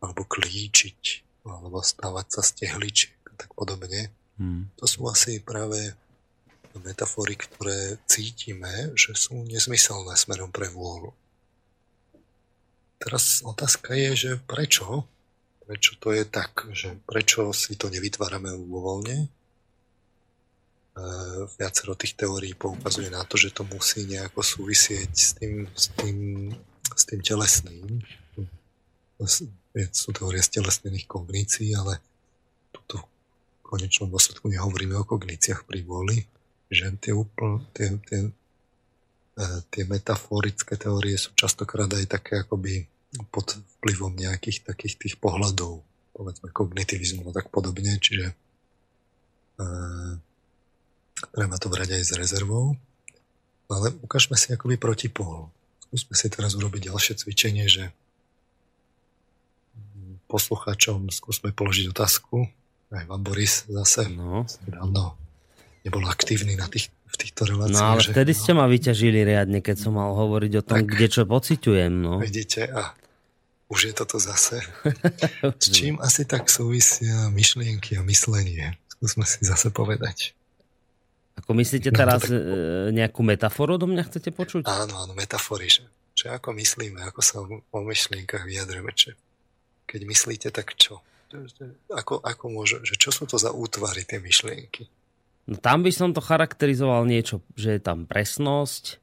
alebo 0.00 0.24
klíčiť, 0.24 1.02
alebo 1.44 1.84
stávať 1.84 2.26
sa 2.32 2.40
z 2.40 2.50
tehličiek, 2.64 3.20
a 3.28 3.32
tak 3.36 3.52
podobne. 3.52 4.08
Hmm. 4.40 4.72
To 4.80 4.88
sú 4.88 5.04
asi 5.12 5.44
práve 5.44 5.92
metafory, 6.80 7.38
ktoré 7.38 8.00
cítime, 8.08 8.90
že 8.98 9.14
sú 9.14 9.44
nezmyselné 9.46 10.16
smerom 10.16 10.50
pre 10.50 10.66
vôľu. 10.72 11.12
Teraz 12.98 13.44
otázka 13.44 13.92
je, 13.94 14.10
že 14.16 14.30
prečo? 14.48 15.04
Prečo 15.68 15.92
to 16.00 16.10
je 16.16 16.24
tak? 16.24 16.66
Že 16.72 17.04
prečo 17.04 17.52
si 17.52 17.76
to 17.76 17.92
nevytvárame 17.92 18.56
voľne? 18.56 19.28
Viacero 21.58 21.98
tých 21.98 22.14
teórií 22.14 22.54
poukazuje 22.54 23.10
na 23.10 23.26
to, 23.26 23.34
že 23.34 23.50
to 23.50 23.66
musí 23.66 24.06
nejako 24.06 24.46
súvisieť 24.46 25.10
s 25.10 25.34
tým, 25.34 25.66
s 25.74 25.90
tým, 25.90 26.18
s 26.94 27.02
tým 27.02 27.18
telesným. 27.18 27.98
Sú 29.90 30.08
teórie 30.14 30.38
z 30.38 30.62
telesnených 30.62 31.10
kognícií, 31.10 31.74
ale 31.74 31.98
tuto 32.70 33.02
v 33.02 33.60
konečnom 33.66 34.06
dôsledku 34.06 34.46
nehovoríme 34.46 34.94
o 34.94 35.02
kogníciách 35.02 35.66
pri 35.66 35.82
vôli, 35.82 36.30
že 36.70 36.86
tie, 37.02 37.10
úpl, 37.10 37.58
tie, 37.74 37.98
tie, 38.06 38.30
e, 39.34 39.46
tie 39.74 39.82
metaforické 39.90 40.78
teórie 40.78 41.18
sú 41.18 41.34
častokrát 41.34 41.90
aj 41.90 42.06
také 42.06 42.46
akoby 42.46 42.86
pod 43.34 43.58
vplyvom 43.82 44.14
nejakých 44.14 44.62
takých 44.62 44.94
tých 44.98 45.14
pohľadov, 45.18 45.82
povedzme 46.14 46.54
kognitivizmu 46.54 47.26
a 47.30 47.34
tak 47.34 47.50
podobne, 47.50 47.98
čiže 47.98 48.30
e, 48.30 48.34
treba 51.34 51.56
to 51.58 51.70
brať 51.70 52.00
aj 52.00 52.02
s 52.02 52.12
rezervou. 52.14 52.78
Ale 53.70 53.96
ukážme 54.04 54.36
si 54.36 54.52
akoby 54.52 54.76
protipol. 54.76 55.48
Skúsme 55.88 56.14
si 56.18 56.26
teraz 56.28 56.52
urobiť 56.58 56.92
ďalšie 56.92 57.14
cvičenie, 57.22 57.66
že 57.70 57.94
poslucháčom 60.28 61.14
skúsme 61.14 61.54
položiť 61.54 61.94
otázku. 61.94 62.50
Aj 62.90 63.04
vám 63.06 63.22
Boris 63.22 63.66
zase 63.70 64.10
no. 64.10 64.46
dávno 64.66 65.14
nebol 65.86 66.02
aktívny 66.10 66.58
na 66.58 66.66
tých, 66.66 66.90
v 67.06 67.16
týchto 67.18 67.46
reláciách. 67.46 67.78
No 67.78 67.94
ale 67.94 68.02
že, 68.02 68.10
vtedy 68.10 68.32
no. 68.34 68.38
ste 68.42 68.52
ma 68.56 68.66
vyťažili 68.66 69.20
riadne, 69.22 69.58
keď 69.62 69.76
som 69.78 69.92
mal 69.94 70.10
hovoriť 70.16 70.52
o 70.58 70.62
tom, 70.66 70.82
tak, 70.82 70.90
kde 70.90 71.06
čo 71.06 71.22
pociťujem. 71.28 71.92
No. 71.94 72.18
Vidíte, 72.18 72.66
a 72.70 72.94
už 73.70 73.90
je 73.90 73.92
toto 73.94 74.18
zase. 74.18 74.62
S 75.62 75.66
čím 75.70 76.02
asi 76.02 76.26
tak 76.26 76.50
súvisia 76.50 77.30
myšlienky 77.30 77.94
a 77.98 78.02
myslenie? 78.02 78.74
Skúsme 78.90 79.26
si 79.26 79.42
zase 79.46 79.70
povedať. 79.70 80.34
Ako 81.34 81.50
myslíte 81.58 81.90
no, 81.90 81.98
teraz 81.98 82.22
tak... 82.26 82.30
E, 82.30 82.94
nejakú 82.94 83.26
metaforu 83.26 83.74
do 83.74 83.90
mňa 83.90 84.06
chcete 84.06 84.30
počuť? 84.30 84.62
Áno, 84.70 84.94
áno, 85.02 85.12
metafory. 85.18 85.66
Že, 85.66 85.82
že 86.14 86.26
ako 86.30 86.54
myslíme, 86.54 87.02
ako 87.02 87.20
sa 87.20 87.42
o 87.42 87.78
myšlienkach 87.82 88.46
vyjadrujeme. 88.46 88.94
Že 88.94 89.18
keď 89.90 90.00
myslíte, 90.06 90.48
tak 90.54 90.78
čo? 90.78 91.02
Ako, 91.90 92.22
ako 92.22 92.44
môže, 92.46 92.78
že 92.86 92.94
čo 92.94 93.10
sú 93.10 93.26
to 93.26 93.34
za 93.34 93.50
útvary, 93.50 94.06
tie 94.06 94.22
myšlienky? 94.22 94.86
No 95.50 95.58
tam 95.58 95.82
by 95.82 95.90
som 95.90 96.14
to 96.14 96.22
charakterizoval 96.22 97.04
niečo, 97.04 97.42
že 97.58 97.76
je 97.76 97.80
tam 97.82 98.06
presnosť, 98.06 99.02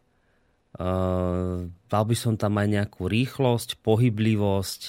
uh, 0.79 1.67
dal 1.67 2.03
by 2.07 2.15
som 2.15 2.39
tam 2.39 2.55
aj 2.57 2.67
nejakú 2.71 3.05
rýchlosť, 3.05 3.77
pohyblivosť, 3.83 4.81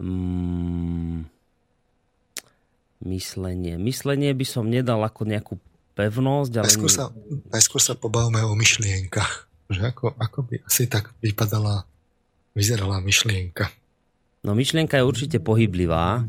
um, 0.00 1.28
myslenie. 3.04 3.76
Myslenie 3.78 4.32
by 4.34 4.46
som 4.48 4.66
nedal 4.66 5.04
ako 5.04 5.28
nejakú 5.28 5.54
pevnosť, 5.92 6.52
ale... 6.58 6.66
Najskôr 6.68 6.92
sa, 6.92 7.04
najskôr 7.52 7.82
sa 7.82 7.94
pobavme 7.96 8.40
o 8.44 8.52
myšlienkach. 8.56 9.48
Že 9.72 9.82
ako, 9.92 10.04
ako 10.16 10.38
by 10.48 10.54
asi 10.68 10.84
tak 10.88 11.12
vypadala, 11.24 11.84
vyzerala 12.52 13.00
myšlienka. 13.00 13.72
No 14.42 14.52
myšlienka 14.58 14.98
je 15.00 15.04
určite 15.06 15.38
pohyblivá 15.38 16.26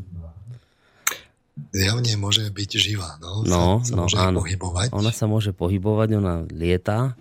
zjavne 1.70 2.12
môže 2.18 2.42
byť 2.50 2.70
živá. 2.78 3.16
No, 3.22 3.46
no, 3.46 3.78
sa, 3.82 3.94
sa 3.94 3.94
no 3.94 4.02
môže 4.06 4.18
áno. 4.18 4.38
pohybovať. 4.42 4.88
Ona 4.90 5.12
sa 5.14 5.26
môže 5.30 5.54
pohybovať, 5.54 6.08
ona 6.18 6.34
lieta. 6.50 7.14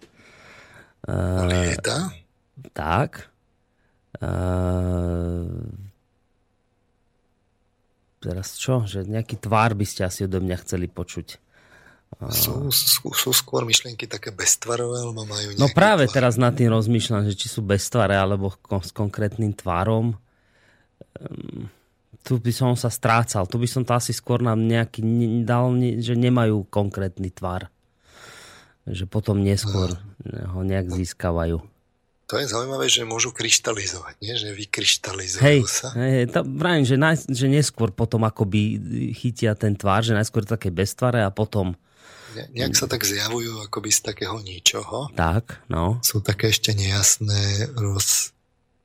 Lieta? 1.05 1.97
Uh, 2.09 2.71
tak. 2.73 3.29
Uh, 4.17 5.67
teraz 8.23 8.57
čo? 8.57 8.87
Že 8.87 9.05
nejaký 9.09 9.37
tvár 9.37 9.77
by 9.77 9.85
ste 9.85 10.07
asi 10.07 10.25
odo 10.25 10.41
mňa 10.41 10.57
chceli 10.65 10.89
počuť. 10.89 11.42
Sú, 12.29 12.69
sú, 12.69 13.09
sú 13.11 13.29
skôr 13.33 13.65
myšlienky 13.67 14.05
také 14.07 14.29
beztvarové, 14.29 15.01
alebo 15.01 15.25
majú 15.25 15.57
No 15.59 15.67
práve 15.71 16.07
tvár. 16.07 16.15
teraz 16.15 16.33
nad 16.39 16.53
tým 16.53 16.71
rozmýšľam, 16.71 17.27
že 17.27 17.33
či 17.35 17.47
sú 17.51 17.65
beztvaré, 17.65 18.15
alebo 18.15 18.53
s 18.53 18.91
konkrétnym 18.95 19.51
tvárom. 19.51 20.15
Um, 21.19 21.67
tu 22.23 22.39
by 22.39 22.51
som 22.55 22.71
sa 22.79 22.87
strácal. 22.87 23.43
Tu 23.49 23.59
by 23.59 23.67
som 23.67 23.83
to 23.83 23.91
asi 23.91 24.15
skôr 24.15 24.39
nám 24.39 24.63
nejaký 24.63 25.03
dal, 25.43 25.75
že 25.99 26.15
nemajú 26.15 26.63
konkrétny 26.71 27.27
tvar. 27.33 27.67
Že 28.87 29.07
potom 29.11 29.43
neskôr 29.43 29.95
ho 30.23 30.61
nejak 30.63 30.87
získavajú. 30.91 31.59
To 32.31 32.39
je 32.39 32.47
zaujímavé, 32.47 32.87
že 32.87 33.03
môžu 33.03 33.35
kryštalizovať, 33.35 34.15
nie? 34.23 34.33
že 34.39 34.55
vykryštalizujú 34.55 35.43
hej, 35.43 35.59
sa. 35.67 35.91
Hej, 35.93 36.31
to 36.31 36.39
vrajím, 36.47 36.85
že, 36.87 36.95
naj, 36.95 37.27
že 37.27 37.45
neskôr 37.51 37.91
potom 37.91 38.23
akoby 38.23 38.79
chytia 39.11 39.53
ten 39.59 39.75
tvár, 39.75 40.01
že 40.01 40.15
najskôr 40.15 40.47
také 40.47 40.71
beztvare 40.71 41.21
a 41.21 41.29
potom... 41.29 41.75
Ne, 42.33 42.43
nejak 42.53 42.73
sa 42.73 42.89
tak 42.89 43.05
zjavujú 43.05 43.63
akoby 43.69 43.89
z 43.93 43.99
takého 44.01 44.37
ničoho. 44.41 45.13
Tak, 45.13 45.65
no. 45.69 46.01
Sú 46.01 46.19
také 46.19 46.49
ešte 46.49 46.73
nejasné, 46.73 47.73
roz, 47.77 48.33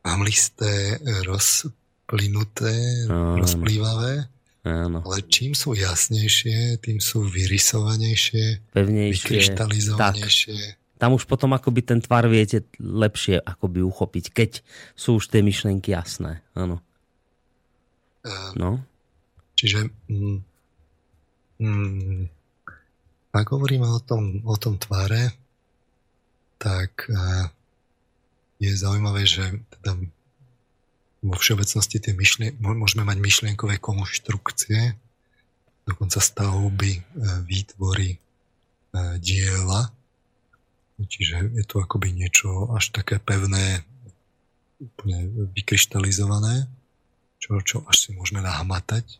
hamlisté, 0.04 1.00
roz, 1.24 1.68
plynuté, 2.08 3.04
Áno. 3.08 3.44
rozplývavé. 3.44 4.28
Áno. 4.64 5.00
Ale 5.04 5.24
čím 5.28 5.56
sú 5.56 5.72
jasnejšie, 5.72 6.80
tým 6.82 7.00
sú 7.00 7.24
vyrysovanejšie, 7.24 8.72
Pevnejšie. 8.72 9.16
vykryštalizovanejšie. 9.16 10.60
Tak. 10.76 10.98
Tam 10.98 11.14
už 11.14 11.30
potom 11.30 11.54
akoby 11.54 11.80
ten 11.86 12.02
tvar 12.02 12.26
viete 12.26 12.66
lepšie 12.82 13.38
akoby 13.38 13.86
uchopiť, 13.86 14.24
keď 14.34 14.50
sú 14.98 15.22
už 15.22 15.30
tie 15.30 15.46
myšlenky 15.46 15.94
jasné. 15.94 16.42
Áno. 16.58 16.82
Uh, 18.26 18.50
no. 18.58 18.82
Čiže 19.54 19.94
mm, 20.10 20.38
mm, 21.62 22.22
ak 23.32 23.46
hovoríme 23.52 23.86
o 23.86 24.00
tom, 24.00 24.40
o 24.44 24.56
tom 24.56 24.80
tvare, 24.80 25.36
tak 26.58 27.06
uh, 27.06 27.46
je 28.58 28.74
zaujímavé, 28.74 29.22
že 29.22 29.62
teda 29.78 29.94
vo 31.22 31.34
všeobecnosti 31.34 31.98
tie 31.98 32.14
myšlien- 32.14 32.58
môžeme 32.58 33.02
mať 33.02 33.18
myšlienkové 33.18 33.82
konštrukcie, 33.82 34.94
dokonca 35.88 36.20
stavby, 36.20 36.92
e, 36.98 37.02
výtvory, 37.42 38.10
e, 38.14 38.18
diela. 39.18 39.90
Čiže 40.98 41.54
je 41.54 41.64
to 41.66 41.78
akoby 41.78 42.10
niečo 42.10 42.70
až 42.74 42.90
také 42.90 43.22
pevné, 43.22 43.86
úplne 44.78 45.26
vykryštalizované, 45.54 46.70
čo, 47.38 47.58
čo 47.62 47.82
až 47.86 47.96
si 47.98 48.08
môžeme 48.14 48.42
nahmatať. 48.42 49.06
E, 49.06 49.16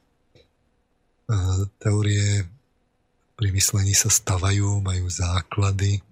teórie 1.82 2.46
pri 3.38 3.54
myslení 3.54 3.94
sa 3.94 4.10
stavajú, 4.10 4.82
majú 4.82 5.06
základy, 5.06 6.02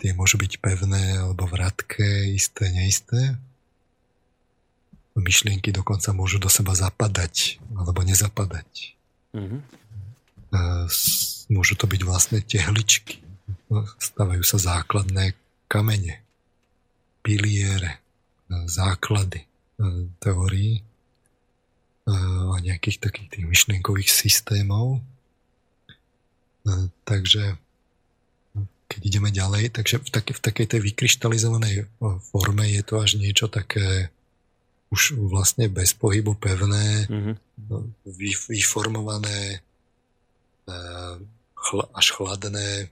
tie 0.00 0.10
môžu 0.16 0.40
byť 0.40 0.58
pevné 0.64 1.20
alebo 1.20 1.44
vratké, 1.44 2.32
isté, 2.32 2.72
neisté 2.72 3.36
myšlienky 5.14 5.70
dokonca 5.70 6.10
môžu 6.10 6.42
do 6.42 6.50
seba 6.50 6.74
zapadať 6.74 7.62
alebo 7.78 8.02
nezapadať. 8.02 8.98
Mm-hmm. 9.30 9.60
Môžu 11.54 11.74
to 11.78 11.86
byť 11.86 12.00
vlastne 12.02 12.38
tehličky. 12.42 13.22
Stavajú 13.98 14.42
sa 14.42 14.58
základné 14.58 15.34
kamene, 15.70 16.22
piliere, 17.22 18.02
základy 18.66 19.46
teórií 20.18 20.82
a 22.04 22.58
nejakých 22.58 22.98
takých 23.00 23.28
tých 23.38 23.46
myšlienkových 23.46 24.10
systémov. 24.10 24.98
Takže 27.04 27.60
keď 28.88 29.00
ideme 29.04 29.30
ďalej, 29.34 29.74
takže 29.74 29.98
v, 30.00 30.08
také, 30.12 30.32
v 30.36 30.40
takej 30.40 30.66
tej 30.70 30.80
vykryštalizovanej 30.92 31.88
forme 32.30 32.64
je 32.68 32.82
to 32.84 33.00
až 33.02 33.18
niečo 33.18 33.50
také 33.50 34.14
už 34.94 35.18
vlastne 35.18 35.66
bez 35.66 35.90
pohybu 35.98 36.38
pevné, 36.38 37.10
mm-hmm. 37.10 37.34
vyformované, 38.46 39.58
e, 39.58 40.76
chl- 41.58 41.90
až 41.90 42.06
chladné, 42.14 42.86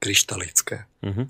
kryštalické. 0.00 0.88
Mm-hmm. 1.04 1.26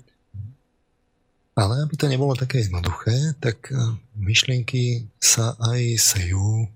Ale 1.57 1.83
aby 1.83 1.95
to 1.99 2.07
nebolo 2.07 2.37
také 2.39 2.63
jednoduché, 2.63 3.35
tak 3.43 3.67
e, 3.67 3.75
myšlienky 4.15 5.11
sa 5.19 5.59
aj 5.59 5.99
sejú, 5.99 6.63
e, 6.63 6.67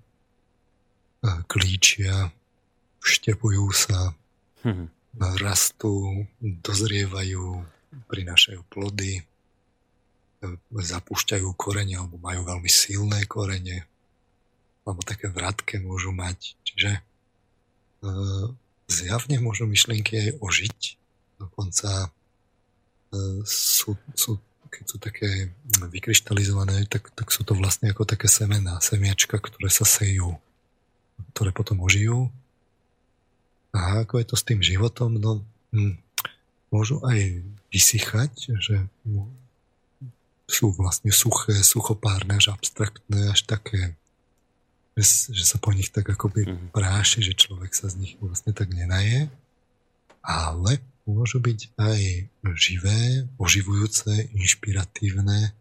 klíčia, 1.47 2.35
vštepujú 2.99 3.71
sa, 3.71 4.11
mm-hmm. 4.63 4.88
rastú, 5.41 6.25
dozrievajú, 6.39 7.61
prinášajú 8.07 8.61
plody, 8.71 9.21
zapúšťajú 10.71 11.47
korene 11.53 12.01
alebo 12.01 12.17
majú 12.17 12.41
veľmi 12.47 12.69
silné 12.71 13.29
korene 13.29 13.85
alebo 14.81 15.05
také 15.05 15.29
vratké 15.29 15.77
môžu 15.77 16.09
mať. 16.09 16.57
Čiže 16.65 16.89
zjavne 18.89 19.38
môžu 19.38 19.69
myšlienky 19.69 20.17
aj 20.17 20.29
ožiť. 20.41 20.79
Dokonca 21.38 22.09
sú, 23.45 23.93
sú 24.17 24.41
keď 24.71 24.83
sú 24.88 24.97
také 25.03 25.51
vykryštalizované, 25.83 26.88
tak, 26.88 27.11
tak 27.11 27.27
sú 27.29 27.43
to 27.43 27.51
vlastne 27.51 27.91
ako 27.91 28.07
také 28.07 28.31
semená, 28.31 28.79
semiačka, 28.79 29.35
ktoré 29.35 29.67
sa 29.67 29.83
sejú, 29.83 30.39
ktoré 31.35 31.51
potom 31.51 31.83
ožijú. 31.83 32.31
A 33.72 34.03
ako 34.03 34.19
je 34.19 34.26
to 34.27 34.35
s 34.35 34.43
tým 34.43 34.60
životom? 34.60 35.15
No, 35.15 35.39
hm, 35.72 35.95
môžu 36.72 36.99
aj 37.07 37.43
vysychať, 37.72 38.31
že 38.60 38.76
sú 40.52 40.76
vlastne 40.76 41.11
suché, 41.15 41.56
suchopárne, 41.64 42.35
až 42.35 42.52
abstraktné, 42.52 43.31
až 43.31 43.48
také, 43.48 43.95
že, 44.99 45.31
že 45.31 45.48
sa 45.48 45.56
po 45.56 45.72
nich 45.72 45.88
tak 45.88 46.11
akoby 46.11 46.48
mhm. 46.48 46.76
práši, 46.76 47.23
že 47.23 47.34
človek 47.39 47.72
sa 47.72 47.88
z 47.88 47.95
nich 48.03 48.14
vlastne 48.19 48.52
tak 48.52 48.76
nenaje. 48.76 49.31
Ale 50.22 50.84
môžu 51.07 51.41
byť 51.41 51.73
aj 51.81 52.02
živé, 52.60 53.26
oživujúce, 53.41 54.35
inšpiratívne 54.38 55.56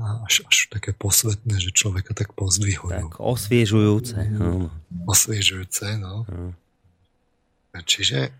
a 0.00 0.24
až, 0.26 0.42
až 0.48 0.72
také 0.72 0.96
posvetné, 0.96 1.60
že 1.60 1.70
človeka 1.70 2.16
tak 2.16 2.32
pozdvihujú. 2.34 3.10
Tak 3.10 3.20
osviežujúce. 3.20 4.16
No. 4.32 4.72
Osviežujúce, 5.06 6.00
no. 6.00 6.24
no. 6.26 6.56
Čiže 7.70 8.34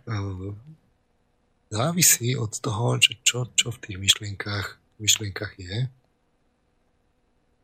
závisí 1.70 2.34
od 2.34 2.50
toho, 2.50 2.98
čo, 2.98 3.46
čo 3.54 3.68
v 3.70 3.78
tých 3.78 3.98
myšlienkach, 3.98 4.66
myšlienkach 4.98 5.54
je. 5.54 5.86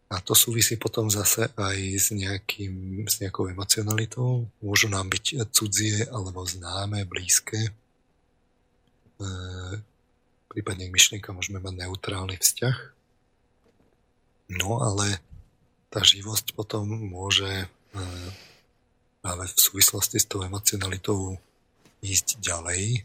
A 0.07 0.23
to 0.23 0.39
súvisí 0.39 0.79
potom 0.79 1.11
zase 1.11 1.51
aj 1.59 1.79
s, 1.99 2.15
nejakým, 2.15 3.03
s 3.11 3.19
nejakou 3.19 3.51
emocionalitou. 3.51 4.47
Môžu 4.63 4.87
nám 4.87 5.11
byť 5.11 5.51
cudzie 5.51 6.07
alebo 6.07 6.47
známe, 6.47 7.03
blízke. 7.11 7.59
E, 7.59 7.71
prípadne 10.47 10.87
k 10.87 10.95
myšlienkam 10.95 11.35
môžeme 11.35 11.59
mať 11.59 11.75
neutrálny 11.83 12.39
vzťah. 12.39 12.77
No 14.63 14.79
ale 14.79 15.19
tá 15.91 16.07
živosť 16.07 16.55
potom 16.55 16.87
môže 16.87 17.51
e, 17.51 17.67
práve 19.27 19.51
v 19.51 19.59
súvislosti 19.59 20.23
s 20.23 20.31
tou 20.31 20.47
emocionalitou 20.47 21.35
ísť 22.07 22.39
ďalej 22.39 23.03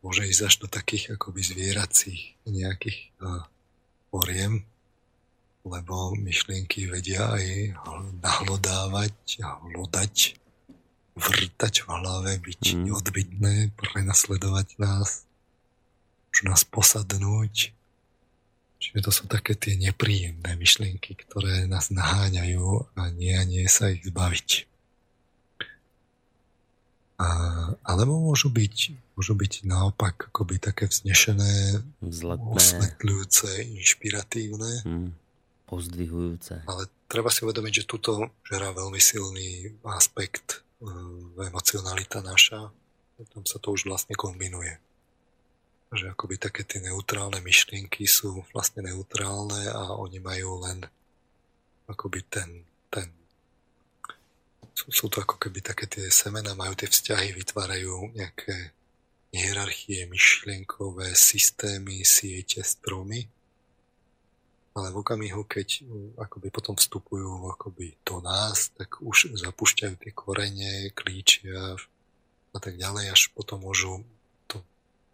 môže 0.00 0.24
ísť 0.24 0.42
až 0.48 0.54
do 0.64 0.68
takých 0.70 1.20
akoby 1.20 1.44
zvieracích 1.44 2.20
nejakých 2.48 3.12
poriem, 4.08 4.64
lebo 5.68 6.16
myšlienky 6.16 6.88
vedia 6.88 7.28
aj 7.36 7.76
nahlodávať 8.24 9.44
a 9.44 9.60
hlodať, 9.68 10.40
vrtať 11.18 11.74
v 11.84 11.86
hlave, 11.92 12.30
byť 12.40 12.62
mm. 12.72 12.80
neodbytné, 12.88 13.54
prenasledovať 13.76 14.80
nás, 14.80 15.28
môžu 16.30 16.42
nás 16.48 16.62
posadnúť. 16.64 17.74
Čiže 18.78 18.98
to 19.02 19.10
sú 19.10 19.24
také 19.26 19.58
tie 19.58 19.74
nepríjemné 19.74 20.54
myšlienky, 20.54 21.18
ktoré 21.26 21.66
nás 21.66 21.90
naháňajú 21.90 22.94
a 22.94 23.10
nie 23.10 23.34
a 23.34 23.42
nie 23.42 23.66
sa 23.66 23.90
ich 23.90 24.06
zbaviť. 24.06 24.67
A, 27.18 27.28
alebo 27.82 28.14
môžu 28.30 28.46
byť, 28.46 28.94
môžu 29.18 29.34
byť 29.34 29.66
naopak 29.66 30.30
akoby 30.30 30.62
také 30.62 30.86
vznešené, 30.86 31.82
Zlatné. 31.98 32.54
osvetľujúce, 32.54 33.66
inšpiratívne. 33.74 34.72
Hmm. 34.86 35.10
Pozdvihujúce. 35.66 36.62
Ale 36.64 36.86
treba 37.10 37.28
si 37.34 37.42
uvedomiť, 37.42 37.82
že 37.82 37.88
tuto 37.90 38.30
žerá 38.46 38.70
veľmi 38.70 39.02
silný 39.02 39.74
aspekt 39.82 40.62
e, 40.78 40.88
emocionalita 41.42 42.22
naša. 42.22 42.70
Tam 43.34 43.42
sa 43.42 43.58
to 43.58 43.74
už 43.74 43.90
vlastne 43.90 44.14
kombinuje. 44.14 44.78
Že 45.90 46.14
akoby 46.14 46.38
také 46.38 46.62
tie 46.62 46.78
neutrálne 46.78 47.42
myšlienky 47.42 48.06
sú 48.06 48.46
vlastne 48.54 48.86
neutrálne 48.86 49.66
a 49.66 49.92
oni 49.98 50.22
majú 50.22 50.62
len 50.62 50.86
akoby 51.90 52.22
ten, 52.30 52.62
ten 52.94 53.10
sú, 54.78 54.86
sú 54.94 55.06
to 55.10 55.18
ako 55.18 55.42
keby 55.42 55.58
také 55.58 55.90
tie 55.90 56.06
semena, 56.06 56.54
majú 56.54 56.78
tie 56.78 56.86
vzťahy, 56.86 57.34
vytvárajú 57.34 58.14
nejaké 58.14 58.70
hierarchie, 59.34 60.06
myšlienkové 60.06 61.18
systémy, 61.18 62.06
siete, 62.06 62.62
stromy. 62.62 63.26
Ale 64.78 64.94
v 64.94 65.02
okamihu, 65.02 65.42
keď 65.42 65.82
akoby 66.22 66.54
potom 66.54 66.78
vstupujú 66.78 67.50
akoby 67.58 67.98
do 68.06 68.22
nás, 68.22 68.70
tak 68.78 69.02
už 69.02 69.34
zapúšťajú 69.34 69.94
tie 69.98 70.12
korene, 70.14 70.94
klíčia 70.94 71.74
a 72.54 72.58
tak 72.62 72.78
ďalej, 72.78 73.10
až 73.10 73.34
potom 73.34 73.66
môžu 73.66 74.06
to 74.46 74.62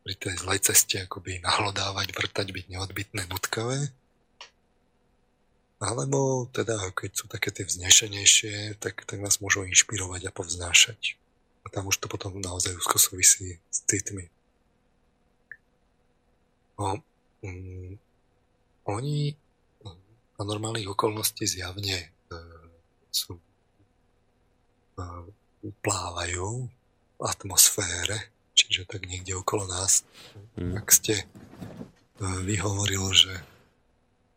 pri 0.04 0.20
tej 0.20 0.36
zlej 0.44 0.60
ceste 0.60 1.00
akoby 1.00 1.40
nahlodávať, 1.40 2.12
vrtať, 2.12 2.46
byť 2.52 2.66
neodbitné, 2.76 3.24
nutkavé. 3.32 3.88
Alebo 5.84 6.48
teda, 6.48 6.80
keď 6.96 7.10
sú 7.12 7.24
také 7.28 7.52
tie 7.52 7.68
vznešenejšie, 7.68 8.80
tak, 8.80 9.04
tak 9.04 9.20
nás 9.20 9.36
môžu 9.44 9.68
inšpirovať 9.68 10.32
a 10.32 10.32
povznášať. 10.32 11.20
A 11.64 11.68
tam 11.68 11.92
už 11.92 12.00
to 12.00 12.08
potom 12.08 12.40
naozaj 12.40 12.72
úzko 12.72 12.96
súvisí 12.96 13.60
s 13.68 13.84
citmi. 13.84 14.32
No, 16.80 17.04
um, 17.44 18.00
oni 18.88 19.36
na 20.34 20.42
normálnych 20.42 20.88
okolností 20.88 21.46
zjavne 21.46 21.94
e, 22.00 22.06
sú, 23.12 23.38
e, 24.98 25.04
plávajú 25.84 26.48
v 27.14 27.22
atmosfére, 27.22 28.34
čiže 28.56 28.90
tak 28.90 29.06
niekde 29.06 29.38
okolo 29.38 29.70
nás. 29.70 30.02
Mm. 30.58 30.74
Ak 30.80 30.90
ste 30.90 31.22
e, 31.22 31.26
vyhovoril, 32.18 33.04
že 33.14 33.34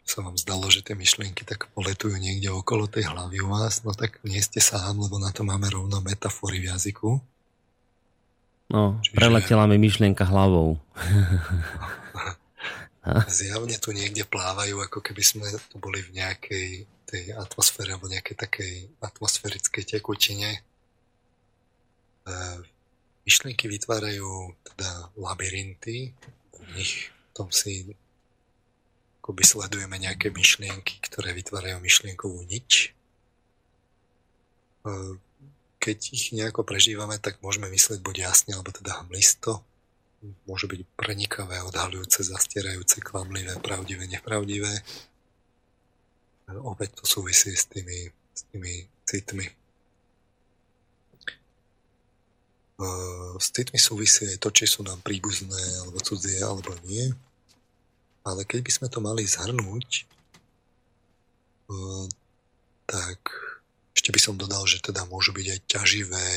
sa 0.08 0.24
vám 0.24 0.40
zdalo, 0.40 0.72
že 0.72 0.80
tie 0.80 0.96
myšlienky 0.96 1.44
tak 1.44 1.68
poletujú 1.76 2.16
niekde 2.16 2.48
okolo 2.48 2.88
tej 2.88 3.12
hlavy 3.12 3.44
u 3.44 3.52
vás, 3.52 3.84
no 3.84 3.92
tak 3.92 4.24
nie 4.24 4.40
ste 4.40 4.64
sám, 4.64 4.96
lebo 4.96 5.20
na 5.20 5.36
to 5.36 5.44
máme 5.44 5.68
rovno 5.68 6.00
metafory 6.00 6.64
v 6.64 6.72
jazyku. 6.72 7.20
No, 8.72 9.00
Čiže... 9.04 9.16
preletela 9.16 9.68
mi 9.68 9.76
myšlienka 9.76 10.24
hlavou. 10.24 10.80
Zjavne 13.32 13.80
tu 13.80 13.96
niekde 13.96 14.28
plávajú, 14.28 14.84
ako 14.84 15.00
keby 15.00 15.24
sme 15.24 15.48
tu 15.72 15.80
boli 15.80 16.04
v 16.04 16.20
nejakej 16.20 16.70
tej 17.08 17.24
atmosfére 17.40 17.96
alebo 17.96 18.12
nejakej 18.12 18.36
takej 18.36 18.74
atmosférickej 19.00 19.84
tekutine. 19.96 20.60
E, 20.60 20.62
myšlienky 23.24 23.72
vytvárajú 23.72 24.52
teda 24.72 25.16
labyrinty, 25.16 26.12
v 26.52 26.70
nich 26.76 27.08
v 27.08 27.30
tom 27.32 27.48
si 27.48 27.96
akoby 29.28 29.44
sledujeme 29.44 30.00
nejaké 30.00 30.32
myšlienky, 30.32 31.04
ktoré 31.04 31.36
vytvárajú 31.36 31.84
myšlienkovú 31.84 32.48
nič. 32.48 32.96
E, 34.88 35.20
keď 35.84 35.98
ich 36.16 36.32
nejako 36.32 36.64
prežívame, 36.64 37.20
tak 37.20 37.44
môžeme 37.44 37.68
myslieť 37.68 38.00
buď 38.00 38.32
jasne, 38.32 38.56
alebo 38.56 38.72
teda 38.72 39.04
hmlisto. 39.04 39.68
Môžu 40.48 40.72
byť 40.72 40.80
prenikavé, 40.96 41.60
odhaľujúce, 41.60 42.24
zastierajúce, 42.24 43.04
klamlivé, 43.04 43.60
pravdivé, 43.60 44.08
nepravdivé. 44.08 44.80
E, 44.80 44.84
opäť 46.64 47.04
to 47.04 47.04
súvisí 47.04 47.52
s 47.52 47.68
tými, 47.68 48.08
s 48.32 48.48
tými 48.48 48.88
citmi. 49.04 49.44
E, 52.80 52.96
s 53.36 53.48
citmi 53.52 53.76
súvisí 53.76 54.24
aj 54.24 54.40
to, 54.40 54.56
či 54.56 54.72
sú 54.72 54.88
nám 54.88 55.04
príbuzné, 55.04 55.84
alebo 55.84 56.00
cudzie, 56.00 56.40
alebo 56.40 56.72
nie 56.88 57.12
ale 58.28 58.44
keď 58.44 58.60
by 58.68 58.72
sme 58.76 58.88
to 58.92 59.00
mali 59.00 59.24
zhrnúť, 59.24 60.04
eh, 61.72 62.06
tak 62.84 63.20
ešte 63.96 64.12
by 64.12 64.20
som 64.20 64.36
dodal, 64.36 64.68
že 64.68 64.84
teda 64.84 65.08
môžu 65.08 65.32
byť 65.32 65.48
aj 65.48 65.60
ťaživé, 65.68 66.28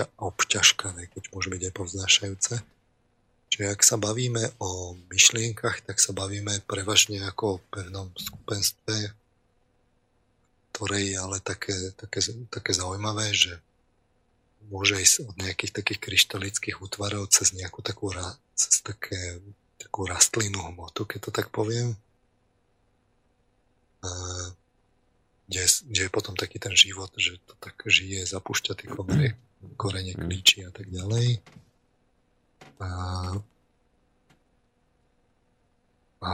obťažkané, 0.00 1.12
keď 1.12 1.22
môžu 1.36 1.52
byť 1.52 1.62
aj 1.68 1.74
povznášajúce. 1.76 2.54
Čiže 3.52 3.68
ak 3.68 3.84
sa 3.84 4.00
bavíme 4.00 4.56
o 4.64 4.96
myšlienkach, 5.12 5.84
tak 5.84 6.00
sa 6.00 6.16
bavíme 6.16 6.64
prevažne 6.64 7.20
ako 7.20 7.60
o 7.60 7.62
pevnom 7.68 8.08
skupenstve, 8.16 9.12
ktoré 10.72 11.12
je 11.12 11.16
ale 11.20 11.36
také, 11.44 11.92
také, 11.92 12.24
také 12.48 12.72
zaujímavé, 12.72 13.28
že 13.36 13.60
môže 14.72 14.96
ísť 14.96 15.28
od 15.28 15.36
nejakých 15.36 15.72
takých 15.76 16.00
kryštalických 16.00 16.80
útvarov 16.80 17.28
cez 17.28 17.52
nejakú 17.52 17.84
takú 17.84 18.08
cez 18.56 18.80
také 18.80 19.36
takú 19.82 20.06
rastlinnú 20.06 20.62
hmotu, 20.70 21.02
keď 21.04 21.18
to 21.28 21.30
tak 21.34 21.50
poviem. 21.50 21.98
A 24.02 24.10
kde, 25.52 25.62
kde 25.66 26.02
je 26.08 26.14
potom 26.14 26.34
taký 26.38 26.56
ten 26.56 26.72
život, 26.72 27.12
že 27.18 27.36
to 27.44 27.54
tak 27.60 27.76
žije, 27.84 28.24
zapúšťa 28.24 28.72
tie 28.78 28.88
komore, 28.88 29.36
korene, 29.76 30.16
mm. 30.16 30.20
klíči 30.24 30.64
a 30.64 30.70
tak 30.72 30.88
ďalej. 30.88 31.44
A, 32.80 32.90
a 36.24 36.32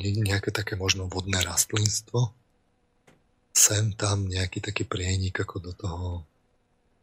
nejaké 0.00 0.50
také 0.50 0.74
možno 0.74 1.10
vodné 1.12 1.44
rastlinstvo, 1.44 2.32
sem 3.56 3.92
tam 3.96 4.28
nejaký 4.28 4.60
taký 4.60 4.84
prienik 4.84 5.40
ako 5.40 5.56
do 5.60 5.72
toho 5.72 6.08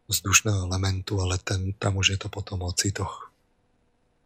vzdušného 0.09 0.69
elementu, 0.69 1.17
ale 1.21 1.41
ten, 1.41 1.73
tam 1.77 1.97
už 1.97 2.17
je 2.17 2.19
to 2.19 2.29
potom 2.29 2.61
o 2.61 2.71
citoch. 2.73 3.32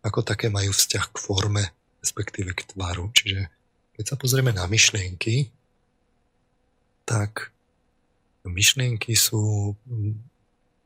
Ako 0.07 0.23
také 0.23 0.47
majú 0.47 0.71
vzťah 0.71 1.05
k 1.11 1.17
forme, 1.19 1.63
respektíve 1.99 2.55
k 2.55 2.63
tvaru. 2.71 3.11
Čiže 3.11 3.51
keď 3.99 4.05
sa 4.07 4.15
pozrieme 4.15 4.55
na 4.55 4.63
myšlienky, 4.63 5.51
tak 7.03 7.51
myšlienky 8.47 9.11
sú 9.15 9.75
mm, 9.75 10.15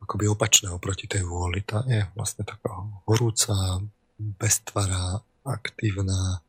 akoby 0.01 0.25
opačné 0.25 0.73
oproti 0.73 1.05
tej 1.05 1.21
vôli. 1.25 1.61
Tá 1.61 1.85
je 1.85 2.01
vlastne 2.17 2.41
taká 2.41 2.73
horúca, 3.05 3.83
beztvará, 4.17 5.21
aktívna, 5.45 6.41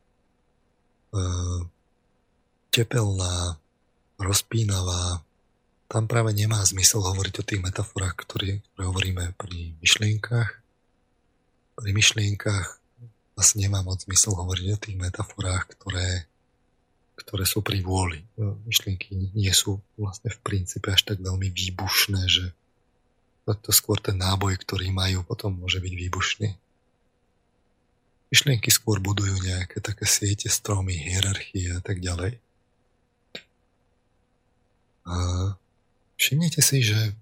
e, 1.13 1.21
tepelná, 2.73 3.57
rozpínavá. 4.17 5.21
Tam 5.85 6.09
práve 6.09 6.33
nemá 6.33 6.65
zmysel 6.65 7.05
hovoriť 7.05 7.33
o 7.37 7.45
tých 7.45 7.61
metaforách, 7.61 8.15
ktoré, 8.25 8.65
hovoríme 8.81 9.37
pri 9.37 9.77
myšlienkach. 9.77 10.62
Pri 11.73 11.91
myšlienkach 11.91 12.79
vlastne 13.33 13.65
nemá 13.65 13.81
moc 13.81 14.01
zmysel 14.05 14.37
hovoriť 14.37 14.65
o 14.73 14.81
tých 14.81 14.97
metaforách, 14.97 15.73
ktoré 15.77 16.29
ktoré 17.13 17.45
sú 17.45 17.61
pri 17.61 17.79
vôli. 17.85 18.25
No, 18.35 18.57
myšlienky 18.65 19.13
nie 19.37 19.53
sú 19.53 19.77
vlastne 19.95 20.33
v 20.33 20.39
princípe 20.41 20.89
až 20.89 21.13
tak 21.13 21.21
veľmi 21.21 21.49
výbušné, 21.53 22.21
že 22.25 22.45
to 23.43 23.71
skôr 23.75 23.99
ten 23.99 24.17
náboj, 24.17 24.55
ktorý 24.57 24.89
majú, 24.89 25.21
potom 25.27 25.53
môže 25.53 25.83
byť 25.83 25.93
výbušný. 25.93 26.49
Myšlienky 28.33 28.69
skôr 28.73 28.97
budujú 28.97 29.35
nejaké 29.45 29.77
také 29.83 30.09
siete, 30.09 30.49
stromy, 30.49 30.97
hierarchie 30.97 31.77
a 31.77 31.81
tak 31.83 32.01
ďalej. 32.01 32.39
A 35.05 35.15
všimnite 36.17 36.63
si, 36.63 36.81
že 36.81 37.13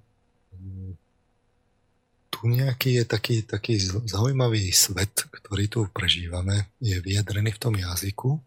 tu 2.42 2.50
nejaký 2.50 2.98
je 2.98 3.06
taký, 3.06 3.46
taký 3.46 3.78
zaujímavý 4.10 4.74
svet, 4.74 5.30
ktorý 5.30 5.70
tu 5.70 5.86
prežívame, 5.94 6.74
je 6.82 6.98
vyjadrený 6.98 7.54
v 7.54 7.62
tom 7.62 7.78
jazyku 7.78 8.42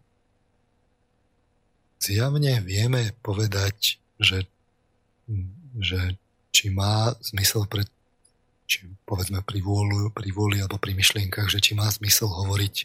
zjavne 2.05 2.61
vieme 2.61 3.15
povedať, 3.25 3.97
že, 4.21 4.45
že 5.81 5.99
či 6.53 6.69
má 6.69 7.17
zmysel 7.19 7.65
pre, 7.65 7.89
či 8.69 8.85
povedzme 9.09 9.41
pri, 9.41 9.59
vôľu, 9.65 10.13
pri 10.13 10.29
vôli 10.29 10.61
alebo 10.61 10.77
pri 10.77 10.93
myšlienkach, 10.93 11.49
že 11.49 11.57
či 11.57 11.73
má 11.73 11.89
zmysel 11.89 12.29
hovoriť 12.29 12.75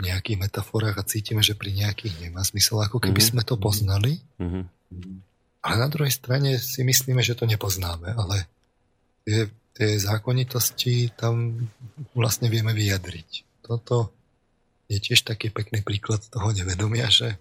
v 0.00 0.08
nejakých 0.08 0.40
metaforách 0.40 0.96
a 0.96 1.08
cítime, 1.08 1.44
že 1.44 1.52
pri 1.52 1.76
nejakých 1.76 2.24
nemá 2.24 2.40
zmysel, 2.40 2.80
ako 2.80 3.04
keby 3.04 3.20
mm-hmm. 3.20 3.36
sme 3.36 3.42
to 3.44 3.60
poznali. 3.60 4.24
Mm-hmm. 4.40 4.64
Ale 5.60 5.76
na 5.76 5.88
druhej 5.92 6.08
strane 6.16 6.56
si 6.56 6.80
myslíme, 6.80 7.20
že 7.20 7.36
to 7.36 7.44
nepoznáme, 7.44 8.16
ale 8.16 8.48
tie, 9.28 9.44
tie 9.80 9.96
zákonitosti 9.96 11.16
tam 11.16 11.56
vlastne 12.12 12.52
vieme 12.52 12.76
vyjadriť. 12.76 13.64
Toto 13.64 14.12
je 14.92 15.00
tiež 15.00 15.24
taký 15.24 15.48
pekný 15.48 15.80
príklad 15.80 16.20
toho 16.28 16.52
nevedomia, 16.52 17.08
že 17.08 17.40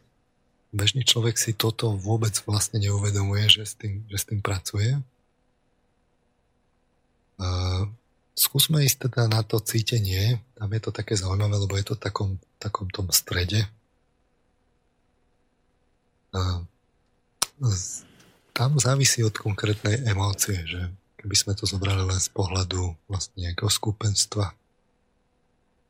bežný 0.72 1.04
človek 1.04 1.36
si 1.36 1.52
toto 1.52 1.92
vôbec 2.00 2.32
vlastne 2.48 2.80
neuvedomuje, 2.80 3.52
že 3.52 3.64
s 3.68 3.76
tým, 3.76 4.08
že 4.08 4.18
s 4.24 4.26
tým 4.32 4.40
pracuje. 4.40 4.96
Uh, 7.36 7.92
skúsme 8.40 8.88
ísť 8.88 9.12
teda 9.12 9.28
na 9.28 9.44
to 9.44 9.60
cítenie. 9.60 10.40
Tam 10.56 10.72
je 10.72 10.80
to 10.80 10.96
také 10.96 11.20
zaujímavé, 11.20 11.60
lebo 11.60 11.76
je 11.76 11.92
to 11.92 12.00
v 12.00 12.04
takom, 12.08 12.30
takom 12.56 12.88
tom 12.88 13.12
strede. 13.12 13.68
Uh, 16.32 16.64
tam 18.56 18.80
závisí 18.80 19.28
od 19.28 19.36
konkrétnej 19.36 20.08
emócie, 20.08 20.64
že 20.64 20.88
keby 21.20 21.36
sme 21.36 21.54
to 21.54 21.68
zobrali 21.68 22.02
len 22.08 22.20
z 22.20 22.32
pohľadu 22.32 22.96
vlastne 23.12 23.38
nejakého 23.44 23.68
skupenstva, 23.68 24.56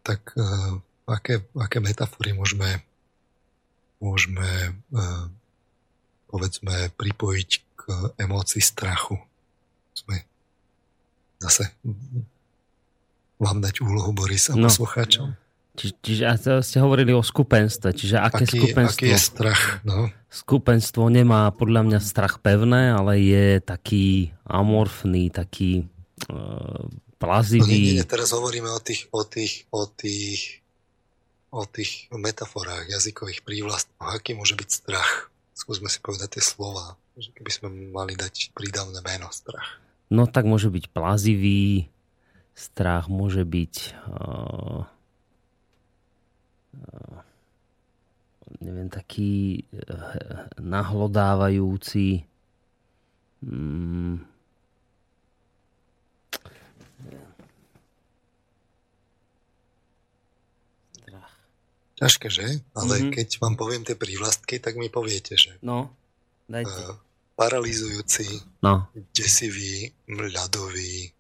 tak 0.02 0.34
uh, 0.34 0.82
aké, 1.06 1.46
aké 1.54 1.78
metafory 1.78 2.34
môžeme 2.34 2.82
môžeme 4.00 4.74
eh, 4.96 5.24
povedzme 6.32 6.92
pripojiť 6.96 7.50
k 7.76 7.82
emócii 8.16 8.64
strachu. 8.64 9.20
Sme 9.92 10.24
zase 11.44 11.72
vám 13.40 13.60
dať 13.60 13.84
úlohu 13.84 14.12
Borisa 14.16 14.56
no. 14.56 14.68
poslucháčom. 14.68 15.36
Či, 15.80 15.96
čiže 16.04 16.24
ste 16.60 16.84
hovorili 16.84 17.16
o 17.16 17.24
skupenstve, 17.24 17.96
čiže 17.96 18.20
aké 18.20 18.44
aký, 18.44 18.60
skupenstvo? 18.60 19.08
Aký 19.08 19.16
je 19.16 19.20
strach, 19.20 19.80
no. 19.88 20.12
Skupenstvo 20.28 21.08
nemá 21.08 21.48
podľa 21.56 21.88
mňa 21.88 22.00
strach 22.04 22.44
pevné, 22.44 22.92
ale 22.92 23.24
je 23.24 23.64
taký 23.64 24.36
amorfný, 24.44 25.32
taký 25.32 25.88
uh, 26.28 26.84
plazivý. 27.16 27.96
No 27.96 27.96
nie, 27.96 28.04
nie, 28.04 28.04
teraz 28.04 28.36
hovoríme 28.36 28.68
o 28.68 28.84
tých, 28.84 29.08
o 29.16 29.24
tých, 29.24 29.64
o 29.72 29.88
tých 29.88 30.60
o 31.50 31.66
tých 31.66 32.10
metaforách, 32.14 32.90
jazykových 32.94 33.42
prívlastkoch, 33.42 34.10
aký 34.14 34.38
môže 34.38 34.54
byť 34.54 34.70
strach. 34.70 35.34
Skúsme 35.58 35.90
si 35.90 35.98
povedať 35.98 36.38
tie 36.38 36.44
slova, 36.46 36.94
že 37.18 37.34
keby 37.34 37.52
sme 37.52 37.68
mali 37.90 38.14
dať 38.14 38.54
prídavné 38.54 39.02
meno 39.02 39.34
strach. 39.34 39.82
No 40.14 40.30
tak 40.30 40.46
môže 40.46 40.70
byť 40.70 40.94
plazivý, 40.94 41.90
strach 42.54 43.10
môže 43.10 43.46
byť 43.46 43.74
uh, 44.08 44.86
neviem, 48.60 48.90
taký 48.90 49.64
uh, 49.88 50.50
nahlodávajúci 50.60 52.26
um, 53.46 54.26
Ťažké, 62.00 62.32
že? 62.32 62.64
Ale 62.80 62.96
mm-hmm. 62.96 63.12
keď 63.12 63.28
vám 63.44 63.60
poviem 63.60 63.84
tie 63.84 64.00
prívlastky, 64.00 64.64
tak 64.64 64.80
mi 64.80 64.88
poviete, 64.88 65.36
že... 65.36 65.60
No, 65.60 65.92
dajte. 66.48 66.72
Uh, 66.72 66.96
paralizujúci, 67.36 68.40
no. 68.64 68.88
desivý, 69.12 69.92
ľadový, 70.08 71.12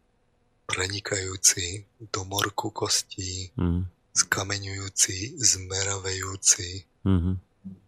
prenikajúci 0.63 1.83
do 2.07 2.23
morku 2.23 2.71
kostí, 2.71 3.51
mm. 3.59 3.98
Skameňujúci, 4.19 5.39
zmeravejúci. 5.39 6.83
Mm-hmm. 7.07 7.35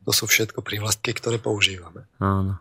To 0.07 0.11
sú 0.11 0.25
všetko 0.25 0.63
prívlastky, 0.63 1.11
ktoré 1.15 1.37
používame. 1.37 2.07
Áno. 2.17 2.59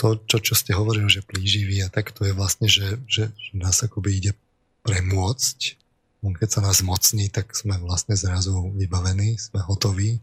To, 0.00 0.08
čo, 0.28 0.40
čo 0.40 0.54
ste 0.56 0.76
hovorili, 0.76 1.08
že 1.08 1.24
plíživý 1.24 1.84
a 1.84 1.88
tak, 1.88 2.12
to 2.12 2.28
je 2.28 2.34
vlastne, 2.36 2.68
že, 2.68 3.00
že, 3.08 3.32
že 3.32 3.50
nás 3.56 3.80
akoby 3.80 4.20
ide 4.20 4.32
premôcť 4.84 5.84
keď 6.32 6.48
sa 6.48 6.60
nás 6.64 6.80
mocní, 6.80 7.28
tak 7.28 7.52
sme 7.52 7.76
vlastne 7.76 8.16
zrazu 8.16 8.72
vybavení, 8.72 9.36
sme 9.36 9.60
hotoví. 9.60 10.16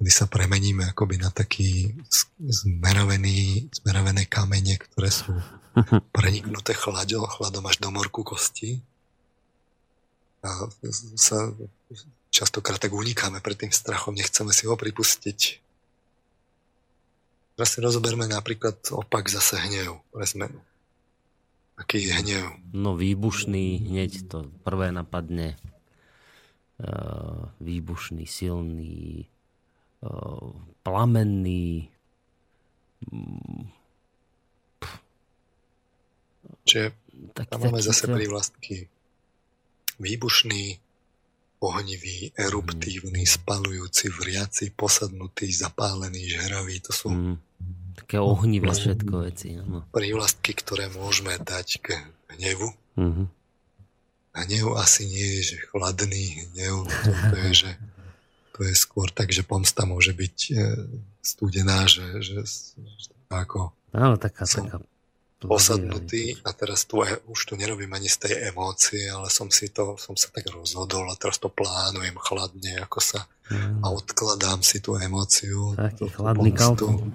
Tedy 0.00 0.08
sa 0.08 0.24
premeníme 0.24 0.88
akoby 0.88 1.20
na 1.20 1.28
taký 1.28 1.92
zmeravený, 2.40 3.68
zmeravené 3.68 4.24
kamene, 4.24 4.80
ktoré 4.80 5.12
sú 5.12 5.36
preniknuté 6.16 6.72
chladom, 6.72 7.28
chladom 7.28 7.68
až 7.68 7.76
do 7.76 7.92
morku 7.92 8.24
kosti. 8.24 8.80
Sa 11.14 11.54
častokrát 12.34 12.82
tak 12.82 12.90
unikáme 12.90 13.38
pred 13.38 13.54
tým 13.54 13.70
strachom, 13.70 14.18
nechceme 14.18 14.50
si 14.50 14.66
ho 14.66 14.74
pripustiť. 14.74 15.40
Teraz 17.54 17.68
si 17.76 17.78
rozoberme 17.78 18.26
napríklad 18.26 18.80
opak 18.90 19.30
zase 19.30 19.60
hnev 19.60 20.02
pre 20.10 20.26
zmenu. 20.26 20.58
Aký 21.78 22.02
je 22.02 22.12
hnev? 22.16 22.58
No 22.74 22.98
výbušný, 22.98 23.86
hneď 23.86 24.26
to 24.26 24.48
prvé 24.66 24.90
napadne. 24.90 25.54
Uh, 26.82 27.46
výbušný, 27.62 28.26
silný, 28.26 29.30
uh, 30.02 30.50
plamenný. 30.82 31.86
Čiže 36.66 36.90
tak, 37.36 37.46
tam 37.46 37.70
máme 37.70 37.78
zase 37.78 38.10
to... 38.10 38.18
Výbušný, 40.02 40.82
ohnivý, 41.62 42.34
eruptívny, 42.34 43.22
spalujúci, 43.22 44.10
vriaci, 44.10 44.74
posadnutý, 44.74 45.46
zapálený, 45.54 46.26
žeravý. 46.26 46.82
To 46.82 46.92
sú 46.92 47.08
mm 47.14 47.36
Také 47.92 48.16
ohnivé 48.18 48.72
všetko 48.72 49.14
veci. 49.28 49.52
No. 49.56 49.84
Prívlastky, 49.92 50.56
ktoré 50.56 50.88
môžeme 50.88 51.36
dať 51.36 51.68
k 51.84 51.86
hnevu. 52.36 52.72
Mm-hmm. 52.96 53.26
Hnev 54.32 54.66
asi 54.80 55.04
nie 55.04 55.28
je, 55.40 55.54
že 55.54 55.56
chladný 55.68 56.48
hnev. 56.50 56.88
To, 56.88 57.08
to 57.12 57.36
je, 57.36 57.52
že 57.52 57.70
to 58.56 58.60
je 58.64 58.74
skôr 58.76 59.12
tak, 59.12 59.28
že 59.28 59.44
pomsta 59.44 59.84
môže 59.84 60.16
byť 60.16 60.36
e, 60.50 60.54
studená, 61.20 61.84
že, 61.84 62.04
že, 62.24 62.40
že 62.80 63.12
ako... 63.28 63.76
Áno, 63.92 64.16
taká, 64.16 64.48
som, 64.48 64.64
taká 64.64 64.80
posadnutý 65.44 66.38
a 66.46 66.54
teraz 66.54 66.86
tu 66.86 67.02
aj, 67.02 67.26
už 67.26 67.40
tu 67.50 67.52
nerobím 67.58 67.90
ani 67.92 68.06
z 68.06 68.28
tej 68.28 68.34
emócie, 68.54 69.10
ale 69.10 69.28
som 69.28 69.50
si 69.50 69.68
to, 69.74 69.98
som 69.98 70.14
sa 70.14 70.30
tak 70.30 70.46
rozhodol 70.50 71.08
a 71.10 71.18
teraz 71.18 71.42
to 71.42 71.50
plánujem 71.50 72.14
chladne, 72.18 72.78
ako 72.82 72.98
sa 73.02 73.20
mm. 73.50 73.82
a 73.82 73.86
odkladám 73.90 74.60
si 74.62 74.78
tú 74.78 74.94
emóciu. 74.96 75.74
Taký 75.74 76.06
chladný 76.14 76.50
kalkul. 76.54 77.10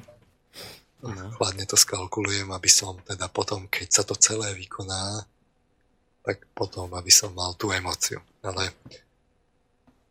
No. 0.97 1.29
Chladne 1.37 1.63
to 1.69 1.77
skalkulujem, 1.77 2.49
aby 2.51 2.67
som 2.67 2.97
teda 3.05 3.29
potom, 3.29 3.69
keď 3.69 4.01
sa 4.01 4.03
to 4.03 4.17
celé 4.17 4.51
vykoná, 4.57 5.23
tak 6.25 6.43
potom, 6.51 6.91
aby 6.97 7.13
som 7.13 7.31
mal 7.31 7.55
tú 7.55 7.71
emóciu. 7.71 8.19
Ale 8.43 8.73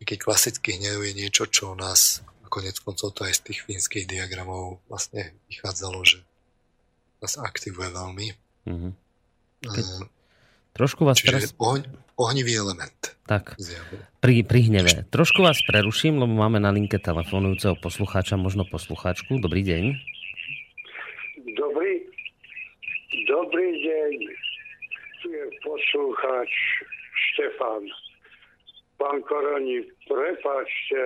keď 0.01 0.17
klasický 0.23 0.79
hnev 0.79 1.03
je 1.03 1.13
niečo, 1.13 1.45
čo 1.45 1.75
nás, 1.75 2.23
a 2.41 2.47
konec 2.47 2.79
koncov 2.79 3.11
to 3.11 3.27
aj 3.27 3.37
z 3.37 3.51
tých 3.51 3.59
fínskych 3.67 4.05
diagramov 4.07 4.79
vlastne 4.87 5.35
vychádzalo, 5.51 5.99
že 6.07 6.23
nás 7.21 7.33
aktivuje 7.41 7.89
veľmi. 7.89 8.27
Mm-hmm. 8.67 8.91
Keď... 9.65 9.85
Trošku 10.77 11.01
vás 11.09 11.17
Čiže 11.17 11.27
teraz... 11.27 11.43
ohň, 11.57 11.81
ohnivý 12.21 12.53
element. 12.57 13.17
Tak, 13.25 13.59
pri, 14.23 14.45
pri 14.45 14.59
hneve. 14.71 15.09
Trošku 15.09 15.43
vás 15.43 15.59
preruším, 15.65 16.21
lebo 16.21 16.31
máme 16.31 16.61
na 16.61 16.71
linke 16.71 17.01
telefonujúceho 17.01 17.75
poslucháča, 17.81 18.39
možno 18.39 18.63
poslucháčku. 18.63 19.41
Dobrý 19.41 19.65
deň. 19.65 19.83
Dobrý, 21.57 22.05
dobrý 23.25 23.67
deň 23.83 24.11
je 25.27 25.43
poslucháč 25.65 26.51
Štefan. 27.33 27.83
Pán 28.97 29.21
Koroni, 29.29 29.85
prepáčte, 30.09 31.03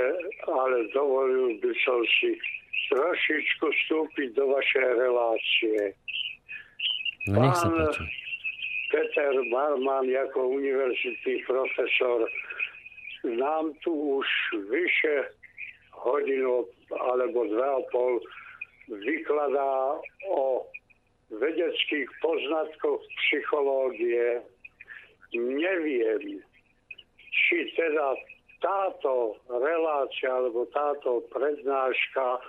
ale 0.48 0.88
dovolil 0.96 1.60
by 1.60 1.72
som 1.84 2.00
si 2.20 2.40
trošičku 2.92 3.66
vstúpiť 3.72 4.36
do 4.36 4.52
vašej 4.52 4.90
relácie. 5.00 5.80
No, 7.32 7.40
nech 7.48 7.56
sa 7.56 7.72
páči. 7.72 8.04
Peter 8.92 9.32
Marman 9.48 10.12
ako 10.12 10.60
univerzitný 10.60 11.48
profesor 11.48 12.28
nám 13.24 13.72
tu 13.88 14.20
už 14.20 14.28
vyše 14.68 15.32
hodinu 15.96 16.68
alebo 16.92 17.48
dve 17.48 17.64
a 17.64 17.80
pol 17.88 18.20
vykladá 18.92 19.96
o 20.28 20.68
vedeckých 21.32 22.10
poznatkoch 22.20 23.00
psychológie, 23.24 24.44
neviem, 25.32 26.44
či 27.32 27.58
teda 27.80 28.20
táto 28.60 29.40
relácia 29.48 30.28
alebo 30.28 30.68
táto 30.76 31.24
prednáška 31.32 32.44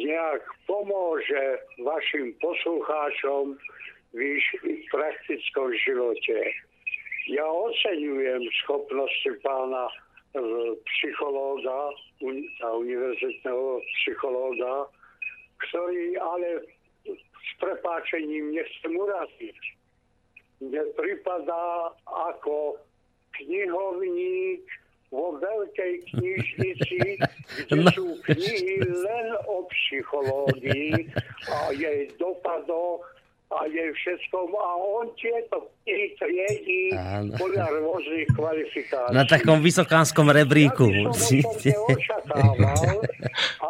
nejak 0.00 0.42
pomôže 0.64 1.60
vašim 1.82 2.32
poslucháčom 2.40 3.56
v 4.12 4.18
ich 4.36 4.46
praktickom 4.92 5.72
živote. 5.84 6.38
Ja 7.30 7.46
oceňujem 7.46 8.42
schopnosti 8.64 9.30
pána 9.46 9.86
e, 9.86 9.94
psychológa, 10.76 11.94
univerzitného 12.60 13.80
psychológa, 14.02 14.90
ktorý 15.68 16.18
ale 16.18 16.66
s 17.06 17.50
prepáčením 17.62 18.54
nechcem 18.54 18.92
uraziť. 18.98 19.60
Mne 20.62 20.82
pripadá 20.94 21.94
ako 22.06 22.78
knihovník 23.38 24.62
vo 25.12 25.36
veľkej 25.36 25.92
knižnici, 26.08 27.20
kde 27.68 27.84
no. 27.84 27.90
sú 27.92 28.06
knihy 28.24 28.80
len 28.80 29.26
o 29.44 29.68
psychológii 29.68 31.12
a 31.52 31.70
jej 31.76 32.08
dopadoch 32.16 33.04
a 33.52 33.68
jej 33.68 33.92
všetkom 33.92 34.48
a 34.56 34.70
on 34.80 35.06
tieto 35.20 35.68
knihy 35.84 36.16
triedí 36.16 36.82
podľa 37.36 37.68
rôznych 37.68 38.28
kvalifikácií. 38.32 39.12
Na 39.12 39.28
takom 39.28 39.60
vysokánskom 39.60 40.32
rebríku. 40.32 40.88
Ja 40.88 41.12
by 41.12 41.20
som 41.20 41.76
očakával, 41.92 42.84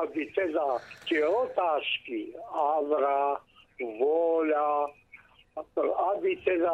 aby 0.06 0.22
teda 0.38 0.66
tie 1.10 1.26
otázky 1.26 2.30
Avra, 2.54 3.42
vôľa, 3.82 4.94
aby 5.56 6.32
teda 6.48 6.72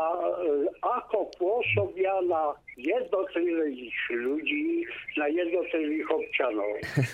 ako 0.86 1.26
pôsobia 1.34 2.14
na 2.30 2.54
jednotlivých 2.78 3.98
ľudí, 4.14 4.86
na 5.18 5.26
jednotlivých 5.26 6.06
občanov. 6.06 6.72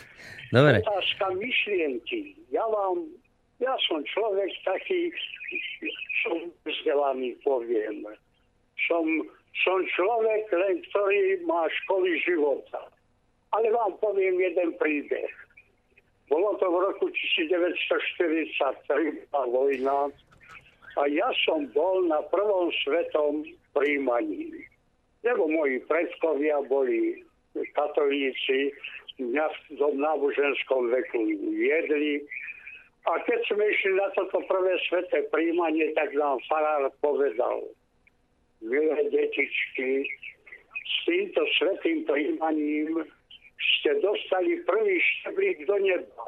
Dobre. 0.54 0.84
Otázka 0.84 1.32
myšlienky. 1.40 2.36
Ja 2.52 2.68
vám, 2.68 3.08
ja 3.64 3.72
som 3.88 4.04
človek 4.04 4.52
taký, 4.68 5.08
som 6.20 6.52
vzdelaný, 6.68 7.32
poviem. 7.40 8.04
Som, 8.84 9.24
som 9.64 9.80
človek, 9.96 10.44
len 10.52 10.84
ktorý 10.92 11.48
má 11.48 11.64
školy 11.84 12.20
života. 12.28 12.92
Ale 13.56 13.72
vám 13.72 13.96
poviem 14.04 14.36
jeden 14.36 14.76
príbeh. 14.76 15.32
Bolo 16.28 16.60
to 16.60 16.68
v 16.68 16.76
roku 16.92 17.08
1943, 17.08 19.32
vojna, 19.32 20.12
a 20.94 21.02
ja 21.10 21.28
som 21.46 21.66
bol 21.74 22.06
na 22.06 22.22
prvom 22.30 22.70
svetom 22.86 23.42
príjmaní. 23.74 24.54
Lebo 25.26 25.48
moji 25.48 25.82
predkovia 25.88 26.62
boli 26.68 27.24
katolíci, 27.74 28.70
mňa 29.18 29.46
v 29.46 29.58
tom 29.78 29.94
náboženskom 29.98 30.90
veku 30.90 31.22
jedli. 31.54 32.22
A 33.04 33.20
keď 33.22 33.40
sme 33.46 33.62
išli 33.68 33.92
na 34.00 34.08
toto 34.16 34.42
prvé 34.48 34.74
sveté 34.88 35.28
príjmanie, 35.28 35.92
tak 35.94 36.14
nám 36.16 36.40
farár 36.48 36.88
povedal, 37.04 37.68
milé 38.64 39.06
detičky, 39.12 40.08
s 40.84 40.94
týmto 41.08 41.42
svetým 41.60 42.04
príjmaním 42.04 43.04
ste 43.60 43.96
dostali 44.00 44.60
prvý 44.64 44.96
šteblík 45.00 45.68
do 45.68 45.76
neba. 45.80 46.24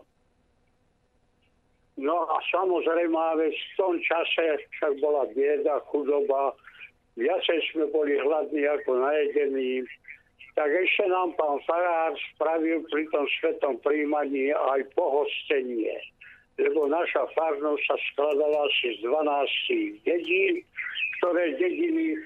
No 1.97 2.28
a 2.28 2.36
samozrejme, 2.52 3.16
v 3.48 3.73
tom 3.81 3.97
čase 4.05 4.60
však 4.77 5.01
bola 5.01 5.24
bieda, 5.32 5.81
chudoba, 5.89 6.52
viacej 7.16 7.59
sme 7.73 7.89
boli 7.89 8.20
hladní 8.20 8.68
ako 8.68 9.01
najedení, 9.01 9.81
tak 10.56 10.68
ešte 10.73 11.09
nám 11.09 11.32
pán 11.36 11.56
Farár 11.64 12.12
spravil 12.32 12.85
pri 12.93 13.09
tom 13.12 13.24
svetom 13.40 13.81
príjmaní 13.81 14.52
aj 14.52 14.85
pohostenie. 14.93 15.97
Lebo 16.56 16.89
naša 16.89 17.28
farnosť 17.36 17.85
sa 17.85 17.97
skladala 18.12 18.64
asi 18.64 18.97
z 18.97 19.05
12 19.05 20.09
dedín, 20.09 20.55
ktoré 21.20 21.52
dediny 21.60 22.16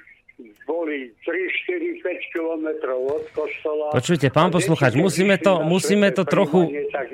boli 0.65 1.11
3, 1.27 1.35
4, 1.67 2.03
5 2.03 2.35
kilometrov 2.35 2.99
od 3.11 3.25
kostola. 3.35 3.91
Počujte, 3.91 4.31
pán 4.31 4.55
posluchač, 4.55 4.95
musíme 4.95 5.37
to, 5.41 5.65
musíme 5.67 6.15
to 6.15 6.23
trochu... 6.23 6.71
Tak, 6.91 7.07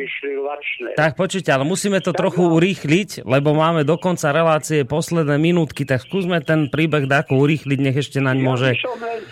tak 0.96 1.12
počujte, 1.16 1.50
ale 1.52 1.64
musíme 1.64 1.98
to 2.04 2.12
trochu 2.12 2.42
urýchliť, 2.44 3.24
lebo 3.24 3.56
máme 3.56 3.82
do 3.82 3.96
konca 3.96 4.30
relácie 4.32 4.84
posledné 4.84 5.40
minútky, 5.40 5.88
tak 5.88 6.04
skúsme 6.04 6.42
ten 6.44 6.68
príbeh 6.68 7.08
dáko 7.08 7.40
urýchliť, 7.40 7.78
nech 7.80 7.96
ešte 7.96 8.20
naň 8.20 8.36
môže 8.42 8.70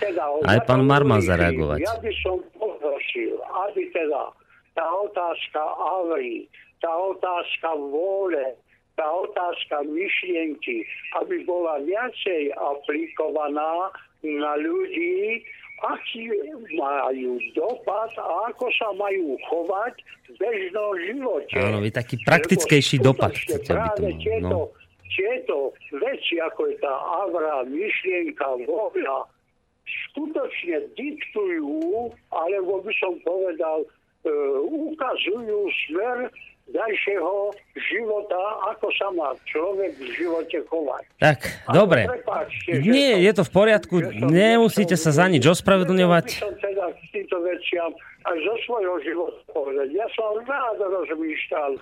teda, 0.00 0.24
aj 0.44 0.58
pán 0.64 0.82
Marman 0.84 1.20
zareagovať. 1.20 1.84
Ja 1.84 1.96
by 2.00 2.12
som 2.24 2.40
poprosil, 2.56 3.36
aby 3.68 3.88
teda 3.92 4.32
tá 4.74 4.86
otázka 4.88 5.60
Avri, 5.78 6.50
tá 6.82 6.90
otázka 6.90 7.68
vôle, 7.78 8.58
tá 8.94 9.06
otázka 9.06 9.82
myšlienky, 9.90 10.86
aby 11.18 11.42
bola 11.42 11.82
viacej 11.82 12.54
aplikovaná 12.54 13.90
na 14.22 14.52
ľudí, 14.56 15.42
aký 15.82 16.30
majú 16.78 17.36
dopad 17.52 18.10
a 18.16 18.48
ako 18.54 18.70
sa 18.78 18.88
majú 18.94 19.36
chovať 19.50 19.94
v 20.30 20.34
bežnom 20.38 20.92
živote. 21.02 21.58
Áno, 21.60 21.82
vy 21.82 21.90
taký 21.90 22.16
praktickejší 22.22 23.02
Lebo 23.02 23.12
dopad 23.12 23.34
chcete, 23.34 23.70
práve 23.74 24.14
to 24.14 24.18
tieto, 24.22 24.48
no. 24.48 24.60
tieto 25.12 25.56
veci, 25.98 26.40
ako 26.40 26.60
je 26.70 26.76
tá 26.78 26.94
avra, 27.26 27.66
myšlienka, 27.68 28.46
voľa, 28.64 29.28
skutočne 29.84 30.88
diktujú, 30.96 32.08
alebo 32.32 32.80
by 32.80 32.92
som 32.96 33.18
povedal, 33.26 33.84
e, 33.84 33.88
ukazujú 34.64 35.68
smer 35.84 36.32
ďalšieho 36.72 37.52
života, 37.90 38.40
ako 38.72 38.86
sa 38.96 39.08
má 39.12 39.30
človek 39.48 39.92
v 40.00 40.08
živote 40.16 40.58
chovať. 40.68 41.04
Tak, 41.20 41.38
Ale 41.68 41.74
dobre. 41.74 42.00
Prepáčte, 42.08 42.70
Nie, 42.80 43.20
to, 43.20 43.24
je 43.24 43.32
to 43.36 43.42
v 43.44 43.52
poriadku. 43.52 43.94
Nemusíte 44.28 44.96
sa 44.96 45.10
za 45.12 45.26
nič 45.28 45.44
ospravedlňovať. 45.44 46.26
Ja 46.38 46.42
som 46.48 46.54
teda 46.60 46.84
k 46.92 47.00
týmto 47.12 47.36
veciam 47.44 47.90
aj 48.24 48.36
zo 48.40 48.54
svojho 48.64 48.96
života 49.04 49.40
povedať. 49.52 49.88
Ja 49.92 50.06
som 50.16 50.40
rád 50.44 50.78
rozmýšľal 50.80 51.72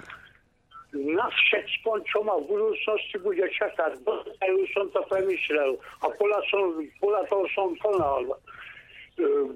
na 0.93 1.27
všetko, 1.33 2.05
čo 2.05 2.21
ma 2.21 2.37
v 2.45 2.53
budúcnosti 2.53 3.17
bude 3.25 3.47
čakať. 3.57 3.97
Už 4.45 4.69
som 4.77 4.87
to 4.93 5.01
premyslel 5.09 5.81
a 6.05 6.07
podľa, 6.13 6.41
som, 6.53 6.65
podľa 7.01 7.23
toho 7.33 7.45
som 7.57 7.69
konal. 7.81 8.23
E, 8.29 8.37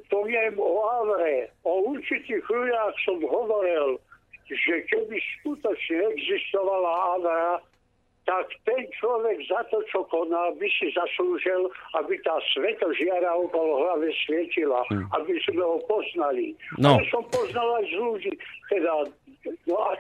poviem 0.08 0.56
o 0.56 0.80
Avre, 1.04 1.52
o 1.68 1.92
určitých 1.92 2.40
ľuďach 2.40 2.94
som 3.04 3.20
hovoril, 3.20 4.00
že 4.46 4.74
keby 4.86 5.16
skutočne 5.40 6.14
existovala 6.14 7.18
Avra, 7.18 7.58
tak 8.26 8.46
ten 8.66 8.82
človek 8.98 9.38
za 9.46 9.62
to, 9.70 9.78
čo 9.86 10.02
koná, 10.10 10.50
by 10.58 10.66
si 10.66 10.90
zaslúžil, 10.90 11.70
aby 11.94 12.18
tá 12.26 12.34
svetožiara 12.54 13.30
okolo 13.38 13.86
hlave 13.86 14.10
svietila, 14.26 14.82
hmm. 14.90 15.06
aby 15.14 15.38
sme 15.46 15.62
ho 15.62 15.78
poznali. 15.86 16.58
No. 16.74 16.98
Ale 16.98 17.06
som 17.06 17.22
poznal 17.30 17.78
aj 17.78 17.84
z 17.86 17.94
ľudí, 18.02 18.32
teda 18.66 18.92
No 19.66 19.78
a 19.78 19.94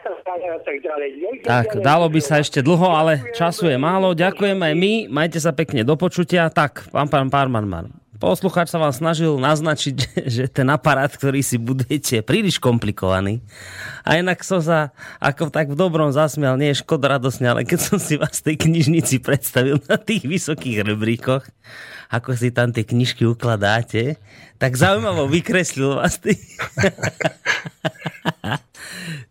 tak 0.66 0.82
ďalej. 0.82 1.22
tak, 1.46 1.78
dalo 1.78 2.10
by 2.10 2.18
sa 2.18 2.42
ešte 2.42 2.66
dlho, 2.66 2.90
ale 2.90 3.30
času 3.30 3.70
je 3.70 3.78
málo. 3.78 4.10
Ďakujem 4.10 4.58
aj 4.58 4.74
my, 4.74 4.92
majte 5.06 5.38
sa 5.38 5.54
pekne 5.54 5.86
do 5.86 5.94
počutia. 5.94 6.50
Tak, 6.50 6.90
pán 6.90 7.06
pán 7.06 7.30
pán, 7.30 7.46
pán. 7.54 7.86
Poslucháč 8.16 8.72
sa 8.72 8.80
vám 8.80 8.96
snažil 8.96 9.36
naznačiť, 9.36 9.96
že 10.40 10.44
ten 10.48 10.64
aparát, 10.72 11.12
ktorý 11.12 11.44
si 11.44 11.60
budujete, 11.60 12.20
je 12.20 12.22
príliš 12.24 12.56
komplikovaný. 12.56 13.44
A 14.02 14.16
inak 14.16 14.40
som 14.40 14.64
sa 14.64 14.96
ako 15.20 15.52
tak 15.52 15.68
v 15.68 15.76
dobrom 15.76 16.08
zasmial, 16.12 16.56
nie 16.56 16.72
je 16.72 16.80
škoda 16.80 17.20
radosne, 17.20 17.52
ale 17.52 17.68
keď 17.68 17.80
som 17.92 17.98
si 18.00 18.16
vás 18.16 18.40
v 18.40 18.52
tej 18.52 18.56
knižnici 18.68 19.20
predstavil 19.20 19.76
na 19.84 20.00
tých 20.00 20.24
vysokých 20.24 20.86
rebríkoch, 20.86 21.44
ako 22.08 22.38
si 22.38 22.54
tam 22.54 22.72
tie 22.72 22.86
knižky 22.86 23.26
ukladáte, 23.26 24.16
tak 24.56 24.78
zaujímavo 24.78 25.28
vykreslil 25.28 26.00
vás 26.00 26.16
ty. 26.22 26.36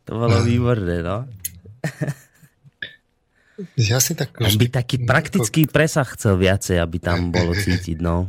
to 0.06 0.12
bolo 0.14 0.45
výborné, 0.45 1.02
no. 1.02 1.26
Ja 3.80 4.03
si 4.03 4.20
tak... 4.20 4.36
On 4.44 4.52
by 4.52 4.68
taký 4.68 5.07
praktický 5.07 5.72
presah 5.72 6.03
chcel 6.03 6.36
viacej, 6.36 6.84
aby 6.84 6.99
tam 6.99 7.32
bolo 7.32 7.56
cítiť, 7.56 8.03
no. 8.03 8.28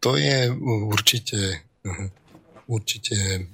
To 0.00 0.10
je 0.16 0.50
určite 0.90 1.66
určite 2.66 3.46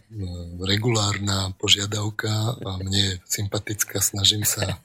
regulárna 0.64 1.52
požiadavka 1.60 2.56
a 2.64 2.70
mne 2.80 3.20
sympatická. 3.28 4.00
Snažím 4.00 4.44
sa, 4.48 4.80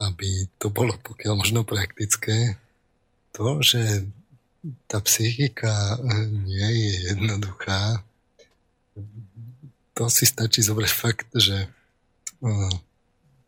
aby 0.00 0.48
to 0.60 0.68
bolo 0.68 0.96
pokiaľ 1.00 1.34
možno 1.40 1.64
praktické. 1.64 2.60
To, 3.32 3.64
že 3.64 4.04
tá 4.84 5.00
psychika 5.00 5.96
nie 6.44 6.68
je 6.68 7.16
jednoduchá, 7.16 8.04
to 9.96 10.04
si 10.12 10.28
stačí 10.28 10.60
zobrať 10.60 10.90
fakt, 10.92 11.28
že 11.32 11.64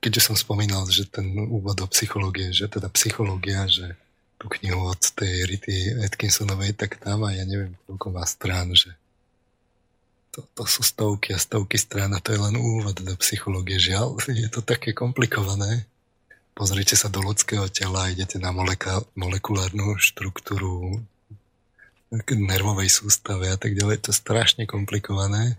keďže 0.00 0.32
som 0.32 0.36
spomínal, 0.36 0.88
že 0.88 1.04
ten 1.04 1.36
úvod 1.36 1.76
do 1.76 1.86
psychológie, 1.92 2.48
že 2.52 2.68
teda 2.68 2.88
psychológia, 2.96 3.68
že 3.68 3.92
tú 4.43 4.51
knihu 4.59 4.90
od 4.90 4.98
tej 4.98 5.47
Rity 5.47 6.02
Atkinsonovej, 6.02 6.74
tak 6.74 6.98
tam 6.98 7.23
a 7.23 7.31
ja 7.31 7.47
neviem, 7.47 7.78
koľko 7.86 8.10
má 8.10 8.27
strán, 8.27 8.74
že 8.74 8.90
to, 10.35 10.43
to 10.59 10.66
sú 10.66 10.82
stovky 10.82 11.31
a 11.31 11.39
stovky 11.39 11.78
strán 11.78 12.10
a 12.10 12.19
to 12.19 12.35
je 12.35 12.43
len 12.43 12.59
úvod 12.59 12.98
do 12.98 13.14
psychológie. 13.23 13.78
Žiaľ, 13.78 14.19
je 14.35 14.51
to 14.51 14.66
také 14.66 14.90
komplikované. 14.90 15.86
Pozrite 16.59 16.98
sa 16.98 17.06
do 17.06 17.23
ľudského 17.23 17.70
tela, 17.70 18.10
idete 18.10 18.43
na 18.43 18.51
moleka, 18.51 19.06
molekulárnu 19.14 19.94
štruktúru 20.02 20.98
nervovej 22.28 22.90
sústave 22.90 23.47
a 23.47 23.56
tak 23.56 23.78
ďalej. 23.78 24.02
To 24.02 24.09
je 24.10 24.20
strašne 24.20 24.66
komplikované. 24.66 25.56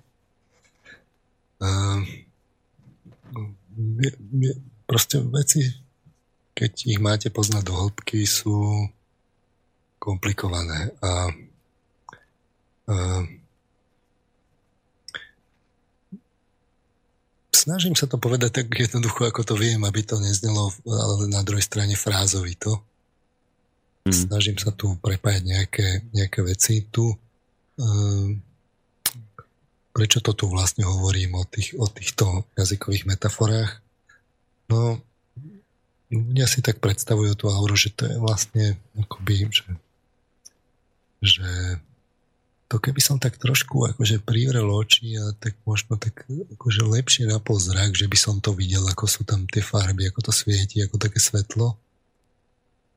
Uh, 1.64 2.04
je, 4.04 4.12
je, 4.12 4.54
proste 4.86 5.24
veci, 5.32 5.72
keď 6.54 6.72
ich 6.86 7.02
máte 7.02 7.34
poznať 7.34 7.64
do 7.66 7.74
hĺbky, 7.74 8.26
sú 8.30 8.88
komplikované. 9.98 10.94
A, 11.02 11.32
a 12.90 12.96
snažím 17.56 17.96
sa 17.96 18.06
to 18.06 18.20
povedať 18.20 18.64
tak 18.64 18.68
jednoducho, 18.70 19.24
ako 19.26 19.42
to 19.48 19.56
viem, 19.56 19.82
aby 19.88 20.04
to 20.04 20.20
neznelo 20.20 20.76
ale 20.84 21.32
na 21.32 21.42
druhej 21.42 21.64
strane 21.64 21.96
frázovito. 21.96 22.84
Mm. 24.04 24.12
Snažím 24.12 24.58
sa 24.60 24.76
tu 24.76 25.00
prepájať 25.00 25.44
nejaké, 25.48 25.88
nejaké 26.12 26.44
veci. 26.44 26.84
Tu, 26.92 27.08
uh, 27.08 28.28
prečo 29.96 30.20
to 30.20 30.36
tu 30.36 30.52
vlastne 30.52 30.84
hovorím 30.84 31.40
o, 31.40 31.48
tých, 31.48 31.80
o 31.80 31.88
týchto 31.88 32.44
jazykových 32.60 33.08
metaforách? 33.08 33.80
No, 34.68 35.00
ľudia 36.12 36.48
si 36.50 36.60
tak 36.60 36.82
predstavujú 36.84 37.38
tú 37.38 37.46
auru, 37.52 37.76
že 37.78 37.94
to 37.94 38.10
je 38.10 38.18
vlastne 38.20 38.66
akoby, 38.98 39.48
že, 39.52 39.70
že 41.24 41.50
to 42.68 42.82
keby 42.82 43.02
som 43.06 43.22
tak 43.22 43.38
trošku 43.38 43.86
akože 43.94 44.26
privrel 44.26 44.66
oči 44.66 45.14
a 45.22 45.32
tak 45.38 45.54
možno 45.62 45.96
tak 46.02 46.26
akože 46.28 46.82
lepšie 46.82 47.30
na 47.30 47.38
pozrak, 47.38 47.94
že 47.94 48.10
by 48.10 48.18
som 48.18 48.42
to 48.42 48.52
videl, 48.58 48.82
ako 48.90 49.06
sú 49.06 49.22
tam 49.24 49.46
tie 49.46 49.62
farby, 49.62 50.10
ako 50.10 50.26
to 50.26 50.32
svieti, 50.34 50.82
ako 50.82 50.98
také 50.98 51.22
svetlo. 51.22 51.78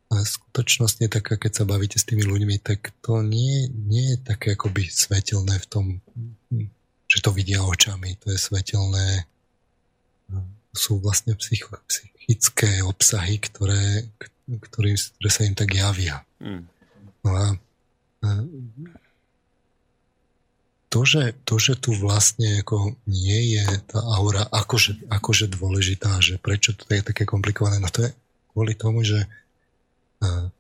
A 0.07 0.23
skutočnosť 0.23 0.97
je 1.03 1.09
taká, 1.11 1.35
keď 1.35 1.53
sa 1.61 1.65
bavíte 1.67 1.99
s 1.99 2.07
tými 2.07 2.23
ľuďmi, 2.23 2.63
tak 2.63 2.95
to 3.03 3.27
nie, 3.27 3.67
nie 3.69 4.15
je 4.15 4.19
také 4.23 4.55
akoby 4.55 4.87
svetelné 4.87 5.59
v 5.59 5.67
tom, 5.67 5.85
že 7.11 7.19
to 7.21 7.35
vidia 7.35 7.61
očami. 7.67 8.15
To 8.23 8.31
je 8.31 8.39
svetelné 8.39 9.27
sú 10.77 11.01
vlastne 11.01 11.33
psych, 11.41 11.67
psychické 12.27 12.83
obsahy, 12.83 13.39
ktoré, 13.39 14.11
ktoré, 14.51 14.99
ktoré 14.99 15.31
sa 15.31 15.47
im 15.47 15.55
tak 15.55 15.71
javia. 15.71 16.27
Hmm. 16.43 16.67
No 17.23 17.31
a 17.31 17.47
to 20.91 21.07
že, 21.07 21.39
to, 21.47 21.55
že 21.63 21.79
tu 21.79 21.95
vlastne 21.95 22.67
ako 22.67 22.99
nie 23.07 23.55
je 23.55 23.67
tá 23.87 24.03
aura 24.19 24.43
akože, 24.51 25.07
akože 25.07 25.47
dôležitá, 25.55 26.19
že 26.19 26.43
prečo 26.43 26.75
to 26.75 26.91
je 26.91 27.07
také 27.07 27.23
komplikované, 27.23 27.79
no 27.79 27.87
to 27.95 28.07
je 28.07 28.11
kvôli 28.51 28.75
tomu, 28.75 29.07
že 29.07 29.23
uh, 29.23 30.51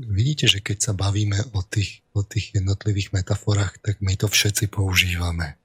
vidíte, 0.00 0.48
že 0.48 0.64
keď 0.64 0.88
sa 0.88 0.92
bavíme 0.96 1.52
o 1.52 1.60
tých, 1.60 2.00
o 2.16 2.24
tých 2.24 2.56
jednotlivých 2.56 3.12
metaforách, 3.12 3.76
tak 3.84 4.00
my 4.00 4.16
to 4.16 4.24
všetci 4.24 4.72
používame 4.72 5.58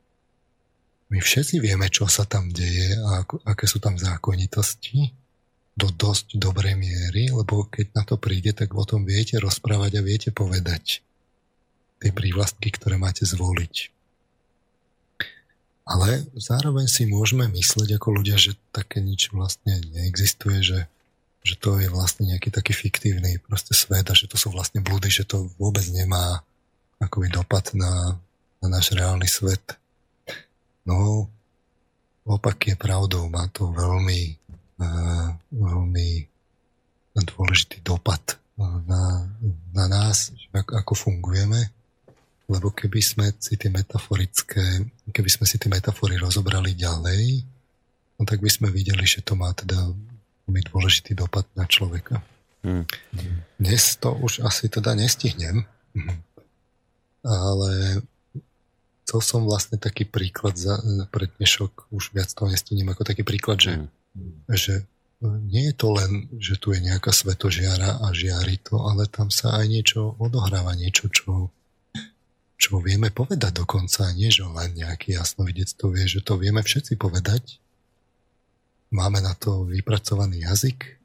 my 1.14 1.22
všetci 1.22 1.62
vieme, 1.62 1.86
čo 1.94 2.10
sa 2.10 2.26
tam 2.26 2.50
deje 2.50 2.98
a 2.98 3.22
aké 3.46 3.70
sú 3.70 3.78
tam 3.78 4.02
zákonitosti 4.02 5.14
do 5.78 5.94
dosť 5.94 6.42
dobrej 6.42 6.74
miery, 6.74 7.30
lebo 7.30 7.70
keď 7.70 7.86
na 7.94 8.02
to 8.02 8.18
príde, 8.18 8.50
tak 8.58 8.74
o 8.74 8.82
tom 8.82 9.06
viete 9.06 9.38
rozprávať 9.38 10.02
a 10.02 10.06
viete 10.06 10.30
povedať 10.34 11.06
tie 12.02 12.10
prívlastky, 12.10 12.74
ktoré 12.74 12.98
máte 12.98 13.30
zvoliť. 13.30 13.94
Ale 15.86 16.26
zároveň 16.34 16.90
si 16.90 17.06
môžeme 17.06 17.46
mysleť 17.46 18.02
ako 18.02 18.10
ľudia, 18.18 18.38
že 18.42 18.58
také 18.74 18.98
nič 18.98 19.30
vlastne 19.30 19.86
neexistuje, 19.94 20.66
že, 20.66 20.80
že 21.46 21.56
to 21.62 21.78
je 21.78 21.94
vlastne 21.94 22.26
nejaký 22.26 22.50
taký 22.50 22.74
fiktívny 22.74 23.38
proste 23.38 23.78
svet 23.78 24.10
a 24.10 24.18
že 24.18 24.26
to 24.26 24.40
sú 24.40 24.50
vlastne 24.50 24.82
blúdy, 24.82 25.14
že 25.14 25.30
to 25.30 25.52
vôbec 25.62 25.86
nemá 25.94 26.42
akoby 26.98 27.30
dopad 27.30 27.70
na, 27.78 28.18
na 28.66 28.68
náš 28.80 28.96
reálny 28.96 29.28
svet. 29.28 29.78
No, 30.84 31.28
opak 32.28 32.74
je 32.74 32.76
pravdou. 32.76 33.32
Má 33.32 33.48
to 33.52 33.72
veľmi, 33.72 34.22
uh, 34.84 35.30
veľmi 35.52 36.10
dôležitý 37.14 37.86
dopad 37.86 38.20
na, 38.60 39.30
na 39.74 39.86
nás, 39.88 40.34
ako 40.54 40.94
fungujeme. 40.94 41.72
Lebo 42.52 42.76
keby 42.76 43.00
sme 43.00 43.26
si 43.40 43.56
tie 43.56 43.72
metaforické, 43.72 44.84
keby 45.16 45.30
sme 45.32 45.48
si 45.48 45.56
tie 45.56 45.72
metafory 45.72 46.20
rozobrali 46.20 46.76
ďalej, 46.76 47.40
no 48.20 48.22
tak 48.28 48.44
by 48.44 48.52
sme 48.52 48.68
videli, 48.68 49.08
že 49.08 49.24
to 49.24 49.40
má 49.40 49.56
teda 49.56 49.80
veľmi 50.46 50.62
dôležitý 50.68 51.16
dopad 51.16 51.48
na 51.56 51.64
človeka. 51.64 52.20
Hmm. 52.64 52.84
Dnes 53.60 53.96
to 53.96 54.12
už 54.12 54.44
asi 54.44 54.68
teda 54.68 54.96
nestihnem, 54.96 55.64
ale 57.24 58.04
chcel 59.04 59.20
som 59.20 59.42
vlastne 59.44 59.76
taký 59.76 60.08
príklad 60.08 60.56
za, 60.56 60.80
pre 61.12 61.28
dnešok, 61.28 61.92
už 61.92 62.16
viac 62.16 62.32
toho 62.32 62.48
nestíniem 62.48 62.88
ako 62.92 63.04
taký 63.04 63.28
príklad, 63.28 63.60
že, 63.60 63.84
mm. 63.84 63.88
že 64.56 64.74
nie 65.24 65.72
je 65.72 65.76
to 65.76 65.88
len, 65.96 66.28
že 66.36 66.60
tu 66.60 66.76
je 66.76 66.84
nejaká 66.84 67.16
svetožiara 67.16 68.04
a 68.04 68.08
žiari 68.12 68.60
to, 68.60 68.80
ale 68.84 69.08
tam 69.08 69.32
sa 69.32 69.56
aj 69.60 69.66
niečo 69.72 70.20
odohráva, 70.20 70.76
niečo, 70.76 71.08
čo, 71.08 71.48
čo 72.60 72.80
vieme 72.84 73.08
povedať 73.08 73.64
dokonca, 73.64 74.12
nie 74.12 74.28
že 74.28 74.44
len 74.44 74.76
nejaký 74.76 75.16
jasnovidec 75.16 75.72
to 75.76 75.96
vie, 75.96 76.04
že 76.08 76.20
to 76.20 76.36
vieme 76.36 76.60
všetci 76.60 77.00
povedať. 77.00 77.60
Máme 78.94 79.24
na 79.24 79.34
to 79.34 79.66
vypracovaný 79.66 80.44
jazyk 80.44 81.00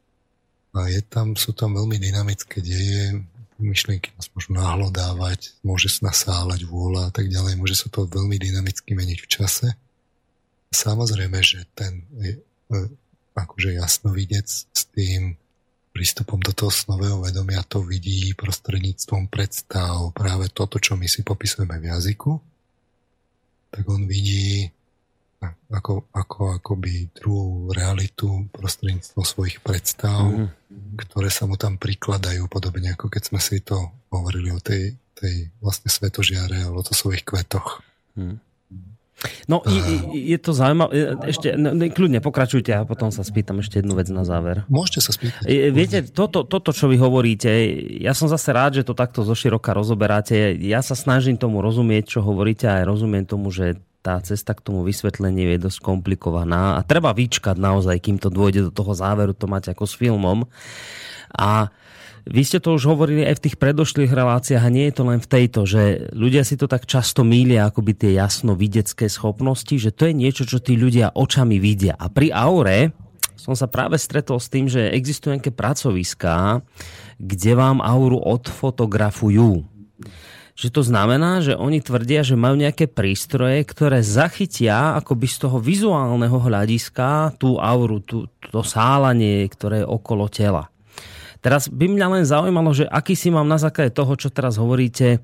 a 0.74 0.90
je 0.90 1.00
tam, 1.00 1.38
sú 1.38 1.54
tam 1.54 1.78
veľmi 1.78 1.96
dynamické 1.96 2.60
deje, 2.60 3.22
myšlienky 3.58 4.14
nás 4.14 4.30
môžu 4.32 4.54
nahlodávať, 4.54 5.58
môže 5.66 5.90
sa 5.90 6.10
nasáľať 6.10 6.64
vôľa 6.64 7.10
a 7.10 7.12
tak 7.14 7.26
ďalej, 7.26 7.58
môže 7.58 7.74
sa 7.74 7.90
to 7.90 8.06
veľmi 8.06 8.38
dynamicky 8.38 8.94
meniť 8.94 9.18
v 9.18 9.30
čase. 9.30 9.68
Samozrejme, 10.70 11.38
že 11.42 11.66
ten 11.74 12.06
e, 12.22 12.38
akože 13.34 13.78
jasnovidec 13.78 14.46
s 14.46 14.82
tým 14.94 15.34
prístupom 15.90 16.38
do 16.38 16.54
toho 16.54 16.70
snového 16.70 17.18
vedomia 17.18 17.66
to 17.66 17.82
vidí 17.82 18.30
prostredníctvom 18.38 19.26
predstav 19.26 20.14
práve 20.14 20.46
toto, 20.54 20.78
čo 20.78 20.94
my 20.94 21.10
si 21.10 21.26
popisujeme 21.26 21.74
v 21.82 21.90
jazyku, 21.90 22.38
tak 23.74 23.84
on 23.90 24.06
vidí 24.06 24.70
ako, 25.70 26.10
ako 26.10 26.58
akoby 26.58 27.14
druhú 27.14 27.70
realitu 27.70 28.50
prostredníctvom 28.50 29.22
svojich 29.22 29.62
predstav, 29.62 30.26
mm-hmm. 30.26 30.98
ktoré 30.98 31.30
sa 31.30 31.46
mu 31.46 31.54
tam 31.54 31.78
prikladajú, 31.78 32.50
podobne 32.50 32.98
ako 32.98 33.06
keď 33.06 33.22
sme 33.30 33.40
si 33.40 33.62
to 33.62 33.78
hovorili 34.10 34.50
o 34.50 34.58
tej, 34.58 34.98
tej 35.14 35.52
vlastne 35.62 35.92
svetožiare 35.92 36.66
o 36.66 36.82
svojich 36.82 37.22
kvetoch. 37.22 37.84
Mm. 38.18 38.42
No, 39.50 39.66
je, 39.66 39.82
je 40.14 40.38
to 40.38 40.54
zaujímavé. 40.54 41.18
Ešte, 41.26 41.58
no, 41.58 41.74
kľudne 41.74 42.22
pokračujte 42.22 42.70
a 42.70 42.86
potom 42.86 43.10
sa 43.10 43.26
spýtam 43.26 43.58
ešte 43.58 43.82
jednu 43.82 43.98
vec 43.98 44.06
na 44.14 44.22
záver. 44.22 44.62
Môžete 44.70 45.02
sa 45.02 45.10
spýtať. 45.10 45.42
Viete, 45.74 46.06
toto, 46.06 46.46
toto, 46.46 46.70
čo 46.70 46.86
vy 46.86 47.02
hovoríte, 47.02 47.50
ja 47.98 48.14
som 48.14 48.30
zase 48.30 48.54
rád, 48.54 48.78
že 48.78 48.86
to 48.86 48.94
takto 48.94 49.26
zoširoka 49.26 49.74
rozoberáte. 49.74 50.54
Ja 50.62 50.86
sa 50.86 50.94
snažím 50.94 51.34
tomu 51.34 51.58
rozumieť, 51.58 52.14
čo 52.14 52.20
hovoríte 52.22 52.70
a 52.70 52.78
aj 52.78 52.84
rozumiem 52.86 53.26
tomu, 53.26 53.50
že 53.50 53.82
tá 54.08 54.16
cesta 54.24 54.56
k 54.56 54.64
tomu 54.64 54.88
vysvetleniu 54.88 55.52
je 55.52 55.68
dosť 55.68 55.84
komplikovaná 55.84 56.80
a 56.80 56.86
treba 56.86 57.12
vyčkať 57.12 57.60
naozaj, 57.60 58.00
kým 58.00 58.16
to 58.16 58.32
dôjde 58.32 58.64
do 58.64 58.72
toho 58.72 58.96
záveru, 58.96 59.36
to 59.36 59.44
mať 59.44 59.76
ako 59.76 59.84
s 59.84 60.00
filmom. 60.00 60.48
A 61.36 61.68
vy 62.24 62.40
ste 62.40 62.56
to 62.56 62.72
už 62.72 62.88
hovorili 62.88 63.28
aj 63.28 63.36
v 63.36 63.44
tých 63.44 63.56
predošlých 63.60 64.08
reláciách 64.08 64.64
a 64.64 64.72
nie 64.72 64.88
je 64.88 64.94
to 64.96 65.04
len 65.04 65.20
v 65.20 65.28
tejto, 65.28 65.68
že 65.68 66.08
ľudia 66.16 66.40
si 66.40 66.56
to 66.56 66.64
tak 66.64 66.88
často 66.88 67.20
mília 67.20 67.68
akoby 67.68 67.92
tie 67.92 68.16
jasno 68.16 68.56
videcké 68.56 69.12
schopnosti, 69.12 69.76
že 69.76 69.92
to 69.92 70.08
je 70.08 70.16
niečo, 70.16 70.48
čo 70.48 70.56
tí 70.56 70.80
ľudia 70.80 71.12
očami 71.12 71.60
vidia. 71.60 71.92
A 72.00 72.08
pri 72.08 72.32
aure 72.32 72.96
som 73.36 73.52
sa 73.52 73.68
práve 73.68 74.00
stretol 74.00 74.40
s 74.40 74.48
tým, 74.48 74.72
že 74.72 74.88
existujú 74.88 75.36
nejaké 75.36 75.52
pracoviská, 75.52 76.64
kde 77.20 77.52
vám 77.52 77.84
auru 77.84 78.16
odfotografujú. 78.24 79.68
Že 80.58 80.68
to 80.74 80.82
znamená, 80.82 81.38
že 81.38 81.54
oni 81.54 81.78
tvrdia, 81.78 82.26
že 82.26 82.34
majú 82.34 82.58
nejaké 82.58 82.90
prístroje, 82.90 83.62
ktoré 83.62 84.02
zachytia 84.02 84.98
akoby 84.98 85.30
z 85.30 85.46
toho 85.46 85.62
vizuálneho 85.62 86.34
hľadiska 86.34 87.38
tú 87.38 87.62
auru, 87.62 88.02
tú, 88.02 88.26
to 88.50 88.66
sálanie, 88.66 89.46
ktoré 89.46 89.86
je 89.86 89.86
okolo 89.86 90.26
tela. 90.26 90.66
Teraz 91.38 91.70
by 91.70 91.86
mňa 91.86 92.06
len 92.10 92.24
zaujímalo, 92.26 92.74
že 92.74 92.90
aký 92.90 93.14
si 93.14 93.30
mám 93.30 93.46
na 93.46 93.62
základe 93.62 93.94
toho, 93.94 94.18
čo 94.18 94.34
teraz 94.34 94.58
hovoríte, 94.58 95.22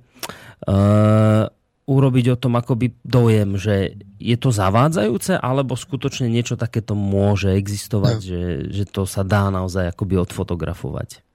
uh, 0.71 1.51
urobiť 1.85 2.27
o 2.31 2.41
tom 2.41 2.55
akoby 2.55 2.95
dojem, 3.03 3.59
že 3.59 3.99
je 4.23 4.37
to 4.39 4.55
zavádzajúce, 4.55 5.35
alebo 5.35 5.75
skutočne 5.75 6.31
niečo 6.31 6.55
takéto 6.55 6.95
môže 6.95 7.51
existovať, 7.59 8.17
no. 8.23 8.25
že, 8.25 8.43
že 8.71 8.85
to 8.87 9.03
sa 9.03 9.27
dá 9.27 9.51
naozaj 9.51 9.91
akoby 9.91 10.15
odfotografovať? 10.23 11.27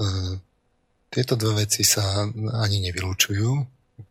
Uh, 0.00 0.40
tieto 1.10 1.34
dve 1.34 1.66
veci 1.66 1.82
sa 1.82 2.24
ani 2.62 2.78
nevylučujú, 2.86 3.50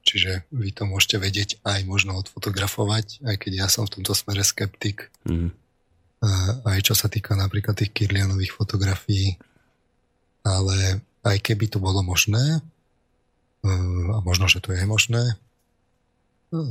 čiže 0.04 0.52
vy 0.52 0.70
to 0.76 0.84
môžete 0.84 1.18
vedieť 1.18 1.50
aj 1.64 1.88
možno 1.88 2.20
odfotografovať, 2.20 3.24
aj 3.24 3.36
keď 3.40 3.52
ja 3.66 3.68
som 3.72 3.88
v 3.88 4.00
tomto 4.00 4.12
smere 4.12 4.44
skeptik. 4.44 5.08
Mm. 5.24 5.56
Aj 6.68 6.80
čo 6.84 6.92
sa 6.94 7.08
týka 7.08 7.40
napríklad 7.40 7.80
tých 7.80 7.96
Kirlianových 7.96 8.52
fotografií, 8.52 9.40
ale 10.44 11.00
aj 11.24 11.38
keby 11.40 11.72
to 11.72 11.80
bolo 11.80 12.04
možné, 12.04 12.60
eh, 12.60 14.06
a 14.12 14.20
možno, 14.20 14.52
že 14.52 14.60
to 14.60 14.76
je 14.76 14.84
možné, 14.84 15.40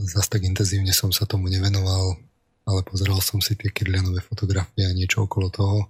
zas 0.04 0.26
tak 0.26 0.42
intenzívne 0.42 0.90
som 0.90 1.14
sa 1.14 1.24
tomu 1.24 1.46
nevenoval, 1.48 2.18
ale 2.66 2.80
pozeral 2.82 3.22
som 3.22 3.38
si 3.38 3.54
tie 3.54 3.70
Kirlianové 3.70 4.20
fotografie 4.20 4.84
a 4.84 4.92
niečo 4.92 5.24
okolo 5.24 5.48
toho, 5.48 5.88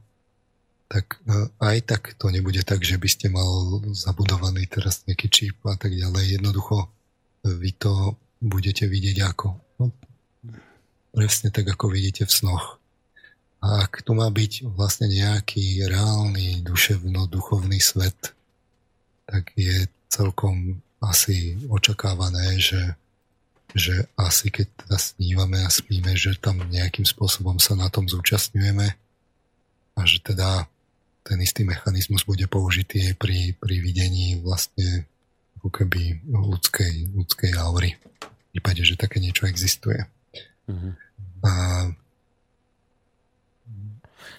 tak 0.89 1.20
eh, 1.28 1.52
aj 1.60 1.77
tak 1.85 2.02
to 2.16 2.32
nebude 2.32 2.65
tak, 2.65 2.81
že 2.82 2.97
by 2.97 3.09
ste 3.09 3.28
mal 3.28 3.81
zabudovaný 3.93 4.65
teraz 4.66 5.05
nejaký 5.05 5.28
čip 5.28 5.56
a 5.69 5.77
tak 5.77 5.93
ďalej. 5.93 6.40
Jednoducho 6.40 6.89
vy 7.44 7.70
to 7.77 8.16
budete 8.40 8.89
vidieť 8.89 9.19
ako 9.24 9.47
no, 9.78 9.93
presne 11.12 11.52
tak, 11.52 11.69
ako 11.69 11.93
vidíte 11.93 12.24
v 12.24 12.32
snoch. 12.32 12.81
A 13.59 13.82
ak 13.82 14.06
tu 14.06 14.15
má 14.15 14.31
byť 14.31 14.70
vlastne 14.70 15.10
nejaký 15.10 15.82
reálny 15.82 16.62
duševno-duchovný 16.62 17.82
svet, 17.82 18.39
tak 19.27 19.51
je 19.59 19.90
celkom 20.06 20.78
asi 21.02 21.59
očakávané, 21.66 22.55
že, 22.62 22.94
že 23.74 24.06
asi 24.15 24.55
keď 24.55 24.66
teda 24.86 24.97
snívame 24.98 25.59
a 25.66 25.70
spíme, 25.70 26.15
že 26.15 26.39
tam 26.39 26.62
nejakým 26.62 27.02
spôsobom 27.02 27.59
sa 27.59 27.74
na 27.74 27.90
tom 27.90 28.06
zúčastňujeme 28.06 28.94
a 29.98 30.01
že 30.06 30.23
teda 30.23 30.70
ten 31.29 31.45
istý 31.45 31.69
mechanizmus 31.69 32.25
bude 32.25 32.49
použitý 32.49 33.13
pri, 33.13 33.53
pri 33.61 33.77
videní 33.85 34.41
vlastne 34.41 35.05
ako 35.61 35.69
keby 35.69 36.25
ľudskej, 36.25 37.13
ľudskej 37.13 37.53
aury. 37.61 38.01
V 38.01 38.57
prípade, 38.57 38.81
že 38.89 38.97
také 38.97 39.21
niečo 39.21 39.45
existuje. 39.45 40.09
Mm-hmm. 40.65 40.93
A 41.45 41.53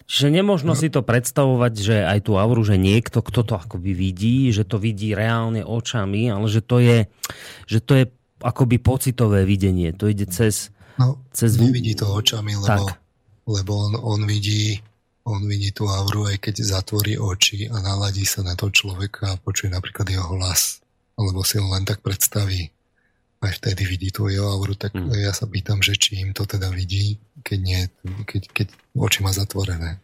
Čiže 0.09 0.33
nemožno 0.33 0.73
si 0.73 0.89
to 0.89 1.05
predstavovať, 1.05 1.73
že 1.77 1.97
aj 2.01 2.25
tú 2.25 2.41
auru, 2.41 2.65
že 2.65 2.81
niekto, 2.81 3.21
kto 3.21 3.45
to 3.45 3.53
akoby 3.53 3.93
vidí, 3.93 4.49
že 4.49 4.65
to 4.65 4.81
vidí 4.81 5.13
reálne 5.13 5.61
očami, 5.61 6.33
ale 6.33 6.49
že 6.49 6.65
to 6.65 6.81
je, 6.81 7.05
že 7.69 7.77
to 7.77 7.93
je 7.93 8.03
akoby 8.41 8.81
pocitové 8.81 9.45
videnie. 9.45 9.93
To 9.93 10.09
ide 10.09 10.25
cez... 10.25 10.73
No, 10.97 11.21
cez... 11.29 11.61
nevidí 11.61 11.93
to 11.93 12.09
očami, 12.09 12.57
lebo, 12.57 12.89
lebo 13.45 13.71
on, 13.85 13.93
on 14.01 14.21
vidí 14.25 14.81
on 15.29 15.45
vidí 15.45 15.69
tú 15.69 15.85
auru, 15.85 16.25
aj 16.25 16.41
keď 16.41 16.65
zatvorí 16.65 17.21
oči 17.21 17.69
a 17.69 17.77
naladí 17.77 18.25
sa 18.25 18.41
na 18.41 18.57
to 18.57 18.73
človeka 18.73 19.37
a 19.37 19.39
počuje 19.39 19.69
napríklad 19.69 20.09
jeho 20.09 20.25
hlas. 20.35 20.81
Alebo 21.13 21.45
si 21.45 21.61
ho 21.61 21.67
len 21.69 21.85
tak 21.85 22.01
predstaví. 22.01 22.73
Aj 23.39 23.53
vtedy 23.55 23.87
vidí 23.87 24.09
tú 24.11 24.27
jeho 24.27 24.49
auru, 24.49 24.75
tak 24.75 24.91
hmm. 24.97 25.15
ja 25.15 25.31
sa 25.31 25.47
pýtam, 25.47 25.79
že 25.79 25.95
či 25.95 26.19
im 26.19 26.35
to 26.35 26.43
teda 26.43 26.67
vidí, 26.73 27.21
keď, 27.45 27.59
nie, 27.61 27.81
keď, 28.27 28.43
keď 28.51 28.67
oči 28.97 29.23
má 29.23 29.31
zatvorené. 29.31 30.01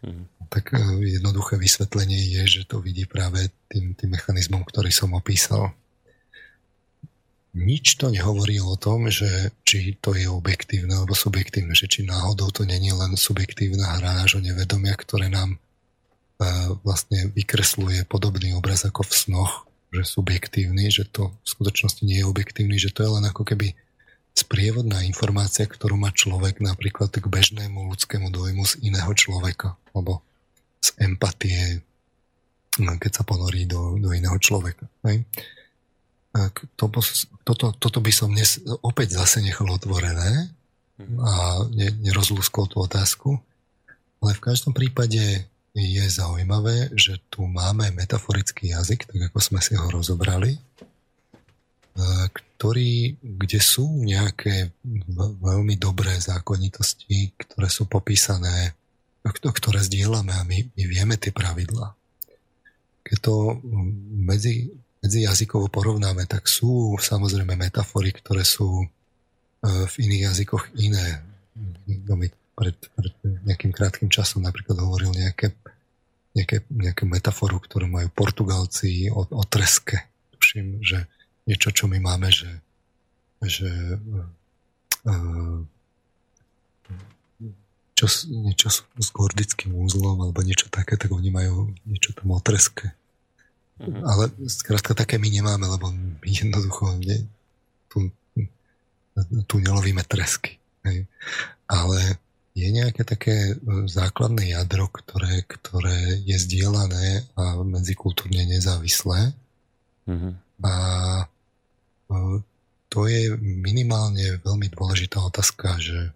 Hmm. 0.00 0.24
Tak 0.48 0.72
e, 0.72 0.80
jednoduché 1.18 1.60
vysvetlenie 1.60 2.40
je, 2.40 2.42
že 2.60 2.62
to 2.64 2.80
vidí 2.80 3.04
práve 3.04 3.52
tým, 3.68 3.92
tým 3.92 4.16
mechanizmom, 4.16 4.64
ktorý 4.64 4.88
som 4.88 5.12
opísal. 5.12 5.76
Nič 7.54 8.02
to 8.02 8.10
nehovorí 8.10 8.58
o 8.58 8.74
tom, 8.74 9.06
že 9.06 9.54
či 9.62 9.94
to 10.02 10.18
je 10.18 10.26
objektívne 10.26 10.90
alebo 10.90 11.14
subjektívne, 11.14 11.70
že 11.70 11.86
či 11.86 12.02
náhodou 12.02 12.50
to 12.50 12.66
není 12.66 12.90
len 12.90 13.14
subjektívna 13.14 14.02
hra 14.02 14.18
nášho 14.18 14.42
nevedomia, 14.42 14.98
ktoré 14.98 15.30
nám 15.30 15.54
e, 15.54 15.58
vlastne 16.82 17.30
vykresluje 17.30 18.10
podobný 18.10 18.58
obraz 18.58 18.82
ako 18.82 19.06
v 19.06 19.12
snoch, 19.14 19.52
že 19.94 20.02
subjektívny, 20.02 20.90
že 20.90 21.06
to 21.06 21.30
v 21.30 21.46
skutočnosti 21.46 22.02
nie 22.02 22.18
je 22.18 22.26
objektívny, 22.26 22.74
že 22.74 22.90
to 22.90 23.06
je 23.06 23.10
len 23.22 23.24
ako 23.30 23.46
keby 23.46 23.78
sprievodná 24.34 25.06
informácia, 25.06 25.62
ktorú 25.62 25.94
má 25.94 26.10
človek 26.10 26.58
napríklad 26.58 27.14
k 27.14 27.22
bežnému 27.22 27.86
ľudskému 27.94 28.34
dojmu 28.34 28.66
z 28.66 28.82
iného 28.82 29.14
človeka, 29.14 29.78
alebo 29.94 30.26
z 30.82 30.90
empatie, 31.06 31.86
keď 32.74 33.12
sa 33.14 33.22
ponorí 33.22 33.70
do, 33.70 33.94
do 34.02 34.10
iného 34.10 34.34
človeka. 34.42 34.90
To, 36.34 36.90
toto, 37.46 37.66
toto 37.78 37.98
by 38.02 38.10
som 38.10 38.34
dnes 38.34 38.58
opäť 38.82 39.22
zase 39.22 39.38
nechal 39.38 39.70
otvorené 39.70 40.50
a 40.98 41.62
ne, 41.70 41.88
nerozlúskol 42.02 42.66
tú 42.66 42.82
otázku, 42.82 43.38
ale 44.18 44.34
v 44.34 44.42
každom 44.42 44.74
prípade 44.74 45.46
je 45.74 46.04
zaujímavé, 46.06 46.90
že 46.94 47.22
tu 47.30 47.46
máme 47.46 47.90
metaforický 47.94 48.74
jazyk, 48.74 49.10
tak 49.10 49.20
ako 49.30 49.38
sme 49.42 49.60
si 49.62 49.74
ho 49.74 49.86
rozobrali, 49.90 50.58
ktorý, 52.30 53.14
kde 53.22 53.60
sú 53.62 53.86
nejaké 54.02 54.74
veľmi 55.38 55.78
dobré 55.78 56.18
zákonitosti, 56.18 57.34
ktoré 57.38 57.70
sú 57.70 57.86
popísané, 57.86 58.74
ktoré 59.26 59.82
zdieľame 59.82 60.34
a 60.34 60.42
my, 60.42 60.58
my 60.74 60.84
vieme 60.86 61.14
tie 61.14 61.30
pravidlá. 61.30 61.94
Keď 63.06 63.18
to 63.22 63.58
medzi, 64.18 64.70
medzi 65.04 65.28
jazykovo 65.28 65.68
porovnáme, 65.68 66.24
tak 66.24 66.48
sú 66.48 66.96
samozrejme 66.96 67.52
metafory, 67.60 68.16
ktoré 68.16 68.40
sú 68.40 68.80
e, 68.80 68.86
v 69.68 69.94
iných 70.00 70.32
jazykoch 70.32 70.72
iné. 70.80 71.20
No 72.08 72.16
mi 72.16 72.32
pred, 72.56 72.72
pred 72.96 73.12
nejakým 73.44 73.68
krátkým 73.68 74.08
časom 74.08 74.40
napríklad 74.40 74.80
hovoril 74.80 75.12
nejaké, 75.12 75.52
nejaké, 76.32 76.64
nejaké 76.72 77.04
metaforu, 77.04 77.60
ktorú 77.60 77.84
majú 77.84 78.08
Portugalci 78.16 79.12
o, 79.12 79.28
o 79.28 79.42
treske. 79.44 80.08
Tuším, 80.40 80.80
že 80.80 81.04
niečo, 81.44 81.68
čo 81.68 81.84
my 81.84 82.00
máme, 82.00 82.32
že, 82.32 82.48
že 83.44 83.68
uh, 85.04 85.60
čo, 87.94 88.06
niečo 88.32 88.68
s, 88.72 89.08
gordickým 89.12 89.76
úzlom 89.76 90.24
alebo 90.24 90.40
niečo 90.40 90.72
také, 90.72 90.96
tak 90.96 91.12
oni 91.12 91.28
majú 91.28 91.70
niečo 91.84 92.16
tam 92.16 92.32
otreské. 92.32 92.96
Mm-hmm. 93.74 94.02
Ale 94.06 94.24
skrátka 94.46 94.94
také 94.94 95.18
my 95.18 95.28
nemáme, 95.30 95.66
lebo 95.66 95.90
my 95.90 96.30
jednoducho 96.30 96.94
ne, 97.02 97.26
tu, 97.90 98.06
tu 99.50 99.56
nelovíme 99.58 100.06
tresky. 100.06 100.62
Hej. 100.86 101.10
Ale 101.66 101.98
je 102.54 102.68
nejaké 102.70 103.02
také 103.02 103.50
e, 103.50 103.54
základné 103.90 104.54
jadro, 104.54 104.86
ktoré, 104.86 105.42
ktoré 105.42 106.22
je 106.22 106.38
zdieľané 106.38 107.26
a 107.34 107.58
medzikultúrne 107.66 108.46
nezávislé. 108.46 109.34
Mm-hmm. 110.06 110.32
A 110.64 110.74
to 112.94 113.10
je 113.10 113.34
minimálne 113.42 114.38
veľmi 114.46 114.70
dôležitá 114.70 115.18
otázka, 115.18 115.82
že, 115.82 116.14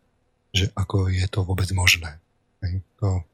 že 0.55 0.71
ako 0.79 1.11
je 1.11 1.27
to 1.27 1.43
vôbec 1.43 1.67
možné. 1.75 2.23
To, 3.03 3.27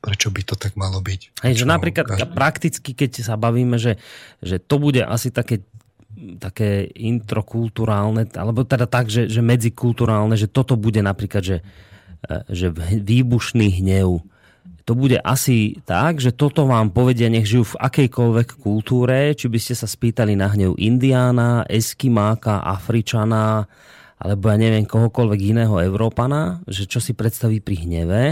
prečo 0.00 0.28
by 0.32 0.42
to 0.44 0.54
tak 0.56 0.74
malo 0.74 1.00
byť? 1.00 1.44
Hej, 1.44 1.64
že 1.64 1.66
napríklad 1.68 2.06
každý... 2.08 2.32
prakticky, 2.32 2.90
keď 2.96 3.24
sa 3.24 3.36
bavíme, 3.36 3.76
že, 3.76 4.00
že 4.40 4.60
to 4.60 4.80
bude 4.80 5.00
asi 5.04 5.30
také 5.30 5.64
také 6.36 6.90
introkulturálne, 6.90 8.28
alebo 8.34 8.66
teda 8.66 8.84
tak, 8.84 9.08
že, 9.08 9.30
že 9.30 9.40
medzikulturálne, 9.40 10.34
že 10.34 10.50
toto 10.50 10.74
bude 10.74 11.00
napríklad, 11.00 11.40
že, 11.40 11.58
e, 12.26 12.36
že 12.50 12.68
výbušný 12.98 13.80
hnev 13.80 14.20
to 14.90 14.98
bude 14.98 15.22
asi 15.22 15.78
tak, 15.86 16.18
že 16.18 16.34
toto 16.34 16.66
vám 16.66 16.90
povedia, 16.90 17.30
nech 17.30 17.46
žijú 17.46 17.62
v 17.62 17.78
akejkoľvek 17.78 18.58
kultúre, 18.58 19.30
či 19.38 19.46
by 19.46 19.58
ste 19.62 19.78
sa 19.78 19.86
spýtali 19.86 20.34
na 20.34 20.50
hnev 20.50 20.74
Indiána, 20.82 21.62
Eskimáka, 21.70 22.58
Afričana, 22.58 23.70
alebo 24.18 24.50
ja 24.50 24.58
neviem, 24.58 24.82
kohokoľvek 24.82 25.40
iného 25.54 25.78
Európana, 25.78 26.58
že 26.66 26.90
čo 26.90 26.98
si 26.98 27.14
predstaví 27.14 27.62
pri 27.62 27.86
hneve. 27.86 28.22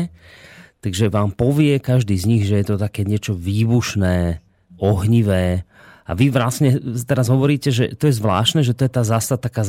Takže 0.78 1.10
vám 1.10 1.34
povie 1.34 1.82
každý 1.82 2.14
z 2.14 2.24
nich, 2.28 2.42
že 2.46 2.54
je 2.62 2.66
to 2.74 2.76
také 2.78 3.02
niečo 3.02 3.34
výbušné, 3.34 4.38
ohnivé. 4.78 5.66
A 6.08 6.16
vy 6.16 6.32
vlastne 6.32 6.80
teraz 7.04 7.28
hovoríte, 7.28 7.68
že 7.68 7.92
to 7.92 8.08
je 8.08 8.16
zvláštne, 8.16 8.64
že 8.64 8.72
to 8.72 8.88
je 8.88 8.92
tá 8.94 9.04
zásad, 9.04 9.42
taká 9.42 9.66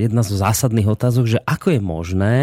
jedna 0.00 0.24
zo 0.24 0.38
zásadných 0.40 0.88
otázok, 0.88 1.36
že 1.36 1.38
ako 1.44 1.76
je 1.76 1.80
možné, 1.82 2.38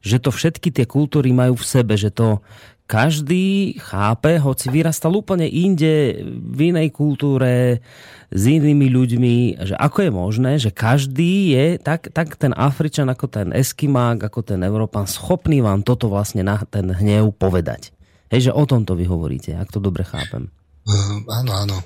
že 0.00 0.16
to 0.16 0.32
všetky 0.32 0.72
tie 0.72 0.88
kultúry 0.88 1.34
majú 1.34 1.58
v 1.58 1.68
sebe, 1.68 1.94
že 2.00 2.08
to 2.08 2.40
každý 2.88 3.76
chápe, 3.84 4.40
hoci 4.40 4.72
vyrastal 4.72 5.12
úplne 5.12 5.44
inde, 5.44 6.24
v 6.24 6.72
inej 6.72 6.88
kultúre, 6.96 7.84
s 8.32 8.42
inými 8.48 8.88
ľuďmi, 8.88 9.60
že 9.60 9.76
ako 9.76 9.98
je 10.08 10.10
možné, 10.12 10.52
že 10.56 10.72
každý 10.72 11.52
je, 11.52 11.66
tak, 11.76 12.08
tak 12.16 12.40
ten 12.40 12.56
Afričan, 12.56 13.12
ako 13.12 13.28
ten 13.28 13.52
Eskimák, 13.52 14.24
ako 14.24 14.40
ten 14.40 14.64
Európan, 14.64 15.04
schopný 15.04 15.60
vám 15.60 15.84
toto 15.84 16.08
vlastne 16.08 16.40
na 16.40 16.64
ten 16.64 16.88
hnev 16.88 17.36
povedať. 17.36 17.92
Hej, 18.32 18.48
že 18.48 18.56
o 18.56 18.64
tomto 18.64 18.96
vy 18.96 19.04
hovoríte, 19.04 19.52
ak 19.52 19.68
to 19.68 19.80
dobre 19.84 20.04
chápem. 20.08 20.48
Uh, 20.88 21.24
áno, 21.28 21.52
áno. 21.52 21.76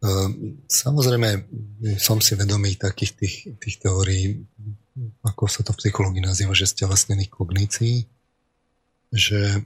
Uh, 0.00 0.56
samozrejme, 0.68 1.44
som 1.96 2.20
si 2.20 2.36
vedomý 2.36 2.76
takých 2.76 3.12
tých, 3.16 3.34
tých 3.56 3.76
teórií, 3.80 4.44
ako 5.24 5.48
sa 5.48 5.64
to 5.64 5.72
v 5.72 5.80
psychológii 5.84 6.24
nazýva, 6.24 6.52
že 6.52 6.68
stelesnených 6.68 7.32
kognícií, 7.32 8.04
že 9.12 9.64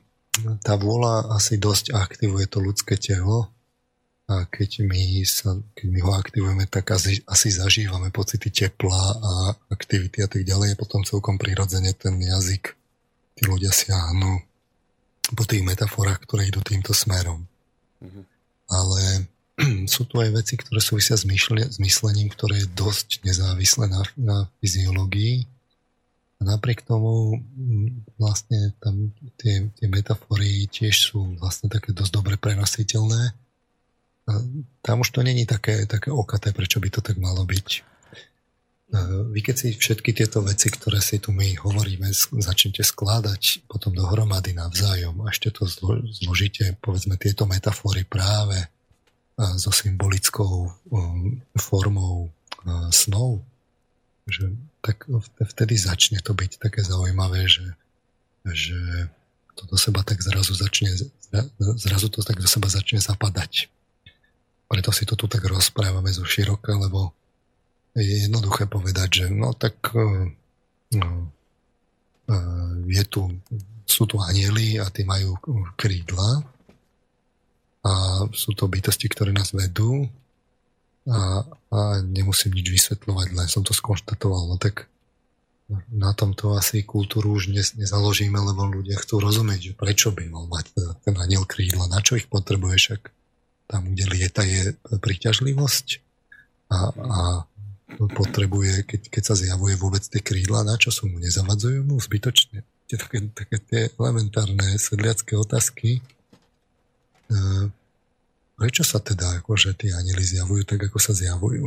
tá 0.62 0.74
vôľa 0.74 1.35
asi 1.39 1.59
dosť 1.62 1.94
aktivuje 1.94 2.51
to 2.51 2.59
ľudské 2.59 2.98
telo 2.98 3.55
a 4.24 4.48
keď 4.48 4.89
my, 4.89 5.20
sa, 5.28 5.52
keď 5.77 5.86
my 5.93 6.01
ho 6.01 6.12
aktivujeme, 6.16 6.65
tak 6.65 6.97
asi, 6.97 7.20
asi 7.28 7.52
zažívame 7.52 8.09
pocity 8.09 8.48
tepla 8.48 9.20
a 9.20 9.32
aktivity 9.69 10.24
a 10.24 10.28
tak 10.28 10.48
ďalej. 10.48 10.73
Je 10.73 10.81
potom 10.81 11.05
celkom 11.05 11.36
prirodzene 11.36 11.93
ten 11.93 12.16
jazyk, 12.16 12.73
tí 13.36 13.43
ľudia 13.44 13.69
siahnu 13.69 14.40
po 15.36 15.44
tých 15.44 15.61
metaforách, 15.61 16.24
ktoré 16.24 16.48
idú 16.48 16.65
týmto 16.65 16.97
smerom. 16.97 17.44
Mm-hmm. 18.01 18.24
Ale 18.73 19.02
sú 19.93 20.09
tu 20.09 20.24
aj 20.24 20.40
veci, 20.40 20.56
ktoré 20.56 20.81
súvisia 20.81 21.20
s, 21.20 21.28
myšle, 21.28 21.69
s 21.69 21.77
myslením, 21.77 22.32
ktoré 22.32 22.65
je 22.65 22.73
dosť 22.73 23.28
nezávislé 23.28 23.93
na, 23.93 24.02
na 24.16 24.36
fyziológii 24.65 25.54
napriek 26.45 26.85
tomu 26.85 27.41
vlastne 28.21 28.77
tam 28.79 29.11
tie, 29.41 29.73
tie 29.73 29.89
metafory 29.89 30.69
tiež 30.69 30.95
sú 31.11 31.41
vlastne 31.41 31.73
také 31.73 31.97
dosť 31.97 32.12
dobre 32.12 32.37
prenositeľné. 32.37 33.33
Tam 34.85 34.97
už 35.01 35.09
to 35.12 35.21
není 35.25 35.49
také, 35.49 35.89
také 35.89 36.12
okaté, 36.12 36.53
prečo 36.53 36.81
by 36.81 36.89
to 36.93 37.01
tak 37.01 37.16
malo 37.16 37.45
byť. 37.45 37.69
Vy 39.35 39.41
keď 39.43 39.57
si 39.59 39.69
všetky 39.75 40.15
tieto 40.15 40.39
veci, 40.45 40.71
ktoré 40.71 41.03
si 41.03 41.19
tu 41.19 41.35
my 41.35 41.59
hovoríme, 41.59 42.07
začnete 42.39 42.87
skladať 42.87 43.66
potom 43.66 43.91
dohromady 43.91 44.55
navzájom 44.55 45.25
a 45.27 45.35
ešte 45.35 45.51
to 45.51 45.66
zložíte, 46.07 46.79
povedzme, 46.79 47.19
tieto 47.19 47.43
metafory 47.49 48.07
práve 48.07 48.71
so 49.59 49.75
symbolickou 49.75 50.71
um, 50.95 51.43
formou 51.59 52.31
snov, 52.95 53.43
že 54.25 54.49
tak 54.81 55.05
vtedy 55.37 55.77
začne 55.77 56.21
to 56.25 56.33
byť 56.33 56.57
také 56.57 56.81
zaujímavé, 56.81 57.45
že, 57.45 57.77
že 58.49 59.09
to 59.55 59.69
do 59.69 59.77
seba 59.77 60.01
tak 60.01 60.25
zrazu 60.25 60.57
začne, 60.57 60.97
zrazu 61.77 62.09
to 62.09 62.25
tak 62.25 62.41
do 62.41 62.49
seba 62.49 62.73
začne 62.73 62.99
zapadať. 63.05 63.69
Preto 64.65 64.91
si 64.91 65.05
to 65.05 65.15
tu 65.15 65.29
tak 65.29 65.45
rozprávame 65.45 66.09
zo 66.11 66.25
široka, 66.25 66.73
lebo 66.73 67.13
je 67.95 68.27
jednoduché 68.27 68.67
povedať, 68.67 69.09
že 69.23 69.27
no 69.31 69.55
tak 69.55 69.77
no, 70.91 71.31
je 72.89 73.05
tu, 73.07 73.29
sú 73.85 74.09
tu 74.09 74.17
anieli 74.19 74.81
a 74.81 74.89
tí 74.89 75.05
majú 75.05 75.37
krídla 75.77 76.43
a 77.85 77.93
sú 78.33 78.57
to 78.57 78.67
bytosti, 78.67 79.07
ktoré 79.13 79.31
nás 79.31 79.53
vedú 79.53 80.09
a, 81.05 81.45
a 81.69 81.79
nemusím 82.01 82.57
nič 82.57 82.73
vysvetľovať, 82.73 83.37
len 83.37 83.49
som 83.49 83.61
to 83.61 83.77
skonštatoval. 83.77 84.49
No 84.49 84.57
tak 84.57 84.89
na 85.89 86.13
tomto 86.13 86.57
asi 86.57 86.85
kultúru 86.85 87.37
už 87.37 87.53
nezaložíme, 87.77 88.37
lebo 88.37 88.69
ľudia 88.69 89.01
chcú 89.01 89.21
rozumieť, 89.21 89.61
že 89.61 89.79
prečo 89.79 90.13
by 90.13 90.29
mal 90.29 90.45
mať 90.49 90.77
ten 91.05 91.17
aniel 91.17 91.49
krídla, 91.49 91.89
na 91.89 92.05
čo 92.05 92.21
ich 92.21 92.29
potrebuje, 92.29 92.77
však 92.77 93.01
tam, 93.69 93.97
kde 93.97 94.05
lieta 94.13 94.45
je 94.45 94.77
príťažlivosť 95.01 95.87
a, 96.69 96.79
a 96.93 97.21
potrebuje, 97.97 98.85
keď, 98.85 99.01
keď 99.09 99.23
sa 99.25 99.35
zjavuje 99.37 99.77
vôbec 99.81 100.05
tie 100.05 100.21
krídla, 100.21 100.69
na 100.69 100.77
čo 100.77 100.93
sú 100.93 101.09
mu, 101.09 101.17
nezavadzujú 101.17 101.81
mu 101.85 101.97
zbytočne. 101.97 102.65
Také, 102.85 103.25
také 103.33 103.57
tie 103.65 103.81
elementárne 103.97 104.77
sedliacké 104.77 105.41
otázky, 105.41 105.99
e, 105.99 106.03
prečo 108.55 108.87
sa 108.87 109.03
teda 109.03 109.43
akože 109.43 109.75
tí 109.75 109.91
anieli 109.91 110.23
zjavujú 110.23 110.63
tak, 110.67 110.87
ako 110.87 110.99
sa 110.99 111.13
zjavujú. 111.15 111.67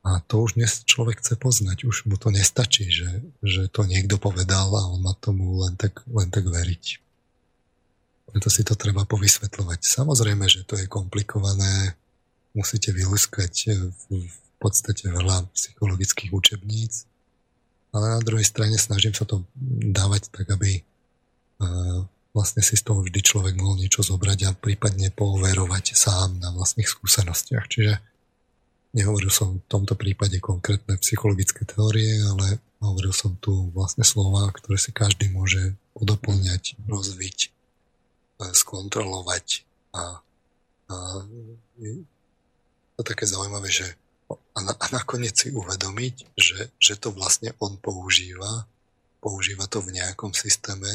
A 0.00 0.24
to 0.24 0.40
už 0.40 0.56
dnes 0.56 0.80
človek 0.88 1.20
chce 1.20 1.36
poznať, 1.36 1.84
už 1.84 2.08
mu 2.08 2.16
to 2.16 2.32
nestačí, 2.32 2.88
že, 2.88 3.20
že 3.44 3.68
to 3.68 3.84
niekto 3.84 4.16
povedal 4.16 4.72
a 4.72 4.88
on 4.88 5.04
má 5.04 5.12
tomu 5.20 5.60
len 5.60 5.76
tak, 5.76 6.00
len 6.08 6.32
tak 6.32 6.48
veriť. 6.48 6.84
Preto 8.32 8.48
si 8.48 8.64
to 8.64 8.78
treba 8.78 9.04
povysvetľovať. 9.04 9.84
Samozrejme, 9.84 10.48
že 10.48 10.64
to 10.64 10.80
je 10.80 10.88
komplikované, 10.88 11.98
musíte 12.56 12.96
vylúskať 12.96 13.76
v, 13.76 14.24
v 14.24 14.36
podstate 14.56 15.04
veľa 15.10 15.52
psychologických 15.52 16.32
učebníc, 16.32 17.04
ale 17.92 18.16
na 18.16 18.20
druhej 18.22 18.46
strane 18.46 18.78
snažím 18.80 19.12
sa 19.12 19.28
to 19.28 19.44
dávať 19.90 20.30
tak, 20.32 20.48
aby 20.48 20.80
vlastne 22.30 22.62
si 22.62 22.78
z 22.78 22.86
toho 22.86 23.02
vždy 23.02 23.20
človek 23.20 23.54
mohol 23.58 23.82
niečo 23.82 24.06
zobrať 24.06 24.38
a 24.46 24.50
prípadne 24.54 25.10
pooverovať 25.10 25.98
sám 25.98 26.38
na 26.38 26.54
vlastných 26.54 26.86
skúsenostiach. 26.86 27.66
Čiže 27.66 27.92
nehovoril 28.94 29.30
som 29.30 29.58
v 29.58 29.66
tomto 29.66 29.98
prípade 29.98 30.38
konkrétne 30.38 30.94
psychologické 31.02 31.66
teórie, 31.66 32.22
ale 32.22 32.62
hovoril 32.78 33.10
som 33.10 33.34
tu 33.42 33.70
vlastne 33.74 34.06
slova, 34.06 34.46
ktoré 34.54 34.78
si 34.78 34.94
každý 34.94 35.28
môže 35.30 35.74
podoplňať, 35.98 36.78
rozviť, 36.86 37.50
skontrolovať 38.40 39.66
a, 39.92 40.22
a 40.88 40.96
to 42.96 43.02
také 43.04 43.26
zaujímavé, 43.26 43.68
že 43.68 43.86
a, 44.30 44.58
na, 44.62 44.72
a 44.76 44.86
nakoniec 44.94 45.34
si 45.34 45.50
uvedomiť, 45.50 46.14
že, 46.38 46.70
že 46.78 46.94
to 46.94 47.10
vlastne 47.10 47.50
on 47.58 47.74
používa, 47.76 48.70
používa 49.18 49.66
to 49.66 49.82
v 49.82 49.98
nejakom 49.98 50.30
systéme, 50.30 50.88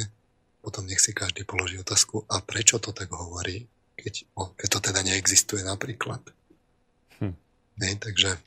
potom 0.65 0.89
nech 0.89 0.97
si 0.97 1.13
každý 1.13 1.45
položí 1.45 1.77
otázku, 1.77 2.25
a 2.25 2.41
prečo 2.41 2.81
to 2.81 2.89
tak 2.89 3.13
hovorí, 3.13 3.69
keď, 3.93 4.25
keď 4.57 4.67
to 4.73 4.79
teda 4.81 5.05
neexistuje 5.05 5.61
napríklad. 5.61 6.25
Hm. 7.21 7.37
Nej, 7.77 7.93
takže 8.01 8.41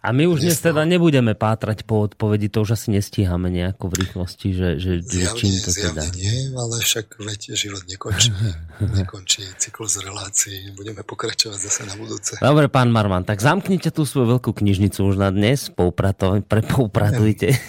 a 0.00 0.16
my 0.16 0.24
už 0.32 0.40
dnes 0.40 0.56
teda 0.56 0.88
nebudeme 0.88 1.36
pátrať 1.36 1.84
po 1.84 2.08
odpovedi, 2.08 2.48
to 2.48 2.64
už 2.64 2.72
asi 2.72 2.88
nestíhame 2.88 3.52
nejako 3.52 3.92
v 3.92 3.94
rýchlosti, 4.00 4.48
že, 4.56 4.68
že, 4.80 5.04
že 5.04 5.28
čím 5.36 5.52
to 5.60 5.76
teda... 5.76 6.08
nie, 6.16 6.48
ale 6.56 6.80
však 6.80 7.20
veď 7.20 7.52
život 7.52 7.84
nekončí. 7.84 8.32
nekončí 8.96 9.44
cyklus 9.60 10.00
relácií, 10.00 10.72
budeme 10.72 11.04
pokračovať 11.04 11.58
zase 11.60 11.84
na 11.84 12.00
budúce. 12.00 12.40
Dobre, 12.40 12.72
pán 12.72 12.88
Marman, 12.88 13.28
tak 13.28 13.44
zamknite 13.44 13.92
tú 13.92 14.08
svoju 14.08 14.40
veľkú 14.40 14.56
knižnicu 14.56 15.04
už 15.04 15.20
na 15.20 15.28
dnes, 15.28 15.68
poupratujte. 15.68 17.60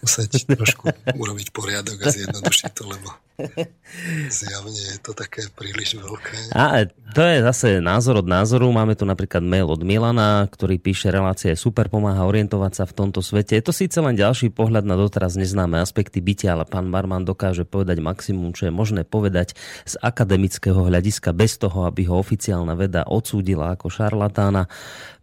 Musieť 0.00 0.48
trošku 0.48 0.88
urobiť 1.16 1.48
poriadok 1.52 1.98
a 2.02 2.06
zjednodušiť 2.08 2.70
to, 2.72 2.84
lebo 2.88 3.08
Zjavne 4.30 4.76
je 4.76 4.98
to 5.00 5.12
také 5.16 5.48
príliš 5.56 5.98
veľké. 5.98 6.54
A 6.54 6.86
to 7.16 7.20
je 7.24 7.38
zase 7.42 7.68
názor 7.82 8.22
od 8.22 8.28
názoru. 8.28 8.70
Máme 8.70 8.94
tu 8.94 9.08
napríklad 9.08 9.42
mail 9.42 9.66
od 9.66 9.82
Milana, 9.82 10.46
ktorý 10.46 10.78
píše, 10.78 11.10
relácia 11.10 11.50
je 11.52 11.58
super, 11.58 11.90
pomáha 11.90 12.22
orientovať 12.28 12.72
sa 12.76 12.84
v 12.86 12.96
tomto 12.96 13.24
svete. 13.24 13.56
Je 13.58 13.64
to 13.64 13.74
síce 13.74 13.96
len 13.98 14.14
ďalší 14.14 14.52
pohľad 14.52 14.86
na 14.86 14.94
doteraz 14.94 15.34
neznáme 15.34 15.80
aspekty 15.80 16.22
bytia, 16.22 16.54
ale 16.54 16.68
pán 16.68 16.86
Marman 16.86 17.26
dokáže 17.26 17.66
povedať 17.66 17.98
maximum, 17.98 18.54
čo 18.54 18.68
je 18.68 18.72
možné 18.74 19.02
povedať 19.02 19.58
z 19.88 19.94
akademického 19.98 20.86
hľadiska 20.86 21.34
bez 21.34 21.58
toho, 21.58 21.88
aby 21.88 22.06
ho 22.06 22.20
oficiálna 22.20 22.76
veda 22.78 23.02
odsúdila 23.08 23.74
ako 23.74 23.90
šarlatána. 23.90 24.70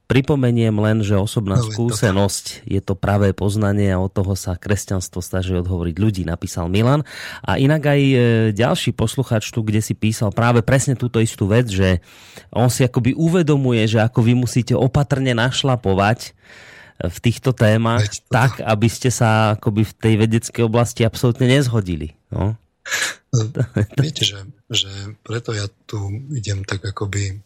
Pripomeniem 0.08 0.72
len, 0.72 1.04
že 1.04 1.20
osobná 1.20 1.60
no, 1.60 1.68
skúsenosť 1.68 2.64
je 2.64 2.80
to 2.80 2.96
pravé 2.96 3.36
poznanie 3.36 3.92
a 3.92 4.00
od 4.00 4.08
toho 4.08 4.40
sa 4.40 4.56
kresťanstvo 4.56 5.20
snaží 5.20 5.52
odhovoriť 5.52 5.96
ľudí, 6.00 6.24
napísal 6.24 6.72
Milan. 6.72 7.04
A 7.44 7.60
inak 7.60 7.92
aj 7.92 8.00
e, 8.00 8.16
ďalší 8.56 8.96
posluchač 8.96 9.52
tu, 9.52 9.68
kde 9.68 9.84
si 9.84 9.92
písal 9.92 10.32
práve 10.32 10.64
presne 10.64 10.96
túto 10.96 11.20
istú 11.20 11.52
vec, 11.52 11.68
že 11.68 12.00
on 12.56 12.72
si 12.72 12.88
akoby 12.88 13.20
uvedomuje, 13.20 13.84
že 13.84 14.00
ako 14.00 14.24
vy 14.24 14.34
musíte 14.40 14.80
opatrne 14.80 15.36
našlapovať 15.36 16.20
e, 16.24 17.12
v 17.12 17.18
týchto 17.20 17.52
témach 17.52 18.08
Veď, 18.08 18.24
tak, 18.32 18.52
aby 18.64 18.88
ste 18.88 19.12
sa 19.12 19.60
akoby 19.60 19.84
v 19.84 19.94
tej 20.00 20.14
vedeckej 20.24 20.64
oblasti 20.64 21.04
absolútne 21.04 21.52
nezhodili. 21.52 22.16
No? 22.32 22.56
no 23.36 23.40
viete, 24.00 24.24
že, 24.24 24.40
že 24.72 24.88
preto 25.20 25.52
ja 25.52 25.68
tu 25.84 26.00
idem 26.32 26.64
tak 26.64 26.80
akoby 26.88 27.44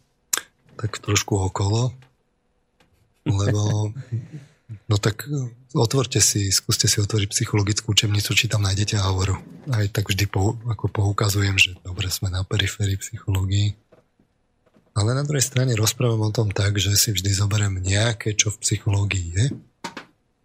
tak 0.78 1.02
trošku 1.02 1.42
okolo, 1.42 1.90
lebo 3.26 3.92
no 4.88 4.96
tak 4.98 5.28
otvorte 5.76 6.20
si, 6.20 6.52
skúste 6.52 6.88
si 6.88 7.00
otvoriť 7.00 7.28
psychologickú 7.32 7.92
učebnicu, 7.92 8.32
či 8.36 8.52
tam 8.52 8.64
nájdete 8.64 9.00
hovoru. 9.00 9.40
Aj 9.72 9.86
tak 9.92 10.12
vždy 10.12 10.26
po, 10.28 10.58
ako 10.68 10.92
poukazujem, 10.92 11.56
že 11.56 11.78
dobre 11.84 12.12
sme 12.12 12.32
na 12.32 12.44
periférii 12.44 13.00
psychológii. 13.00 13.76
Ale 14.92 15.16
na 15.16 15.24
druhej 15.24 15.44
strane 15.44 15.72
rozprávam 15.80 16.28
o 16.28 16.36
tom 16.36 16.52
tak, 16.52 16.76
že 16.76 16.92
si 17.00 17.16
vždy 17.16 17.32
zoberiem 17.32 17.80
nejaké, 17.80 18.36
čo 18.36 18.52
v 18.52 18.60
psychológii 18.60 19.28
je. 19.40 19.46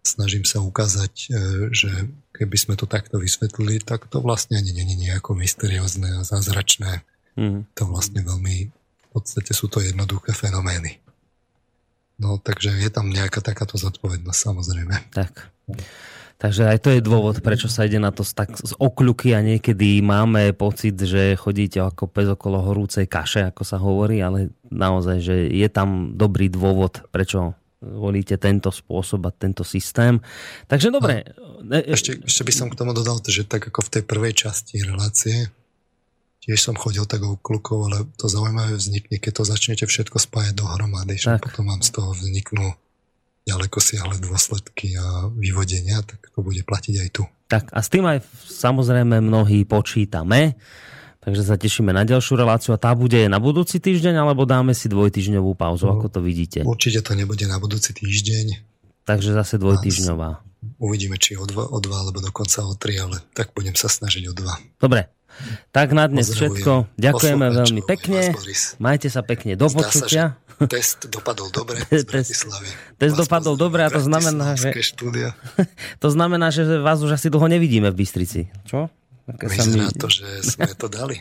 Snažím 0.07 0.47
sa 0.47 0.63
ukázať, 0.63 1.13
e, 1.27 1.29
že 1.75 1.91
keby 2.31 2.55
sme 2.55 2.75
to 2.79 2.87
takto 2.87 3.19
vysvetlili, 3.19 3.83
tak 3.83 4.07
to 4.07 4.23
vlastne 4.23 4.55
ani 4.55 4.71
není 4.71 4.95
nejako 4.95 5.35
mysteriózne 5.35 6.15
a 6.15 6.21
zázračné. 6.23 7.03
Mm. 7.35 7.67
To 7.75 7.83
vlastne 7.91 8.23
veľmi, 8.23 8.71
v 8.71 9.07
podstate 9.11 9.51
sú 9.51 9.67
to 9.67 9.83
jednoduché 9.83 10.31
fenomény. 10.31 11.03
No 12.17 12.41
takže 12.41 12.73
je 12.73 12.89
tam 12.89 13.13
nejaká 13.13 13.45
takáto 13.45 13.77
zodpovednosť 13.77 14.39
samozrejme. 14.41 14.95
Tak. 15.13 15.53
Takže 16.37 16.69
aj 16.69 16.77
to 16.85 16.89
je 16.93 17.01
dôvod, 17.01 17.41
prečo 17.41 17.65
sa 17.65 17.89
ide 17.89 17.97
na 17.97 18.13
to 18.13 18.21
tak 18.21 18.53
z 18.53 18.73
okľuky 18.77 19.33
a 19.33 19.41
niekedy 19.41 20.05
máme 20.05 20.53
pocit, 20.53 20.93
že 20.93 21.33
chodíte 21.33 21.81
ako 21.81 22.05
pes 22.05 22.29
okolo 22.29 22.61
horúcej 22.61 23.09
kaše, 23.09 23.49
ako 23.49 23.63
sa 23.65 23.81
hovorí, 23.81 24.21
ale 24.21 24.53
naozaj, 24.69 25.17
že 25.17 25.35
je 25.49 25.65
tam 25.65 26.13
dobrý 26.13 26.45
dôvod, 26.45 27.09
prečo 27.09 27.57
volíte 27.81 28.37
tento 28.37 28.69
spôsob 28.69 29.29
a 29.29 29.31
tento 29.33 29.65
systém. 29.65 30.21
Takže 30.69 30.93
dobre. 30.93 31.25
No, 31.65 31.73
ešte, 31.73 32.21
ešte 32.21 32.45
by 32.45 32.53
som 32.53 32.67
k 32.69 32.77
tomu 32.77 32.93
dodal, 32.93 33.17
že 33.25 33.45
tak 33.45 33.73
ako 33.73 33.85
v 33.85 33.91
tej 33.97 34.03
prvej 34.05 34.33
časti 34.37 34.81
relácie, 34.85 35.49
tiež 36.47 36.59
som 36.63 36.79
chodil 36.79 37.03
tak 37.03 37.27
oklukov, 37.27 37.91
ale 37.91 38.07
to 38.15 38.31
zaujímavé 38.31 38.79
vznikne, 38.79 39.19
keď 39.19 39.43
to 39.43 39.43
začnete 39.43 39.83
všetko 39.83 40.15
spájať 40.15 40.55
dohromady, 40.55 41.19
že 41.19 41.35
potom 41.43 41.67
vám 41.67 41.83
z 41.83 41.91
toho 41.91 42.15
vzniknú 42.15 42.71
ďaleko 43.43 43.77
siahle 43.83 44.15
dôsledky 44.23 44.95
a 44.95 45.27
vyvodenia, 45.31 45.99
tak 46.07 46.31
to 46.31 46.39
bude 46.39 46.63
platiť 46.63 46.95
aj 47.03 47.09
tu. 47.11 47.23
Tak 47.47 47.71
a 47.71 47.79
s 47.79 47.87
tým 47.91 48.03
aj 48.07 48.23
samozrejme 48.47 49.23
mnohí 49.23 49.63
počítame, 49.63 50.59
takže 51.23 51.43
sa 51.43 51.55
tešíme 51.59 51.91
na 51.91 52.07
ďalšiu 52.07 52.39
reláciu 52.39 52.75
a 52.75 52.79
tá 52.79 52.91
bude 52.95 53.27
na 53.27 53.39
budúci 53.39 53.79
týždeň, 53.79 54.19
alebo 54.19 54.43
dáme 54.47 54.71
si 54.71 54.87
dvojtyžňovú 54.87 55.55
pauzu, 55.55 55.87
no, 55.87 55.99
ako 55.99 56.07
to 56.11 56.19
vidíte? 56.23 56.63
Určite 56.63 57.03
to 57.03 57.15
nebude 57.15 57.43
na 57.47 57.59
budúci 57.59 57.91
týždeň. 57.91 58.63
Takže 59.07 59.31
zase 59.31 59.55
dvojtyžňová. 59.59 60.43
Uvidíme, 60.83 61.15
či 61.15 61.39
o 61.39 61.47
dva, 61.47 61.71
o 61.71 61.79
dva, 61.79 62.03
alebo 62.03 62.19
dokonca 62.19 62.67
o 62.67 62.75
tri, 62.75 62.99
ale 62.99 63.23
tak 63.31 63.55
budem 63.55 63.79
sa 63.79 63.87
snažiť 63.87 64.27
o 64.27 64.33
dva. 64.35 64.59
Dobre, 64.75 65.07
tak 65.75 65.93
na 65.93 66.07
dnes 66.07 66.29
všetko. 66.31 66.89
Ďakujeme 66.97 67.45
veľmi 67.51 67.81
pekne. 67.85 68.33
Majte 68.81 69.07
sa 69.11 69.21
pekne. 69.21 69.53
Do 69.55 69.69
počutia. 69.69 70.39
Test 70.65 71.05
dopadol 71.13 71.53
dobre 71.53 71.85
z 71.85 72.01
Bratislavy. 72.09 72.69
Test 72.97 73.13
dopadol 73.13 73.53
dobre 73.53 73.85
a 73.85 73.93
to 73.93 74.01
znamená, 74.01 74.57
že... 74.57 74.73
to 76.03 76.09
znamená, 76.09 76.49
že 76.49 76.65
vás 76.81 76.97
už 77.05 77.13
asi 77.13 77.29
dlho 77.29 77.45
nevidíme 77.45 77.93
v 77.93 78.01
Bystrici. 78.01 78.49
Čo? 78.65 78.89
Vyzerá 79.27 79.91
to, 79.91 80.07
že 80.07 80.23
sme 80.39 80.71
to 80.71 80.87
dali. 80.87 81.19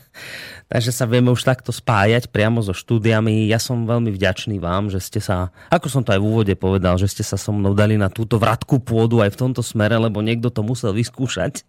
Takže 0.70 0.92
sa 0.92 1.08
vieme 1.08 1.32
už 1.32 1.48
takto 1.48 1.72
spájať 1.72 2.28
priamo 2.28 2.60
so 2.60 2.76
štúdiami. 2.76 3.48
Ja 3.48 3.56
som 3.56 3.88
veľmi 3.88 4.12
vďačný 4.12 4.60
vám, 4.60 4.92
že 4.92 5.00
ste 5.00 5.16
sa, 5.16 5.48
ako 5.72 5.88
som 5.88 6.04
to 6.04 6.12
aj 6.12 6.20
v 6.20 6.28
úvode 6.28 6.54
povedal, 6.60 7.00
že 7.00 7.08
ste 7.08 7.24
sa 7.24 7.40
so 7.40 7.56
mnou 7.56 7.72
dali 7.72 7.96
na 7.96 8.12
túto 8.12 8.36
vratku 8.36 8.84
pôdu 8.84 9.24
aj 9.24 9.32
v 9.32 9.40
tomto 9.48 9.64
smere, 9.64 9.96
lebo 9.96 10.20
niekto 10.20 10.52
to 10.52 10.60
musel 10.60 10.92
vyskúšať. 10.92 11.64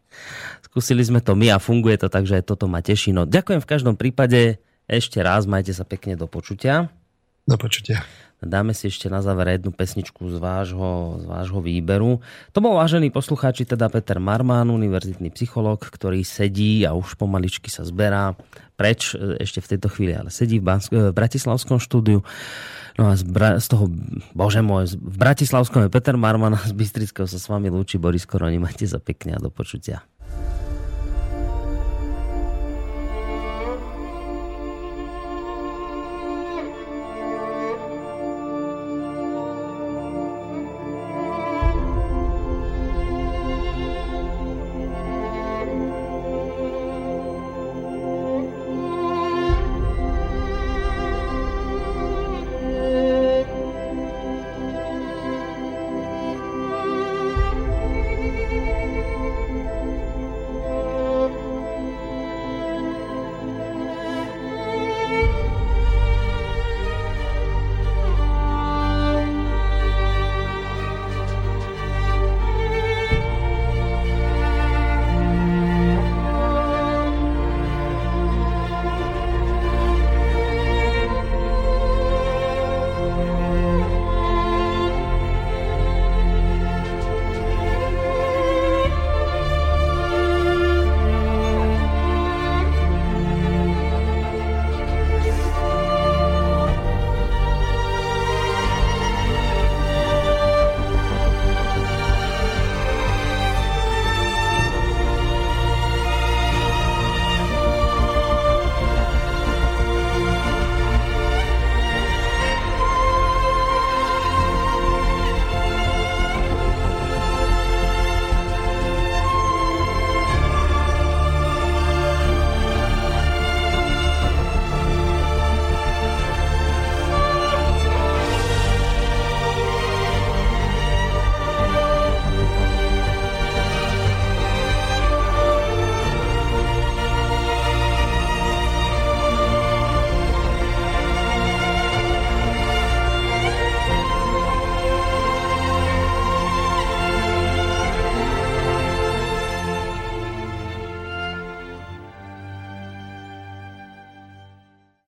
Skúsili 0.70 1.02
sme 1.02 1.18
to 1.20 1.34
my 1.34 1.50
a 1.50 1.58
funguje 1.58 1.98
to, 1.98 2.14
takže 2.14 2.46
toto 2.46 2.70
ma 2.70 2.86
teší. 2.86 3.10
No, 3.10 3.26
ďakujem 3.26 3.62
v 3.62 3.70
každom 3.70 3.98
prípade 3.98 4.62
ešte 4.86 5.22
raz, 5.22 5.50
majte 5.50 5.74
sa 5.74 5.86
pekne 5.86 6.14
do 6.14 6.30
počutia. 6.30 6.94
Do 7.50 7.58
počutia. 7.58 8.06
Dáme 8.40 8.72
si 8.72 8.88
ešte 8.88 9.12
na 9.12 9.20
záver 9.20 9.60
jednu 9.60 9.76
pesničku 9.76 10.32
z 10.32 10.40
vášho, 10.40 11.20
z 11.20 11.26
vášho 11.28 11.60
výberu. 11.60 12.24
To 12.56 12.64
bol 12.64 12.80
vážený 12.80 13.12
poslucháči, 13.12 13.68
teda 13.68 13.92
Peter 13.92 14.16
Marmán, 14.16 14.72
univerzitný 14.72 15.28
psychológ, 15.36 15.84
ktorý 15.84 16.24
sedí 16.24 16.88
a 16.88 16.96
už 16.96 17.20
pomaličky 17.20 17.68
sa 17.68 17.84
zberá 17.84 18.40
preč, 18.80 19.12
e, 19.12 19.44
ešte 19.44 19.60
v 19.60 19.70
tejto 19.76 19.92
chvíli, 19.92 20.16
ale 20.16 20.32
sedí 20.32 20.64
v, 20.64 20.72
Bansk- 20.72 20.96
e, 20.96 21.12
v 21.12 21.16
Bratislavskom 21.20 21.84
štúdiu. 21.84 22.24
No 22.96 23.12
a 23.12 23.20
z, 23.20 23.28
Bra- 23.28 23.60
z 23.60 23.68
toho, 23.68 23.92
bože 24.32 24.64
môj, 24.64 24.96
v 24.96 25.18
Bratislavskom 25.20 25.84
je 25.84 25.92
Peter 25.92 26.16
Marman 26.16 26.56
a 26.56 26.64
z 26.64 26.72
Bystrického 26.72 27.28
sa 27.28 27.36
s 27.36 27.52
vami 27.52 27.68
lúči 27.68 28.00
Boris 28.00 28.24
Koroni. 28.24 28.56
Majte 28.56 28.88
sa 28.88 29.04
pekne 29.04 29.36
a 29.36 29.40
do 29.44 29.52
počutia. 29.52 30.08